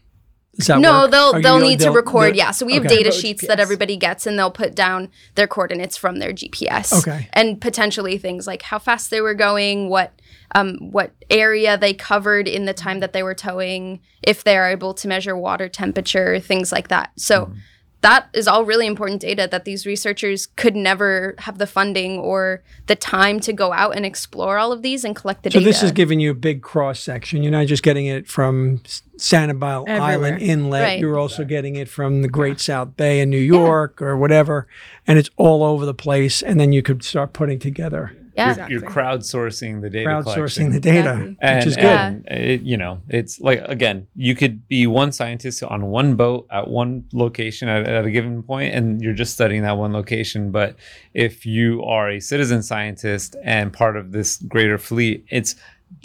Does 0.60 0.68
that 0.68 0.80
no, 0.80 1.02
work? 1.02 1.12
they'll 1.12 1.36
Are 1.36 1.42
they'll 1.42 1.58
you- 1.60 1.70
need 1.70 1.80
to 1.80 1.86
they'll- 1.86 1.94
record. 1.94 2.36
Yeah, 2.36 2.52
so 2.52 2.66
we 2.66 2.74
have 2.76 2.86
okay. 2.86 2.98
data 2.98 3.12
sheets 3.12 3.44
GPS. 3.44 3.48
that 3.48 3.60
everybody 3.60 3.98
gets, 3.98 4.28
and 4.28 4.38
they'll 4.38 4.52
put 4.52 4.76
down 4.76 5.10
their 5.36 5.48
coordinates 5.48 5.98
from 5.98 6.20
their 6.20 6.32
GPS. 6.34 6.94
Okay. 7.00 7.28
and 7.34 7.60
potentially 7.60 8.18
things 8.18 8.46
like 8.46 8.62
how 8.64 8.78
fast 8.78 9.10
they 9.10 9.22
were 9.22 9.34
going, 9.34 9.90
what 9.90 10.14
um, 10.54 10.78
what 10.92 11.12
area 11.30 11.78
they 11.78 11.94
covered 11.94 12.48
in 12.48 12.66
the 12.66 12.74
time 12.74 13.00
that 13.02 13.14
they 13.14 13.24
were 13.24 13.36
towing, 13.36 14.00
if 14.22 14.44
they 14.44 14.58
are 14.58 14.70
able 14.70 14.94
to 14.96 15.08
measure 15.08 15.36
water 15.38 15.70
temperature, 15.70 16.40
things 16.40 16.72
like 16.72 16.90
that. 16.90 17.12
So. 17.18 17.46
Mm-hmm. 17.46 17.58
That 18.02 18.30
is 18.34 18.48
all 18.48 18.64
really 18.64 18.88
important 18.88 19.22
data 19.22 19.48
that 19.52 19.66
these 19.66 19.86
researchers 19.86 20.48
could 20.56 20.76
never 20.76 21.36
have 21.40 21.58
the 21.58 21.68
funding 21.68 22.18
or 22.18 22.64
the 22.88 22.96
time 22.96 23.42
to 23.42 23.52
go 23.52 23.74
out 23.74 23.96
and 23.96 24.06
explore 24.06 24.58
all 24.58 24.72
of 24.72 24.82
these 24.84 25.04
and 25.04 25.14
collect 25.16 25.44
the 25.44 25.52
So 25.52 25.60
data. 25.60 25.66
So 25.66 25.70
this 25.70 25.84
is 25.84 25.92
giving 25.92 26.22
you 26.22 26.32
a 26.32 26.36
big 26.36 26.62
cross 26.62 27.02
section. 27.02 27.44
You're 27.44 27.52
not 27.52 27.68
just 27.68 27.84
getting 27.84 28.06
it 28.06 28.26
from 28.26 28.82
S- 28.86 29.04
Sanibel 29.18 29.84
Everywhere. 29.88 30.02
Island 30.02 30.42
Inlet. 30.42 30.82
Right. 30.82 31.00
You're 31.00 31.20
also 31.20 31.44
getting 31.44 31.76
it 31.76 31.90
from 31.90 32.22
the 32.22 32.30
Great 32.30 32.62
South 32.62 32.96
Bay 32.96 33.20
in 33.20 33.30
New 33.30 33.38
York 33.38 34.02
or 34.02 34.16
whatever, 34.16 34.66
and 35.06 35.20
it's 35.20 35.30
all 35.36 35.64
over 35.64 35.86
the 35.86 35.94
place. 35.94 36.42
And 36.42 36.58
then 36.58 36.72
you 36.72 36.82
could 36.82 37.04
start 37.04 37.34
putting 37.34 37.60
together, 37.60 38.16
yeah. 38.40 38.68
You're, 38.68 38.80
you're 38.82 38.90
crowdsourcing 38.90 39.82
the 39.82 39.90
data 39.90 40.10
crowdsourcing 40.10 40.34
collection. 40.34 40.72
the 40.72 40.80
data, 40.80 41.36
Exactly. 41.42 41.56
which 41.58 41.66
is 41.68 41.78
uh, 41.78 41.82
good. 41.82 41.84
Yeah. 41.86 42.08
and 42.08 42.28
it, 42.28 42.62
you 42.62 42.78
know, 42.78 43.02
it's 43.10 43.40
like 43.40 43.62
again, 43.66 44.08
you 44.16 44.36
could 44.36 44.68
be 44.68 44.88
one 44.88 45.12
scientist 45.12 45.62
on 45.64 45.88
one 45.88 46.16
boat 46.16 46.48
at 46.52 46.68
one 46.68 47.06
location 47.14 47.68
at, 47.70 47.86
at 47.88 48.06
a 48.06 48.12
given 48.12 48.42
point, 48.44 48.74
and 48.74 49.02
you're 49.02 49.14
just 49.14 49.34
studying 49.34 49.62
that 49.64 49.78
one 49.78 49.94
location. 49.94 50.52
But 50.52 50.76
if 51.14 51.46
you 51.46 51.84
are 51.84 52.10
a 52.10 52.20
citizen 52.20 52.64
scientist 52.64 53.36
and 53.44 53.72
part 53.74 53.98
of 53.98 54.12
this 54.12 54.38
greater 54.38 54.78
fleet, 54.78 55.26
it's 55.30 55.56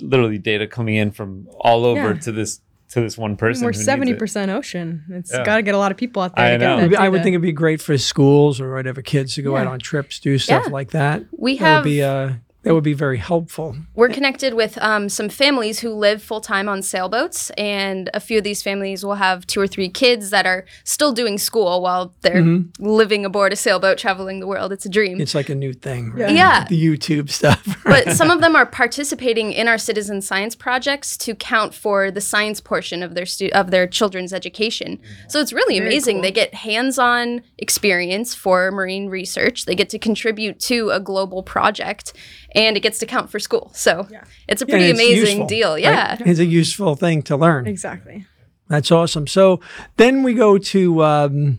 literally 0.01 0.39
data 0.39 0.67
coming 0.67 0.95
in 0.97 1.11
from 1.11 1.47
all 1.59 1.85
over 1.85 2.15
Yeah. 2.15 2.21
to 2.21 2.33
this 2.33 2.61
to 2.95 3.01
this 3.01 3.17
one 3.19 3.37
person. 3.37 3.65
We're 3.65 3.73
who 3.73 3.77
needs 3.79 3.85
seventy 3.85 4.13
it. 4.13 4.19
percent 4.19 4.51
ocean. 4.51 5.05
It's 5.11 5.33
Yeah. 5.33 5.45
got 5.45 5.57
to 5.57 5.63
get 5.63 5.75
a 5.75 5.79
lot 5.79 5.93
of 5.93 5.97
people 5.99 6.23
out 6.23 6.35
there. 6.35 6.47
I 6.47 6.51
to 6.53 6.59
get 6.59 6.65
know. 6.67 6.89
that 6.89 7.01
I 7.01 7.09
would 7.09 7.23
think 7.23 7.35
it'd 7.35 7.43
be 7.43 7.53
great 7.53 7.81
for 7.81 7.97
schools 7.99 8.61
or 8.61 8.75
whatever 8.75 9.03
kids 9.03 9.35
to 9.35 9.43
go 9.43 9.57
out 9.57 9.67
on 9.67 9.79
trips, 9.79 10.19
do 10.19 10.39
stuff 10.39 10.65
Yeah. 10.67 10.73
like 10.73 10.91
that. 10.93 11.25
We 11.37 11.59
That 11.59 11.65
have 11.65 11.85
would 11.85 11.91
be 11.91 12.03
uh, 12.03 12.31
that 12.65 12.75
would 12.75 12.85
be 12.85 12.95
very 12.95 13.19
helpful. 13.19 13.77
We're 13.95 14.09
connected 14.09 14.55
with 14.55 14.77
um, 14.83 15.09
some 15.09 15.29
families 15.29 15.81
who 15.81 15.91
live 15.91 16.23
full 16.23 16.41
time 16.41 16.69
on 16.69 16.83
sailboats, 16.83 17.51
and 17.51 18.11
a 18.13 18.21
few 18.21 18.39
of 18.39 18.45
these 18.45 18.63
families 18.63 19.05
will 19.05 19.15
have 19.17 19.47
two 19.47 19.61
or 19.61 19.67
three 19.67 19.89
kids 19.89 20.31
that 20.31 20.47
are 20.47 20.65
still 20.83 21.13
doing 21.13 21.39
school 21.39 21.83
while 21.83 22.15
they're 22.23 22.43
living 22.79 23.25
aboard 23.25 23.53
a 23.53 23.57
sailboat 23.57 23.99
traveling 23.99 24.41
the 24.41 24.47
world. 24.47 24.73
It's 24.73 24.87
a 24.87 24.89
dream. 24.89 25.21
It's 25.21 25.35
like 25.35 25.49
a 25.49 25.55
new 25.55 25.73
thing. 25.73 26.13
Yeah. 26.17 26.25
right? 26.25 26.35
Yeah. 26.35 26.65
The 26.69 26.83
YouTube 26.83 27.31
stuff. 27.31 27.63
but 27.85 28.13
some 28.13 28.31
of 28.31 28.41
them 28.41 28.57
are 28.57 28.67
participating 28.67 29.53
in 29.53 29.69
our 29.69 29.79
citizen 29.79 30.21
science 30.23 30.55
projects 30.55 31.17
to 31.19 31.35
count 31.35 31.75
for 31.75 32.11
the 32.11 32.21
science 32.21 32.61
portion 32.61 33.03
of 33.03 33.15
their 33.15 33.27
stu- 33.27 33.51
of 33.53 33.71
their 33.71 33.87
children's 33.87 34.33
education. 34.33 34.99
So 35.29 35.39
it's 35.41 35.53
really 35.53 35.79
Very 35.79 35.91
amazing. 35.91 36.17
cool. 36.17 36.23
They 36.23 36.33
get 36.33 36.55
hands-on 36.55 37.43
experience 37.59 38.35
for 38.35 38.71
marine 38.71 39.09
research. 39.09 39.67
They 39.67 39.75
get 39.75 39.89
to 39.91 39.99
contribute 39.99 40.59
to 40.61 40.91
a 40.91 41.01
global 41.01 41.43
project, 41.43 42.13
and 42.55 42.77
it 42.77 42.81
gets 42.81 42.99
to 43.01 43.07
count 43.07 43.31
for 43.31 43.39
school. 43.39 43.71
So 43.75 44.07
it's 44.49 44.63
a 44.63 44.67
pretty 44.67 44.91
and 44.91 44.99
it's 44.99 45.01
amazing 45.01 45.27
useful, 45.39 45.47
deal. 45.47 45.73
right? 45.73 45.83
Yeah. 45.83 46.17
It's 46.21 46.39
a 46.41 46.45
useful 46.47 46.95
thing 46.97 47.23
to 47.23 47.37
learn. 47.37 47.67
exactly. 47.67 48.27
That's 48.69 48.91
awesome. 48.91 49.27
So 49.27 49.61
then 49.97 50.23
we 50.23 50.35
go 50.35 50.57
to 50.59 51.03
um, 51.05 51.59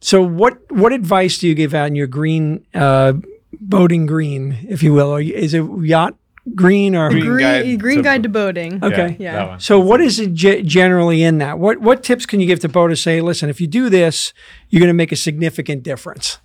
so 0.00 0.22
what 0.22 0.58
what 0.70 0.92
advice 0.92 1.38
do 1.38 1.48
you 1.48 1.54
give 1.54 1.74
out 1.74 1.88
in 1.88 1.96
your 1.96 2.06
green 2.06 2.64
uh, 2.74 3.14
boating 3.60 4.06
green, 4.06 4.66
if 4.68 4.82
you 4.82 4.92
will? 4.92 5.08
Or 5.10 5.20
is 5.20 5.52
it 5.54 5.64
yacht 5.82 6.14
green 6.54 6.94
or 6.94 7.10
Green 7.10 7.24
Green, 7.24 7.38
guide 7.40 7.80
green 7.80 7.96
to- 7.96 8.02
guide 8.02 8.22
to 8.22 8.28
boating. 8.28 8.78
Okay. 8.84 9.16
Yeah. 9.18 9.32
that 9.32 9.48
one. 9.48 9.60
so 9.60 9.80
what 9.80 10.00
is 10.00 10.20
it 10.20 10.32
ge- 10.32 10.64
generally 10.64 11.22
in 11.24 11.38
that? 11.38 11.58
What 11.58 11.80
what 11.80 12.04
tips 12.04 12.24
can 12.26 12.38
you 12.40 12.46
give 12.46 12.60
to 12.60 12.68
boaters? 12.68 13.02
Say, 13.02 13.20
listen, 13.20 13.48
if 13.50 13.60
you 13.60 13.66
do 13.66 13.88
this, 13.88 14.32
you're 14.68 14.78
going 14.80 14.88
to 14.88 14.94
make 14.94 15.10
a 15.12 15.16
significant 15.16 15.82
difference. 15.82 16.38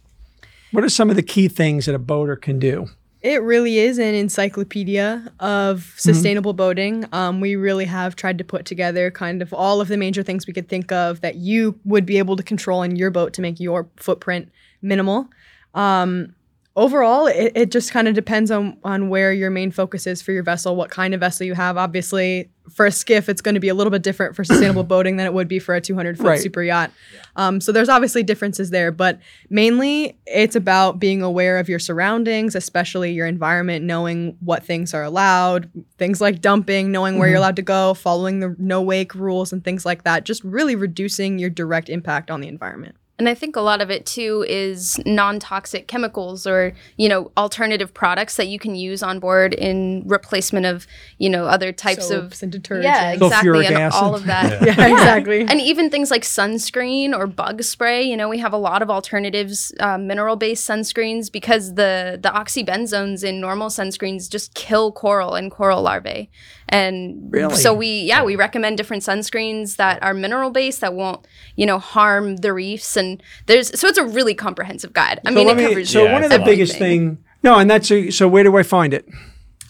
What 0.72 0.84
are 0.84 0.89
some 0.89 1.10
of 1.10 1.16
the 1.18 1.22
key 1.24 1.47
things 1.47 1.86
that 1.86 1.93
a 1.93 1.99
boater 1.99 2.36
can 2.36 2.58
do? 2.58 2.88
It 3.22 3.43
really 3.43 3.78
is 3.78 3.99
an 3.99 4.15
encyclopedia 4.15 5.32
of 5.39 5.93
sustainable 5.95 6.53
boating. 6.53 7.05
Um, 7.11 7.39
we 7.39 7.55
really 7.55 7.86
have 7.86 8.15
tried 8.15 8.39
to 8.39 8.43
put 8.43 8.65
together 8.65 9.11
kind 9.11 9.43
of 9.43 9.53
all 9.53 9.80
of 9.80 9.89
the 9.89 9.97
major 9.97 10.24
things 10.24 10.47
we 10.47 10.53
could 10.53 10.67
think 10.67 10.91
of 10.91 11.22
that 11.22 11.36
you 11.36 11.80
would 11.86 12.05
be 12.05 12.17
able 12.17 12.36
to 12.36 12.43
control 12.43 12.82
in 12.82 12.95
your 12.95 13.11
boat 13.11 13.34
to 13.34 13.41
make 13.41 13.59
your 13.59 13.88
footprint 13.97 14.51
minimal. 14.82 15.30
Um, 15.76 16.34
overall 16.76 17.28
it, 17.28 17.51
it 17.55 17.69
just 17.72 17.91
kind 17.91 18.07
of 18.07 18.13
depends 18.13 18.49
on 18.49 18.78
on 18.84 19.09
where 19.09 19.34
your 19.34 19.49
main 19.49 19.72
focus 19.72 20.07
is 20.07 20.22
for 20.22 20.32
your 20.32 20.43
vessel 20.43 20.76
what 20.76 20.89
kind 20.89 21.13
of 21.13 21.19
vessel 21.19 21.45
you 21.45 21.53
have. 21.53 21.78
Obviously 21.78 22.49
for 22.69 22.86
a 22.86 22.91
skiff 22.91 23.28
it's 23.28 23.41
going 23.41 23.55
to 23.55 23.59
be 23.59 23.67
a 23.67 23.74
little 23.74 23.91
bit 23.91 24.01
different 24.03 24.36
for 24.36 24.43
sustainable 24.45 24.84
boating 24.93 25.17
than 25.17 25.26
it 25.26 25.34
would 25.34 25.47
be 25.49 25.59
for 25.59 25.76
a 25.76 25.82
200 25.82 26.15
foot 26.17 26.26
Right. 26.26 26.39
super 26.39 26.63
yacht. 26.63 26.91
Um, 27.36 27.59
so 27.59 27.72
there's 27.74 27.89
obviously 27.89 28.24
differences 28.24 28.69
there 28.69 28.91
but 28.91 29.19
mainly 29.49 30.17
it's 30.26 30.55
about 30.55 30.97
being 30.99 31.22
aware 31.22 31.57
of 31.59 31.67
your 31.67 31.80
surroundings 31.80 32.55
especially 32.55 33.11
your 33.11 33.28
environment 33.28 33.84
knowing 33.84 34.38
what 34.39 34.63
things 34.63 34.93
are 34.93 35.03
allowed 35.03 35.69
things 35.97 36.22
like 36.22 36.39
dumping 36.39 36.91
knowing 36.91 37.17
where 37.17 37.28
you're 37.28 37.38
allowed 37.38 37.55
to 37.57 37.61
go 37.61 37.93
following 37.95 38.39
the 38.39 38.55
no 38.57 38.82
wake 38.82 39.13
rules 39.15 39.51
and 39.51 39.63
things 39.65 39.86
like 39.86 40.03
that 40.03 40.24
just 40.24 40.41
really 40.45 40.76
reducing 40.76 41.38
your 41.38 41.49
direct 41.49 41.89
impact 41.89 42.32
on 42.32 42.39
the 42.39 42.47
environment 42.47 42.95
And 43.22 43.30
I 43.30 43.36
think 43.36 43.55
a 43.55 43.61
lot 43.61 43.82
of 43.82 43.91
it 43.91 44.07
too 44.07 44.43
is 44.49 44.99
non-toxic 45.05 45.88
chemicals 45.88 46.47
or, 46.47 46.74
you 46.97 47.07
know, 47.07 47.32
alternative 47.38 47.93
products 47.93 48.36
that 48.38 48.47
you 48.47 48.57
can 48.57 48.74
use 48.74 49.03
on 49.03 49.19
board 49.19 49.53
in 49.53 50.01
replacement 50.07 50.65
of, 50.65 50.88
you 51.19 51.30
know, 51.30 51.45
other 51.45 51.72
types 51.72 52.09
of 52.09 52.34
and 52.41 52.51
detergents 52.51 52.84
Yeah, 52.84 53.11
exactly. 53.11 53.67
And 53.67 53.76
acid. 53.76 54.01
all 54.01 54.15
of 54.15 54.26
that. 54.26 54.61
yeah, 54.65 54.88
exactly 54.88 55.41
And 55.41 55.61
even 55.61 55.91
things 55.91 56.09
like 56.09 56.24
sunscreen 56.24 57.15
or 57.15 57.28
bug 57.28 57.61
spray, 57.61 58.01
you 58.01 58.17
know, 58.17 58.28
we 58.28 58.39
have 58.39 58.53
a 58.53 58.57
lot 58.57 58.82
of 58.82 58.89
alternatives, 58.89 59.72
uh, 59.80 59.99
mineral-based 59.99 60.67
sunscreens 60.67 61.32
because 61.32 61.76
the 61.76 62.19
the 62.19 62.30
oxybenzones 62.30 63.24
in 63.24 63.39
normal 63.39 63.69
sunscreens 63.69 64.32
just 64.32 64.55
kill 64.55 64.91
coral 64.91 65.36
and 65.36 65.51
coral 65.51 65.84
larvae. 65.84 66.32
And 66.72 67.32
Really? 67.34 67.55
so 67.55 67.74
we, 67.74 68.03
yeah, 68.03 68.24
we 68.24 68.38
recommend 68.38 68.78
different 68.78 69.03
sunscreens 69.03 69.76
that 69.76 70.01
are 70.01 70.13
mineral-based 70.13 70.80
that 70.80 70.93
won't, 70.93 71.28
you 71.57 71.65
know, 71.65 71.80
harm 71.80 72.38
the 72.38 72.53
reefs. 72.53 72.95
And 72.95 73.11
there's 73.47 73.78
so 73.80 73.88
it's 73.88 73.97
a 73.97 74.05
really 74.05 74.34
comprehensive 74.36 74.93
guide. 74.93 75.20
I 75.26 75.32
mean, 75.32 75.45
it 75.45 75.47
let 75.47 75.57
me- 75.57 75.68
covers 75.68 75.89
so 75.89 76.03
Yeah, 76.03 76.14
one 76.14 76.24
of 76.24 76.30
the 76.32 76.39
biggest 76.39 76.78
thing. 76.78 77.18
No, 77.43 77.57
and 77.57 77.70
that's 77.70 77.89
a, 77.91 78.12
so. 78.12 78.28
Where 78.28 78.43
do 78.43 78.55
I 78.57 78.64
find 78.64 78.93
it? 78.93 79.07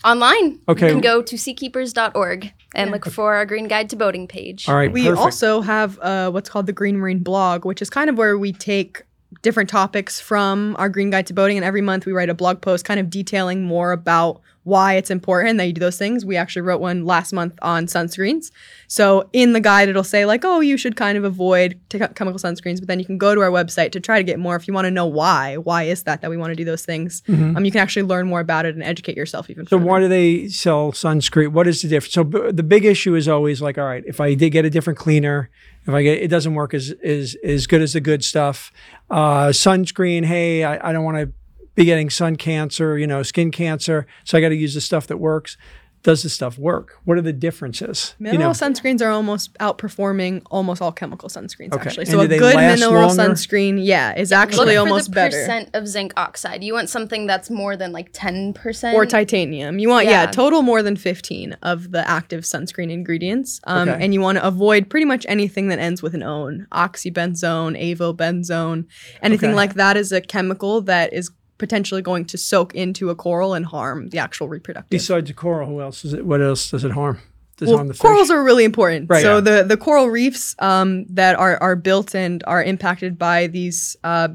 online. 0.04 0.60
Okay. 0.68 0.88
You 0.88 0.94
can 0.94 1.02
go 1.02 1.22
to 1.22 1.38
seakeepers.org 1.38 2.52
and 2.76 2.92
look 2.92 3.06
for 3.06 3.36
our 3.36 3.46
green 3.46 3.68
guide 3.68 3.90
to 3.92 3.96
boating 3.96 4.28
page. 4.28 4.68
All 4.68 4.76
right, 4.76 4.92
We 4.92 5.04
perfect. 5.04 5.20
also 5.22 5.62
have 5.62 6.00
uh, 6.00 6.32
what's 6.32 6.50
called 6.50 6.66
the 6.66 6.74
Green 6.74 6.98
Marine 6.98 7.20
blog, 7.20 7.66
which 7.66 7.82
is 7.82 7.90
kind 7.90 8.10
of 8.10 8.18
where 8.18 8.38
we 8.38 8.52
take 8.52 9.04
different 9.44 9.70
topics 9.70 10.20
from 10.20 10.76
our 10.80 10.90
Green 10.90 11.10
Guide 11.10 11.28
to 11.28 11.34
Boating, 11.34 11.56
and 11.58 11.64
every 11.64 11.82
month 11.82 12.06
we 12.06 12.12
write 12.12 12.30
a 12.30 12.34
blog 12.34 12.62
post 12.62 12.84
kind 12.84 13.00
of 13.00 13.10
detailing 13.10 13.64
more 13.64 13.92
about 13.92 14.42
why 14.64 14.94
it's 14.94 15.10
important 15.10 15.58
that 15.58 15.66
you 15.66 15.74
do 15.74 15.80
those 15.80 15.98
things. 15.98 16.24
We 16.24 16.38
actually 16.38 16.62
wrote 16.62 16.82
one 16.82 17.04
last 17.06 17.34
month 17.34 17.58
on 17.62 17.88
sunscreens. 17.88 18.52
So 18.88 19.28
in 19.34 19.54
the 19.54 19.60
guide, 19.60 19.90
it'll 19.90 20.04
say 20.04 20.26
like, 20.26 20.46
oh, 20.46 20.60
you 20.60 20.78
should 20.78 20.96
kind 20.96 21.18
of 21.18 21.24
avoid 21.24 21.80
t- 21.90 22.00
chemical 22.00 22.40
sunscreens, 22.40 22.80
but 22.80 22.88
then 22.88 23.00
you 23.00 23.06
can 23.06 23.18
go 23.18 23.34
to 23.34 23.42
our 23.42 23.50
website 23.50 23.92
to 23.94 24.00
try 24.00 24.20
to 24.20 24.24
get 24.24 24.38
more 24.38 24.56
if 24.56 24.68
you 24.68 24.74
want 24.74 24.86
to 24.86 24.92
know 24.92 25.08
why. 25.08 25.58
Why 25.58 25.84
is 25.84 26.04
that 26.04 26.22
that 26.22 26.30
we 26.30 26.38
want 26.38 26.52
to 26.52 26.56
do 26.56 26.64
those 26.64 26.86
things? 26.86 27.24
Um, 27.56 27.66
you 27.66 27.72
can 27.72 27.82
actually 27.82 28.04
learn 28.04 28.28
more 28.28 28.40
about 28.40 28.66
it 28.66 28.76
and 28.76 28.84
educate 28.84 29.18
yourself 29.18 29.50
even. 29.50 29.66
Mm-hmm. 29.66 29.70
So 29.70 29.80
further. 29.80 29.90
why 29.90 30.00
do 30.00 30.08
they 30.08 30.48
sell 30.48 30.92
sunscreen? 30.92 31.50
What 31.50 31.68
is 31.68 31.82
the 31.82 31.88
difference? 31.88 32.14
So 32.14 32.24
b- 32.24 32.52
the 32.52 32.64
big 32.64 32.86
issue 32.86 33.16
is 33.16 33.28
always 33.28 33.62
like, 33.62 33.78
all 33.78 33.86
right, 33.86 34.04
if 34.06 34.22
I 34.22 34.36
did 34.36 34.52
get 34.52 34.66
a 34.66 34.70
different 34.70 35.00
cleaner, 35.00 35.50
if 35.88 35.94
I 35.94 36.04
get 36.04 36.20
it 36.20 36.28
doesn't 36.28 36.54
work 36.54 36.74
as 36.76 36.94
as 37.04 37.36
as 37.44 37.66
good 37.66 37.82
as 37.82 37.94
the 37.94 38.02
good 38.02 38.24
stuff. 38.24 38.72
Uh, 39.10 39.48
sunscreen, 39.48 40.24
hey, 40.24 40.64
I, 40.64 40.90
I 40.90 40.94
don't 40.94 41.04
want 41.04 41.18
to 41.18 41.34
be 41.76 41.86
getting 41.86 42.10
sun 42.10 42.36
cancer, 42.36 42.98
you 42.98 43.08
know, 43.08 43.24
skin 43.24 43.52
cancer, 43.52 44.06
so 44.24 44.38
I 44.38 44.42
got 44.42 44.50
to 44.50 44.56
use 44.56 44.74
the 44.74 44.82
stuff 44.82 45.08
that 45.08 45.18
works. 45.18 45.58
Does 46.04 46.24
the 46.24 46.30
stuff 46.30 46.58
work? 46.58 46.96
What 47.06 47.20
are 47.20 47.22
the 47.22 47.32
differences? 47.32 48.16
Mineral 48.18 48.34
you 48.34 48.40
know, 48.40 48.50
sunscreens 48.54 49.04
are 49.06 49.12
almost 49.12 49.54
outperforming 49.60 50.42
almost 50.50 50.82
all 50.82 50.92
chemical 50.92 51.30
sunscreens, 51.30 51.74
Okay. 51.74 51.90
actually. 51.90 52.06
And 52.06 52.12
So 52.12 52.18
do 52.18 52.24
a 52.24 52.28
they 52.28 52.40
good 52.40 52.56
last 52.56 52.80
mineral 52.80 53.04
longer? 53.06 53.22
sunscreen, 53.24 53.80
yeah, 53.86 54.18
is 54.18 54.32
Look 54.32 54.40
actually 54.40 54.74
for 54.74 54.80
almost 54.80 55.10
the 55.10 55.14
better. 55.14 55.38
percent 55.38 55.70
of 55.76 55.88
zinc 55.88 56.14
oxide. 56.18 56.64
You 56.64 56.74
want 56.74 56.90
something 56.90 57.28
that's 57.28 57.52
more 57.52 57.78
than 57.78 57.92
like 57.92 58.12
10%. 58.14 58.96
Or 58.96 59.06
titanium. 59.06 59.78
You 59.78 59.90
want, 59.90 60.06
yeah. 60.08 60.24
Yeah. 60.24 60.32
total 60.32 60.64
more 60.64 60.82
than 60.82 60.96
15 60.96 61.56
of 61.62 61.92
the 61.92 62.10
active 62.10 62.46
sunscreen 62.46 62.90
ingredients. 62.92 63.62
Um, 63.66 63.88
Okay. 63.88 64.04
And 64.04 64.12
you 64.12 64.22
want 64.22 64.40
to 64.40 64.48
avoid 64.48 64.90
pretty 64.90 65.06
much 65.06 65.24
anything 65.30 65.68
that 65.68 65.78
ends 65.78 66.02
with 66.02 66.16
an 66.16 66.24
own. 66.24 66.66
Oxybenzone, 66.72 67.78
avobenzone, 67.80 68.86
anything 69.22 69.50
Okay. 69.52 69.56
like 69.56 69.76
that 69.76 69.98
is 69.98 70.12
a 70.12 70.20
chemical 70.22 70.82
that 70.82 71.14
is 71.14 71.30
potentially 71.62 72.02
going 72.02 72.26
to 72.26 72.38
soak 72.38 72.74
into 72.76 73.10
a 73.12 73.16
coral 73.16 73.54
and 73.54 73.66
harm 73.66 74.10
the 74.10 74.18
actual 74.20 74.50
reproductive. 74.50 74.90
besides 74.90 75.28
the 75.30 75.34
coral, 75.34 75.70
who 75.70 75.80
else 75.80 76.04
is 76.04 76.12
it? 76.14 76.26
What 76.26 76.42
else 76.42 76.72
does 76.72 76.84
it 76.84 76.92
harm? 76.92 77.20
Does 77.58 77.70
it 77.70 77.76
harm 77.76 77.88
the 77.88 77.94
fish? 77.94 78.02
corals 78.02 78.32
are 78.32 78.44
really 78.44 78.64
important. 78.66 79.08
Right. 79.10 79.22
So 79.22 79.36
Yeah. 79.36 79.42
the 79.42 79.64
the 79.64 79.78
coral 79.78 80.10
reefs 80.10 80.56
um, 80.60 81.06
that 81.06 81.36
are 81.38 81.58
are 81.62 81.76
built 81.76 82.16
and 82.16 82.44
are 82.48 82.64
impacted 82.64 83.18
by 83.20 83.46
these 83.48 83.96
uh, 84.04 84.30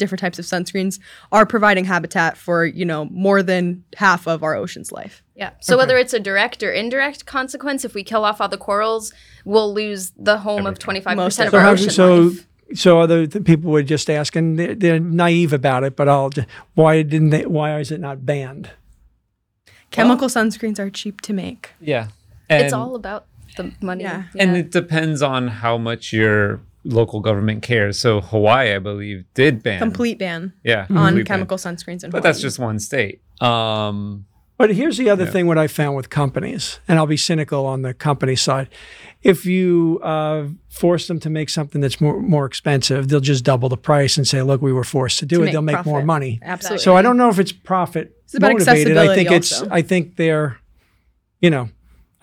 different 0.00 0.20
types 0.20 0.40
of 0.40 0.44
sunscreens 0.44 0.98
are 1.30 1.46
providing 1.46 1.84
habitat 1.84 2.36
for 2.36 2.64
you 2.64 2.84
know 2.84 3.04
more 3.04 3.40
than 3.44 3.84
half 3.96 4.26
of 4.26 4.42
our 4.42 4.56
ocean's 4.56 4.90
life. 4.90 5.22
Yeah. 5.36 5.50
So 5.60 5.76
whether 5.76 5.96
it's 5.96 6.12
a 6.12 6.18
direct 6.20 6.62
or 6.64 6.72
indirect 6.72 7.24
consequence, 7.26 7.84
if 7.84 7.94
we 7.94 8.02
kill 8.02 8.24
off 8.24 8.40
all 8.40 8.48
the 8.48 8.58
corals, 8.58 9.12
we'll 9.44 9.72
lose 9.72 10.12
the 10.16 10.38
home 10.38 10.66
of 10.66 10.78
25% 10.78 11.16
Most 11.16 11.38
of 11.38 11.46
of 11.46 11.52
so 11.52 11.58
our 11.58 11.66
ocean 11.68 11.90
so 11.90 12.14
life. 12.16 12.46
So 12.74 13.00
other 13.00 13.26
th- 13.26 13.44
people 13.44 13.70
would 13.72 13.86
just 13.86 14.08
ask, 14.10 14.36
and 14.36 14.58
they're, 14.58 14.74
they're 14.74 15.00
naive 15.00 15.52
about 15.52 15.84
it. 15.84 15.96
But 15.96 16.08
I'll 16.08 16.30
just, 16.30 16.48
why 16.74 17.02
didn't 17.02 17.30
they? 17.30 17.46
Why 17.46 17.78
is 17.80 17.90
it 17.90 18.00
not 18.00 18.24
banned? 18.26 18.70
Chemical 19.90 20.28
sunscreens 20.28 20.78
are 20.78 20.90
cheap 20.90 21.20
to 21.22 21.32
make. 21.32 21.70
Yeah. 21.80 22.08
it's 22.48 22.72
all 22.72 22.94
about 22.94 23.26
the 23.56 23.72
money. 23.80 24.04
Yeah. 24.04 24.24
And 24.38 24.56
it 24.56 24.70
depends 24.70 25.20
on 25.22 25.48
how 25.48 25.76
much 25.76 26.12
your 26.12 26.60
local 26.84 27.20
government 27.20 27.62
cares. 27.62 27.98
So 27.98 28.20
Hawaii, 28.20 28.74
I 28.74 28.78
believe, 28.78 29.24
did 29.34 29.62
ban 29.62 29.78
Complete 29.78 30.18
ban 30.18 30.52
yeah 30.64 30.82
on 30.82 30.86
complete 30.86 31.14
ban. 31.16 31.24
chemical 31.26 31.58
sunscreens. 31.58 32.04
In 32.04 32.10
But 32.10 32.22
that's 32.22 32.40
just 32.40 32.58
one 32.58 32.78
state. 32.78 33.20
Um, 33.40 34.24
But 34.58 34.74
here's 34.74 34.96
the 34.96 35.10
other 35.10 35.26
thing: 35.26 35.46
what 35.46 35.58
I 35.58 35.66
found 35.66 35.96
with 35.96 36.08
companies, 36.10 36.78
and 36.86 36.98
I'll 36.98 37.06
be 37.06 37.16
cynical 37.16 37.66
on 37.66 37.82
the 37.82 37.94
company 37.94 38.36
side. 38.36 38.68
If 39.22 39.44
you 39.46 39.98
uh, 40.02 40.48
force 40.68 41.08
them 41.08 41.18
to 41.20 41.30
make 41.30 41.48
something 41.48 41.80
that's 41.80 42.00
more 42.00 42.20
more 42.20 42.44
expensive, 42.46 43.08
they'll 43.08 43.20
just 43.20 43.44
double 43.44 43.68
the 43.68 43.76
price 43.76 44.16
and 44.16 44.26
say, 44.26 44.42
"Look, 44.42 44.62
we 44.62 44.72
were 44.72 44.84
forced 44.84 45.18
to 45.20 45.26
do 45.26 45.36
To 45.36 45.42
it." 45.42 45.44
make 45.46 45.52
They'll 45.52 45.62
make 45.62 45.86
more 45.86 46.02
money. 46.02 46.38
absolutely. 46.42 46.82
So 46.84 46.96
I 46.96 47.02
don't 47.02 47.16
know 47.16 47.28
if 47.28 47.38
it's 47.38 47.52
profit 47.52 48.16
It's 48.24 48.34
about 48.34 48.52
motivated. 48.52 48.96
I 48.96 49.14
think 49.14 49.30
accessibility 49.30 49.36
it's. 49.36 49.72
I 49.72 49.82
think 49.82 50.16
they're, 50.16 50.58
you 51.40 51.50
know, 51.50 51.68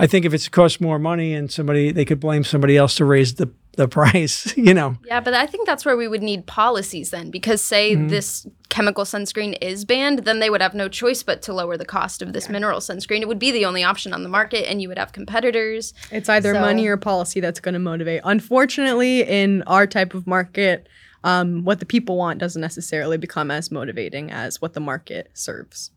I 0.01 0.07
think 0.07 0.25
if 0.25 0.33
it's 0.33 0.47
cost 0.47 0.79
more 0.79 0.97
money 0.99 1.33
and 1.33 1.51
somebody 1.51 1.91
they 1.91 2.05
could 2.05 2.19
blame 2.19 2.43
somebody 2.43 2.77
else 2.77 2.95
to 2.95 3.05
raise 3.05 3.35
the 3.35 3.51
the 3.73 3.87
price. 3.99 4.55
You 4.57 4.73
know, 4.73 4.97
Yeah, 5.05 5.19
but 5.21 5.33
I 5.33 5.45
think 5.45 5.65
that's 5.65 5.85
where 5.85 5.95
we 5.95 6.07
would 6.07 6.23
need 6.23 6.45
policies 6.47 7.11
then, 7.11 7.29
because 7.31 7.61
say 7.61 7.95
Mm-hmm. 7.95 8.07
this 8.09 8.45
chemical 8.69 9.03
sunscreen 9.05 9.57
is 9.61 9.85
banned, 9.85 10.19
then 10.25 10.39
they 10.39 10.49
would 10.49 10.61
have 10.61 10.73
no 10.73 10.89
choice 10.89 11.23
but 11.23 11.41
to 11.43 11.53
lower 11.53 11.77
the 11.77 11.85
cost 11.85 12.21
of 12.21 12.33
this 12.33 12.49
mineral 12.49 12.79
sunscreen. 12.81 13.21
It 13.21 13.27
would 13.27 13.39
be 13.39 13.51
the 13.51 13.65
only 13.65 13.83
option 13.83 14.11
on 14.13 14.23
the 14.23 14.29
market, 14.29 14.69
and 14.69 14.81
you 14.81 14.89
would 14.89 14.97
have 14.97 15.11
competitors. 15.13 15.93
It's 16.11 16.27
either 16.29 16.53
So- 16.53 16.59
money 16.61 16.87
or 16.87 16.97
policy 16.97 17.39
that's 17.39 17.59
going 17.59 17.73
to 17.73 17.79
motivate. 17.79 18.21
Unfortunately, 18.25 19.21
in 19.21 19.63
our 19.63 19.87
type 19.87 20.13
of 20.13 20.27
market, 20.27 20.87
um, 21.23 21.63
what 21.63 21.79
the 21.79 21.85
people 21.85 22.17
want 22.17 22.39
doesn't 22.39 22.61
necessarily 22.61 23.17
become 23.17 23.49
as 23.51 23.71
motivating 23.71 24.29
as 24.31 24.61
what 24.61 24.73
the 24.73 24.79
market 24.81 25.29
serves. 25.33 25.91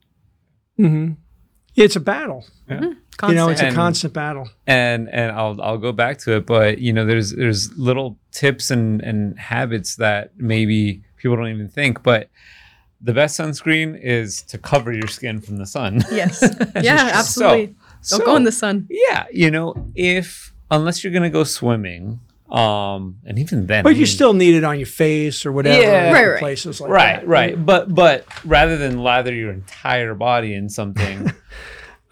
It's 1.76 1.96
a 1.96 2.00
battle. 2.00 2.44
You 2.68 3.34
know, 3.34 3.48
it's 3.50 3.60
a 3.60 3.70
constant 3.72 4.12
battle. 4.14 4.48
and 4.66 5.08
and 5.10 5.32
I'll 5.32 5.60
I'll 5.60 5.78
go 5.78 5.92
back 5.92 6.18
to 6.20 6.36
it, 6.36 6.46
but 6.46 6.78
you 6.78 6.92
know, 6.92 7.04
there's 7.06 7.32
there's 7.32 7.76
little 7.78 8.18
tips 8.32 8.70
and 8.70 9.00
and 9.02 9.38
habits 9.38 9.96
that 9.96 10.32
maybe 10.36 11.02
people 11.18 11.36
don't 11.36 11.48
even 11.48 11.68
think, 11.68 12.02
but 12.02 12.28
the 13.00 13.12
best 13.12 13.38
sunscreen 13.38 13.98
is 14.00 14.42
to 14.42 14.58
cover 14.58 14.92
your 14.92 15.08
skin 15.08 15.40
from 15.40 15.56
the 15.56 15.66
sun. 15.66 16.02
yes. 16.10 16.42
yeah, 16.80 17.10
absolutely. 17.14 17.74
So- 18.00 18.18
Don't 18.18 18.26
go 18.26 18.36
in 18.36 18.44
the 18.44 18.52
sun. 18.52 18.86
Yeah, 18.90 19.26
you 19.32 19.50
know, 19.50 19.74
if 19.94 20.52
unless 20.70 21.02
you're 21.04 21.12
gonna 21.12 21.30
go 21.30 21.44
swimming, 21.44 22.20
um, 22.50 23.18
and 23.24 23.38
even 23.38 23.66
then, 23.66 23.82
But 23.82 23.90
I 23.90 23.92
you 23.92 23.98
mean- 23.98 24.06
still 24.06 24.34
need 24.34 24.54
it 24.54 24.64
on 24.64 24.78
your 24.78 24.86
face 24.86 25.44
or 25.46 25.52
whatever. 25.52 25.80
Yeah. 25.80 26.12
Right, 26.12 26.26
right. 26.26 26.38
Places 26.38 26.80
like 26.80 26.90
right, 26.90 27.20
that. 27.20 27.26
right. 27.28 27.66
But 27.66 27.94
but 27.94 28.24
rather 28.44 28.76
than 28.76 29.02
lather 29.02 29.34
your 29.34 29.52
entire 29.52 30.14
body 30.14 30.54
in 30.54 30.68
something, 30.68 31.30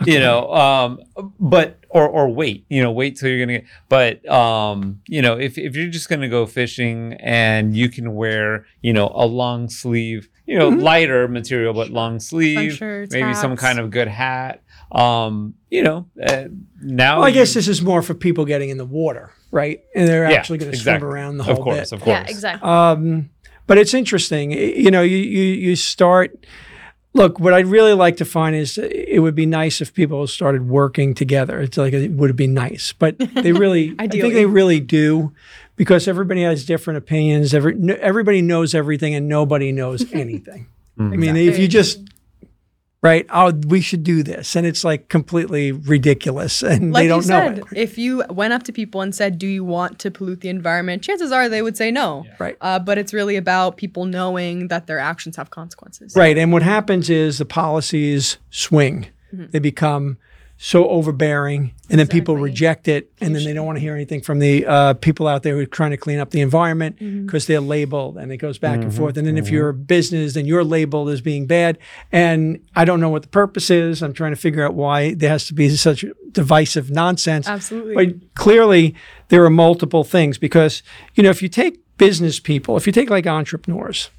you 0.06 0.18
know, 0.20 0.52
um, 0.52 1.00
but 1.38 1.78
or 1.88 2.08
or 2.08 2.28
wait, 2.28 2.64
you 2.68 2.82
know, 2.82 2.92
wait 2.92 3.16
till 3.16 3.28
you're 3.28 3.38
gonna 3.44 3.58
get. 3.60 3.68
But 3.88 4.28
um, 4.28 5.00
you 5.06 5.22
know, 5.22 5.38
if 5.38 5.58
if 5.58 5.76
you're 5.76 5.88
just 5.88 6.08
gonna 6.08 6.28
go 6.28 6.46
fishing 6.46 7.14
and 7.14 7.74
you 7.76 7.88
can 7.88 8.14
wear, 8.14 8.66
you 8.80 8.92
know, 8.92 9.10
a 9.14 9.26
long 9.26 9.68
sleeve, 9.68 10.28
you 10.46 10.58
know, 10.58 10.68
lighter 10.68 11.28
material 11.28 11.74
but 11.74 11.90
long 11.90 12.20
sleeve, 12.20 12.74
shirts, 12.74 13.12
maybe 13.12 13.34
some 13.34 13.56
kind 13.56 13.78
of 13.78 13.90
good 13.90 14.08
hat. 14.08 14.62
Um, 14.92 15.54
you 15.70 15.82
know, 15.84 16.06
uh, 16.20 16.44
now 16.82 17.18
Well, 17.18 17.26
I 17.28 17.30
guess 17.30 17.54
this 17.54 17.68
is 17.68 17.80
more 17.80 18.02
for 18.02 18.12
people 18.14 18.44
getting 18.44 18.70
in 18.70 18.76
the 18.76 18.84
water, 18.84 19.30
right? 19.52 19.80
And 19.94 20.08
they're 20.08 20.28
Yeah, 20.28 20.36
actually 20.38 20.58
going 20.58 20.72
to 20.72 20.76
exactly. 20.76 21.00
swim 21.06 21.12
around 21.14 21.38
the 21.38 21.44
whole 21.44 21.54
of 21.54 21.60
course, 21.60 21.90
bit. 21.90 21.92
of 21.92 22.00
course, 22.02 22.18
Yeah, 22.18 22.26
exactly. 22.28 22.68
Um, 22.68 23.30
but 23.68 23.78
it's 23.78 23.94
interesting. 23.94 24.50
You 24.50 24.90
know, 24.90 25.02
you, 25.02 25.16
you 25.18 25.42
you 25.42 25.76
start. 25.76 26.44
Look, 27.12 27.40
what 27.40 27.52
I'd 27.52 27.66
really 27.66 27.92
like 27.92 28.18
to 28.18 28.24
find 28.24 28.54
is 28.54 28.78
it 28.78 29.20
would 29.20 29.34
be 29.34 29.46
nice 29.46 29.80
if 29.80 29.92
people 29.92 30.26
started 30.28 30.68
working 30.68 31.12
together. 31.12 31.60
It's 31.60 31.76
like 31.76 31.92
it 31.92 32.12
would 32.12 32.36
be 32.36 32.46
nice, 32.46 32.92
but 32.92 33.18
they 33.18 33.52
really, 33.52 33.96
I 33.98 34.06
think 34.06 34.32
they 34.32 34.46
really 34.46 34.78
do, 34.78 35.32
because 35.74 36.06
everybody 36.06 36.42
has 36.42 36.64
different 36.64 36.98
opinions. 36.98 37.52
Every 37.52 37.76
everybody 38.00 38.42
knows 38.42 38.74
everything, 38.74 39.14
and 39.14 39.28
nobody 39.28 39.72
knows 39.72 40.12
anything. 40.12 40.68
I 40.98 41.02
mean, 41.02 41.36
if 41.36 41.58
you 41.58 41.66
just 41.66 42.00
right, 43.02 43.26
oh, 43.30 43.52
we 43.66 43.80
should 43.80 44.04
do 44.04 44.22
this, 44.22 44.56
and 44.56 44.66
it's 44.66 44.84
like 44.84 45.08
completely 45.08 45.72
ridiculous, 45.72 46.62
and 46.62 46.92
like 46.92 47.04
they 47.04 47.08
don't 47.08 47.22
you 47.24 47.30
know 47.30 47.40
said, 47.40 47.58
it. 47.58 47.64
if 47.72 47.98
you 47.98 48.24
went 48.30 48.52
up 48.52 48.62
to 48.64 48.72
people 48.72 49.00
and 49.00 49.14
said, 49.14 49.38
"Do 49.38 49.46
you 49.46 49.64
want 49.64 49.98
to 50.00 50.10
pollute 50.10 50.40
the 50.40 50.48
environment?" 50.48 51.02
chances 51.02 51.32
are 51.32 51.48
they 51.48 51.62
would 51.62 51.76
say 51.76 51.90
no. 51.90 52.26
Right. 52.38 52.56
Uh, 52.60 52.78
but 52.78 52.98
it's 52.98 53.12
really 53.12 53.36
about 53.36 53.76
people 53.76 54.04
knowing 54.04 54.68
that 54.68 54.86
their 54.86 54.98
actions 54.98 55.36
have 55.36 55.50
consequences. 55.50 56.14
Right. 56.14 56.36
And 56.36 56.52
what 56.52 56.62
happens 56.62 57.10
is 57.10 57.38
the 57.38 57.44
policies 57.44 58.38
swing. 58.50 59.08
Mm-hmm. 59.32 59.46
They 59.50 59.58
become 59.58 60.18
so 60.62 60.86
overbearing, 60.90 61.72
and 61.88 61.98
then 61.98 62.06
people 62.06 62.34
Exactly. 62.34 62.50
reject 62.50 62.88
it, 62.88 63.10
and 63.18 63.34
then 63.34 63.44
they 63.44 63.54
don't 63.54 63.64
want 63.64 63.76
to 63.76 63.80
hear 63.80 63.94
anything 63.94 64.20
from 64.20 64.40
the 64.40 64.66
uh, 64.66 64.92
people 64.92 65.26
out 65.26 65.42
there 65.42 65.54
who 65.54 65.62
are 65.62 65.66
trying 65.66 65.90
to 65.92 65.96
clean 65.96 66.18
up 66.18 66.32
the 66.32 66.42
environment 66.42 66.98
Mm-hmm. 66.98 67.24
because 67.24 67.46
they're 67.46 67.62
labeled, 67.62 68.18
and 68.18 68.30
it 68.30 68.36
goes 68.36 68.58
back 68.58 68.82
and 68.82 68.94
forth. 68.94 69.16
And 69.16 69.26
then 69.26 69.38
if 69.38 69.48
you're 69.48 69.70
a 69.70 69.74
business, 69.74 70.34
then 70.34 70.44
you're 70.44 70.62
labeled 70.62 71.08
as 71.08 71.22
being 71.22 71.46
bad. 71.46 71.78
And 72.12 72.60
I 72.76 72.84
don't 72.84 73.00
know 73.00 73.08
what 73.08 73.22
the 73.22 73.28
purpose 73.28 73.70
is. 73.70 74.02
I'm 74.02 74.12
trying 74.12 74.32
to 74.32 74.36
figure 74.36 74.62
out 74.62 74.74
why 74.74 75.14
there 75.14 75.30
has 75.30 75.46
to 75.46 75.54
be 75.54 75.70
such 75.76 76.04
divisive 76.32 76.90
nonsense. 76.90 77.48
Absolutely. 77.48 77.94
But 77.94 78.34
clearly, 78.34 78.94
there 79.28 79.42
are 79.46 79.50
multiple 79.50 80.04
things 80.04 80.36
because, 80.36 80.82
you 81.14 81.22
know, 81.22 81.30
if 81.30 81.40
you 81.40 81.48
take 81.48 81.80
business 81.96 82.38
people, 82.38 82.76
if 82.76 82.86
you 82.86 82.92
take 82.92 83.08
like 83.08 83.26
entrepreneurs, 83.26 84.10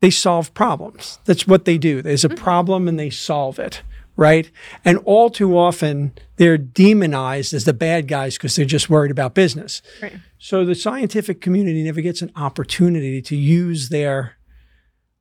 they 0.00 0.10
solve 0.10 0.52
problems. 0.52 1.18
That's 1.24 1.46
what 1.46 1.64
they 1.64 1.78
do. 1.78 2.02
There's 2.02 2.24
a 2.24 2.28
problem 2.28 2.86
and 2.86 2.98
they 2.98 3.08
solve 3.10 3.58
it, 3.58 3.80
right? 4.18 4.50
And 4.84 4.98
all 5.04 5.30
too 5.30 5.56
often, 5.56 6.12
they're 6.36 6.58
demonized 6.58 7.54
as 7.54 7.64
the 7.64 7.72
bad 7.72 8.08
guys 8.08 8.36
because 8.36 8.56
they're 8.56 8.66
just 8.66 8.90
worried 8.90 9.12
about 9.12 9.32
business. 9.32 9.80
Right. 10.02 10.16
So 10.38 10.64
the 10.64 10.74
scientific 10.74 11.40
community 11.40 11.84
never 11.84 12.00
gets 12.00 12.20
an 12.20 12.32
opportunity 12.34 13.22
to 13.22 13.36
use 13.36 13.88
their 13.90 14.36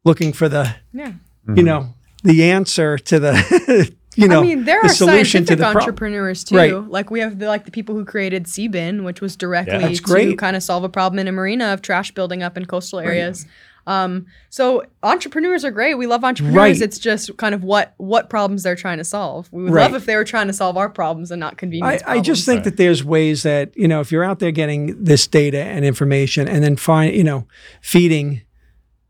looking 0.04 0.34
for 0.34 0.50
the, 0.50 0.76
Yeah. 0.91 1.10
you 1.10 1.14
mm-hmm. 1.54 1.66
know, 1.66 1.93
the 2.24 2.52
answer 2.52 2.98
to 2.98 3.20
the, 3.20 3.93
you 4.16 4.28
know, 4.28 4.39
I 4.39 4.41
mean, 4.41 4.64
there 4.64 4.82
the 4.82 4.88
are 4.88 4.93
solution 4.93 5.43
to 5.43 5.48
scientific 5.50 5.58
the 5.60 5.64
problem. 5.64 5.82
entrepreneurs 5.84 6.43
too. 6.43 6.56
Right. 6.56 6.74
Like 6.74 7.12
we 7.12 7.20
have 7.20 7.38
the, 7.38 7.48
like 7.48 7.66
the 7.66 7.72
people 7.72 7.93
who 7.93 8.04
created 8.04 8.45
Seabin, 8.45 9.04
which 9.04 9.22
was 9.22 9.36
directly 9.36 9.78
That's 9.78 10.00
to 10.00 10.04
great. 10.04 10.39
kind 10.39 10.56
of 10.56 10.64
solve 10.64 10.84
a 10.84 10.89
problem 10.89 11.20
in 11.20 11.28
a 11.28 11.32
marina 11.32 11.72
of 11.72 11.84
trash 11.84 12.12
building 12.12 12.41
up 12.41 12.58
in 12.58 12.66
coastal 12.66 13.00
areas. 13.00 13.45
Um, 13.88 14.26
so 14.50 14.84
entrepreneurs 15.02 15.64
are 15.66 15.72
great. 15.72 15.96
We 15.96 16.06
love 16.08 16.24
entrepreneurs. 16.24 16.56
Right. 16.58 16.82
It's 16.82 17.00
just 17.00 17.36
kind 17.38 17.56
of 17.56 17.64
what 17.64 17.94
what 17.98 18.30
problems 18.30 18.62
they're 18.64 18.76
trying 18.76 18.98
to 19.00 19.04
solve. 19.06 19.48
We 19.52 19.64
would 19.64 19.72
Right. 19.74 19.84
love 19.92 19.96
if 19.96 20.06
they 20.06 20.16
were 20.18 20.26
trying 20.26 20.48
to 20.48 20.54
solve 20.54 20.76
our 20.78 20.90
problems 20.90 21.32
and 21.32 21.40
not 21.40 21.54
I, 21.54 21.56
convenience. 21.56 22.04
I 22.06 22.20
just 22.20 22.46
problems. 22.46 22.46
think 22.46 22.64
that 22.66 22.76
there's 22.78 23.04
ways 23.04 23.44
that 23.44 23.76
you 23.78 23.88
know 23.88 24.02
if 24.02 24.12
you're 24.12 24.26
out 24.26 24.40
there 24.40 24.52
getting 24.52 25.02
this 25.04 25.26
data 25.26 25.64
and 25.64 25.86
information 25.86 26.48
and 26.50 26.64
then 26.64 26.76
find 26.76 27.16
you 27.16 27.24
know 27.24 27.48
feeding 27.82 28.42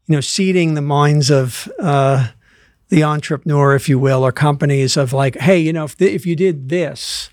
you 0.08 0.16
know 0.16 0.22
seeding 0.22 0.76
the 0.76 0.82
minds 0.82 1.32
of 1.32 1.68
uh, 1.80 2.28
the 2.90 3.04
entrepreneur 3.04 3.74
if 3.76 3.90
you 3.90 3.98
will 3.98 4.24
or 4.24 4.32
companies 4.32 4.96
of 4.96 5.12
like 5.12 5.36
hey 5.38 5.58
you 5.60 5.74
know 5.74 5.86
if 5.86 5.98
th- 5.98 6.14
if 6.14 6.26
you 6.26 6.36
did 6.36 6.70
this 6.70 7.30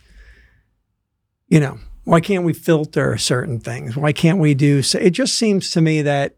you 1.49 1.61
know 1.61 1.79
why 2.05 2.21
can't 2.21 2.45
we 2.45 2.53
filter 2.53 3.17
certain 3.19 3.61
things 3.61 3.97
why 3.97 4.13
can't 4.13 4.39
we 4.39 4.55
do 4.55 4.83
so 4.83 4.99
it 4.99 5.11
just 5.11 5.35
seems 5.39 5.71
to 5.71 5.81
me 5.81 6.03
that 6.03 6.37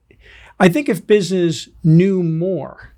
I 0.59 0.69
think 0.69 0.89
if 0.89 1.07
business 1.07 1.69
knew 1.85 2.23
more 2.23 2.93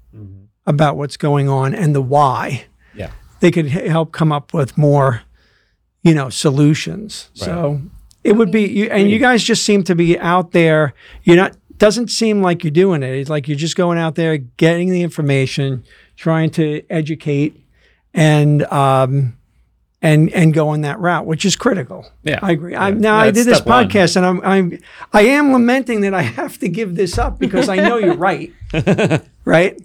about 0.67 0.97
what's 0.97 1.17
going 1.17 1.49
on 1.49 1.75
and 1.75 1.95
the 1.95 2.03
why 2.03 2.67
Yeah. 2.95 3.11
they 3.41 3.51
could 3.51 3.67
h- 3.67 3.89
help 3.89 4.13
come 4.13 4.31
up 4.33 4.53
with 4.53 4.77
more, 4.77 5.23
you 6.03 6.15
know, 6.15 6.29
solutions. 6.29 7.31
So 7.35 7.81
it 8.23 8.37
would 8.37 8.51
be, 8.51 8.69
you, 8.69 8.85
and 8.91 9.11
you 9.11 9.19
guys 9.19 9.43
just 9.43 9.65
seem 9.65 9.83
to 9.85 9.95
be 9.95 10.19
out 10.19 10.53
there. 10.53 10.93
You're 11.25 11.37
not. 11.37 11.57
Doesn't 11.79 12.09
seem 12.11 12.43
like 12.43 12.65
you're 12.65 12.73
doing 12.73 13.03
it. 13.05 13.11
It's 13.15 13.31
like 13.31 13.47
you're 13.49 13.57
just 13.57 13.77
going 13.77 13.99
out 13.99 14.17
there, 14.17 14.37
getting 14.37 14.91
the 14.91 15.01
information, 15.03 15.85
trying 16.17 16.51
to 16.51 16.83
educate, 16.91 17.65
and 18.13 18.65
um, 18.65 19.38
and 20.01 20.31
and 20.33 20.55
going 20.55 20.83
that 20.83 20.99
route, 21.01 21.27
which 21.27 21.45
is 21.45 21.57
critical. 21.57 22.07
Yeah. 22.23 22.39
I 22.43 22.53
agree. 22.53 22.75
I, 22.75 22.89
Yeah. 22.91 22.95
now 22.99 23.17
I 23.17 23.31
did 23.31 23.47
this 23.47 23.59
step 23.59 23.67
one. 23.67 23.89
podcast, 23.89 24.17
and 24.17 24.25
I'm 24.25 24.41
I'm 24.45 24.79
I 25.13 25.23
am 25.23 25.53
lamenting 25.53 26.03
that 26.03 26.15
I 26.15 26.23
have 26.23 26.59
to 26.59 26.69
give 26.69 26.95
this 26.95 27.19
up 27.19 27.39
because 27.39 27.69
I 27.69 27.77
know 27.77 27.97
you're 27.99 28.15
right. 28.17 28.53
right. 29.45 29.79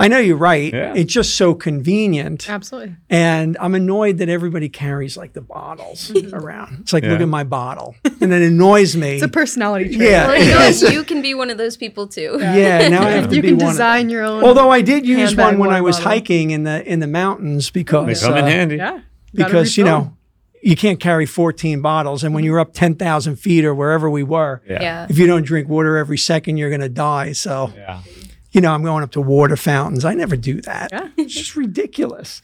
I 0.00 0.06
know 0.06 0.18
you're 0.18 0.36
right. 0.36 0.72
Yeah. 0.72 0.94
It's 0.94 1.12
just 1.12 1.34
so 1.34 1.54
convenient. 1.54 2.48
absolutely. 2.48 2.94
And 3.10 3.56
I'm 3.58 3.74
annoyed 3.74 4.18
that 4.18 4.28
everybody 4.28 4.68
carries 4.68 5.16
like 5.16 5.32
the 5.32 5.40
bottles 5.40 6.12
around. 6.32 6.78
It's 6.82 6.92
like, 6.92 7.02
look 7.02 7.20
at 7.20 7.26
my 7.26 7.42
bottle. 7.42 7.96
And 8.04 8.32
it 8.32 8.42
annoys 8.42 8.94
me. 8.94 9.14
It's 9.14 9.24
a 9.24 9.28
personality 9.28 9.96
trait. 9.96 10.08
yeah. 10.10 10.26
Well, 10.28 10.40
you 10.40 10.54
know? 10.84 10.90
You 10.98 11.02
can 11.02 11.20
be 11.20 11.34
one 11.34 11.50
of 11.50 11.58
those 11.58 11.76
people 11.76 12.06
too. 12.06 12.36
yeah. 12.40 12.86
Now 12.86 13.02
I 13.08 13.10
have 13.10 13.28
to 13.30 13.34
You 13.34 13.42
be 13.42 13.48
can 13.48 13.58
one. 13.58 13.66
design 13.70 14.08
your 14.08 14.22
own. 14.22 14.44
Although 14.44 14.70
I 14.70 14.82
did 14.82 15.04
use 15.04 15.34
one 15.34 15.58
when 15.58 15.70
I 15.70 15.80
was 15.80 15.96
bottle. 15.96 16.12
hiking 16.12 16.52
in 16.52 16.62
the 16.62 16.86
in 16.86 17.00
the 17.00 17.08
mountains 17.08 17.68
because 17.70 18.06
They 18.06 18.12
because 18.12 18.22
come 18.22 18.36
in 18.36 18.44
uh, 18.44 18.46
handy. 18.46 18.76
yeah. 18.76 19.00
Gotta 19.36 19.50
because 19.50 19.76
you 19.76 19.84
know 19.84 20.16
you 20.62 20.74
can't 20.74 20.98
carry 20.98 21.24
14 21.26 21.80
bottles 21.82 22.24
and 22.24 22.34
when 22.34 22.42
you're 22.44 22.58
up 22.58 22.72
10,000 22.74 23.36
feet 23.36 23.64
or 23.64 23.74
wherever 23.74 24.10
we 24.10 24.22
were 24.24 24.60
Yeah. 24.68 24.82
Yeah. 24.82 25.06
if 25.08 25.16
you 25.18 25.26
don't 25.26 25.44
drink 25.44 25.68
water 25.68 25.96
every 25.96 26.18
second 26.18 26.56
you're 26.56 26.70
going 26.70 26.80
to 26.80 26.88
die 26.88 27.30
so 27.32 27.72
Yeah. 27.76 28.00
you 28.50 28.60
know 28.60 28.72
I'm 28.72 28.82
going 28.82 29.04
up 29.04 29.12
to 29.12 29.20
water 29.20 29.56
fountains 29.56 30.04
I 30.04 30.14
never 30.14 30.36
do 30.36 30.60
that 30.62 30.88
Yeah. 30.90 31.08
it's 31.16 31.32
just 31.34 31.54
ridiculous 31.54 32.42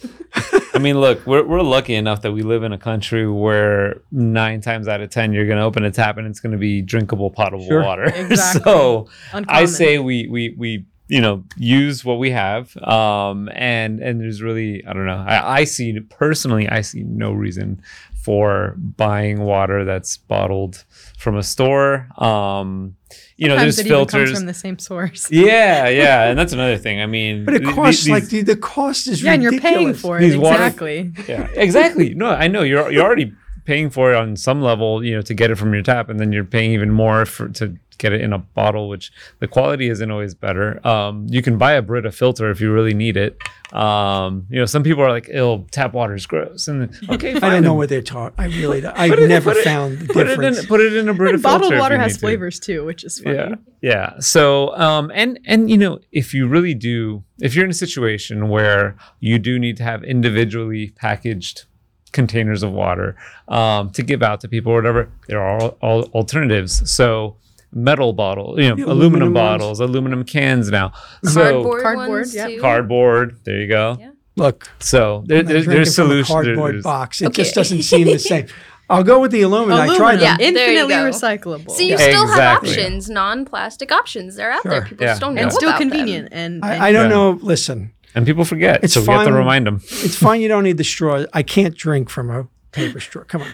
I 0.74 0.78
mean, 0.78 0.98
look, 1.00 1.24
we're, 1.24 1.44
we're 1.44 1.62
lucky 1.62 1.94
enough 1.94 2.22
that 2.22 2.32
we 2.32 2.42
live 2.42 2.64
in 2.64 2.72
a 2.72 2.78
country 2.78 3.30
where 3.30 4.00
nine 4.10 4.60
times 4.60 4.88
out 4.88 5.00
of 5.00 5.08
10, 5.10 5.32
you're 5.32 5.46
going 5.46 5.58
to 5.58 5.62
open 5.62 5.84
a 5.84 5.90
tap 5.92 6.18
and 6.18 6.26
it's 6.26 6.40
going 6.40 6.50
to 6.50 6.58
be 6.58 6.82
drinkable, 6.82 7.30
potable 7.30 7.64
Sure. 7.64 7.80
water. 7.82 8.04
Exactly. 8.14 8.60
so 8.64 9.08
I 9.32 9.66
say 9.66 10.00
we, 10.00 10.26
we, 10.26 10.52
we, 10.58 10.84
you 11.08 11.20
know, 11.20 11.44
use 11.56 12.04
what 12.04 12.18
we 12.18 12.30
have. 12.30 12.76
Um, 12.78 13.48
and, 13.52 14.00
and 14.00 14.20
there's 14.20 14.40
really, 14.42 14.84
I 14.86 14.92
don't 14.92 15.06
know, 15.06 15.24
I, 15.26 15.58
I 15.60 15.64
see 15.64 15.98
personally, 16.00 16.68
I 16.68 16.80
see 16.80 17.02
no 17.02 17.32
reason 17.32 17.82
for 18.22 18.74
buying 18.78 19.40
water 19.40 19.84
that's 19.84 20.16
bottled 20.16 20.84
from 21.18 21.36
a 21.36 21.42
store. 21.42 22.08
Um, 22.16 22.96
you 23.36 23.48
know, 23.48 23.54
Sometimes 23.56 23.76
there's 23.76 23.86
it 23.86 23.88
filters. 23.90 24.28
comes 24.30 24.38
from 24.38 24.46
the 24.46 24.54
same 24.54 24.78
source. 24.78 25.30
yeah, 25.30 25.88
yeah, 25.88 26.24
and 26.30 26.38
that's 26.38 26.54
another 26.54 26.78
thing. 26.78 27.00
I 27.02 27.06
mean, 27.06 27.44
but 27.44 27.54
it 27.54 27.62
th- 27.64 27.74
costs 27.74 28.04
these- 28.04 28.10
like 28.12 28.24
the, 28.28 28.42
the 28.42 28.56
cost 28.56 29.06
is 29.08 29.22
Yeah, 29.22 29.34
and 29.34 29.42
you're 29.42 29.60
paying 29.60 29.92
for 29.92 30.18
it. 30.18 30.38
Water- 30.38 30.54
Exactly. 30.64 31.12
yeah, 31.28 31.48
exactly. 31.54 32.14
No, 32.14 32.28
I 32.30 32.48
know 32.48 32.62
you're 32.62 32.90
you're 32.90 33.02
already 33.04 33.32
paying 33.66 33.90
for 33.90 34.12
it 34.12 34.16
on 34.16 34.36
some 34.36 34.60
level, 34.62 35.04
you 35.04 35.14
know, 35.14 35.22
to 35.22 35.34
get 35.34 35.50
it 35.50 35.56
from 35.56 35.72
your 35.74 35.82
tap, 35.82 36.08
and 36.08 36.18
then 36.18 36.32
you're 36.32 36.44
paying 36.44 36.72
even 36.72 36.90
more 36.90 37.26
for 37.26 37.48
to 37.50 37.76
get 37.98 38.12
it 38.12 38.20
in 38.20 38.32
a 38.32 38.38
bottle, 38.38 38.88
which 38.88 39.12
the 39.40 39.46
quality 39.48 39.88
isn't 39.88 40.10
always 40.10 40.34
better. 40.34 40.84
Um, 40.86 41.26
you 41.28 41.42
can 41.42 41.58
buy 41.58 41.72
a 41.72 41.82
Brita 41.82 42.10
filter 42.12 42.50
if 42.50 42.60
you 42.60 42.72
really 42.72 42.94
need 42.94 43.16
it. 43.16 43.38
Um, 43.72 44.46
you 44.50 44.58
know, 44.60 44.66
some 44.66 44.82
people 44.82 45.02
are 45.02 45.10
like, 45.10 45.28
"Ill 45.32 45.66
tap 45.72 45.94
water 45.94 46.14
is 46.14 46.26
gross," 46.26 46.68
and 46.68 46.94
okay, 47.10 47.34
fine. 47.34 47.44
I 47.44 47.54
don't 47.54 47.64
know 47.64 47.74
what 47.74 47.88
they're 47.88 48.02
talking. 48.02 48.34
I 48.38 48.46
really 48.46 48.80
don't. 48.80 48.96
I've 48.96 49.12
it- 49.12 49.28
never 49.28 49.50
put 49.50 49.58
it- 49.58 49.64
found 49.64 49.98
the 49.98 50.12
Put 50.12 50.26
it 50.26 50.30
difference. 50.30 50.58
in 50.60 50.66
put 50.66 50.80
it 50.80 50.94
in 50.94 51.08
a 51.08 51.14
Brita 51.14 51.34
And 51.34 51.42
filter. 51.42 51.58
bottled 51.58 51.72
if 51.72 51.80
water 51.80 51.94
you 51.96 52.00
has 52.00 52.12
need 52.12 52.14
to. 52.14 52.20
flavors 52.20 52.60
too, 52.60 52.84
which 52.84 53.02
is 53.04 53.18
funny. 53.18 53.36
Yeah. 53.36 53.54
Yeah. 53.82 54.18
So, 54.20 54.74
um, 54.76 55.10
and 55.14 55.40
and 55.46 55.70
you 55.70 55.76
know, 55.78 55.98
if 56.12 56.32
you 56.34 56.46
really 56.46 56.74
do, 56.74 57.24
if 57.40 57.54
you're 57.54 57.64
in 57.64 57.70
a 57.70 57.74
situation 57.74 58.48
where 58.48 58.96
you 59.20 59.38
do 59.38 59.58
need 59.58 59.76
to 59.78 59.82
have 59.82 60.04
individually 60.04 60.92
packaged 60.96 61.64
containers 62.12 62.62
of 62.62 62.70
water 62.70 63.16
um, 63.48 63.90
to 63.90 64.00
give 64.02 64.22
out 64.22 64.40
to 64.40 64.48
people 64.48 64.70
or 64.70 64.76
whatever, 64.76 65.10
there 65.26 65.42
are 65.42 65.60
all, 65.60 65.68
all 65.82 66.02
alternatives. 66.14 66.88
So, 66.88 67.36
metal 67.74 68.12
bottle, 68.12 68.54
you 68.60 68.68
know, 68.68 68.76
Yeah, 68.76 68.84
aluminum, 68.84 68.98
aluminum 68.98 69.32
bottles, 69.34 69.80
aluminum 69.80 70.24
cans 70.24 70.70
now. 70.70 70.92
So, 71.24 71.40
Cardboard, 71.42 71.82
Cardboard, 71.82 72.08
ones 72.10 72.34
yeah. 72.34 72.56
cardboard. 72.60 73.38
There 73.44 73.60
you 73.60 73.68
go. 73.68 73.96
Yeah. 74.00 74.10
Look, 74.36 74.68
So 74.80 75.22
there, 75.26 75.40
I'm 75.40 75.46
there, 75.46 75.62
there's 75.62 75.88
a 75.88 75.92
solutions. 75.92 76.28
cardboard 76.28 76.72
there's- 76.74 76.84
box. 76.84 77.22
It 77.22 77.32
just 77.32 77.54
doesn't 77.54 77.82
seem 77.82 78.06
the 78.06 78.18
same. 78.18 78.46
I'll 78.90 79.02
go 79.04 79.18
with 79.20 79.30
the 79.30 79.40
aluminum. 79.42 79.78
I 79.80 79.96
tried 79.96 80.16
Aluminum, 80.20 80.20
them. 80.20 80.40
Yeah, 80.40 80.46
infinitely 80.46 80.94
recyclable. 80.94 81.70
So 81.70 81.82
you 81.82 81.90
Yeah. 81.90 81.96
still 81.96 82.26
have 82.26 82.58
options, 82.62 83.08
non-plastic 83.08 83.90
options. 83.90 84.36
They're 84.36 84.52
out 84.52 84.62
there. 84.64 84.82
People 84.84 85.04
Yeah. 85.06 85.12
just 85.12 85.20
don't 85.22 85.34
know 85.34 85.42
and 85.42 85.52
still 85.52 85.70
about 85.70 85.78
them. 85.78 85.88
convenient. 85.90 86.28
And, 86.32 86.62
and 86.62 86.64
I, 86.64 86.88
I 86.88 86.92
don't 86.92 87.04
Yeah. 87.04 87.16
know. 87.16 87.30
Listen, 87.40 87.92
And 88.14 88.26
people 88.26 88.44
forget. 88.44 88.84
It's 88.84 88.92
so 88.94 89.00
we 89.00 89.06
have 89.08 89.26
to 89.26 89.32
remind 89.32 89.66
them. 89.66 89.80
it's 89.84 90.16
fine. 90.16 90.40
You 90.42 90.48
don't 90.48 90.64
need 90.64 90.76
the 90.76 90.84
straw. 90.84 91.24
I 91.32 91.42
can't 91.42 91.74
drink 91.76 92.10
from 92.10 92.28
a 92.30 92.46
paper 92.72 93.00
straw. 93.00 93.22
Come 93.24 93.40
on, 93.42 93.48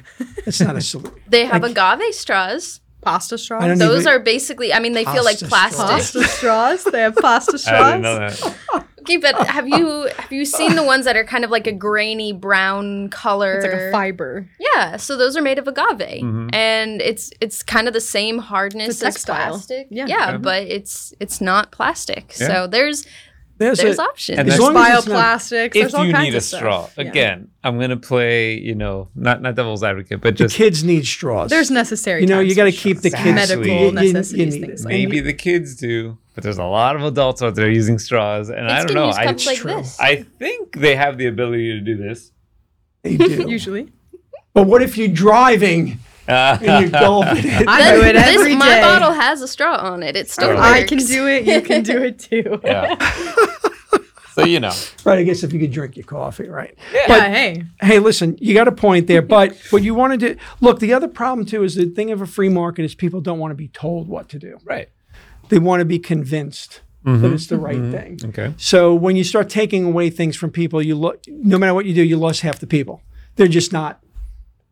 it's 0.47 0.61
not 0.61 0.75
a 0.77 0.81
solution. 0.91 1.13
They 1.29 1.45
have 1.47 1.63
agave 1.63 2.13
straws. 2.15 2.81
Pasta 3.01 3.39
straws. 3.39 3.79
Those 3.79 4.03
even- 4.03 4.13
are 4.13 4.19
basically, 4.19 4.73
I 4.73 4.79
mean, 4.81 4.93
they 4.93 5.05
feel 5.05 5.25
like 5.25 5.39
Pasta 5.41 5.49
plastic. 5.49 6.23
pasta 6.23 6.25
straws. 6.25 6.85
They 6.85 7.01
have 7.01 7.17
pasta 7.17 7.59
straws. 7.59 7.81
I 7.83 7.91
didn't 7.93 8.03
know 8.03 8.19
that. 8.19 8.57
Okay, 9.01 9.17
but 9.17 9.35
have 9.47 9.67
you 9.67 10.11
have 10.19 10.31
you 10.31 10.45
seen 10.45 10.77
the 10.77 10.83
ones 10.85 11.07
that 11.07 11.17
are 11.17 11.25
kind 11.25 11.43
of 11.43 11.51
like 11.51 11.67
a 11.67 11.73
grainy 11.73 12.35
brown 12.35 13.09
color? 13.09 13.55
It's 13.55 13.65
like 13.65 13.73
a 13.73 13.91
fiber. 13.91 14.47
Yeah, 14.61 14.99
so 14.99 15.17
those 15.17 15.39
are 15.39 15.43
made 15.43 15.59
of 15.59 15.67
agave, 15.67 16.23
Mhm. 16.23 16.51
and 16.55 17.01
it's 17.01 17.31
it's 17.41 17.63
kind 17.63 17.89
of 17.89 17.95
the 17.95 18.01
same 18.03 18.39
hardness 18.39 18.91
It's 18.91 19.03
a 19.03 19.07
as 19.07 19.25
plastic. 19.25 19.87
Yeah. 19.91 20.05
yeah, 20.07 20.31
Yeah. 20.33 20.37
but 20.37 20.65
it's 20.65 21.15
it's 21.19 21.41
not 21.41 21.73
plastic. 21.73 22.35
Yeah. 22.39 22.47
So 22.47 22.67
there's 22.67 23.07
There's, 23.61 23.79
there's 23.79 23.99
a, 23.99 24.03
options. 24.03 24.39
And 24.39 24.49
as 24.49 24.55
that's- 24.59 24.75
long 24.75 24.77
as 24.85 24.99
it's 24.99 25.07
not- 25.07 25.39
bioplastics. 25.39 25.67
if 25.67 25.73
there's 25.75 25.95
all 25.95 26.07
you 26.07 26.13
need 26.15 26.33
a 26.35 26.39
of 26.39 26.43
stuff. 26.43 26.59
straw, 26.61 26.89
Yeah. 26.97 27.11
again, 27.11 27.49
I'm 27.63 27.79
gonna 27.79 27.99
play. 27.99 28.59
You 28.59 28.75
know, 28.75 29.09
not 29.15 29.43
not 29.43 29.55
devil's 29.55 29.85
advocate, 29.85 30.23
but 30.23 30.37
the 30.39 30.45
just 30.45 30.57
kids 30.57 30.83
need 30.83 31.07
straws. 31.07 31.51
There's 31.51 31.71
necessary. 31.71 32.23
you 32.23 32.27
know, 32.27 32.41
you 32.41 32.55
got 32.55 32.65
to 32.65 32.73
keep 32.73 33.01
the 33.03 33.11
kids 33.11 33.35
medical 33.35 33.67
You- 33.67 33.85
you- 33.87 33.93
necessities, 33.93 34.55
need 34.55 34.61
things 34.67 34.81
it. 34.81 34.85
like 34.87 34.93
maybe 34.93 35.21
the 35.21 35.35
kids 35.35 35.77
do, 35.77 36.17
but 36.35 36.43
there's 36.43 36.57
a 36.59 36.65
lot 36.65 36.97
of 36.97 37.03
adults 37.05 37.43
out 37.43 37.55
there 37.55 37.71
using 37.71 37.99
straws, 37.99 38.49
and 38.49 38.67
I 38.67 38.83
don't 38.85 38.95
know. 38.95 39.11
I, 39.11 39.27
like 39.27 39.37
this. 39.63 40.01
I 40.01 40.25
think 40.39 40.77
they 40.81 40.97
have 40.97 41.19
the 41.19 41.27
ability 41.27 41.69
to 41.73 41.81
do 41.81 41.97
this. 41.99 42.33
They 43.03 43.19
do. 43.19 43.47
Usually, 43.49 43.93
but 44.55 44.67
what 44.67 44.83
if 44.83 44.97
you're 44.97 45.09
driving 45.09 45.99
and 46.63 46.83
you're 46.83 46.91
gulping 47.01 47.39
it? 47.45 47.69
I 47.69 47.95
do 47.95 48.03
it 48.03 48.13
This- 48.15 48.37
every 48.37 48.57
my 48.57 48.69
day. 48.69 48.81
bottle 48.81 49.13
has 49.13 49.43
a 49.43 49.49
straw 49.49 49.77
on 49.77 50.03
it. 50.03 50.17
It 50.17 50.31
still 50.31 50.49
works. 50.49 50.61
I 50.61 50.83
can 50.85 50.99
do 50.99 51.27
it. 51.29 51.45
You 51.47 51.61
can 51.63 51.83
do 51.83 52.03
it 52.03 52.19
too. 52.19 52.61
yeah. 52.65 52.97
so 54.35 54.45
you 54.45 54.61
know, 54.61 54.73
right, 55.05 55.19
I 55.19 55.23
guess 55.25 55.43
if 55.43 55.53
you 55.53 55.59
could 55.61 55.73
drink 55.73 55.97
your 55.97 56.07
coffee, 56.07 56.49
right? 56.49 56.77
Yeah, 56.93 57.29
hey, 57.29 57.65
Hey, 57.81 57.99
listen, 57.99 58.39
you 58.41 58.55
got 58.55 58.69
a 58.69 58.73
point 58.73 59.07
there, 59.07 59.23
but 59.23 59.57
what 59.71 59.83
you 59.83 59.95
want 59.95 60.13
to 60.13 60.35
do, 60.35 60.41
look, 60.61 60.79
the 60.79 60.93
other 60.93 61.09
problem 61.09 61.47
too 61.47 61.65
is 61.65 61.75
the 61.75 61.87
thing 61.87 62.11
of 62.11 62.21
a 62.21 62.27
free 62.27 62.49
market 62.49 62.85
is 62.85 62.95
people 62.95 63.21
don't 63.21 63.39
want 63.39 63.51
to 63.51 63.57
be 63.57 63.69
told 63.69 64.09
what 64.09 64.29
to 64.31 64.39
do. 64.39 64.59
right? 64.65 64.89
They 65.49 65.59
want 65.59 65.81
to 65.81 65.85
be 65.85 65.99
convinced 65.99 66.81
Mm-hmm. 67.03 67.23
that 67.23 67.33
it's 67.33 67.47
the 67.47 67.57
right 67.57 67.81
thing. 67.91 68.19
Okay. 68.23 68.53
So 68.59 68.95
when 68.95 69.17
you 69.17 69.25
start 69.25 69.49
taking 69.49 69.87
away 69.87 70.11
things 70.11 70.37
from 70.37 70.51
people, 70.51 70.83
you 70.83 70.95
look, 70.95 71.23
no 71.29 71.57
matter 71.57 71.73
what 71.73 71.87
you 71.87 71.95
do, 71.95 72.03
you 72.03 72.19
lost 72.19 72.43
half 72.43 72.59
the 72.59 72.67
people. 72.67 73.01
They're 73.37 73.49
just 73.49 73.73
not, 73.73 74.05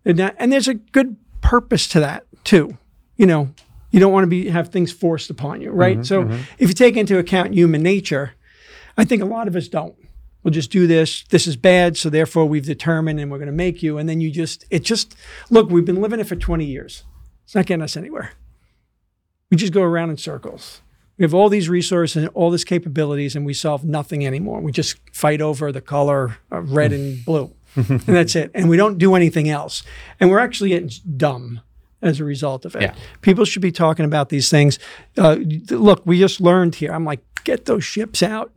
they're 0.05 0.13
not, 0.13 0.35
and 0.39 0.53
there's 0.53 0.69
a 0.69 0.75
good 0.75 1.17
purpose 1.49 1.89
to 1.89 2.01
that 2.01 2.27
too. 2.45 2.77
You 3.17 3.25
know, 3.25 3.49
you 3.91 4.01
don't 4.01 4.13
want 4.13 4.25
to 4.25 4.29
be 4.29 4.51
have 4.51 4.69
things 4.69 4.93
forced 4.93 5.31
upon 5.31 5.63
you, 5.63 5.71
right? 5.71 5.97
Mm-hmm, 5.97 6.03
so 6.03 6.25
mm-hmm. 6.25 6.43
if 6.59 6.69
you 6.69 6.75
take 6.75 6.95
into 6.95 7.19
account 7.19 7.55
human 7.55 7.83
nature, 7.83 8.35
I 8.99 9.05
think 9.07 9.23
a 9.23 9.25
lot 9.25 9.49
of 9.49 9.57
us 9.57 9.67
don't. 9.67 9.95
We'll 10.43 10.53
just 10.53 10.71
do 10.71 10.87
this. 10.87 11.25
This 11.31 11.47
is 11.47 11.57
bad, 11.57 11.97
so 11.97 12.11
therefore 12.11 12.45
we've 12.45 12.67
determined 12.67 13.19
and 13.19 13.31
we're 13.31 13.39
going 13.39 13.47
to 13.47 13.53
make 13.53 13.83
you. 13.83 13.97
And 13.97 14.07
then 14.07 14.21
you 14.21 14.31
just, 14.31 14.67
it 14.69 14.81
just, 14.81 15.17
look, 15.49 15.71
we've 15.71 15.87
been 15.87 16.03
living 16.03 16.21
it 16.21 16.25
for 16.25 16.37
20 16.37 16.67
years. 16.67 17.05
It's 17.45 17.55
not 17.55 17.65
getting 17.65 17.83
us 17.83 17.97
anywhere. 17.97 18.33
We 19.51 19.57
just 19.57 19.73
go 19.73 19.83
around 19.83 20.11
in 20.11 20.19
circles. 20.19 20.83
We 21.17 21.23
have 21.23 21.33
all 21.33 21.49
these 21.49 21.71
resources 21.71 22.25
and 22.25 22.29
all 22.35 22.51
these 22.51 22.65
capabilities, 22.65 23.35
and 23.35 23.47
we 23.47 23.55
solve 23.55 23.85
nothing 23.85 24.27
anymore. 24.27 24.61
We 24.61 24.71
just 24.71 24.99
fight 25.15 25.41
over 25.41 25.73
the 25.73 25.81
color 25.81 26.37
of 26.51 26.73
red 26.73 26.93
and 26.93 27.25
blue, 27.25 27.55
and 27.89 28.01
that's 28.01 28.35
it. 28.35 28.51
And 28.55 28.69
we 28.69 28.77
don't 28.77 28.99
do 28.99 29.15
anything 29.15 29.49
else. 29.49 29.83
And 30.19 30.31
we're 30.31 30.39
actually 30.39 30.71
getting 30.71 30.91
dumb 31.17 31.61
as 32.03 32.21
a 32.21 32.25
result 32.25 32.65
of 32.65 32.77
it. 32.77 32.83
Yeah. 32.83 32.95
People 33.23 33.45
should 33.45 33.63
be 33.63 33.73
talking 33.73 34.05
about 34.05 34.29
these 34.29 34.49
things. 34.49 34.79
Uh, 35.17 35.37
look, 35.71 36.03
we 36.05 36.19
just 36.19 36.41
learned 36.41 36.77
here. 36.77 36.93
I'm 36.93 37.05
like, 37.05 37.21
get 37.45 37.67
those 37.67 37.85
ships 37.85 38.23
out. 38.23 38.53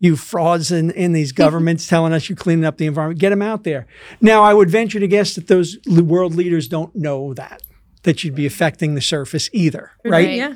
You 0.00 0.16
frauds 0.16 0.70
in, 0.70 0.90
in 0.92 1.12
these 1.12 1.32
governments 1.32 1.86
telling 1.88 2.12
us 2.12 2.28
you're 2.28 2.36
cleaning 2.36 2.64
up 2.64 2.78
the 2.78 2.86
environment. 2.86 3.20
Get 3.20 3.30
them 3.30 3.42
out 3.42 3.64
there. 3.64 3.86
Now, 4.20 4.42
I 4.42 4.54
would 4.54 4.70
venture 4.70 5.00
to 5.00 5.08
guess 5.08 5.34
that 5.34 5.48
those 5.48 5.78
world 5.86 6.34
leaders 6.34 6.68
don't 6.68 6.94
know 6.94 7.34
that, 7.34 7.62
that 8.04 8.22
you'd 8.22 8.34
be 8.34 8.46
affecting 8.46 8.94
the 8.94 9.00
surface 9.00 9.50
either, 9.52 9.92
right? 10.04 10.10
Right. 10.12 10.34
yeah. 10.34 10.54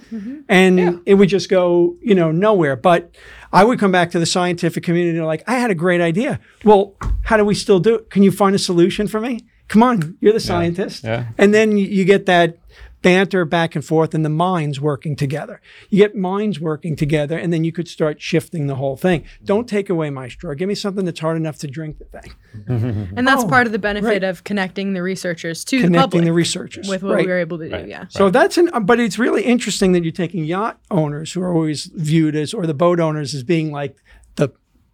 and 0.49 1.03
it 1.07 1.15
would 1.15 1.29
just 1.29 1.49
go, 1.49 1.97
you 2.01 2.15
know, 2.15 2.31
nowhere. 2.31 2.77
But 2.77 3.17
I 3.53 3.65
would 3.65 3.79
come 3.79 3.93
back 3.93 4.11
to 4.13 4.19
the 4.19 4.27
scientific 4.27 4.83
community 4.83 5.19
and 5.19 5.27
like, 5.27 5.43
I 5.47 5.57
had 5.57 5.71
a 5.71 5.75
great 5.75 6.01
idea. 6.01 6.41
Well, 6.65 6.95
how 7.25 7.37
do 7.37 7.45
we 7.45 7.55
still 7.55 7.81
do 7.81 7.97
it? 7.97 8.11
Can 8.11 8.23
you 8.23 8.33
find 8.33 8.55
a 8.55 8.59
solution 8.59 9.07
for 9.09 9.21
me? 9.21 9.41
Come 9.69 9.83
on, 9.83 10.17
you're 10.21 10.33
the 10.33 10.41
scientist. 10.41 11.05
yeah. 11.05 11.27
And 11.39 11.55
then 11.55 11.77
you 11.79 12.05
get 12.05 12.27
that 12.27 12.59
banter 13.03 13.45
back 13.45 13.75
and 13.75 13.85
forth 13.85 14.15
and 14.15 14.25
the 14.25 14.29
minds 14.31 14.81
working 14.81 15.17
together. 15.17 15.61
You 15.91 15.99
get 15.99 16.17
minds 16.17 16.61
working 16.61 16.97
together 16.97 17.37
and 17.39 17.53
then 17.53 17.65
you 17.65 17.73
could 17.73 17.89
start 17.89 18.21
shifting 18.23 18.69
the 18.69 18.77
whole 18.77 18.97
thing. 18.97 19.25
Don't 19.45 19.69
take 19.69 19.91
away 19.91 20.11
my 20.11 20.29
straw. 20.29 20.55
Give 20.55 20.69
me 20.69 20.75
something 20.75 21.05
that's 21.05 21.21
hard 21.21 21.37
enough 21.37 21.59
to 21.59 21.67
drink 21.67 21.99
the 21.99 22.05
thing. 22.05 22.33
And 23.17 23.27
that's 23.27 23.43
Oh, 23.45 23.49
part 23.49 23.67
of 23.67 23.73
the 23.73 23.79
benefit 23.79 24.07
right. 24.07 24.25
of 24.25 24.45
connecting 24.45 24.93
the 24.93 25.03
researchers 25.03 25.65
to 25.67 25.77
the 25.79 25.83
Connecting 25.85 26.01
public 26.03 26.25
the 26.25 26.33
researchers. 26.33 26.89
with 26.89 27.03
what 27.03 27.15
Right. 27.15 27.27
we 27.27 27.33
were 27.33 27.39
able 27.39 27.59
to 27.59 27.69
do. 27.69 27.89
Yeah. 27.89 28.05
So 28.09 28.31
that's 28.31 28.57
an, 28.59 28.71
but 28.85 29.01
it's 29.01 29.19
really 29.19 29.43
interesting 29.43 29.93
that 29.93 30.03
you're 30.05 30.13
taking 30.13 30.45
yacht 30.45 30.79
owners 30.91 31.33
who 31.33 31.43
are 31.43 31.53
always 31.53 31.87
viewed 31.95 32.37
as, 32.37 32.55
or 32.55 32.67
the 32.67 32.75
boat 32.75 33.01
owners 33.01 33.35
as 33.35 33.43
being 33.43 33.73
like 33.73 33.97
the 33.97 34.03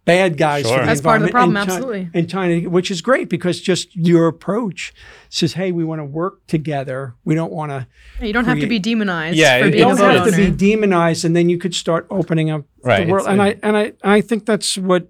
bad 0.09 0.37
guys 0.37 0.65
Sure. 0.65 0.75
for 0.75 0.81
the 0.81 0.85
That's 0.87 1.01
part 1.01 1.21
of 1.21 1.27
the 1.27 1.31
problem, 1.31 1.55
and 1.57 1.67
Chi- 1.67 1.73
absolutely. 1.75 2.09
And 2.13 2.29
China, 2.29 2.69
which 2.69 2.89
is 2.91 3.01
great 3.01 3.29
because 3.29 3.61
just 3.61 3.95
your 3.95 4.27
approach 4.27 4.93
says, 5.29 5.53
hey, 5.53 5.71
we 5.71 5.83
want 5.83 5.99
to 5.99 6.05
work 6.05 6.45
together. 6.47 7.13
We 7.25 7.35
don't 7.35 7.51
want 7.51 7.71
to, 7.71 7.87
You 8.25 8.33
don't 8.33 8.45
have 8.45 8.59
to 8.59 8.67
be 8.67 8.79
demonized 8.79 9.37
Yeah, 9.37 9.59
for 9.59 9.65
it- 9.67 9.71
being 9.71 9.83
don't 9.83 9.91
a 9.91 9.93
it's- 9.95 10.17
boat 10.17 10.25
have 10.25 10.35
to 10.35 10.51
be 10.51 10.57
demonized, 10.71 11.23
and 11.25 11.35
then 11.35 11.49
you 11.49 11.57
could 11.57 11.75
start 11.75 12.07
opening 12.09 12.49
up 12.49 12.65
Right, 12.83 13.05
the 13.05 13.11
world. 13.11 13.27
And 13.27 13.39
a- 13.39 13.43
I 13.43 13.55
and 13.63 13.77
I 13.77 13.93
I 14.03 14.21
think 14.21 14.45
that's 14.45 14.77
what. 14.77 15.07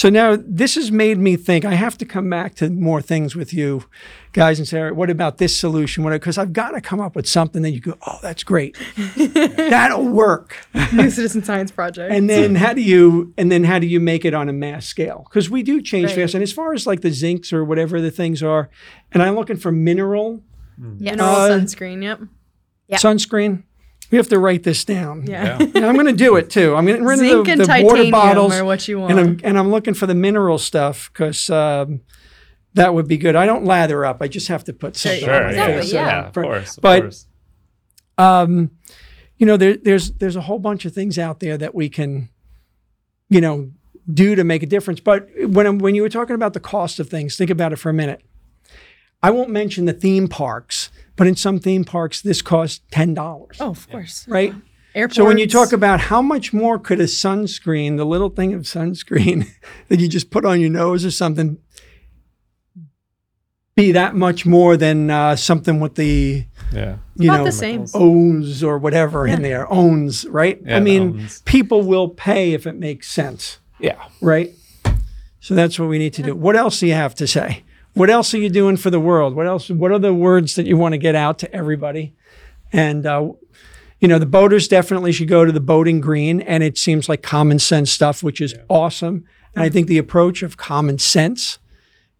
So 0.00 0.08
now 0.08 0.38
this 0.42 0.76
has 0.76 0.90
made 0.90 1.18
me 1.18 1.36
think. 1.36 1.66
I 1.66 1.74
have 1.74 1.98
to 1.98 2.06
come 2.06 2.30
back 2.30 2.54
to 2.54 2.70
more 2.70 3.02
things 3.02 3.36
with 3.36 3.52
you, 3.52 3.84
guys, 4.32 4.58
and 4.58 4.66
say, 4.66 4.78
all 4.78 4.84
right, 4.84 4.96
what 4.96 5.10
about 5.10 5.36
this 5.36 5.54
solution? 5.54 6.02
What? 6.02 6.12
Because 6.12 6.38
I've 6.38 6.54
got 6.54 6.70
to 6.70 6.80
come 6.80 7.00
up 7.00 7.14
with 7.14 7.28
something 7.28 7.60
that 7.60 7.72
you 7.72 7.80
go, 7.80 7.98
oh, 8.06 8.18
that's 8.22 8.42
great, 8.42 8.78
that'll 9.16 10.08
work. 10.08 10.56
New 10.94 11.10
citizen 11.10 11.44
science 11.44 11.70
project. 11.70 12.14
And 12.14 12.30
then 12.30 12.54
how 12.54 12.72
do 12.72 12.80
you 12.80 13.34
and 13.36 13.52
then 13.52 13.62
how 13.62 13.78
do 13.78 13.86
you 13.86 14.00
make 14.00 14.24
it 14.24 14.32
on 14.32 14.48
a 14.48 14.54
mass 14.54 14.86
scale? 14.86 15.26
Because 15.28 15.50
we 15.50 15.62
do 15.62 15.82
change 15.82 16.06
Right. 16.12 16.20
fast. 16.20 16.32
And 16.32 16.42
as 16.42 16.50
far 16.50 16.72
as 16.72 16.86
like 16.86 17.02
the 17.02 17.10
zincs 17.10 17.52
or 17.52 17.62
whatever 17.62 18.00
the 18.00 18.10
things 18.10 18.42
are, 18.42 18.70
and 19.12 19.22
I'm 19.22 19.34
looking 19.34 19.58
for 19.58 19.70
mineral 19.70 20.42
Yes. 20.78 21.12
Mineral 21.16 21.28
Uh, 21.28 21.50
sunscreen. 21.50 22.02
Yep. 22.02 22.20
Yeah. 22.88 22.96
sunscreen. 22.96 23.64
We 24.10 24.16
have 24.18 24.28
to 24.28 24.38
write 24.38 24.62
this 24.64 24.84
down. 24.84 25.24
Yeah. 25.26 25.58
And 25.74 25.84
I'm 25.86 25.94
going 25.94 26.06
to 26.06 26.12
do 26.12 26.36
it 26.36 26.50
too. 26.50 26.74
I'm 26.74 26.84
getting 26.86 27.04
rid 27.04 27.18
Zinc 27.20 27.32
of 27.32 27.44
the, 27.46 27.52
and 27.52 27.60
the 27.60 27.66
water 27.66 27.82
titanium 27.96 28.10
bottles, 28.10 28.54
are 28.54 28.64
what 28.64 28.86
you 28.88 28.98
want. 29.00 29.12
and 29.12 29.20
I'm 29.20 29.40
and 29.44 29.58
I'm 29.58 29.70
looking 29.70 29.94
for 29.94 30.06
the 30.06 30.14
mineral 30.14 30.58
stuff 30.58 31.10
because 31.12 31.48
um, 31.50 32.00
that 32.74 32.92
would 32.94 33.06
be 33.08 33.16
good. 33.18 33.36
I 33.36 33.46
don't 33.46 33.64
lather 33.64 34.04
up. 34.04 34.18
I 34.20 34.28
just 34.28 34.48
have 34.48 34.64
to 34.64 34.72
put 34.72 34.96
something 34.96 35.20
Sure. 35.24 35.34
on 35.34 35.42
my 35.42 35.48
Exactly, 35.50 35.80
face. 35.82 35.92
yeah. 35.92 36.26
of 36.26 36.34
course. 36.34 36.76
Of 36.76 36.82
But- 36.82 37.00
course. 37.02 37.26
Um, 38.18 38.70
you 39.38 39.46
know, 39.46 39.56
there, 39.56 39.76
there's 39.76 40.10
there's 40.12 40.36
a 40.36 40.42
whole 40.42 40.58
bunch 40.58 40.84
of 40.84 40.92
things 40.92 41.18
out 41.18 41.40
there 41.40 41.56
that 41.56 41.74
we 41.74 41.88
can, 41.88 42.28
you 43.30 43.40
know, 43.40 43.70
do 44.12 44.34
to 44.34 44.44
make 44.44 44.62
a 44.62 44.66
difference. 44.66 45.00
But 45.00 45.28
when 45.46 45.66
I'm, 45.66 45.78
when 45.78 45.94
you 45.94 46.02
were 46.02 46.08
talking 46.10 46.34
about 46.34 46.52
the 46.52 46.60
cost 46.60 47.00
of 47.00 47.08
things, 47.08 47.36
think 47.36 47.48
about 47.50 47.72
it 47.72 47.76
for 47.76 47.88
a 47.88 47.94
minute. 47.94 48.22
I 49.22 49.30
won't 49.30 49.50
mention 49.50 49.84
the 49.86 49.92
theme 49.94 50.28
parks, 50.28 50.90
but 51.20 51.26
in 51.26 51.36
some 51.36 51.58
theme 51.58 51.84
parks, 51.84 52.22
this 52.22 52.40
costs 52.40 52.80
ten 52.90 53.12
dollars. 53.12 53.58
oh, 53.60 53.68
of 53.72 53.86
course. 53.90 54.26
Right. 54.26 54.54
Airports. 54.94 55.16
So 55.16 55.24
when 55.26 55.36
you 55.36 55.46
talk 55.46 55.70
about 55.74 56.00
how 56.00 56.22
much 56.22 56.54
more 56.54 56.78
could 56.78 56.98
a 56.98 57.04
sunscreen, 57.04 57.98
the 57.98 58.06
little 58.06 58.30
thing 58.30 58.54
of 58.54 58.62
sunscreen 58.62 59.46
that 59.88 60.00
you 60.00 60.08
just 60.08 60.30
put 60.30 60.46
on 60.46 60.62
your 60.62 60.70
nose 60.70 61.04
or 61.04 61.10
something, 61.10 61.58
be 63.76 63.92
that 63.92 64.14
much 64.14 64.46
more 64.46 64.78
than 64.78 65.10
uh, 65.10 65.36
something 65.36 65.78
with 65.78 65.94
the 65.96 66.46
Yeah. 66.72 66.96
you 67.16 67.28
about 67.30 67.38
know 67.40 67.44
the 67.44 67.52
same. 67.52 67.84
owns 67.92 68.62
or 68.62 68.78
whatever 68.78 69.26
in 69.26 69.42
there 69.42 69.70
owns 69.70 70.24
right. 70.26 70.58
Yeah, 70.64 70.76
I 70.78 70.80
mean, 70.80 71.28
people 71.44 71.82
will 71.82 72.08
pay 72.08 72.52
if 72.54 72.66
it 72.66 72.76
makes 72.76 73.08
sense, 73.08 73.58
Yeah. 73.78 74.02
right? 74.22 74.50
So 75.40 75.54
that's 75.54 75.78
what 75.78 75.88
we 75.88 75.98
need 75.98 76.14
to 76.14 76.22
do. 76.22 76.34
What 76.34 76.56
else 76.56 76.80
do 76.80 76.86
you 76.86 76.94
have 76.94 77.14
to 77.16 77.26
say? 77.26 77.62
What 77.94 78.10
else 78.10 78.32
are 78.34 78.38
you 78.38 78.50
doing 78.50 78.76
for 78.76 78.90
the 78.90 79.00
world? 79.00 79.34
What 79.34 79.46
else? 79.46 79.68
What 79.68 79.90
are 79.92 79.98
the 79.98 80.14
words 80.14 80.54
that 80.54 80.66
you 80.66 80.76
want 80.76 80.92
to 80.92 80.98
get 80.98 81.14
out 81.14 81.38
to 81.40 81.54
everybody? 81.54 82.14
And 82.72 83.04
uh, 83.04 83.32
you 84.00 84.08
know, 84.08 84.18
the 84.18 84.26
boaters 84.26 84.68
definitely 84.68 85.12
should 85.12 85.28
go 85.28 85.44
to 85.44 85.52
the 85.52 85.60
boating 85.60 86.00
green, 86.00 86.40
and 86.40 86.62
it 86.62 86.78
seems 86.78 87.08
like 87.08 87.22
common 87.22 87.58
sense 87.58 87.90
stuff, 87.90 88.22
which 88.22 88.40
is 88.40 88.54
awesome. 88.68 89.24
And 89.54 89.64
I 89.64 89.68
think 89.68 89.88
the 89.88 89.98
approach 89.98 90.42
of 90.42 90.56
common 90.56 90.98
sense, 90.98 91.58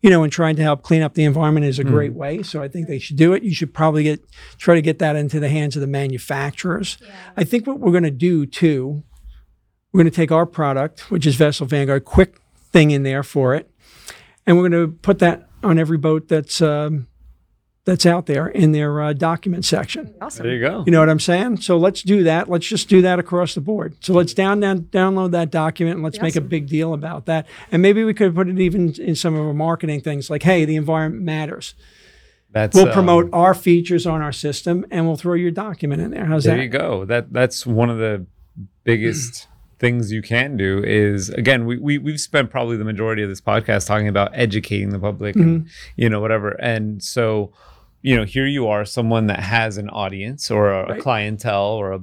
you 0.02 0.10
know, 0.10 0.22
and 0.22 0.32
trying 0.32 0.56
to 0.56 0.62
help 0.62 0.82
clean 0.82 1.00
up 1.00 1.14
the 1.14 1.24
environment 1.24 1.64
is 1.66 1.78
a 1.78 1.84
great 1.84 2.12
way. 2.12 2.42
So 2.42 2.62
I 2.62 2.68
think 2.68 2.86
they 2.86 2.98
should 2.98 3.16
do 3.16 3.32
it. 3.32 3.42
You 3.42 3.54
should 3.54 3.72
probably 3.72 4.02
get 4.02 4.24
try 4.58 4.74
to 4.74 4.82
get 4.82 4.98
that 4.98 5.16
into 5.16 5.40
the 5.40 5.48
hands 5.48 5.76
of 5.76 5.80
the 5.80 5.86
manufacturers. 5.86 6.98
I 7.36 7.44
think 7.44 7.66
what 7.66 7.78
we're 7.78 7.92
going 7.92 8.02
to 8.02 8.10
do 8.10 8.46
too, 8.46 9.04
we're 9.92 9.98
going 10.02 10.10
to 10.10 10.16
take 10.16 10.32
our 10.32 10.46
product, 10.46 11.10
which 11.10 11.26
is 11.26 11.36
Vessel 11.36 11.66
Vanguard, 11.66 12.04
quick 12.04 12.40
thing 12.72 12.90
in 12.90 13.04
there 13.04 13.22
for 13.22 13.54
it, 13.54 13.70
and 14.46 14.56
we're 14.56 14.68
going 14.68 14.86
to 14.86 14.92
put 14.98 15.18
that 15.20 15.49
on 15.62 15.78
every 15.78 15.98
boat 15.98 16.28
that's 16.28 16.60
um, 16.60 17.06
that's 17.84 18.06
out 18.06 18.26
there 18.26 18.46
in 18.46 18.72
their 18.72 19.00
uh, 19.00 19.12
document 19.12 19.64
section. 19.64 20.14
awesome. 20.20 20.44
There 20.44 20.54
you 20.54 20.60
go. 20.60 20.84
You 20.86 20.92
know 20.92 21.00
what 21.00 21.08
I'm 21.08 21.20
saying? 21.20 21.62
So 21.62 21.76
let's 21.76 22.02
do 22.02 22.22
that. 22.24 22.48
Let's 22.48 22.66
just 22.66 22.88
do 22.88 23.02
that 23.02 23.18
across 23.18 23.54
the 23.54 23.60
board. 23.60 23.96
So 24.00 24.12
let's 24.12 24.34
down, 24.34 24.60
down 24.60 24.82
download 24.84 25.30
that 25.32 25.50
document 25.50 25.96
and 25.96 26.04
let's 26.04 26.20
make 26.20 26.36
a 26.36 26.40
big 26.40 26.68
deal 26.68 26.92
about 26.94 27.26
that. 27.26 27.46
And 27.72 27.82
maybe 27.82 28.04
we 28.04 28.14
could 28.14 28.34
put 28.34 28.48
it 28.48 28.60
even 28.60 28.94
in 29.00 29.16
some 29.16 29.34
of 29.34 29.44
our 29.44 29.54
marketing 29.54 30.02
things 30.02 30.30
like, 30.30 30.42
hey, 30.42 30.64
the 30.64 30.76
environment 30.76 31.24
matters. 31.24 31.74
That's 32.52 32.76
We'll 32.76 32.88
um, 32.88 32.92
promote 32.92 33.30
our 33.32 33.54
features 33.54 34.06
on 34.06 34.22
our 34.22 34.32
system 34.32 34.84
and 34.90 35.06
we'll 35.06 35.16
throw 35.16 35.34
your 35.34 35.52
document 35.52 36.02
in 36.02 36.10
there. 36.10 36.26
How's 36.26 36.44
There 36.44 36.54
that? 36.54 36.56
There 36.56 36.64
you 36.64 36.70
go. 36.70 37.04
That 37.04 37.32
that's 37.32 37.64
one 37.64 37.90
of 37.90 37.98
the 37.98 38.26
biggest 38.84 39.46
things 39.80 40.12
you 40.12 40.20
can 40.22 40.56
do 40.56 40.84
is 40.84 41.30
again 41.30 41.64
we, 41.64 41.78
we 41.78 41.96
we've 41.98 42.20
spent 42.20 42.50
probably 42.50 42.76
the 42.76 42.84
majority 42.84 43.22
of 43.22 43.28
this 43.30 43.40
podcast 43.40 43.86
talking 43.86 44.08
about 44.08 44.30
educating 44.34 44.90
the 44.90 44.98
public 44.98 45.34
and 45.34 45.66
you 45.96 46.08
know 46.08 46.20
whatever 46.20 46.50
and 46.60 47.02
so 47.02 47.50
you 48.02 48.14
know 48.14 48.24
here 48.24 48.46
you 48.46 48.68
are 48.68 48.84
someone 48.84 49.26
that 49.26 49.40
has 49.40 49.78
an 49.78 49.88
audience 49.88 50.50
or 50.50 50.70
a, 50.70 50.88
Right. 50.90 51.00
clientele 51.00 51.72
or 51.80 51.92
a 51.92 52.00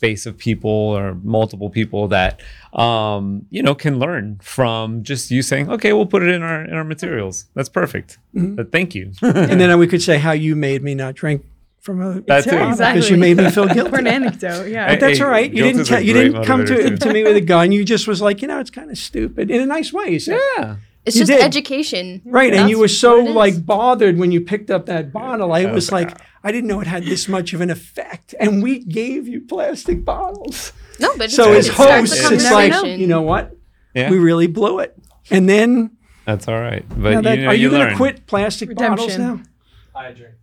base 0.00 0.24
of 0.24 0.38
people 0.38 0.70
or 0.70 1.14
multiple 1.22 1.68
people 1.68 2.08
that 2.08 2.40
um, 2.72 3.44
you 3.50 3.62
know 3.62 3.74
can 3.74 3.98
learn 3.98 4.38
from 4.42 5.02
just 5.02 5.30
you 5.30 5.42
saying, 5.42 5.68
okay, 5.70 5.92
we'll 5.92 6.06
put 6.06 6.22
it 6.22 6.30
in 6.30 6.42
our 6.42 6.64
in 6.64 6.72
our 6.72 6.84
materials. 6.84 7.44
That's 7.54 7.68
perfect. 7.68 8.16
But 8.32 8.72
thank 8.72 8.94
you. 8.94 9.12
and 9.20 9.60
then 9.60 9.78
we 9.82 9.86
could 9.86 10.00
say 10.00 10.16
how 10.16 10.32
you 10.32 10.56
made 10.56 10.82
me 10.82 10.94
not 10.94 11.16
drink 11.16 11.44
from 11.80 12.00
a 12.00 12.20
That 12.22 12.44
too. 12.44 12.50
because 12.50 12.72
Exactly. 12.72 13.08
you 13.10 13.16
made 13.16 13.36
me 13.36 13.50
feel 13.50 13.66
guilty. 13.66 13.90
For 13.94 13.98
an 13.98 14.06
anecdote, 14.06 14.68
yeah. 14.68 14.88
But 14.92 15.00
that's 15.00 15.18
Hey, 15.18 15.24
all 15.24 15.30
right. 15.30 15.50
You 15.52 15.62
didn't. 15.64 15.80
is 15.82 15.90
a 15.90 15.96
Te- 15.98 16.04
you 16.06 16.12
didn't 16.12 16.44
come 16.44 16.64
to, 16.66 16.96
to 16.96 17.12
me 17.12 17.22
with 17.22 17.36
a 17.36 17.40
gun. 17.54 17.72
You 17.72 17.84
just 17.84 18.06
was 18.06 18.20
like, 18.20 18.42
you 18.42 18.48
know, 18.48 18.58
it's 18.60 18.70
kind 18.70 18.90
of 18.90 18.98
stupid 18.98 19.50
in 19.50 19.60
a 19.60 19.66
nice 19.66 19.92
way. 19.92 20.10
You 20.10 20.18
said, 20.20 20.38
yeah. 20.58 20.76
It's 21.06 21.16
You 21.16 21.20
just 21.24 21.32
did. 21.32 21.40
education. 21.42 22.20
right, 22.26 22.52
and 22.52 22.68
you 22.68 22.78
were 22.78 22.86
so 22.88 23.16
what 23.20 23.24
it 23.26 23.30
is. 23.30 23.36
like 23.36 23.66
bothered 23.66 24.18
when 24.18 24.30
you 24.32 24.42
picked 24.42 24.70
up 24.70 24.84
that 24.86 25.12
bottle. 25.12 25.52
I 25.52 25.64
was 25.64 25.90
like, 25.90 26.14
I 26.44 26.52
didn't 26.52 26.68
know 26.68 26.80
it 26.80 26.86
had 26.86 27.04
this 27.04 27.26
much 27.26 27.54
of 27.54 27.62
an 27.62 27.70
effect, 27.70 28.34
and 28.38 28.62
we 28.62 28.80
gave 28.84 29.26
you 29.26 29.40
plastic 29.40 30.04
bottles. 30.04 30.74
No, 30.98 31.16
but 31.16 31.30
So 31.30 31.52
as. 31.54 31.68
It 31.68 31.72
hosts, 31.74 32.30
it's 32.30 32.52
like, 32.52 32.98
you 32.98 33.06
know 33.06 33.22
what? 33.22 33.56
Yeah. 33.94 34.10
We 34.10 34.18
really 34.18 34.46
blew 34.46 34.80
it. 34.80 34.94
And 35.30 35.48
then, 35.48 35.96
That's 36.26 36.46
all 36.48 36.60
right. 36.60 36.84
But 36.90 37.10
now 37.12 37.20
that, 37.22 37.38
you 37.38 37.44
know, 37.44 37.48
are 37.50 37.54
you, 37.54 37.62
you 37.62 37.70
going 37.70 37.80
to 37.82 37.88
learn. 37.88 37.96
quit 37.96 38.26
plastic 38.26 38.74
bottles 38.76 39.16
now? 39.16 39.24
I 39.24 39.32
drink 39.32 39.46
from 39.48 39.94
a 39.94 39.98
hydrant. 39.98 40.34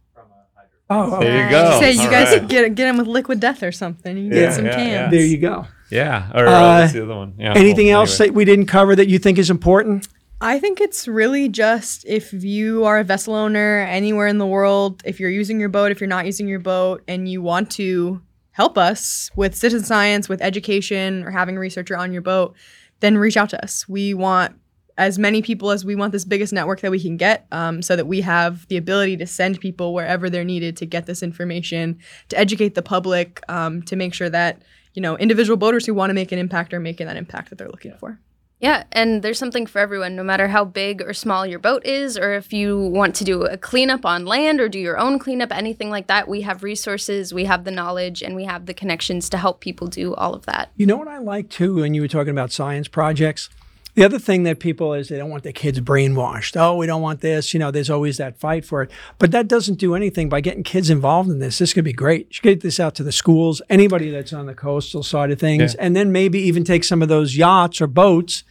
Oh, 0.90 1.20
There 1.20 1.38
you 1.38 1.44
okay. 1.46 1.52
go. 1.52 1.80
Say 1.82 1.92
you 1.94 2.02
All 2.02 2.10
guys 2.10 2.32
right. 2.40 2.48
get 2.48 2.76
get 2.76 2.88
him 2.88 2.98
with 2.98 3.08
liquid 3.08 3.40
death 3.40 3.62
or 3.64 3.72
something. 3.72 4.18
You 4.18 4.30
can 4.30 4.38
Yeah, 4.38 4.44
get 4.46 4.54
some 4.54 4.66
yeah, 4.66 4.76
cans. 4.76 4.92
yeah. 4.92 5.10
There 5.10 5.26
you 5.26 5.38
go. 5.38 5.68
Yeah. 5.90 6.30
Or 6.34 6.48
uh, 6.48 6.52
Uh, 6.52 6.88
the 6.88 7.04
other 7.04 7.16
one? 7.16 7.34
Yeah. 7.38 7.54
Anything 7.56 7.88
well, 7.88 8.02
else 8.02 8.20
anyway. 8.20 8.30
that 8.30 8.36
we 8.36 8.46
didn't 8.46 8.66
cover 8.68 8.96
that 8.96 9.08
you 9.10 9.20
think 9.20 9.38
is 9.38 9.50
important? 9.50 10.08
I 10.40 10.60
think 10.60 10.80
it's 10.80 11.08
really 11.08 11.50
just 11.50 12.06
if 12.06 12.32
you 12.32 12.86
are 12.86 13.00
a 13.00 13.04
vessel 13.04 13.34
owner 13.34 13.80
anywhere 13.90 14.28
in 14.28 14.38
the 14.38 14.46
world, 14.46 15.02
if 15.04 15.20
you're 15.20 15.32
using 15.32 15.60
your 15.60 15.70
boat, 15.70 15.92
if 15.92 16.00
you're 16.00 16.08
not 16.08 16.26
using 16.26 16.48
your 16.48 16.60
boat, 16.60 17.04
and 17.08 17.28
you 17.28 17.42
want 17.42 17.72
to 17.72 18.22
help 18.52 18.78
us 18.78 19.32
with 19.36 19.56
citizen 19.56 19.84
science, 19.86 20.30
with 20.30 20.42
education, 20.42 21.24
or 21.24 21.32
having 21.32 21.58
a 21.58 21.60
researcher 21.60 21.98
on 21.98 22.14
your 22.14 22.22
boat, 22.22 22.56
then 23.00 23.18
reach 23.18 23.36
out 23.36 23.50
to 23.50 23.64
us. 23.64 23.88
We 23.90 24.14
want 24.14 24.56
as 24.98 25.20
many 25.20 25.42
people 25.42 25.72
as 25.72 25.86
we 25.86 25.96
want 25.96 26.12
this 26.12 26.26
biggest 26.26 26.52
network 26.52 26.82
that 26.82 26.92
we 26.92 27.00
can 27.00 27.18
get 27.18 27.46
um, 27.52 27.82
so 27.82 27.96
that 27.96 28.08
we 28.08 28.22
have 28.22 28.68
the 28.68 28.78
ability 28.78 29.18
to 29.18 29.28
send 29.28 29.60
people 29.60 29.94
wherever 29.94 30.30
they're 30.30 30.44
needed 30.44 30.76
to 30.78 30.86
get 30.86 31.06
this 31.06 31.22
information, 31.22 32.00
to 32.30 32.38
educate 32.38 32.76
the 32.76 32.82
public, 32.82 33.42
um, 33.48 33.82
to 33.84 33.96
make 33.96 34.14
sure 34.14 34.30
that 34.30 34.62
you 34.94 35.02
know 35.02 35.18
individual 35.18 35.58
boaters 35.58 35.86
who 35.86 35.94
want 35.94 36.10
to 36.10 36.16
make 36.16 36.32
an 36.32 36.40
impact 36.40 36.74
are 36.74 36.80
making 36.80 37.08
that 37.08 37.18
impact 37.18 37.50
that 37.50 37.58
they're 37.58 37.70
looking 37.70 37.96
for. 38.00 38.20
Yeah, 38.60 38.86
and 38.92 39.22
there's 39.22 39.38
something 39.38 39.68
for 39.68 39.78
everyone, 39.78 40.16
no 40.16 40.24
matter 40.24 40.48
how 40.48 40.66
big 40.66 41.04
or 41.04 41.14
small 41.14 41.46
your 41.46 41.60
boat 41.60 41.86
is, 41.86 42.18
or 42.18 42.34
if 42.34 42.52
you 42.52 42.80
want 42.80 43.14
to 43.16 43.24
do 43.24 43.44
a 43.44 43.56
cleanup 43.56 44.04
on 44.04 44.26
land 44.26 44.60
or 44.60 44.68
do 44.68 44.80
your 44.80 44.98
own 44.98 45.20
cleanup, 45.20 45.52
anything 45.52 45.92
like 45.92 46.08
that. 46.08 46.28
We 46.28 46.42
have 46.42 46.64
resources, 46.64 47.32
we 47.32 47.46
have 47.46 47.66
the 47.66 47.72
knowledge, 47.72 48.24
and 48.24 48.36
we 48.36 48.46
have 48.46 48.66
the 48.66 48.74
connections 48.74 49.30
to 49.30 49.38
help 49.38 49.60
people 49.60 49.86
do 49.86 50.16
all 50.16 50.34
of 50.34 50.48
that. 50.48 50.72
You 50.76 50.88
know 50.88 50.98
what 50.98 51.08
I 51.08 51.20
like 51.20 51.52
too 51.52 51.76
when 51.76 51.94
you 51.94 52.02
were 52.02 52.08
talking 52.08 52.32
about 52.32 52.52
science 52.52 52.88
projects? 52.88 53.50
The 53.98 54.06
other 54.06 54.20
thing 54.20 54.44
that 54.44 54.60
people 54.60 54.94
is 54.94 55.10
they 55.10 55.18
don't 55.18 55.32
want 55.32 55.42
their 55.42 55.52
kids 55.52 55.80
brainwashed. 55.80 56.56
Oh, 56.56 56.76
we 56.76 56.86
don't 56.86 57.02
want 57.02 57.22
this. 57.22 57.52
You 57.52 57.60
know, 57.60 57.72
there's 57.72 57.90
always 57.90 58.18
that 58.18 58.38
fight 58.38 58.64
for 58.64 58.84
it. 58.84 58.92
But 59.18 59.32
that 59.32 59.48
doesn't 59.48 59.80
do 59.80 59.96
anything 59.96 60.30
by 60.30 60.40
getting 60.40 60.62
kids 60.62 60.92
involved 60.92 61.32
in 61.32 61.40
this. 61.40 61.58
This 61.58 61.74
could 61.74 61.84
be 61.84 61.94
great. 61.94 62.28
You 62.28 62.34
should 62.34 62.44
get 62.44 62.62
this 62.62 62.80
out 62.80 62.94
to 62.96 63.04
the 63.04 63.12
schools, 63.12 63.60
anybody 63.72 64.12
that's 64.12 64.34
on 64.34 64.46
the 64.46 64.54
coastal 64.54 65.02
side 65.02 65.32
of 65.32 65.40
things, 65.40 65.74
and 65.74 65.96
then 65.96 66.12
maybe 66.12 66.38
even 66.38 66.64
take 66.64 66.84
some 66.84 67.02
of 67.02 67.10
those 67.10 67.36
yachts 67.38 67.82
or 67.82 67.88
boats. 67.88 68.44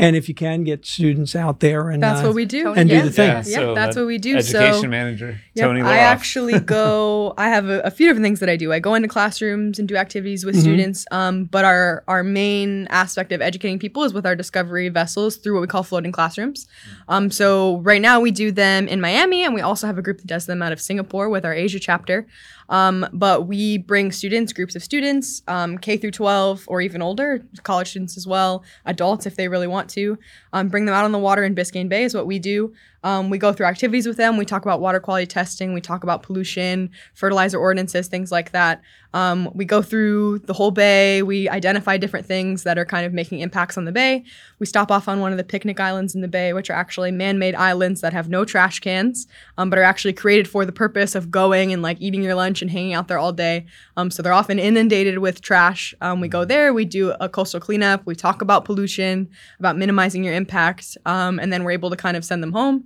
And 0.00 0.16
if 0.16 0.28
you 0.30 0.34
can, 0.34 0.64
get 0.64 0.86
students 0.86 1.36
out 1.36 1.60
there 1.60 1.90
and 1.90 2.02
That's 2.02 2.20
uh, 2.22 2.24
what 2.28 2.34
we 2.34 2.46
do. 2.46 2.72
and 2.72 2.88
do 2.88 3.02
the 3.02 3.10
thing. 3.10 3.28
Yeah, 3.28 3.42
Yeah, 3.44 3.74
that's 3.74 3.94
that 3.96 4.00
what 4.00 4.06
we 4.06 4.16
do. 4.16 4.36
Education 4.38 4.80
So- 4.82 4.88
manager 4.88 5.38
Yep, 5.54 5.66
Tony. 5.66 5.82
I 5.82 5.98
actually 5.98 6.58
go. 6.78 7.34
I 7.36 7.48
have 7.48 7.68
a, 7.68 7.80
a 7.80 7.90
few 7.90 8.06
different 8.08 8.24
things 8.24 8.40
that 8.40 8.48
I 8.48 8.56
do. 8.56 8.72
I 8.72 8.78
go 8.78 8.94
into 8.94 9.08
classrooms 9.08 9.78
and 9.78 9.86
do 9.86 9.96
activities 9.96 10.44
with 10.46 10.58
students. 10.58 11.04
Um, 11.10 11.44
but 11.44 11.64
our 11.66 12.02
our 12.08 12.22
main 12.22 12.86
aspect 12.88 13.30
of 13.32 13.42
educating 13.42 13.78
people 13.78 14.02
is 14.04 14.14
with 14.14 14.24
our 14.24 14.34
discovery 14.34 14.88
vessels 14.88 15.36
through 15.36 15.54
what 15.54 15.60
we 15.60 15.66
call 15.66 15.82
floating 15.82 16.12
classrooms. 16.12 16.66
Um, 17.08 17.30
so 17.30 17.78
right 17.80 18.00
now 18.00 18.20
we 18.20 18.30
do 18.30 18.50
them 18.52 18.88
in 18.88 19.00
Miami, 19.02 19.44
and 19.44 19.54
we 19.54 19.60
also 19.60 19.86
have 19.86 19.98
a 19.98 20.02
group 20.02 20.18
that 20.18 20.26
does 20.26 20.46
them 20.46 20.62
out 20.62 20.72
of 20.72 20.80
Singapore 20.80 21.28
with 21.28 21.44
our 21.44 21.52
Asia 21.52 21.78
chapter. 21.80 22.26
Um, 22.70 23.06
but 23.12 23.46
we 23.46 23.78
bring 23.78 24.12
students, 24.12 24.52
groups 24.52 24.74
of 24.74 24.82
students, 24.82 25.42
um, 25.48 25.76
K 25.76 25.96
through 25.96 26.12
12 26.12 26.64
or 26.68 26.80
even 26.80 27.02
older, 27.02 27.42
college 27.64 27.90
students 27.90 28.16
as 28.16 28.26
well, 28.26 28.64
adults 28.86 29.26
if 29.26 29.36
they 29.36 29.48
really 29.48 29.66
want 29.66 29.90
to, 29.90 30.18
um, 30.52 30.68
bring 30.68 30.86
them 30.86 30.94
out 30.94 31.04
on 31.04 31.12
the 31.12 31.18
water 31.18 31.44
in 31.44 31.54
Biscayne 31.54 31.88
Bay 31.88 32.04
is 32.04 32.14
what 32.14 32.26
we 32.26 32.38
do. 32.38 32.72
Um, 33.02 33.30
we 33.30 33.38
go 33.38 33.52
through 33.52 33.66
activities 33.66 34.06
with 34.06 34.16
them. 34.16 34.36
We 34.36 34.44
talk 34.44 34.62
about 34.62 34.80
water 34.80 35.00
quality 35.00 35.26
testing. 35.26 35.72
We 35.72 35.80
talk 35.80 36.02
about 36.02 36.22
pollution, 36.22 36.90
fertilizer 37.14 37.58
ordinances, 37.58 38.08
things 38.08 38.30
like 38.30 38.52
that. 38.52 38.82
Um, 39.12 39.50
we 39.54 39.64
go 39.64 39.82
through 39.82 40.40
the 40.40 40.52
whole 40.52 40.70
bay. 40.70 41.22
We 41.22 41.48
identify 41.48 41.96
different 41.96 42.26
things 42.26 42.62
that 42.62 42.78
are 42.78 42.84
kind 42.84 43.04
of 43.04 43.12
making 43.12 43.40
impacts 43.40 43.76
on 43.76 43.84
the 43.84 43.92
bay. 43.92 44.24
We 44.60 44.66
stop 44.66 44.90
off 44.90 45.08
on 45.08 45.20
one 45.20 45.32
of 45.32 45.38
the 45.38 45.44
picnic 45.44 45.80
islands 45.80 46.14
in 46.14 46.20
the 46.20 46.28
bay, 46.28 46.52
which 46.52 46.70
are 46.70 46.74
actually 46.74 47.10
man-made 47.10 47.54
islands 47.56 48.02
that 48.02 48.12
have 48.12 48.28
no 48.28 48.44
trash 48.44 48.78
cans, 48.78 49.26
um, 49.58 49.68
but 49.68 49.78
are 49.78 49.82
actually 49.82 50.12
created 50.12 50.46
for 50.46 50.64
the 50.64 50.70
purpose 50.70 51.14
of 51.14 51.30
going 51.30 51.72
and 51.72 51.82
like 51.82 52.00
eating 52.00 52.22
your 52.22 52.36
lunch 52.36 52.62
and 52.62 52.70
hanging 52.70 52.94
out 52.94 53.08
there 53.08 53.18
all 53.18 53.32
day. 53.32 53.66
Um, 53.96 54.10
so 54.10 54.22
they're 54.22 54.32
often 54.32 54.60
inundated 54.60 55.18
with 55.18 55.40
trash. 55.40 55.92
Um, 56.00 56.20
we 56.20 56.28
go 56.28 56.44
there. 56.44 56.72
We 56.72 56.84
do 56.84 57.10
a 57.20 57.28
coastal 57.28 57.58
cleanup. 57.58 58.06
We 58.06 58.14
talk 58.14 58.42
about 58.42 58.64
pollution, 58.64 59.28
about 59.58 59.76
minimizing 59.76 60.22
your 60.22 60.34
impact, 60.34 60.96
um, 61.06 61.40
and 61.40 61.52
then 61.52 61.64
we're 61.64 61.72
able 61.72 61.90
to 61.90 61.96
kind 61.96 62.16
of 62.16 62.24
send 62.24 62.42
them 62.42 62.52
home. 62.52 62.84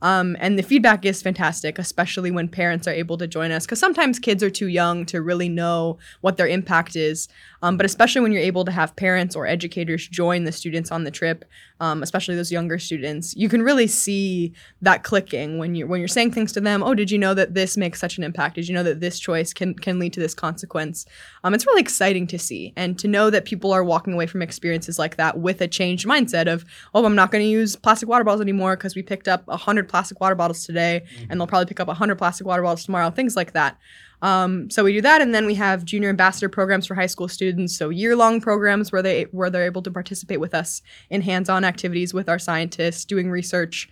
Um, 0.00 0.36
and 0.38 0.58
the 0.58 0.62
feedback 0.62 1.04
is 1.04 1.22
fantastic, 1.22 1.78
especially 1.78 2.30
when 2.30 2.48
parents 2.48 2.86
are 2.86 2.92
able 2.92 3.18
to 3.18 3.26
join 3.26 3.50
us, 3.50 3.66
because 3.66 3.80
sometimes 3.80 4.18
kids 4.18 4.42
are 4.42 4.50
too 4.50 4.68
young 4.68 5.04
to 5.06 5.20
really 5.20 5.48
know 5.48 5.98
what 6.20 6.36
their 6.36 6.46
impact 6.46 6.94
is. 6.96 7.28
Um, 7.62 7.76
but 7.76 7.86
especially 7.86 8.20
when 8.20 8.32
you're 8.32 8.42
able 8.42 8.64
to 8.64 8.70
have 8.70 8.94
parents 8.94 9.34
or 9.34 9.46
educators 9.46 10.06
join 10.06 10.44
the 10.44 10.52
students 10.52 10.92
on 10.92 11.04
the 11.04 11.10
trip, 11.10 11.44
um, 11.80 12.02
especially 12.02 12.36
those 12.36 12.52
younger 12.52 12.78
students, 12.78 13.34
you 13.36 13.48
can 13.48 13.62
really 13.62 13.86
see 13.86 14.52
that 14.82 15.02
clicking 15.02 15.58
when 15.58 15.74
you're 15.74 15.86
when 15.86 16.00
you're 16.00 16.08
saying 16.08 16.32
things 16.32 16.52
to 16.52 16.60
them. 16.60 16.82
Oh, 16.82 16.94
did 16.94 17.10
you 17.10 17.18
know 17.18 17.34
that 17.34 17.54
this 17.54 17.76
makes 17.76 18.00
such 18.00 18.18
an 18.18 18.24
impact? 18.24 18.56
Did 18.56 18.68
you 18.68 18.74
know 18.74 18.82
that 18.84 19.00
this 19.00 19.18
choice 19.18 19.52
can 19.52 19.74
can 19.74 19.98
lead 19.98 20.12
to 20.12 20.20
this 20.20 20.34
consequence? 20.34 21.06
Um, 21.42 21.54
it's 21.54 21.66
really 21.66 21.80
exciting 21.80 22.26
to 22.28 22.38
see 22.38 22.72
and 22.76 22.98
to 22.98 23.08
know 23.08 23.30
that 23.30 23.44
people 23.44 23.72
are 23.72 23.84
walking 23.84 24.12
away 24.12 24.26
from 24.26 24.42
experiences 24.42 24.98
like 24.98 25.16
that 25.16 25.38
with 25.38 25.60
a 25.60 25.68
changed 25.68 26.06
mindset 26.06 26.46
of, 26.52 26.64
oh, 26.94 27.04
I'm 27.04 27.16
not 27.16 27.30
going 27.30 27.44
to 27.44 27.50
use 27.50 27.76
plastic 27.76 28.08
water 28.08 28.24
bottles 28.24 28.40
anymore 28.40 28.76
because 28.76 28.94
we 28.94 29.02
picked 29.02 29.28
up 29.28 29.42
a 29.48 29.56
hundred 29.56 29.87
plastic 29.88 30.20
water 30.20 30.34
bottles 30.34 30.64
today, 30.64 31.04
and 31.28 31.40
they'll 31.40 31.46
probably 31.46 31.66
pick 31.66 31.80
up 31.80 31.88
hundred 31.88 32.16
plastic 32.16 32.46
water 32.46 32.62
bottles 32.62 32.84
tomorrow. 32.84 33.10
Things 33.10 33.36
like 33.36 33.52
that. 33.52 33.78
Um, 34.20 34.68
so 34.68 34.82
we 34.82 34.92
do 34.92 35.00
that, 35.02 35.20
and 35.20 35.34
then 35.34 35.46
we 35.46 35.54
have 35.54 35.84
junior 35.84 36.08
ambassador 36.08 36.48
programs 36.48 36.86
for 36.86 36.94
high 36.94 37.06
school 37.06 37.28
students. 37.28 37.76
So 37.76 37.88
year-long 37.88 38.40
programs 38.40 38.90
where 38.90 39.02
they 39.02 39.24
where 39.24 39.50
they're 39.50 39.64
able 39.64 39.82
to 39.82 39.90
participate 39.90 40.40
with 40.40 40.54
us 40.54 40.82
in 41.08 41.22
hands-on 41.22 41.64
activities 41.64 42.12
with 42.12 42.28
our 42.28 42.38
scientists, 42.38 43.04
doing 43.04 43.30
research. 43.30 43.88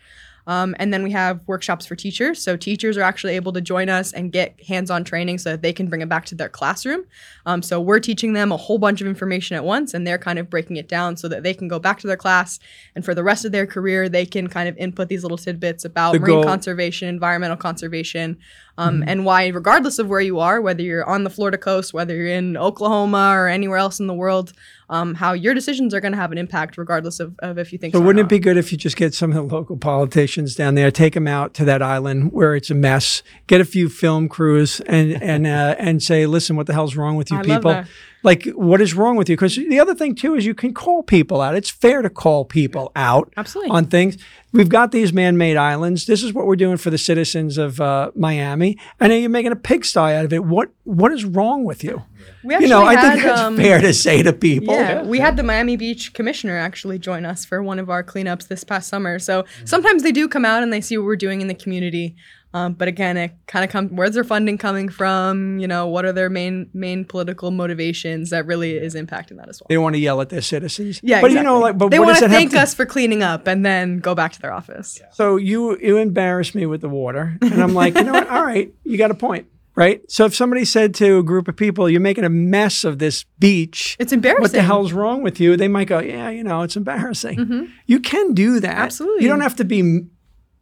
Um, 0.46 0.76
and 0.78 0.92
then 0.92 1.02
we 1.02 1.10
have 1.10 1.40
workshops 1.46 1.86
for 1.86 1.96
teachers. 1.96 2.42
So 2.42 2.56
teachers 2.56 2.96
are 2.96 3.02
actually 3.02 3.34
able 3.34 3.52
to 3.52 3.60
join 3.60 3.88
us 3.88 4.12
and 4.12 4.30
get 4.30 4.60
hands-on 4.66 5.02
training 5.04 5.38
so 5.38 5.50
that 5.50 5.62
they 5.62 5.72
can 5.72 5.88
bring 5.88 6.02
it 6.02 6.08
back 6.08 6.24
to 6.26 6.34
their 6.34 6.48
classroom. 6.48 7.04
Um, 7.46 7.62
so 7.62 7.80
we're 7.80 8.00
teaching 8.00 8.32
them 8.32 8.52
a 8.52 8.56
whole 8.56 8.78
bunch 8.78 9.00
of 9.00 9.06
information 9.06 9.56
at 9.56 9.64
once, 9.64 9.94
and 9.94 10.06
they're 10.06 10.18
kind 10.18 10.38
of 10.38 10.48
breaking 10.48 10.76
it 10.76 10.88
down 10.88 11.16
so 11.16 11.28
that 11.28 11.42
they 11.42 11.54
can 11.54 11.68
go 11.68 11.78
back 11.78 11.98
to 12.00 12.06
their 12.06 12.16
class, 12.16 12.58
and 12.94 13.04
for 13.04 13.14
the 13.14 13.24
rest 13.24 13.44
of 13.44 13.52
their 13.52 13.66
career, 13.66 14.08
they 14.08 14.26
can 14.26 14.48
kind 14.48 14.68
of 14.68 14.76
input 14.76 15.08
these 15.08 15.22
little 15.22 15.38
tidbits 15.38 15.84
about 15.84 16.12
The 16.12 16.20
marine 16.20 16.36
goal- 16.36 16.44
conservation, 16.44 17.08
environmental 17.08 17.56
conservation, 17.56 18.38
um, 18.78 19.02
and 19.06 19.24
why, 19.24 19.48
regardless 19.48 19.98
of 19.98 20.08
where 20.08 20.20
you 20.20 20.38
are, 20.38 20.60
whether 20.60 20.82
you're 20.82 21.04
on 21.04 21.24
the 21.24 21.30
Florida 21.30 21.56
coast, 21.56 21.94
whether 21.94 22.14
you're 22.14 22.26
in 22.26 22.56
Oklahoma 22.56 23.32
or 23.34 23.48
anywhere 23.48 23.78
else 23.78 23.98
in 23.98 24.06
the 24.06 24.14
world, 24.14 24.52
um, 24.90 25.14
how 25.14 25.32
your 25.32 25.54
decisions 25.54 25.94
are 25.94 26.00
going 26.00 26.12
to 26.12 26.18
have 26.18 26.30
an 26.30 26.38
impact, 26.38 26.76
regardless 26.76 27.18
of, 27.18 27.34
of 27.40 27.58
if 27.58 27.72
you 27.72 27.78
think 27.78 27.94
So 27.94 28.00
so. 28.00 28.04
wouldn't 28.04 28.26
it 28.26 28.28
be 28.28 28.38
good 28.38 28.56
if 28.56 28.70
you 28.70 28.78
just 28.78 28.96
get 28.96 29.14
some 29.14 29.32
of 29.32 29.36
the 29.36 29.54
local 29.54 29.76
politicians 29.76 30.54
down 30.54 30.74
there, 30.74 30.90
take 30.90 31.14
them 31.14 31.26
out 31.26 31.54
to 31.54 31.64
that 31.64 31.82
island 31.82 32.32
where 32.32 32.54
it's 32.54 32.70
a 32.70 32.74
mess, 32.74 33.22
get 33.46 33.60
a 33.60 33.64
few 33.64 33.88
film 33.88 34.28
crews, 34.28 34.80
and 34.80 35.22
and 35.22 35.46
uh, 35.46 35.74
and 35.78 36.02
say, 36.02 36.26
listen, 36.26 36.54
what 36.56 36.66
the 36.66 36.72
hell's 36.72 36.96
wrong 36.96 37.16
with 37.16 37.30
you 37.30 37.38
I 37.38 37.42
people? 37.42 37.84
That. 38.22 38.26
Like, 38.26 38.46
what 38.54 38.80
is 38.80 38.94
wrong 38.94 39.16
with 39.16 39.28
you? 39.28 39.36
Because 39.36 39.56
the 39.56 39.78
other 39.78 39.94
thing 39.94 40.14
too 40.14 40.34
is 40.34 40.44
you 40.44 40.54
can 40.54 40.74
call 40.74 41.02
people 41.02 41.40
out. 41.40 41.54
It's 41.54 41.70
fair 41.70 42.02
to 42.02 42.10
call 42.10 42.44
people 42.44 42.92
out 42.96 43.32
Absolutely. 43.36 43.70
on 43.70 43.86
things. 43.86 44.16
We've 44.52 44.68
got 44.68 44.90
these 44.90 45.12
man-made 45.12 45.56
islands. 45.56 46.06
This 46.06 46.22
is 46.22 46.32
what 46.32 46.46
we're 46.46 46.56
doing 46.56 46.78
for 46.78 46.88
the 46.88 46.98
citizens 46.98 47.58
of 47.58 47.78
uh, 47.80 48.10
Miami, 48.14 48.78
and 48.98 49.12
then 49.12 49.20
you're 49.20 49.28
making 49.28 49.52
a 49.52 49.56
pigsty 49.56 50.14
out 50.14 50.24
of 50.24 50.32
it. 50.32 50.44
What 50.44 50.70
what 50.84 51.12
is 51.12 51.24
wrong 51.24 51.64
with 51.64 51.84
you? 51.84 52.04
We 52.42 52.54
You 52.54 52.68
know, 52.68 52.84
I 52.84 52.94
think 52.94 53.20
had, 53.20 53.30
that's 53.30 53.40
um, 53.40 53.56
fair 53.56 53.80
to 53.80 53.92
say 53.92 54.22
to 54.22 54.32
people. 54.32 54.74
Yeah, 54.74 55.02
we 55.02 55.18
had 55.18 55.36
the 55.36 55.42
Miami 55.42 55.76
Beach 55.76 56.12
commissioner 56.12 56.56
actually 56.56 56.98
join 56.98 57.26
us 57.26 57.44
for 57.44 57.62
one 57.62 57.78
of 57.78 57.90
our 57.90 58.02
cleanups 58.02 58.48
this 58.48 58.64
past 58.64 58.88
summer. 58.88 59.18
So 59.18 59.44
sometimes 59.64 60.02
they 60.02 60.12
do 60.12 60.28
come 60.28 60.44
out 60.44 60.62
and 60.62 60.72
they 60.72 60.80
see 60.80 60.96
what 60.96 61.06
we're 61.06 61.16
doing 61.16 61.40
in 61.40 61.48
the 61.48 61.54
community. 61.54 62.16
Um, 62.56 62.72
but 62.72 62.88
again, 62.88 63.18
it 63.18 63.32
kind 63.46 63.64
of 63.64 63.70
comes. 63.70 63.90
Where's 63.92 64.14
their 64.14 64.24
funding 64.24 64.56
coming 64.56 64.88
from? 64.88 65.58
You 65.58 65.66
know, 65.68 65.86
what 65.88 66.04
are 66.06 66.12
their 66.12 66.30
main 66.30 66.70
main 66.72 67.04
political 67.04 67.50
motivations 67.50 68.30
that 68.30 68.46
really 68.46 68.76
is 68.78 68.94
impacting 68.94 69.36
that 69.36 69.48
as 69.50 69.60
well? 69.60 69.66
They 69.68 69.76
want 69.76 69.94
to 69.94 70.00
yell 70.00 70.20
at 70.22 70.30
their 70.30 70.40
citizens. 70.40 71.00
Yeah, 71.02 71.20
but 71.20 71.32
you 71.32 71.42
know, 71.42 71.58
like, 71.60 71.76
but 71.76 71.90
they 71.90 71.98
want 71.98 72.18
to 72.18 72.28
thank 72.28 72.54
us 72.54 72.72
for 72.72 72.86
cleaning 72.86 73.22
up 73.22 73.46
and 73.46 73.64
then 73.66 73.98
go 73.98 74.14
back 74.14 74.32
to 74.32 74.40
their 74.40 74.52
office. 74.54 74.98
So 75.12 75.36
you 75.36 75.76
you 75.78 75.98
embarrass 75.98 76.54
me 76.54 76.64
with 76.64 76.80
the 76.80 76.88
water, 76.88 77.36
and 77.42 77.62
I'm 77.62 77.74
like, 77.74 77.94
you 77.94 78.04
know 78.04 78.12
what? 78.12 78.28
All 78.30 78.44
right, 78.44 78.72
you 78.84 78.96
got 78.96 79.10
a 79.10 79.14
point. 79.14 79.46
right? 79.74 80.00
So 80.10 80.24
if 80.24 80.34
somebody 80.34 80.64
said 80.64 80.94
to 80.94 81.18
a 81.18 81.22
group 81.22 81.48
of 81.48 81.56
people, 81.56 81.90
"You're 81.90 82.00
making 82.00 82.24
a 82.24 82.30
mess 82.30 82.84
of 82.84 82.98
this 82.98 83.26
beach," 83.38 83.96
It's 83.98 84.12
embarrassing. 84.12 84.40
what 84.42 84.52
the 84.52 84.62
hell's 84.62 84.92
wrong 84.94 85.20
with 85.22 85.38
you? 85.40 85.58
They 85.58 85.68
might 85.68 85.88
go, 85.88 85.98
"Yeah, 85.98 86.30
you 86.30 86.42
know, 86.42 86.62
it's 86.62 86.76
embarrassing." 86.76 87.68
You 87.86 88.00
can 88.00 88.32
do 88.32 88.60
that. 88.60 88.70
Mm-hmm. 88.72 88.80
Absolutely. 88.82 89.22
You 89.24 89.28
don't 89.28 89.42
have 89.42 89.56
to 89.56 89.64
be. 89.64 90.06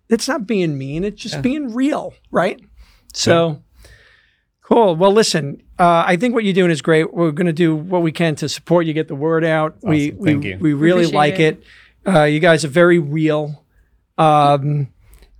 It's 0.08 0.28
not 0.28 0.46
being 0.46 0.76
mean. 0.78 1.04
It's 1.04 1.20
just 1.22 1.42
being 1.42 1.72
real, 1.74 2.14
right? 2.30 2.60
So. 3.12 3.62
Cool. 4.66 4.96
Well, 4.96 5.12
listen, 5.12 5.62
uh, 5.78 6.04
I 6.06 6.16
think 6.16 6.32
what 6.32 6.42
you're 6.42 6.54
doing 6.54 6.70
is 6.70 6.80
great. 6.80 7.12
We're 7.12 7.32
going 7.32 7.48
to 7.48 7.52
do 7.52 7.76
what 7.76 8.00
we 8.00 8.12
can 8.12 8.34
to 8.36 8.48
support 8.48 8.86
you, 8.86 8.94
get 8.94 9.08
the 9.08 9.14
word 9.14 9.44
out. 9.44 9.76
We, 9.82 10.12
Awesome. 10.12 10.24
Thank 10.24 10.42
we, 10.44 10.50
you. 10.52 10.58
we 10.58 10.72
really 10.72 11.04
appreciate 11.04 11.14
like 11.14 11.38
it. 11.38 11.62
it. 12.06 12.14
Uh, 12.14 12.22
you 12.22 12.40
guys 12.40 12.64
are 12.64 12.68
very 12.68 12.98
real. 12.98 13.62
Um, 14.16 14.88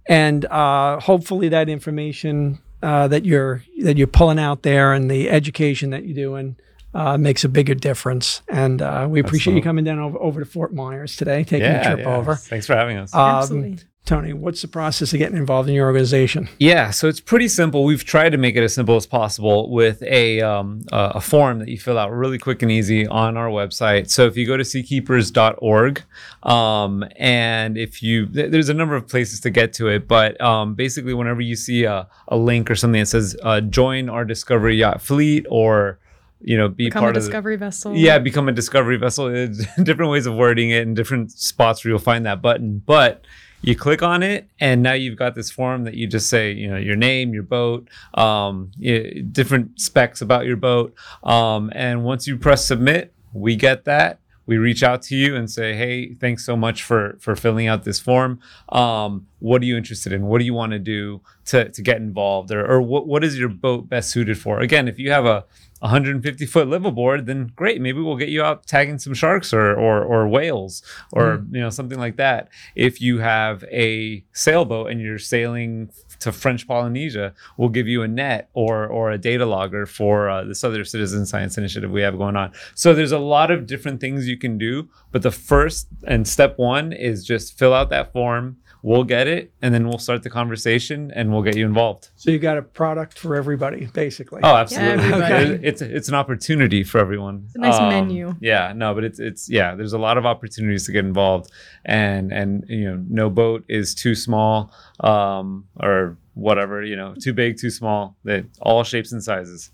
and 0.06 0.44
uh, 0.44 1.00
hopefully 1.00 1.48
that 1.48 1.70
information 1.70 2.58
uh, 2.82 3.08
that 3.08 3.24
you're 3.24 3.64
that 3.80 3.96
you're 3.96 4.06
pulling 4.06 4.38
out 4.38 4.62
there 4.62 4.92
and 4.92 5.10
the 5.10 5.30
education 5.30 5.88
that 5.90 6.04
you're 6.04 6.14
doing 6.14 6.56
uh, 6.92 7.16
makes 7.16 7.44
a 7.44 7.48
bigger 7.48 7.74
difference. 7.74 8.42
And 8.48 8.82
uh, 8.82 9.06
we 9.08 9.20
appreciate 9.20 9.54
you 9.56 9.62
coming 9.62 9.84
down 9.84 10.00
over, 10.00 10.18
over 10.18 10.40
to 10.40 10.46
Fort 10.46 10.74
Myers 10.74 11.16
today, 11.16 11.44
taking 11.44 11.60
Yeah, 11.62 11.80
a 11.80 11.84
trip 11.84 11.98
yeah. 12.00 12.16
over. 12.16 12.34
Thanks 12.34 12.66
for 12.66 12.76
having 12.76 12.98
us. 12.98 13.14
Um, 13.14 13.20
Absolutely. 13.36 13.78
Tony, 14.04 14.34
what's 14.34 14.60
the 14.60 14.68
process 14.68 15.14
of 15.14 15.18
getting 15.18 15.38
involved 15.38 15.66
in 15.66 15.74
your 15.74 15.86
organization? 15.86 16.46
Yeah, 16.58 16.90
so 16.90 17.08
it's 17.08 17.20
pretty 17.20 17.48
simple. 17.48 17.84
We've 17.84 18.04
tried 18.04 18.30
to 18.30 18.36
make 18.36 18.54
it 18.54 18.62
as 18.62 18.74
simple 18.74 18.96
as 18.96 19.06
possible 19.06 19.70
with 19.70 20.02
a 20.02 20.42
um, 20.42 20.82
uh, 20.92 21.12
a 21.14 21.22
form 21.22 21.58
that 21.60 21.68
you 21.68 21.78
fill 21.78 21.98
out 21.98 22.12
really 22.12 22.36
quick 22.36 22.60
and 22.60 22.70
easy 22.70 23.06
on 23.06 23.38
our 23.38 23.48
website. 23.48 24.10
So 24.10 24.26
if 24.26 24.36
you 24.36 24.46
go 24.46 24.58
to 24.58 24.64
seakeepers.org, 24.64 26.02
um, 26.42 27.04
and 27.16 27.78
if 27.78 28.02
you 28.02 28.26
th- 28.26 28.50
there's 28.50 28.68
a 28.68 28.74
number 28.74 28.94
of 28.94 29.08
places 29.08 29.40
to 29.40 29.50
get 29.50 29.72
to 29.74 29.88
it, 29.88 30.06
but 30.06 30.38
um, 30.38 30.74
basically 30.74 31.14
whenever 31.14 31.40
you 31.40 31.56
see 31.56 31.84
a, 31.84 32.06
a 32.28 32.36
link 32.36 32.70
or 32.70 32.74
something 32.74 33.00
that 33.00 33.06
says 33.06 33.34
uh, 33.42 33.62
join 33.62 34.10
our 34.10 34.26
Discovery 34.26 34.76
Yacht 34.76 35.00
Fleet 35.00 35.46
or 35.48 35.98
you 36.42 36.58
know 36.58 36.68
be 36.68 36.88
Become 36.88 37.00
a 37.00 37.06
part 37.06 37.16
of 37.16 37.22
the, 37.22 37.28
discovery 37.30 37.56
vessel. 37.56 37.96
yeah, 37.96 38.18
become 38.18 38.50
a 38.50 38.52
discovery 38.52 38.98
vessel. 38.98 39.28
It's 39.28 39.64
different 39.82 40.10
ways 40.10 40.26
of 40.26 40.34
wording 40.34 40.68
it 40.68 40.86
and 40.86 40.94
different 40.94 41.32
spots 41.32 41.82
where 41.82 41.90
you'll 41.92 41.98
find 42.00 42.26
that 42.26 42.42
button. 42.42 42.82
But 42.84 43.24
you 43.66 43.74
click 43.74 44.02
on 44.02 44.22
it, 44.22 44.48
and 44.60 44.82
now 44.82 44.92
you've 44.92 45.16
got 45.16 45.34
this 45.34 45.50
form 45.50 45.84
that 45.84 45.94
you 45.94 46.06
just 46.06 46.28
say, 46.28 46.52
you 46.52 46.68
know, 46.68 46.76
your 46.76 46.96
name, 46.96 47.32
your 47.32 47.42
boat, 47.42 47.88
um, 48.14 48.70
y- 48.78 49.22
different 49.32 49.80
specs 49.80 50.20
about 50.20 50.44
your 50.46 50.56
boat. 50.56 50.94
Um, 51.22 51.72
and 51.74 52.04
once 52.04 52.26
you 52.26 52.36
press 52.36 52.64
submit, 52.64 53.14
we 53.32 53.56
get 53.56 53.84
that. 53.84 54.20
We 54.46 54.58
reach 54.58 54.82
out 54.82 55.02
to 55.02 55.16
you 55.16 55.36
and 55.36 55.50
say, 55.50 55.74
"Hey, 55.74 56.14
thanks 56.14 56.44
so 56.44 56.56
much 56.56 56.82
for 56.82 57.16
for 57.20 57.34
filling 57.34 57.66
out 57.66 57.84
this 57.84 58.00
form. 58.00 58.40
Um, 58.70 59.26
what 59.38 59.62
are 59.62 59.64
you 59.64 59.76
interested 59.76 60.12
in? 60.12 60.26
What 60.26 60.38
do 60.38 60.44
you 60.44 60.54
want 60.54 60.72
to 60.72 60.78
do 60.78 61.22
to 61.46 61.68
to 61.70 61.82
get 61.82 61.98
involved, 61.98 62.50
or 62.50 62.64
or 62.64 62.82
what 62.82 63.06
what 63.06 63.24
is 63.24 63.38
your 63.38 63.48
boat 63.48 63.88
best 63.88 64.10
suited 64.10 64.38
for?" 64.38 64.60
Again, 64.60 64.88
if 64.88 64.98
you 64.98 65.10
have 65.10 65.26
a 65.26 65.44
150 65.84 66.46
foot 66.46 66.66
liveaboard, 66.66 67.26
then 67.26 67.52
great. 67.54 67.78
Maybe 67.78 68.00
we'll 68.00 68.16
get 68.16 68.30
you 68.30 68.42
out 68.42 68.66
tagging 68.66 68.98
some 68.98 69.12
sharks 69.12 69.52
or 69.52 69.74
or, 69.74 70.02
or 70.02 70.26
whales 70.26 70.82
or 71.12 71.44
you 71.50 71.60
know 71.60 71.68
something 71.68 71.98
like 71.98 72.16
that. 72.16 72.48
If 72.74 73.02
you 73.02 73.18
have 73.18 73.64
a 73.64 74.24
sailboat 74.32 74.90
and 74.90 75.00
you're 75.00 75.18
sailing 75.18 75.90
to 76.20 76.32
French 76.32 76.66
Polynesia, 76.66 77.34
we'll 77.56 77.68
give 77.68 77.88
you 77.88 78.02
a 78.02 78.08
net 78.08 78.48
or 78.52 78.86
or 78.86 79.10
a 79.10 79.18
data 79.18 79.46
logger 79.46 79.86
for 79.86 80.28
uh, 80.30 80.44
this 80.44 80.64
other 80.64 80.84
citizen 80.84 81.26
science 81.26 81.56
initiative 81.58 81.90
we 81.90 82.02
have 82.02 82.16
going 82.18 82.36
on. 82.36 82.52
So 82.74 82.94
there's 82.94 83.12
a 83.12 83.18
lot 83.18 83.50
of 83.50 83.66
different 83.66 84.00
things 84.00 84.28
you 84.28 84.36
can 84.38 84.58
do, 84.58 84.88
but 85.12 85.22
the 85.22 85.30
first 85.30 85.88
and 86.06 86.26
step 86.26 86.58
one 86.58 86.92
is 86.92 87.24
just 87.24 87.58
fill 87.58 87.74
out 87.74 87.90
that 87.90 88.12
form. 88.12 88.56
We'll 88.86 89.04
get 89.04 89.26
it, 89.28 89.50
and 89.62 89.72
then 89.72 89.88
we'll 89.88 89.96
start 89.96 90.22
the 90.24 90.28
conversation, 90.28 91.10
and 91.16 91.32
we'll 91.32 91.40
get 91.40 91.56
you 91.56 91.64
involved. 91.64 92.10
So 92.16 92.30
you 92.30 92.38
got 92.38 92.58
a 92.58 92.62
product 92.62 93.18
for 93.18 93.34
everybody, 93.34 93.86
basically. 93.86 94.42
Oh, 94.44 94.56
absolutely. 94.56 95.04
everybody. 95.04 95.44
It- 95.54 95.64
It's 95.64 95.80
it's 95.80 96.08
an 96.10 96.14
opportunity 96.14 96.84
for 96.84 96.98
everyone. 96.98 97.44
It's 97.46 97.56
a 97.56 97.60
nice 97.60 97.80
menu. 97.80 98.34
Yeah, 98.42 98.74
no, 98.76 98.94
but 98.94 99.02
it's 99.04 99.18
it's 99.18 99.48
yeah. 99.48 99.74
There's 99.74 99.94
a 99.94 99.98
lot 99.98 100.18
of 100.18 100.26
opportunities 100.26 100.84
to 100.84 100.92
get 100.92 101.06
involved, 101.06 101.50
and 101.86 102.30
and 102.30 102.64
you 102.68 102.84
know, 102.90 103.02
no 103.08 103.30
boat 103.30 103.64
is 103.68 103.94
too 103.94 104.14
small, 104.14 104.70
um, 105.00 105.66
or 105.80 106.16
whatever. 106.34 106.82
You 106.82 106.96
know, 106.96 107.14
too 107.20 107.32
big, 107.32 107.58
too 107.58 107.70
small. 107.70 108.16
They 108.24 108.44
all 108.60 108.84
shapes 108.84 109.12
and 109.12 109.22
sizes. 109.22 109.70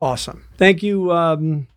Awesome. 0.00 0.46
Thank 0.56 0.82
you 0.82 1.12
um, 1.12 1.68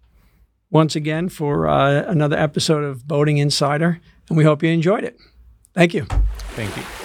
once 0.71 0.95
again 0.95 1.29
for 1.29 1.67
uh, 1.67 2.03
another 2.03 2.37
episode 2.37 2.83
of 2.83 3.07
Boating 3.07 3.37
Insider, 3.37 3.99
and 4.29 4.37
we 4.37 4.43
hope 4.43 4.63
you 4.63 4.69
enjoyed 4.69 5.03
it. 5.03 5.17
Thank 5.73 5.93
you. 5.93 6.05
Thank 6.55 6.75
you. 6.77 7.02